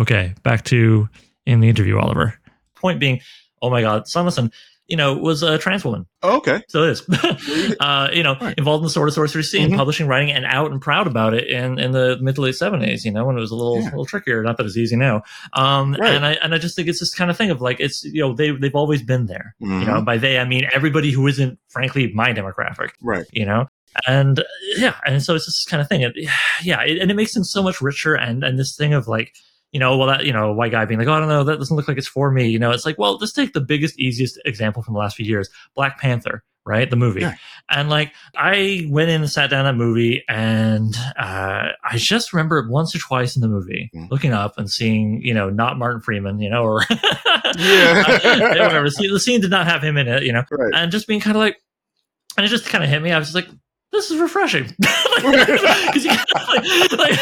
Okay, 0.00 0.32
back 0.42 0.64
to 0.64 1.10
in 1.44 1.60
the 1.60 1.68
interview, 1.68 1.98
Oliver. 1.98 2.40
Point 2.74 3.00
being, 3.00 3.20
oh 3.60 3.68
my 3.68 3.82
God, 3.82 4.04
Salmonson, 4.04 4.50
you 4.86 4.96
know, 4.96 5.14
was 5.14 5.42
a 5.42 5.56
trans 5.58 5.84
woman. 5.84 6.06
Oh, 6.22 6.36
okay. 6.38 6.62
So 6.68 6.82
it 6.84 6.90
is, 6.90 7.02
uh, 7.80 8.08
you 8.12 8.22
know, 8.22 8.36
Right. 8.40 8.54
involved 8.58 8.82
in 8.82 8.84
the 8.86 8.90
sword 8.90 9.08
of 9.08 9.14
sorcery 9.14 9.42
scene, 9.42 9.70
Mhm. 9.70 9.76
publishing, 9.76 10.06
writing, 10.06 10.30
and 10.30 10.44
out 10.44 10.70
and 10.70 10.80
proud 10.80 11.06
about 11.06 11.32
it 11.34 11.46
in, 11.48 11.78
in 11.78 11.92
the 11.92 12.18
mid 12.20 12.34
to 12.36 12.42
late 12.42 12.54
seventies. 12.56 13.04
You 13.04 13.12
know, 13.12 13.24
when 13.24 13.36
it 13.36 13.40
was 13.40 13.50
a 13.50 13.56
little 13.56 13.78
Yeah. 13.78 13.84
little 13.86 14.04
trickier. 14.04 14.42
Not 14.42 14.56
that 14.58 14.66
it's 14.66 14.76
easy 14.76 14.96
now. 14.96 15.22
Um, 15.54 15.94
Right. 15.98 16.14
and 16.14 16.24
I 16.26 16.32
and 16.34 16.54
I 16.54 16.58
just 16.58 16.76
think 16.76 16.88
it's 16.88 17.00
this 17.00 17.14
kind 17.14 17.30
of 17.30 17.36
thing 17.36 17.50
of 17.50 17.60
like 17.60 17.80
it's 17.80 18.04
you 18.04 18.20
know 18.22 18.34
they 18.34 18.50
they've 18.50 18.74
always 18.74 19.02
been 19.02 19.26
there. 19.26 19.54
You 19.60 19.68
know, 19.68 20.00
Mhm. 20.00 20.04
by 20.04 20.18
they 20.18 20.38
I 20.38 20.44
mean 20.44 20.68
everybody 20.72 21.10
who 21.12 21.26
isn't 21.26 21.58
frankly 21.68 22.12
my 22.14 22.32
demographic 22.32 22.90
Right. 23.02 23.24
you 23.32 23.46
know 23.46 23.66
and 24.08 24.42
yeah 24.76 24.94
and 25.06 25.22
so 25.22 25.34
it's 25.36 25.46
this 25.46 25.64
kind 25.64 25.80
of 25.80 25.88
thing 25.88 26.00
It- 26.00 26.16
yeah 26.64 26.82
it, 26.82 26.98
and 27.00 27.10
it 27.10 27.14
makes 27.14 27.32
them 27.32 27.44
so 27.44 27.62
much 27.62 27.80
richer 27.80 28.14
and 28.14 28.42
and 28.42 28.58
this 28.58 28.74
thing 28.76 28.92
of 28.92 29.06
like 29.06 29.32
you 29.74 29.80
know 29.80 29.98
well 29.98 30.06
that 30.08 30.24
you 30.24 30.32
know 30.32 30.52
white 30.54 30.72
guy 30.72 30.86
being 30.86 30.98
like 30.98 31.08
oh, 31.08 31.12
i 31.12 31.18
don't 31.20 31.28
know 31.28 31.44
that 31.44 31.58
doesn't 31.58 31.76
look 31.76 31.86
like 31.88 31.98
it's 31.98 32.06
for 32.08 32.30
me 32.30 32.48
you 32.48 32.58
know 32.58 32.70
it's 32.70 32.86
like 32.86 32.96
well 32.98 33.18
let's 33.18 33.32
take 33.32 33.52
the 33.52 33.60
biggest 33.60 33.98
easiest 33.98 34.40
example 34.46 34.82
from 34.82 34.94
the 34.94 35.00
last 35.00 35.16
few 35.16 35.26
years 35.26 35.50
black 35.74 35.98
panther 36.00 36.42
right? 36.66 36.88
The 36.88 36.96
movie. 36.96 37.20
Yeah. 37.20 37.34
And 37.68 37.90
like 37.90 38.14
I 38.34 38.86
went 38.88 39.10
in 39.10 39.20
and 39.20 39.30
sat 39.30 39.50
down 39.50 39.66
that 39.66 39.74
movie 39.74 40.24
and 40.30 40.96
uh, 41.18 41.66
I 41.84 41.96
just 41.98 42.32
remember 42.32 42.66
once 42.70 42.96
or 42.96 43.00
twice 43.00 43.36
in 43.36 43.42
the 43.42 43.48
movie 43.48 43.90
Mhm. 43.94 44.10
looking 44.10 44.32
up 44.32 44.56
and 44.56 44.70
seeing, 44.70 45.20
you 45.20 45.34
know, 45.34 45.50
not 45.50 45.76
Martin 45.76 46.00
Freeman, 46.00 46.38
you 46.40 46.48
know, 46.48 46.62
or 46.62 46.80
Yeah. 47.58 48.02
whatever. 48.62 48.88
See, 48.88 49.08
The 49.08 49.20
scene 49.20 49.42
did 49.42 49.50
not 49.50 49.66
have 49.66 49.84
him 49.84 49.98
in 49.98 50.08
it, 50.08 50.22
you 50.22 50.32
know, 50.32 50.42
Right. 50.50 50.72
and 50.74 50.90
just 50.90 51.06
being 51.06 51.20
kind 51.20 51.36
of 51.36 51.40
like, 51.42 51.58
and 52.38 52.46
it 52.46 52.48
just 52.48 52.64
kind 52.64 52.82
of 52.82 52.88
hit 52.88 53.02
me. 53.02 53.12
I 53.12 53.18
was 53.18 53.30
just 53.30 53.34
like, 53.34 53.48
this 53.92 54.10
is 54.10 54.18
refreshing. 54.18 54.74
Like, 55.22 57.18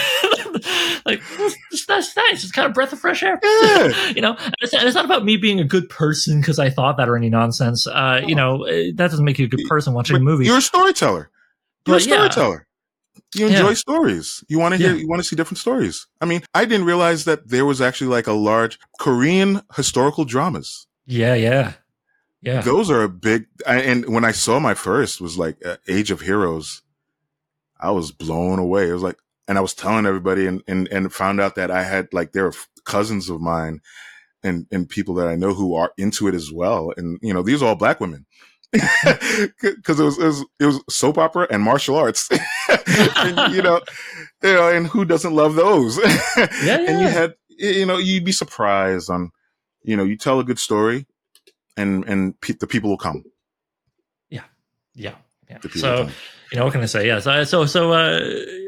like, 1.06 1.22
that's, 1.38 1.86
that's 1.86 2.16
nice. 2.16 2.42
It's 2.44 2.52
kind 2.52 2.66
of 2.66 2.74
breath 2.74 2.92
of 2.92 3.00
fresh 3.00 3.22
air. 3.22 3.38
Yeah. 3.42 4.10
you 4.14 4.20
know, 4.22 4.34
and 4.36 4.54
it's, 4.60 4.72
and 4.72 4.84
it's 4.86 4.94
not 4.94 5.04
about 5.04 5.24
me 5.24 5.36
being 5.36 5.60
a 5.60 5.64
good 5.64 5.88
person 5.88 6.40
because 6.40 6.58
I 6.58 6.70
thought 6.70 6.96
that 6.96 7.08
or 7.08 7.16
any 7.16 7.30
nonsense. 7.30 7.86
Uh, 7.86 8.20
you 8.26 8.34
know, 8.34 8.64
eh, 8.64 8.92
that 8.94 9.10
doesn't 9.10 9.24
make 9.24 9.38
you 9.38 9.46
a 9.46 9.48
good 9.48 9.66
person 9.68 9.94
watching 9.94 10.16
a 10.16 10.20
movie. 10.20 10.46
You're 10.46 10.58
a 10.58 10.62
storyteller. 10.62 11.30
You're 11.86 11.96
But 11.96 12.06
a 12.06 12.08
yeah. 12.08 12.14
storyteller. 12.16 12.66
You 13.34 13.46
enjoy 13.48 13.68
Yeah. 13.68 13.74
stories. 13.74 14.44
You 14.48 14.58
want 14.58 14.72
to 14.72 14.78
hear. 14.78 14.92
Yeah. 14.92 15.00
You 15.00 15.08
want 15.08 15.20
to 15.22 15.28
see 15.28 15.36
different 15.36 15.58
stories. 15.58 16.06
I 16.20 16.26
mean, 16.26 16.42
I 16.54 16.64
didn't 16.64 16.86
realize 16.86 17.24
that 17.24 17.48
there 17.48 17.64
was 17.64 17.80
actually 17.80 18.08
like 18.08 18.26
a 18.26 18.32
large 18.32 18.78
Korean 18.98 19.62
historical 19.74 20.24
dramas. 20.24 20.86
Yeah, 21.06 21.34
yeah, 21.34 21.72
yeah. 22.42 22.60
Those 22.60 22.90
are 22.90 23.02
a 23.02 23.08
big. 23.08 23.46
I, 23.66 23.80
and 23.80 24.08
when 24.08 24.24
I 24.24 24.32
saw 24.32 24.60
my 24.60 24.74
first 24.74 25.20
was 25.20 25.36
like 25.38 25.56
uh, 25.64 25.76
Age 25.88 26.10
of 26.10 26.20
Heroes, 26.20 26.82
I 27.80 27.90
was 27.90 28.12
blown 28.12 28.58
away. 28.58 28.88
It 28.88 28.92
was 28.92 29.02
like, 29.02 29.18
and 29.48 29.58
I 29.58 29.60
was 29.60 29.74
telling 29.74 30.06
everybody, 30.06 30.46
and 30.46 30.62
and 30.66 30.88
and 30.88 31.12
found 31.12 31.40
out 31.40 31.54
that 31.56 31.70
I 31.70 31.82
had 31.82 32.08
like 32.12 32.32
there 32.32 32.46
are 32.46 32.52
cousins 32.84 33.28
of 33.28 33.40
mine, 33.40 33.80
and 34.42 34.66
and 34.70 34.88
people 34.88 35.14
that 35.14 35.28
I 35.28 35.36
know 35.36 35.54
who 35.54 35.74
are 35.74 35.92
into 35.96 36.28
it 36.28 36.34
as 36.34 36.50
well. 36.52 36.92
And 36.96 37.18
you 37.22 37.32
know, 37.34 37.42
these 37.42 37.62
are 37.62 37.66
all 37.68 37.74
black 37.74 38.00
women. 38.00 38.26
Because 39.60 40.00
it 40.00 40.04
was, 40.04 40.18
it 40.18 40.24
was 40.24 40.44
it 40.60 40.66
was 40.66 40.80
soap 40.88 41.18
opera 41.18 41.46
and 41.50 41.62
martial 41.62 41.96
arts, 41.96 42.28
and, 42.68 43.54
you 43.54 43.62
know, 43.62 43.80
you 44.42 44.54
know, 44.54 44.68
and 44.68 44.86
who 44.86 45.04
doesn't 45.04 45.34
love 45.34 45.54
those? 45.54 45.98
Yeah, 46.64 46.78
And 46.88 47.00
you 47.00 47.08
had, 47.08 47.34
you 47.48 47.84
know, 47.84 47.98
you'd 47.98 48.24
be 48.24 48.32
surprised 48.32 49.10
on, 49.10 49.30
you 49.82 49.96
know, 49.96 50.04
you 50.04 50.16
tell 50.16 50.40
a 50.40 50.44
good 50.44 50.58
story, 50.58 51.06
and 51.76 52.04
and 52.08 52.40
pe- 52.40 52.54
the 52.54 52.66
people 52.66 52.88
will 52.90 52.96
come. 52.96 53.24
Yeah, 54.94 55.14
yeah. 55.50 55.58
People 55.58 55.80
So 55.80 56.04
come. 56.04 56.12
You 56.52 56.58
know 56.58 56.64
what 56.64 56.72
can 56.72 56.82
I 56.82 56.86
say? 56.86 57.06
Yeah. 57.06 57.18
So 57.44 57.64
so 57.66 57.92
uh, 57.92 58.20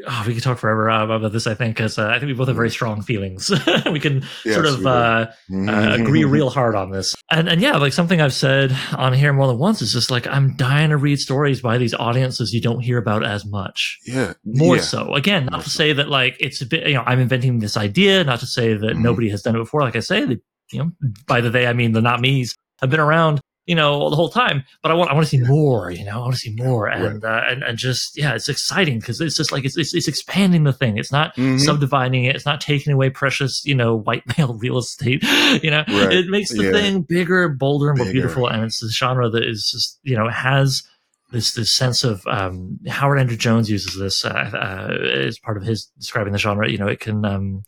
oh, 0.07 0.23
we 0.27 0.33
could 0.33 0.43
talk 0.43 0.57
forever 0.57 0.89
uh, 0.89 1.05
about 1.05 1.31
this. 1.31 1.45
I 1.47 1.53
think 1.53 1.75
because 1.75 1.97
uh, 1.99 2.07
I 2.07 2.13
think 2.19 2.27
we 2.27 2.33
both 2.33 2.47
have 2.47 2.55
very 2.55 2.69
strong 2.71 3.01
feelings. 3.01 3.51
we 3.91 3.99
can 3.99 4.23
Yes, 4.43 4.55
sort 4.55 4.65
of 4.65 4.85
uh, 4.85 5.27
uh, 5.53 5.97
agree 5.99 6.23
real 6.23 6.49
hard 6.49 6.75
on 6.75 6.91
this. 6.91 7.15
And 7.31 7.47
and 7.47 7.61
yeah, 7.61 7.77
like 7.77 7.93
something 7.93 8.19
I've 8.21 8.33
said 8.33 8.75
on 8.97 9.13
here 9.13 9.31
more 9.33 9.47
than 9.47 9.57
once 9.59 9.81
is 9.81 9.93
just 9.93 10.09
like 10.11 10.25
I'm 10.27 10.55
dying 10.55 10.89
to 10.89 10.97
read 10.97 11.19
stories 11.19 11.61
by 11.61 11.77
these 11.77 11.93
audiences 11.93 12.53
you 12.53 12.61
don't 12.61 12.79
hear 12.81 12.97
about 12.97 13.23
as 13.25 13.45
much. 13.45 13.99
Yeah, 14.05 14.33
More 14.43 14.77
yeah. 14.77 14.81
so. 14.81 15.13
Again, 15.13 15.45
not 15.51 15.63
to 15.63 15.69
say 15.69 15.93
that 15.93 16.09
like 16.09 16.37
it's 16.39 16.61
a 16.61 16.65
bit 16.65 16.87
you 16.87 16.95
know 16.95 17.03
I'm 17.05 17.19
inventing 17.19 17.59
this 17.59 17.77
idea. 17.77 18.23
Not 18.23 18.39
to 18.39 18.47
say 18.47 18.73
that 18.73 18.95
Mhm. 18.95 19.01
nobody 19.01 19.29
has 19.29 19.41
done 19.43 19.55
it 19.55 19.59
before. 19.59 19.81
Like 19.81 19.95
I 19.95 19.99
say, 20.01 20.25
the, 20.25 20.41
you 20.71 20.79
know 20.79 20.91
by 21.27 21.41
the 21.41 21.49
they 21.51 21.67
I 21.67 21.73
mean 21.73 21.91
the 21.91 22.01
not 22.01 22.19
me's 22.19 22.55
have 22.81 22.89
been 22.89 22.99
around. 22.99 23.39
You 23.67 23.73
know 23.73 24.09
the 24.11 24.15
whole 24.15 24.29
time, 24.29 24.63
but 24.83 24.91
I 24.91 24.93
want 24.93 25.09
I 25.09 25.13
want 25.15 25.25
to 25.25 25.29
see 25.29 25.43
more. 25.43 25.89
You 25.89 26.05
know 26.05 26.11
I 26.11 26.17
want 26.19 26.33
to 26.33 26.39
see 26.39 26.53
more, 26.53 26.87
and 26.87 27.23
uh, 27.25 27.41
and 27.47 27.63
and 27.63 27.77
just 27.79 28.15
yeah, 28.15 28.35
it's 28.35 28.47
exciting 28.47 28.99
because 28.99 29.19
it's 29.19 29.35
just 29.35 29.51
like 29.51 29.65
it's, 29.65 29.75
it's 29.75 29.95
it's 29.95 30.07
expanding 30.07 30.65
the 30.65 30.73
thing. 30.73 30.97
It's 30.99 31.11
not 31.11 31.35
Mhm. 31.35 31.59
subdividing 31.59 32.25
it. 32.25 32.35
It's 32.35 32.45
not 32.45 32.61
taking 32.61 32.93
away 32.93 33.09
precious, 33.09 33.65
you 33.65 33.73
know, 33.73 33.95
white 33.95 34.21
male 34.37 34.53
real 34.53 34.77
estate. 34.77 35.23
You 35.63 35.71
know, 35.71 35.83
Right. 35.87 36.13
it 36.13 36.27
makes 36.27 36.51
the 36.51 36.63
Yeah. 36.63 36.71
thing 36.73 37.01
bigger, 37.01 37.49
bolder, 37.49 37.89
and 37.89 37.97
more 37.97 38.11
beautiful. 38.11 38.47
And 38.47 38.63
it's 38.65 38.83
a 38.83 38.89
genre 38.89 39.29
that 39.29 39.43
is 39.43 39.71
just, 39.71 39.99
you 40.03 40.15
know, 40.15 40.29
has 40.29 40.83
this 41.31 41.53
this 41.53 41.71
sense 41.71 42.03
of 42.03 42.25
um, 42.27 42.77
Howard 42.87 43.19
Andrew 43.19 43.35
Jones 43.37 43.67
uses 43.69 43.97
this 43.97 44.23
uh, 44.23 44.29
uh, 44.29 44.93
as 45.27 45.39
part 45.39 45.57
of 45.57 45.63
his 45.63 45.85
describing 45.97 46.33
the 46.33 46.39
genre. 46.39 46.69
You 46.69 46.77
know, 46.77 46.87
it 46.87 46.99
can. 46.99 47.25
Um, 47.25 47.63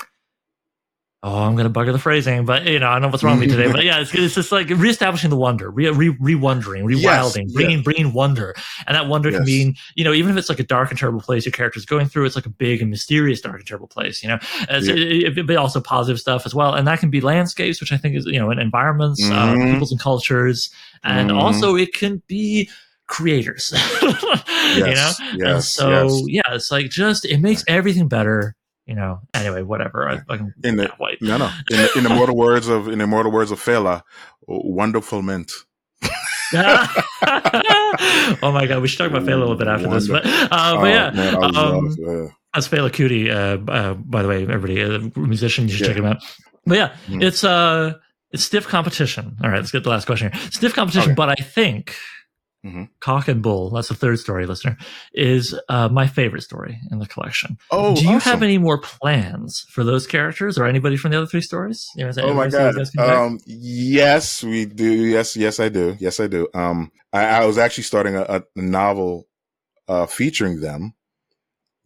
Oh, 1.24 1.40
I'm 1.40 1.56
going 1.56 1.72
to 1.72 1.80
bugger 1.80 1.92
the 1.92 1.98
phrasing, 1.98 2.46
but 2.46 2.68
you 2.68 2.78
know, 2.78 2.90
I 2.90 2.94
don't 2.94 3.02
know 3.02 3.08
what's 3.08 3.24
wrong 3.24 3.40
with 3.40 3.50
me 3.50 3.56
today. 3.58 3.72
But 3.72 3.84
yeah, 3.84 4.00
it's, 4.00 4.14
it's 4.14 4.36
just 4.36 4.52
like 4.52 4.70
reestablishing 4.70 5.32
the 5.32 5.36
wonder, 5.36 5.72
re, 5.72 5.90
re, 5.90 6.10
re-wondering, 6.20 6.86
rewilding, 6.86 7.02
Yes, 7.02 7.54
bringing, 7.54 7.82
bringing 7.82 8.14
wonder, 8.14 8.54
and 8.86 8.96
that 8.96 9.08
wonder 9.08 9.32
can 9.32 9.44
mean, 9.44 9.76
you 9.96 10.04
know, 10.04 10.14
even 10.14 10.30
if 10.32 10.38
it's 10.38 10.48
like 10.48 10.60
a 10.60 10.64
dark 10.64 10.92
and 10.92 11.00
terrible 11.00 11.20
place 11.20 11.44
your 11.44 11.54
character's 11.54 11.86
going 11.88 12.06
through, 12.08 12.26
it's 12.26 12.36
like 12.36 12.46
a 12.46 12.52
big 12.52 12.82
and 12.82 12.92
mysterious 12.92 13.42
dark 13.42 13.56
and 13.58 13.66
terrible 13.68 13.88
place, 13.88 14.22
you 14.22 14.30
know. 14.30 14.38
As 14.70 14.88
Yeah. 14.88 14.94
it, 14.94 15.38
it, 15.40 15.48
but 15.48 15.56
also 15.56 15.82
positive 15.82 16.20
stuff 16.20 16.46
as 16.46 16.54
well, 16.54 16.76
and 16.76 16.88
that 16.88 17.00
can 17.00 17.10
be 17.10 17.20
landscapes, 17.20 17.82
which 17.82 17.92
I 17.92 17.98
think 17.98 18.16
is, 18.16 18.28
you 18.28 18.38
know, 18.40 18.52
and 18.52 18.60
environments, 18.60 19.20
uh, 19.32 19.48
Mhm. 19.48 19.72
peoples 19.72 19.92
and 19.92 20.00
cultures, 20.00 20.70
and 21.04 21.32
Mhm. 21.32 21.36
also 21.36 21.76
it 21.76 21.94
can 21.96 22.22
be 22.28 22.70
creators, 23.08 23.74
you 24.04 24.84
know. 24.84 24.86
Yes, 24.92 25.20
and 25.20 25.40
yes, 25.40 25.74
so 25.74 26.28
yes. 26.28 26.44
yeah, 26.46 26.54
it's 26.56 26.70
like 26.70 26.92
just 26.92 27.26
it 27.26 27.40
makes 27.40 27.64
everything 27.68 28.08
better. 28.08 28.54
You 28.88 28.96
know. 28.96 29.20
Anyway, 29.34 29.62
whatever. 29.64 30.08
I, 30.10 30.22
I 30.34 30.40
In 30.64 30.78
the-. 30.78 30.90
No, 31.22 31.38
no. 31.38 31.50
In 31.70 31.78
the, 31.78 31.92
in 31.98 32.04
the 32.04 32.10
mortal 32.10 32.36
words 32.38 32.68
of 32.68 32.88
in 32.88 33.00
the 33.00 33.08
mortal 33.08 33.32
words 33.32 33.52
of 33.52 33.60
Fela, 33.60 34.02
wonderful 34.48 35.22
mint. 35.22 35.52
oh 38.42 38.52
my 38.54 38.66
god, 38.68 38.82
we 38.82 38.88
should 38.88 38.98
talk 39.00 39.10
about 39.12 39.26
Faye 39.26 39.34
a 39.34 39.38
little 39.38 39.56
bit 39.56 39.68
after 39.68 39.90
this, 39.90 40.08
but 40.08 40.26
uh, 40.26 40.48
but 40.50 40.78
Oh, 40.78 40.86
yeah, 40.86 41.10
man, 41.12 41.36
I 41.36 41.48
um, 41.48 41.54
love, 41.54 41.84
uh, 42.08 42.32
that's 42.54 42.68
Fela 42.68 42.90
Kuti. 42.90 43.30
Uh, 43.30 43.70
uh, 43.72 43.94
by 43.96 44.22
the 44.22 44.28
way, 44.30 44.44
everybody, 44.44 44.82
uh, 44.82 45.00
musician, 45.20 45.68
you 45.68 45.74
should 45.74 45.88
Yeah. 45.88 45.94
check 45.94 45.98
him 45.98 46.06
out. 46.06 46.18
But 46.66 46.78
yeah, 46.78 46.96
Mm. 47.08 47.24
it's 47.24 47.44
uh, 47.44 47.94
it's 48.32 48.44
stiff 48.44 48.68
competition. 48.68 49.38
All 49.44 49.50
right, 49.50 49.58
let's 49.58 49.72
get 49.72 49.84
the 49.84 49.90
last 49.90 50.06
question 50.06 50.32
here. 50.32 50.42
Stiff 50.52 50.74
competition, 50.74 51.12
Okay. 51.12 51.16
but 51.16 51.30
I 51.30 51.36
think 51.36 51.96
Mhm. 52.68 52.90
Cock 53.00 53.28
and 53.30 53.42
Bull. 53.42 53.70
That's 53.70 53.88
the 53.88 53.96
third 53.96 54.20
story, 54.20 54.46
listener. 54.46 54.78
Is 55.14 55.58
uh, 55.70 55.88
my 55.90 56.06
favorite 56.08 56.42
story 56.42 56.80
in 56.92 57.00
the 57.00 57.08
collection. 57.08 57.58
oh, 57.72 57.96
Do 57.96 58.04
you 58.04 58.16
awesome. 58.18 58.32
have 58.32 58.44
any 58.44 58.58
more 58.58 58.78
plans 58.80 59.66
for 59.70 59.84
those 59.84 60.06
characters 60.06 60.58
or 60.58 60.66
anybody 60.66 60.98
from 60.98 61.12
the 61.12 61.18
other 61.18 61.28
three 61.28 61.42
stories? 61.42 61.88
You 61.96 62.06
know, 62.06 62.12
Oh 62.18 62.34
my 62.34 62.46
everybody 62.48 62.52
see 62.52 62.58
those 62.58 62.74
god. 62.74 62.78
guys 62.78 62.90
come 62.92 63.08
back? 63.08 63.18
Um, 63.18 63.40
yes, 63.46 64.44
we 64.44 64.66
do. 64.66 64.92
Yes, 64.92 65.36
yes, 65.38 65.60
I 65.60 65.70
do. 65.70 65.96
Yes, 66.00 66.20
I 66.20 66.28
do. 66.28 66.48
Um, 66.54 66.92
I, 67.14 67.24
I 67.26 67.46
was 67.46 67.58
actually 67.58 67.84
starting 67.86 68.16
a, 68.16 68.24
a 68.24 68.44
novel, 68.56 69.28
uh, 69.88 70.06
featuring 70.06 70.60
them, 70.60 70.94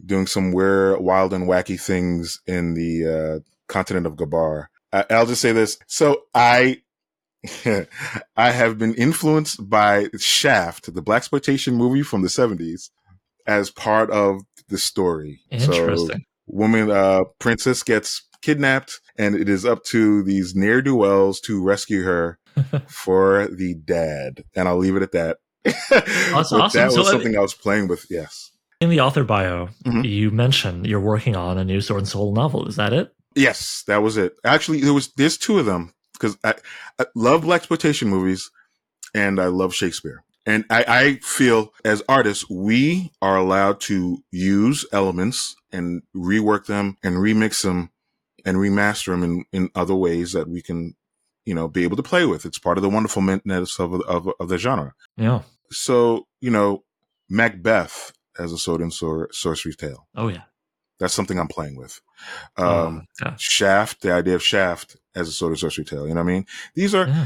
doing 0.04 0.26
some 0.26 0.52
weird, 0.52 1.00
wild 1.02 1.34
and 1.34 1.48
wacky 1.48 1.80
things 1.80 2.42
in 2.48 2.74
the, 2.74 3.06
uh, 3.06 3.40
continent 3.68 4.08
of 4.08 4.14
Gabar. 4.16 4.66
I'll 4.92 5.26
just 5.28 5.42
say 5.42 5.52
this. 5.54 5.78
So 5.88 6.24
I, 6.34 6.82
I 8.38 8.52
have 8.52 8.78
been 8.78 8.94
influenced 8.96 9.70
by 9.70 10.08
Shaft, 10.20 10.94
the 10.94 11.02
blaxploitation 11.02 11.74
movie 11.74 12.04
from 12.04 12.22
the 12.22 12.30
seventies, 12.30 12.92
as 13.48 13.70
part 13.72 14.10
of 14.12 14.42
the 14.70 14.78
story. 14.78 15.42
So, 15.60 16.08
woman 16.48 16.90
uh 16.92 17.22
princess 17.40 17.82
gets 17.84 18.28
kidnapped 18.42 19.00
and 19.18 19.36
it 19.36 19.48
is 19.48 19.66
up 19.66 19.84
to 19.86 20.24
these 20.24 20.54
ne'er 20.56 20.82
do 20.82 20.96
wells 20.96 21.40
to 21.40 21.64
rescue 21.64 22.04
her 22.04 22.40
for 22.88 23.48
the 23.48 23.76
dad 23.86 24.44
and 24.56 24.68
i'll 24.68 24.78
leave 24.78 24.96
it 24.96 25.04
at 25.04 25.12
that 25.14 25.38
That's 25.64 26.52
awesome. 26.52 26.60
that 26.74 26.88
was 26.98 27.08
I- 27.08 27.12
something 27.12 27.38
i 27.38 27.40
was 27.42 27.54
playing 27.54 27.88
with 27.88 28.06
yes 28.10 28.52
in 28.82 28.90
the 28.90 29.00
author 29.00 29.24
bio, 29.24 29.70
Mhm. 29.86 30.10
you 30.10 30.32
mentioned 30.32 30.88
you're 30.88 31.00
working 31.00 31.36
on 31.36 31.60
a 31.60 31.64
new 31.64 31.82
Sword 31.82 32.00
and 32.00 32.08
Soul 32.08 32.34
novel. 32.34 32.68
Is 32.68 32.76
that 32.78 32.92
it? 32.94 33.14
yes 33.36 33.84
that 33.88 34.02
was 34.02 34.18
it 34.18 34.34
actually 34.44 34.82
there 34.82 34.94
was 34.94 35.14
there's 35.16 35.38
two 35.38 35.60
of 35.60 35.66
them 35.66 35.94
because 36.22 36.38
I, 36.44 36.56
I 37.00 37.06
love 37.16 37.44
blaxploitation 37.44 38.08
movies 38.08 38.52
and 39.14 39.42
i 39.42 39.48
love 39.48 39.74
shakespeare 39.74 40.24
and 40.46 40.66
I, 40.70 40.86
I 40.88 41.16
feel 41.18 41.74
as 41.86 42.02
artists 42.10 42.50
we 42.50 43.12
are 43.22 43.38
allowed 43.38 43.80
to 43.82 44.24
use 44.32 44.86
elements 44.92 45.56
and 45.72 46.02
rework 46.16 46.66
them 46.66 46.98
and 47.04 47.18
remix 47.18 47.62
them 47.62 47.92
and 48.44 48.58
remaster 48.58 49.08
them 49.08 49.24
in, 49.24 49.46
in 49.52 49.70
other 49.76 49.94
ways 49.94 50.32
that 50.34 50.48
we 50.48 50.62
can, 50.62 50.96
you 51.46 51.54
know, 51.54 51.68
be 51.68 51.84
able 51.84 51.98
to 51.98 52.04
play 52.04 52.26
with. 52.26 52.46
It's 52.46 52.58
part 52.58 52.80
of 52.80 52.82
the 52.82 52.90
wonderfulness 52.90 53.80
of, 53.80 53.94
of, 54.02 54.30
of 54.40 54.50
the 54.50 54.58
genre. 54.58 54.94
Yeah. 55.16 55.44
So, 55.70 56.28
you 56.40 56.50
know, 56.50 56.84
Macbeth 57.30 58.12
as 58.40 58.52
a 58.52 58.58
sword 58.58 58.82
and 58.82 58.92
sor- 58.92 59.30
sorcery 59.32 59.74
tale. 59.74 60.08
Oh 60.16 60.28
yeah. 60.28 60.44
That's 61.02 61.16
something 61.16 61.40
I'm 61.40 61.48
playing 61.48 61.76
with. 61.78 62.00
Um, 62.58 62.68
oh, 62.68 63.02
gosh. 63.26 63.42
Shaft, 63.42 64.02
the 64.04 64.14
idea 64.14 64.36
of 64.36 64.44
Shaft 64.44 64.96
as 65.16 65.28
a 65.28 65.32
sword 65.32 65.54
and 65.54 65.60
sorcery 65.60 65.84
tale. 65.84 66.08
You 66.08 66.14
know 66.14 66.22
what 66.24 66.30
I 66.30 66.34
mean? 66.34 66.46
These 66.76 66.94
are, 66.94 67.08
Yeah. 67.08 67.26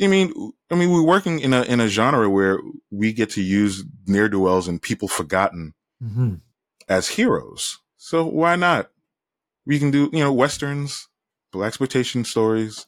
I 0.00 0.06
mean, 0.06 0.32
I 0.70 0.74
mean, 0.76 0.90
we're 0.92 1.02
working 1.06 1.40
in 1.40 1.52
a, 1.54 1.62
in 1.62 1.80
a 1.80 1.88
genre 1.88 2.28
where 2.28 2.60
we 2.90 3.12
get 3.14 3.30
to 3.30 3.42
use 3.42 3.82
near 4.06 4.28
do 4.28 4.38
wells 4.40 4.68
and 4.68 4.80
people 4.80 5.08
forgotten 5.08 5.72
hmm 6.00 6.34
as 6.88 7.08
heroes. 7.08 7.78
So 7.96 8.24
why 8.24 8.56
not? 8.56 8.90
We 9.66 9.78
can 9.78 9.90
do, 9.90 10.08
you 10.12 10.20
know, 10.20 10.32
westerns, 10.32 11.08
blaxploitation 11.52 12.24
stories, 12.24 12.86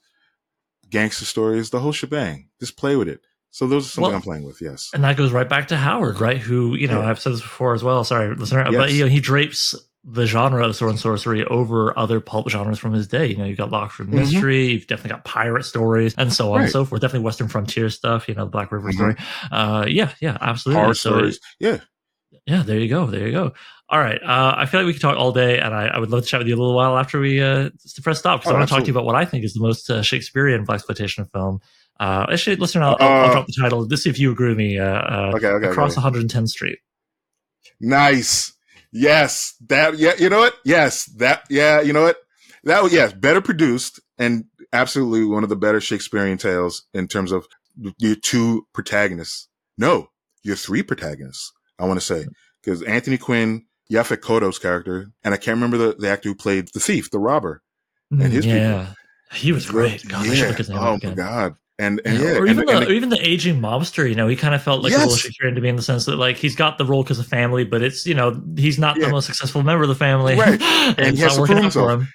gangster 0.88 1.24
stories, 1.24 1.70
the 1.70 1.80
whole 1.80 1.92
shebang. 1.92 2.48
Just 2.60 2.76
play 2.76 2.96
with 2.96 3.08
it. 3.08 3.20
So 3.50 3.66
those 3.66 3.86
are 3.86 3.88
something 3.90 4.08
Well- 4.10 4.16
I'm 4.16 4.22
playing 4.22 4.44
with. 4.44 4.60
Yes. 4.62 4.90
And 4.94 5.02
that 5.04 5.16
goes 5.16 5.32
right 5.32 5.48
back 5.48 5.68
to 5.68 5.76
Howard, 5.76 6.20
right? 6.20 6.38
Who, 6.38 6.74
you 6.76 6.86
know, 6.88 7.00
Yeah. 7.00 7.10
I've 7.10 7.20
said 7.20 7.32
this 7.32 7.40
before 7.40 7.74
as 7.74 7.82
well. 7.82 8.04
Sorry, 8.04 8.34
listener, 8.34 8.64
but 8.70 8.92
you 8.92 9.04
know, 9.04 9.10
he 9.10 9.20
drapes 9.20 9.74
the 10.02 10.24
genre 10.26 10.66
of 10.66 10.74
sword 10.74 10.92
and 10.92 10.98
sorcery 10.98 11.44
over 11.44 11.96
other 11.98 12.20
pulp 12.20 12.48
genres 12.48 12.78
from 12.78 12.92
his 12.94 13.06
day. 13.06 13.26
You 13.26 13.36
know, 13.36 13.44
you've 13.44 13.58
got 13.58 13.70
locked 13.70 13.98
room 13.98 14.08
Mhm. 14.10 14.14
Mystery, 14.14 14.68
you've 14.68 14.86
definitely 14.86 15.10
got 15.10 15.24
pirate 15.24 15.64
stories, 15.64 16.14
and 16.16 16.32
so 16.32 16.54
on 16.54 16.62
and 16.62 16.70
so 16.70 16.84
forth. 16.86 17.02
Definitely 17.02 17.24
Western 17.26 17.48
frontier 17.48 17.90
stuff. 17.90 18.26
You 18.28 18.34
know, 18.34 18.44
the 18.46 18.50
Black 18.50 18.72
River 18.72 18.88
Mhm. 18.90 18.94
story. 18.94 19.16
Uh, 19.52 19.84
yeah, 19.88 20.12
yeah, 20.20 20.38
absolutely. 20.40 20.80
Horror 20.82 20.94
so 20.94 21.10
stories. 21.10 21.40
Yeah. 21.58 21.78
yeah, 22.46 22.62
there 22.62 22.78
you 22.78 22.88
go. 22.88 23.06
There 23.06 23.26
you 23.26 23.32
go. 23.32 23.52
All 23.90 23.98
right. 23.98 24.22
Uh, 24.22 24.54
I 24.56 24.66
feel 24.66 24.80
like 24.80 24.86
we 24.86 24.92
could 24.94 25.02
talk 25.02 25.16
all 25.18 25.32
day, 25.32 25.58
and 25.58 25.74
I, 25.74 25.88
I 25.88 25.98
would 25.98 26.10
love 26.10 26.22
to 26.22 26.26
chat 26.28 26.38
with 26.40 26.48
you 26.48 26.54
a 26.54 26.60
little 26.60 26.74
while 26.76 26.96
after 26.96 27.20
we 27.20 27.42
uh, 27.42 27.68
press 28.02 28.20
stop 28.20 28.40
because 28.40 28.52
Oh, 28.52 28.54
I 28.54 28.58
want 28.58 28.68
to 28.68 28.74
talk 28.74 28.84
to 28.84 28.86
you 28.86 28.92
about 28.94 29.04
what 29.04 29.16
I 29.16 29.24
think 29.26 29.44
is 29.44 29.52
the 29.52 29.60
most 29.60 29.90
uh, 29.90 30.00
Shakespearean 30.02 30.64
blaxploitation 30.64 31.30
film. 31.32 31.60
Uh, 31.98 32.24
actually, 32.32 32.56
listen, 32.56 32.82
I'll, 32.82 32.96
I'll, 33.00 33.08
I'll 33.08 33.24
Uh, 33.28 33.32
drop 33.32 33.46
the 33.48 33.52
title. 33.60 33.84
Just 33.84 34.04
see 34.04 34.10
if 34.10 34.18
you 34.18 34.32
agree 34.32 34.48
with 34.48 34.56
me. 34.56 34.78
Uh, 34.78 34.84
uh, 34.86 35.32
Okay, 35.34 35.48
okay, 35.48 35.66
Across 35.66 35.98
okay. 35.98 36.08
110th 36.08 36.48
Street. 36.48 36.78
Nice. 37.80 38.52
Yes. 38.92 39.54
That, 39.68 39.98
yeah, 39.98 40.12
you 40.18 40.28
know 40.28 40.40
what? 40.40 40.54
Yes. 40.64 41.06
That, 41.16 41.44
yeah, 41.48 41.80
you 41.80 41.92
know 41.92 42.02
what? 42.02 42.16
That 42.64 42.82
was, 42.82 42.92
yes, 42.92 43.12
better 43.12 43.40
produced 43.40 44.00
and 44.18 44.44
absolutely 44.72 45.24
one 45.24 45.42
of 45.42 45.48
the 45.48 45.56
better 45.56 45.80
Shakespearean 45.80 46.38
tales 46.38 46.86
in 46.92 47.08
terms 47.08 47.32
of 47.32 47.46
your 47.98 48.16
two 48.16 48.66
protagonists. 48.74 49.48
No, 49.78 50.08
your 50.42 50.56
three 50.56 50.82
protagonists, 50.82 51.52
I 51.78 51.86
want 51.86 51.98
to 51.98 52.04
say. 52.04 52.26
Because 52.62 52.82
Anthony 52.82 53.16
Quinn, 53.16 53.64
Yaphet 53.90 54.20
Kotto's 54.20 54.58
character, 54.58 55.10
and 55.24 55.32
I 55.32 55.38
can't 55.38 55.56
remember 55.56 55.78
the, 55.78 55.96
the 55.98 56.08
actor 56.08 56.28
who 56.28 56.34
played 56.34 56.68
the 56.74 56.80
thief, 56.80 57.10
the 57.10 57.18
robber. 57.18 57.62
And 58.10 58.32
his 58.32 58.44
Mm, 58.44 58.54
yeah, 58.54 58.94
he 59.32 59.52
was 59.52 59.66
great. 59.66 60.06
God, 60.06 60.26
yeah. 60.26 60.52
his 60.52 60.70
oh 60.70 60.74
up 60.74 61.02
my. 61.02 61.14
God. 61.14 61.54
And, 61.80 62.00
and 62.04 62.18
Yeah, 62.18 62.24
yeah. 62.24 62.30
or 62.38 62.40
and- 62.46 62.50
even 62.50 62.66
the 62.66 62.76
and 62.76 62.90
even 62.90 63.08
the 63.08 63.26
aging 63.28 63.60
mobster, 63.60 64.08
you 64.08 64.14
know, 64.14 64.28
he 64.28 64.36
kind 64.36 64.54
of 64.54 64.62
felt 64.62 64.82
like 64.82 64.92
a 64.92 64.98
little 64.98 65.16
Shakespearean 65.16 65.54
to 65.54 65.60
me 65.62 65.68
in 65.70 65.76
the 65.76 65.82
sense 65.82 66.04
that 66.04 66.16
like 66.16 66.36
he's 66.36 66.54
got 66.54 66.76
the 66.78 66.84
role 66.84 67.02
because 67.02 67.18
of 67.18 67.26
family, 67.26 67.64
but 67.64 67.82
it's 67.82 68.06
you 68.06 68.14
know 68.14 68.40
he's 68.56 68.78
not 68.78 68.96
Yeah. 68.98 69.06
the 69.06 69.12
most 69.12 69.26
successful 69.26 69.62
member 69.62 69.82
of 69.84 69.88
the 69.88 69.94
family, 69.94 70.36
Right. 70.36 70.60
and, 70.60 70.98
And 70.98 71.16
he 71.16 71.22
has 71.22 71.34
to 71.36 71.40
working 71.40 71.56
prove 71.56 71.66
out 71.66 71.72
for 71.72 71.88
himself. 71.90 72.02
him. 72.02 72.08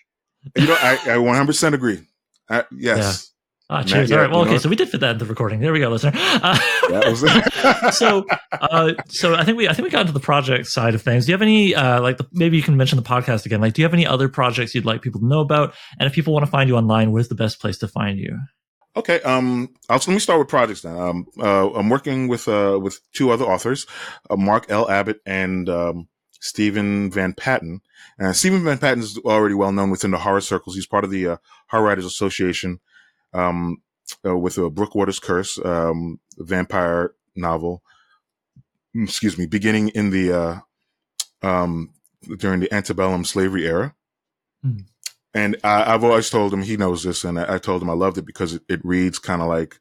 you 0.64 0.68
know, 0.68 0.78
I, 0.80 0.94
I 0.94 1.18
100% 1.18 1.74
agree. 1.74 2.02
I, 2.50 2.64
yes. 2.78 3.32
Ah, 3.68 3.78
Matt, 3.78 3.88
cheers. 3.88 4.10
yeah, 4.12 4.18
All 4.18 4.22
right. 4.22 4.32
Well, 4.32 4.42
okay. 4.42 4.52
know- 4.52 4.58
So 4.60 4.70
we 4.70 4.76
did 4.76 4.90
fit 4.90 5.00
that 5.02 5.14
in 5.14 5.18
the 5.18 5.26
recording. 5.26 5.60
There 5.60 5.74
we 5.74 5.80
go, 5.80 5.90
listener. 5.90 6.12
Uh, 6.16 7.90
so, 7.92 8.24
uh, 8.52 8.94
so 9.08 9.34
I 9.34 9.44
think 9.44 9.58
we, 9.58 9.68
I 9.68 9.74
think 9.74 9.86
we 9.86 9.90
got 9.90 10.02
into 10.02 10.14
the 10.14 10.20
project 10.20 10.68
side 10.68 10.94
of 10.94 11.02
things. 11.02 11.26
Do 11.26 11.32
you 11.32 11.34
have 11.34 11.42
any, 11.42 11.74
uh, 11.74 12.00
like, 12.00 12.18
the, 12.18 12.28
maybe 12.32 12.58
you 12.58 12.62
can 12.62 12.78
mention 12.78 12.98
the 12.98 13.04
podcast 13.04 13.48
again? 13.48 13.62
Like, 13.62 13.74
do 13.74 13.82
you 13.82 13.86
have 13.86 13.94
any 13.96 14.06
other 14.06 14.30
projects 14.30 14.76
you'd 14.76 14.86
like 14.86 15.02
people 15.02 15.20
to 15.20 15.26
know 15.26 15.40
about? 15.40 15.74
And 16.00 16.06
if 16.06 16.14
people 16.14 16.32
want 16.32 16.46
to 16.46 16.52
find 16.52 16.70
you 16.70 16.78
online, 16.78 17.12
where's 17.12 17.28
the 17.30 17.34
best 17.34 17.60
place 17.60 17.80
to 17.80 17.88
find 17.88 18.20
you? 18.20 18.38
Okay. 18.98 19.22
Um, 19.22 19.74
let 19.90 20.08
me 20.08 20.20
start 20.20 20.40
with 20.40 20.48
projects 20.48 20.82
then. 20.82 20.98
Um, 20.98 21.28
uh, 21.40 21.72
I'm 21.74 21.90
working 21.90 22.28
with, 22.28 22.48
uh, 22.48 22.80
with 22.82 23.00
two 23.14 23.32
other 23.32 23.46
authors, 23.46 23.86
uh, 24.30 24.36
Mark 24.36 24.66
L. 24.70 24.90
Abbott 24.90 25.22
and, 25.26 25.68
um, 25.70 26.08
Steven 26.40 27.12
Van 27.12 27.34
Patten. 27.34 27.82
Uh, 28.20 28.32
Steven 28.32 28.64
Van 28.64 28.78
Patten 28.78 29.04
is 29.04 29.18
already 29.20 29.56
well 29.56 29.72
known 29.72 29.90
within 29.90 30.12
the 30.12 30.20
horror 30.20 30.42
circles. 30.42 30.76
He's 30.76 30.86
part 30.86 31.04
of 31.04 31.12
the, 31.12 31.28
uh, 31.28 31.38
Horror 31.68 31.84
Writers 31.86 32.06
Association, 32.06 32.80
um, 33.34 33.82
uh, 34.26 34.38
with 34.38 34.58
uh, 34.58 34.70
Brookwaters 34.70 35.20
Curse, 35.20 35.60
um, 35.66 36.20
vampire 36.38 37.14
novel. 37.36 37.82
Mm, 38.96 39.06
Excuse 39.06 39.38
me, 39.38 39.46
beginning 39.46 39.90
in 39.90 40.12
the, 40.12 40.32
uh, 40.32 40.60
um, 41.42 41.94
during 42.38 42.60
the 42.60 42.72
antebellum 42.74 43.26
slavery 43.26 43.66
era. 43.66 43.96
Hmm. 44.62 44.82
And 45.36 45.58
I, 45.64 45.94
I've 45.94 46.04
always 46.04 46.30
told 46.32 46.54
him 46.54 46.64
he 46.64 46.78
knows 46.78 47.04
this, 47.04 47.24
and 47.24 47.40
I, 47.40 47.56
I 47.56 47.58
told 47.60 47.84
him 47.84 47.90
I 47.92 47.94
loved 47.94 48.18
it 48.18 48.26
because 48.26 48.56
it, 48.56 48.64
it 48.68 48.82
reads 48.84 49.20
kind 49.20 49.42
of 49.44 49.48
like 49.48 49.78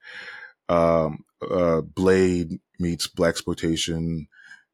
um, 0.69 1.25
uh, 1.49 1.81
Blade 1.81 2.59
meets 2.79 3.09
blaxploitation 3.09 4.27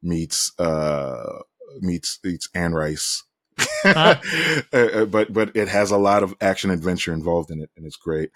meets 0.03 0.59
uh, 0.59 1.41
meets 1.81 2.19
meets 2.25 2.49
Anne 2.55 2.73
Rice, 2.73 3.23
Ah. 3.85 4.21
Uh, 4.73 4.77
uh, 4.77 5.05
but 5.05 5.33
but 5.33 5.57
it 5.57 5.69
has 5.69 5.91
a 5.91 5.97
lot 5.97 6.23
of 6.23 6.35
action 6.41 6.71
adventure 6.71 7.13
involved 7.13 7.51
in 7.51 7.61
it, 7.61 7.71
and 7.77 7.87
it's 7.87 7.97
great. 7.97 8.31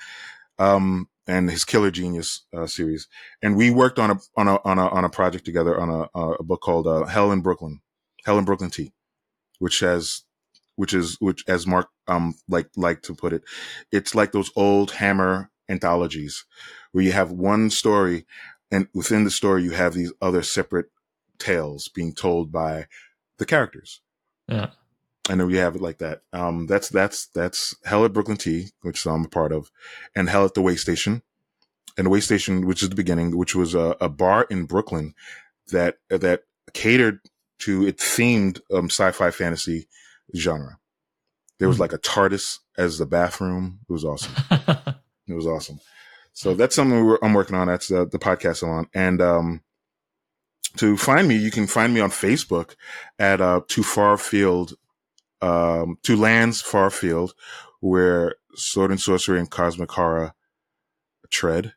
Um, 0.58 1.08
and 1.26 1.50
his 1.50 1.64
Killer 1.64 1.90
Genius 1.90 2.42
uh, 2.56 2.66
series, 2.66 3.08
and 3.42 3.56
we 3.56 3.70
worked 3.70 3.98
on 3.98 4.10
a 4.10 4.18
on 4.36 4.48
a 4.48 4.58
on 4.64 4.78
a 4.78 4.88
on 4.88 5.04
a 5.04 5.08
project 5.08 5.44
together 5.44 5.78
on 5.78 5.90
a, 5.90 6.20
a 6.20 6.42
book 6.42 6.60
called 6.60 6.86
uh, 6.86 7.04
Hell 7.04 7.30
in 7.30 7.40
Brooklyn, 7.40 7.80
Hell 8.24 8.38
in 8.38 8.44
Brooklyn 8.44 8.70
Tea, 8.70 8.92
which 9.58 9.80
has 9.80 10.22
which 10.76 10.94
is 10.94 11.16
which 11.20 11.44
as 11.48 11.66
Mark 11.66 11.88
um 12.08 12.34
like 12.48 12.68
like 12.76 13.02
to 13.02 13.14
put 13.14 13.32
it, 13.32 13.42
it's 13.92 14.14
like 14.14 14.32
those 14.32 14.50
old 14.56 14.92
Hammer 14.92 15.50
anthologies 15.68 16.44
where 16.92 17.04
you 17.04 17.12
have 17.12 17.30
one 17.30 17.70
story, 17.70 18.26
and 18.70 18.88
within 18.94 19.24
the 19.24 19.30
story 19.30 19.62
you 19.62 19.72
have 19.72 19.94
these 19.94 20.12
other 20.20 20.42
separate 20.42 20.86
tales 21.38 21.88
being 21.88 22.12
told 22.12 22.52
by 22.52 22.86
the 23.38 23.46
characters. 23.46 24.00
Yeah. 24.48 24.70
And 25.28 25.40
then 25.40 25.46
we 25.46 25.56
have 25.56 25.74
it 25.74 25.80
like 25.80 25.98
that. 25.98 26.22
Um, 26.32 26.66
that's 26.66 26.88
that's 26.90 27.26
that's 27.28 27.74
Hell 27.84 28.04
at 28.04 28.12
Brooklyn 28.12 28.36
Tea, 28.36 28.68
which 28.82 29.06
I'm 29.06 29.24
a 29.24 29.28
part 29.28 29.52
of, 29.52 29.70
and 30.14 30.28
Hell 30.28 30.44
at 30.44 30.54
the 30.54 30.60
Way 30.60 30.76
Station, 30.76 31.22
and 31.96 32.06
the 32.06 32.10
Way 32.10 32.20
Station, 32.20 32.66
which 32.66 32.82
is 32.82 32.90
the 32.90 32.94
beginning, 32.94 33.36
which 33.36 33.54
was 33.54 33.74
a, 33.74 33.96
a 34.02 34.10
bar 34.10 34.46
in 34.50 34.66
Brooklyn 34.66 35.14
that 35.72 35.96
that 36.10 36.42
catered 36.74 37.20
to 37.60 37.86
it 37.86 37.96
themed 37.96 38.60
um, 38.72 38.86
sci-fi 38.86 39.30
fantasy 39.30 39.88
genre. 40.36 40.78
There 41.58 41.68
was 41.68 41.76
Hmm. 41.78 41.82
like 41.82 41.92
a 41.92 41.98
TARDIS 41.98 42.58
as 42.76 42.98
the 42.98 43.06
bathroom. 43.06 43.80
It 43.88 43.92
was 43.92 44.04
awesome. 44.04 44.34
It 45.26 45.32
was 45.32 45.46
awesome. 45.46 45.80
So 46.34 46.52
that's 46.52 46.74
something 46.76 47.02
we're, 47.02 47.18
I'm 47.22 47.32
working 47.32 47.56
on. 47.56 47.66
That's 47.66 47.90
uh, 47.90 48.04
the 48.04 48.18
podcast 48.18 48.62
I'm 48.62 48.68
on. 48.68 48.86
And 48.92 49.22
um, 49.22 49.62
to 50.76 50.98
find 50.98 51.26
me, 51.26 51.34
you 51.36 51.50
can 51.50 51.66
find 51.66 51.94
me 51.94 52.00
on 52.00 52.10
Facebook 52.10 52.74
at 53.18 53.40
uh, 53.40 53.62
Too 53.66 53.82
Far 53.82 54.18
Field, 54.18 54.74
um, 55.40 55.96
Two 56.02 56.16
Lands 56.16 56.60
Far 56.60 56.90
Field, 56.90 57.32
where 57.80 58.34
Sword 58.54 58.90
and 58.90 59.00
Sorcery 59.00 59.38
and 59.38 59.50
Cosmic 59.50 59.90
Horror 59.92 60.34
tread. 61.30 61.72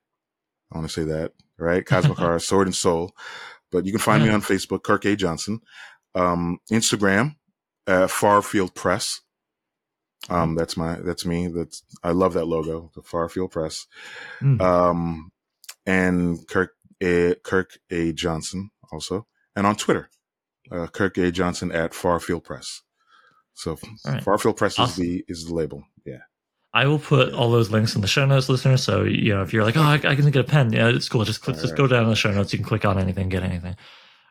I 0.74 0.78
want 0.78 0.90
to 0.90 0.94
say 0.94 1.06
that, 1.06 1.32
right? 1.58 1.86
Cosmic 1.86 2.18
Horror, 2.18 2.40
Sword 2.40 2.68
and 2.68 2.76
Soul. 2.76 3.16
But 3.72 3.86
you 3.86 3.94
can 3.94 4.02
find 4.02 4.22
me 4.24 4.30
on 4.30 4.42
Facebook, 4.42 4.84
Kirk 4.84 5.06
A. 5.06 5.16
Johnson. 5.16 5.62
Um, 6.16 6.60
Instagram, 6.70 7.37
uh, 7.88 8.08
Far 8.08 8.42
Field 8.42 8.76
Press. 8.76 9.22
Um, 10.30 10.56
that's 10.56 10.76
my, 10.76 10.96
that's 10.96 11.26
me. 11.26 11.48
That's, 11.48 11.84
I 12.04 12.12
love 12.12 12.34
that 12.34 12.46
logo, 12.46 12.92
the 12.96 13.02
Far 13.02 13.30
Field 13.30 13.52
Press. 13.52 13.88
Mm. 14.42 14.62
Um, 14.62 15.32
and 15.86 16.46
Kirk 16.48 16.74
A, 17.02 17.36
Kirk 17.44 17.80
A. 17.90 18.12
Johnson 18.12 18.72
also. 18.92 19.26
And 19.56 19.66
on 19.66 19.76
Twitter, 19.76 20.10
uh, 20.72 20.88
Kirk 20.88 21.18
A. 21.18 21.32
Johnson 21.32 21.72
at 21.72 21.94
Farfield 21.94 22.44
Press. 22.44 22.82
So 23.54 23.78
right. 24.06 24.24
Farfield 24.24 24.58
Press 24.58 24.78
Awesome. 24.78 24.92
is 25.04 25.10
the, 25.10 25.26
is 25.28 25.46
the 25.46 25.54
label. 25.54 25.84
Yeah. 26.06 26.20
I 26.74 26.86
will 26.86 27.00
put 27.00 27.34
all 27.34 27.50
those 27.50 27.72
links 27.72 27.96
in 27.96 28.02
the 28.02 28.08
show 28.08 28.26
notes, 28.26 28.50
listeners. 28.50 28.84
So 28.84 29.04
you 29.04 29.34
know, 29.34 29.42
if 29.42 29.52
you're 29.54 29.64
like, 29.64 29.78
oh, 29.78 29.82
I, 29.82 29.94
I 29.94 30.16
can 30.16 30.30
get 30.30 30.36
a 30.36 30.44
pen, 30.44 30.74
yeah, 30.74 30.90
it's 30.90 31.10
cool. 31.10 31.24
Just 31.24 31.42
click, 31.42 31.56
All 31.56 31.62
just 31.62 31.72
right. 31.72 31.78
go 31.78 31.88
down 31.88 32.04
in 32.04 32.10
the 32.10 32.16
show 32.16 32.32
notes. 32.32 32.54
You 32.54 32.60
can 32.60 32.68
click 32.68 32.86
on 32.86 33.00
anything, 33.00 33.30
get 33.30 33.42
anything. 33.42 33.76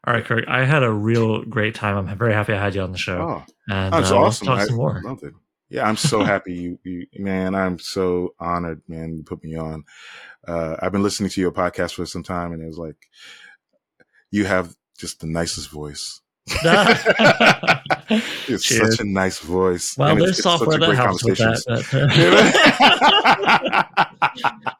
All 0.06 0.14
right, 0.14 0.24
Kirk. 0.24 0.44
I 0.46 0.64
had 0.64 0.82
a 0.84 0.92
real 0.92 1.42
great 1.44 1.74
time. 1.74 1.96
I'm 1.96 2.16
very 2.18 2.32
happy 2.32 2.52
I 2.52 2.62
had 2.62 2.74
you 2.74 2.82
on 2.82 2.92
the 2.92 2.98
show, 2.98 3.18
Oh, 3.20 3.52
and 3.68 3.92
that's 3.92 4.10
uh, 4.12 4.18
awesome. 4.18 4.46
Let's 4.48 4.60
I 4.60 4.60
talk 4.60 4.66
some 4.68 4.76
more. 4.76 5.02
loved 5.04 5.24
it. 5.24 5.34
Yeah, 5.68 5.88
I'm 5.88 5.96
so 5.96 6.22
happy 6.22 6.54
you, 6.54 6.78
you, 6.84 7.06
man. 7.18 7.56
I'm 7.56 7.80
so 7.80 8.34
honored, 8.38 8.82
man. 8.86 9.16
You 9.16 9.24
put 9.24 9.42
me 9.42 9.56
on. 9.56 9.84
Uh, 10.46 10.76
I've 10.80 10.92
been 10.92 11.02
listening 11.02 11.30
to 11.30 11.40
your 11.40 11.50
podcast 11.50 11.94
for 11.94 12.06
some 12.06 12.22
time, 12.22 12.52
and 12.52 12.62
it 12.62 12.66
was 12.66 12.78
like, 12.78 12.94
you 14.30 14.44
have 14.44 14.76
just 14.96 15.18
the 15.20 15.26
nicest 15.26 15.70
voice. 15.70 16.20
It's 16.48 17.02
Cheers. 18.64 18.96
such 18.96 19.00
a 19.00 19.04
nice 19.08 19.38
voice. 19.40 19.96
well, 19.98 20.10
and 20.10 20.20
there's 20.20 20.30
it's, 20.30 20.38
it's 20.38 20.44
software 20.44 20.76
a 20.76 20.80
that 20.80 20.94
helps 20.94 21.24
with 21.24 21.38
that. 21.38 21.60
But, 21.66 21.92
uh, 21.92 22.06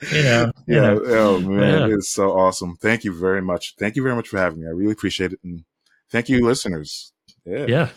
you 0.12 0.22
know, 0.22 0.52
you 0.66 0.74
yeah. 0.74 0.80
know. 0.80 1.00
Oh 1.06 1.40
man, 1.40 1.88
Yeah. 1.90 1.96
it's 1.96 2.10
so 2.10 2.32
awesome. 2.38 2.76
Thank 2.76 3.04
you 3.04 3.12
very 3.18 3.42
much. 3.42 3.74
Thank 3.78 3.96
you 3.96 4.02
very 4.02 4.14
much 4.14 4.28
for 4.28 4.38
having 4.38 4.60
me. 4.60 4.66
I 4.66 4.70
really 4.70 4.92
appreciate 4.92 5.32
it, 5.32 5.40
and 5.42 5.64
thank 6.10 6.28
you, 6.28 6.44
listeners. 6.44 7.12
Yeah. 7.44 7.66
yeah. 7.68 7.88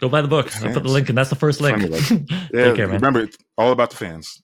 Go 0.00 0.08
buy 0.08 0.22
the 0.22 0.28
book. 0.28 0.50
I'll 0.62 0.72
put 0.74 0.82
the 0.82 0.88
link, 0.90 1.08
and 1.08 1.16
that's 1.16 1.30
the 1.30 1.36
first 1.36 1.60
link. 1.60 1.80
yeah, 2.52 2.74
care. 2.74 2.88
Remember, 2.88 3.20
it's 3.20 3.36
all 3.56 3.70
about 3.72 3.90
the 3.90 3.96
fans. 3.96 4.42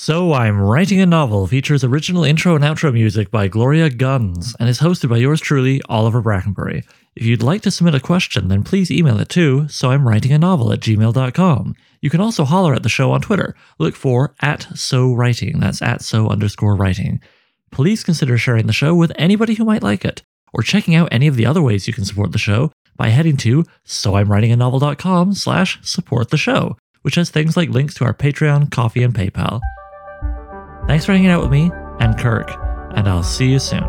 So 0.00 0.32
I'm 0.32 0.60
writing 0.60 1.00
a 1.00 1.06
novel 1.06 1.48
features 1.48 1.82
original 1.82 2.22
intro 2.22 2.54
and 2.54 2.62
outro 2.62 2.92
music 2.92 3.32
by 3.32 3.48
Gloria 3.48 3.90
Guns 3.90 4.54
and 4.60 4.68
is 4.68 4.78
hosted 4.78 5.08
by 5.08 5.16
yours 5.16 5.40
truly, 5.40 5.82
Oliver 5.88 6.22
Brackenbury. 6.22 6.84
If 7.16 7.26
you'd 7.26 7.42
like 7.42 7.62
to 7.62 7.72
submit 7.72 7.96
a 7.96 8.00
question, 8.00 8.46
then 8.46 8.62
please 8.62 8.92
email 8.92 9.18
it 9.18 9.28
to 9.30 9.66
so 9.66 9.90
I'm 9.90 10.06
writing 10.06 10.30
a 10.30 10.38
novel 10.38 10.72
at 10.72 10.78
gmail.com. 10.78 11.74
You 12.00 12.10
can 12.10 12.20
also 12.20 12.44
holler 12.44 12.74
at 12.74 12.84
the 12.84 12.88
show 12.88 13.10
on 13.10 13.22
Twitter. 13.22 13.56
Look 13.80 13.96
for 13.96 14.36
at 14.40 14.68
so 14.78 15.12
writing. 15.12 15.58
That's 15.58 15.82
at 15.82 16.00
so 16.00 16.28
underscore 16.28 16.76
writing. 16.76 17.20
Please 17.72 18.04
consider 18.04 18.38
sharing 18.38 18.68
the 18.68 18.72
show 18.72 18.94
with 18.94 19.10
anybody 19.16 19.54
who 19.54 19.64
might 19.64 19.82
like 19.82 20.04
it, 20.04 20.22
or 20.52 20.62
checking 20.62 20.94
out 20.94 21.08
any 21.10 21.26
of 21.26 21.34
the 21.34 21.44
other 21.44 21.60
ways 21.60 21.88
you 21.88 21.92
can 21.92 22.04
support 22.04 22.30
the 22.30 22.38
show 22.38 22.70
by 22.96 23.08
heading 23.08 23.36
to 23.38 23.64
soimwritinganovel.com 23.84 25.34
slash 25.34 25.80
support 25.82 26.30
the 26.30 26.36
show, 26.36 26.76
which 27.02 27.16
has 27.16 27.30
things 27.30 27.56
like 27.56 27.70
links 27.70 27.94
to 27.94 28.04
our 28.04 28.14
Patreon, 28.14 28.70
Ko-fi, 28.70 29.02
and 29.02 29.12
PayPal. 29.12 29.60
Thanks 30.88 31.04
for 31.04 31.12
hanging 31.12 31.28
out 31.28 31.42
with 31.42 31.50
me 31.50 31.70
and 32.00 32.18
Kirk, 32.18 32.50
and 32.96 33.06
I'll 33.06 33.22
see 33.22 33.46
you 33.46 33.58
soon. 33.58 33.84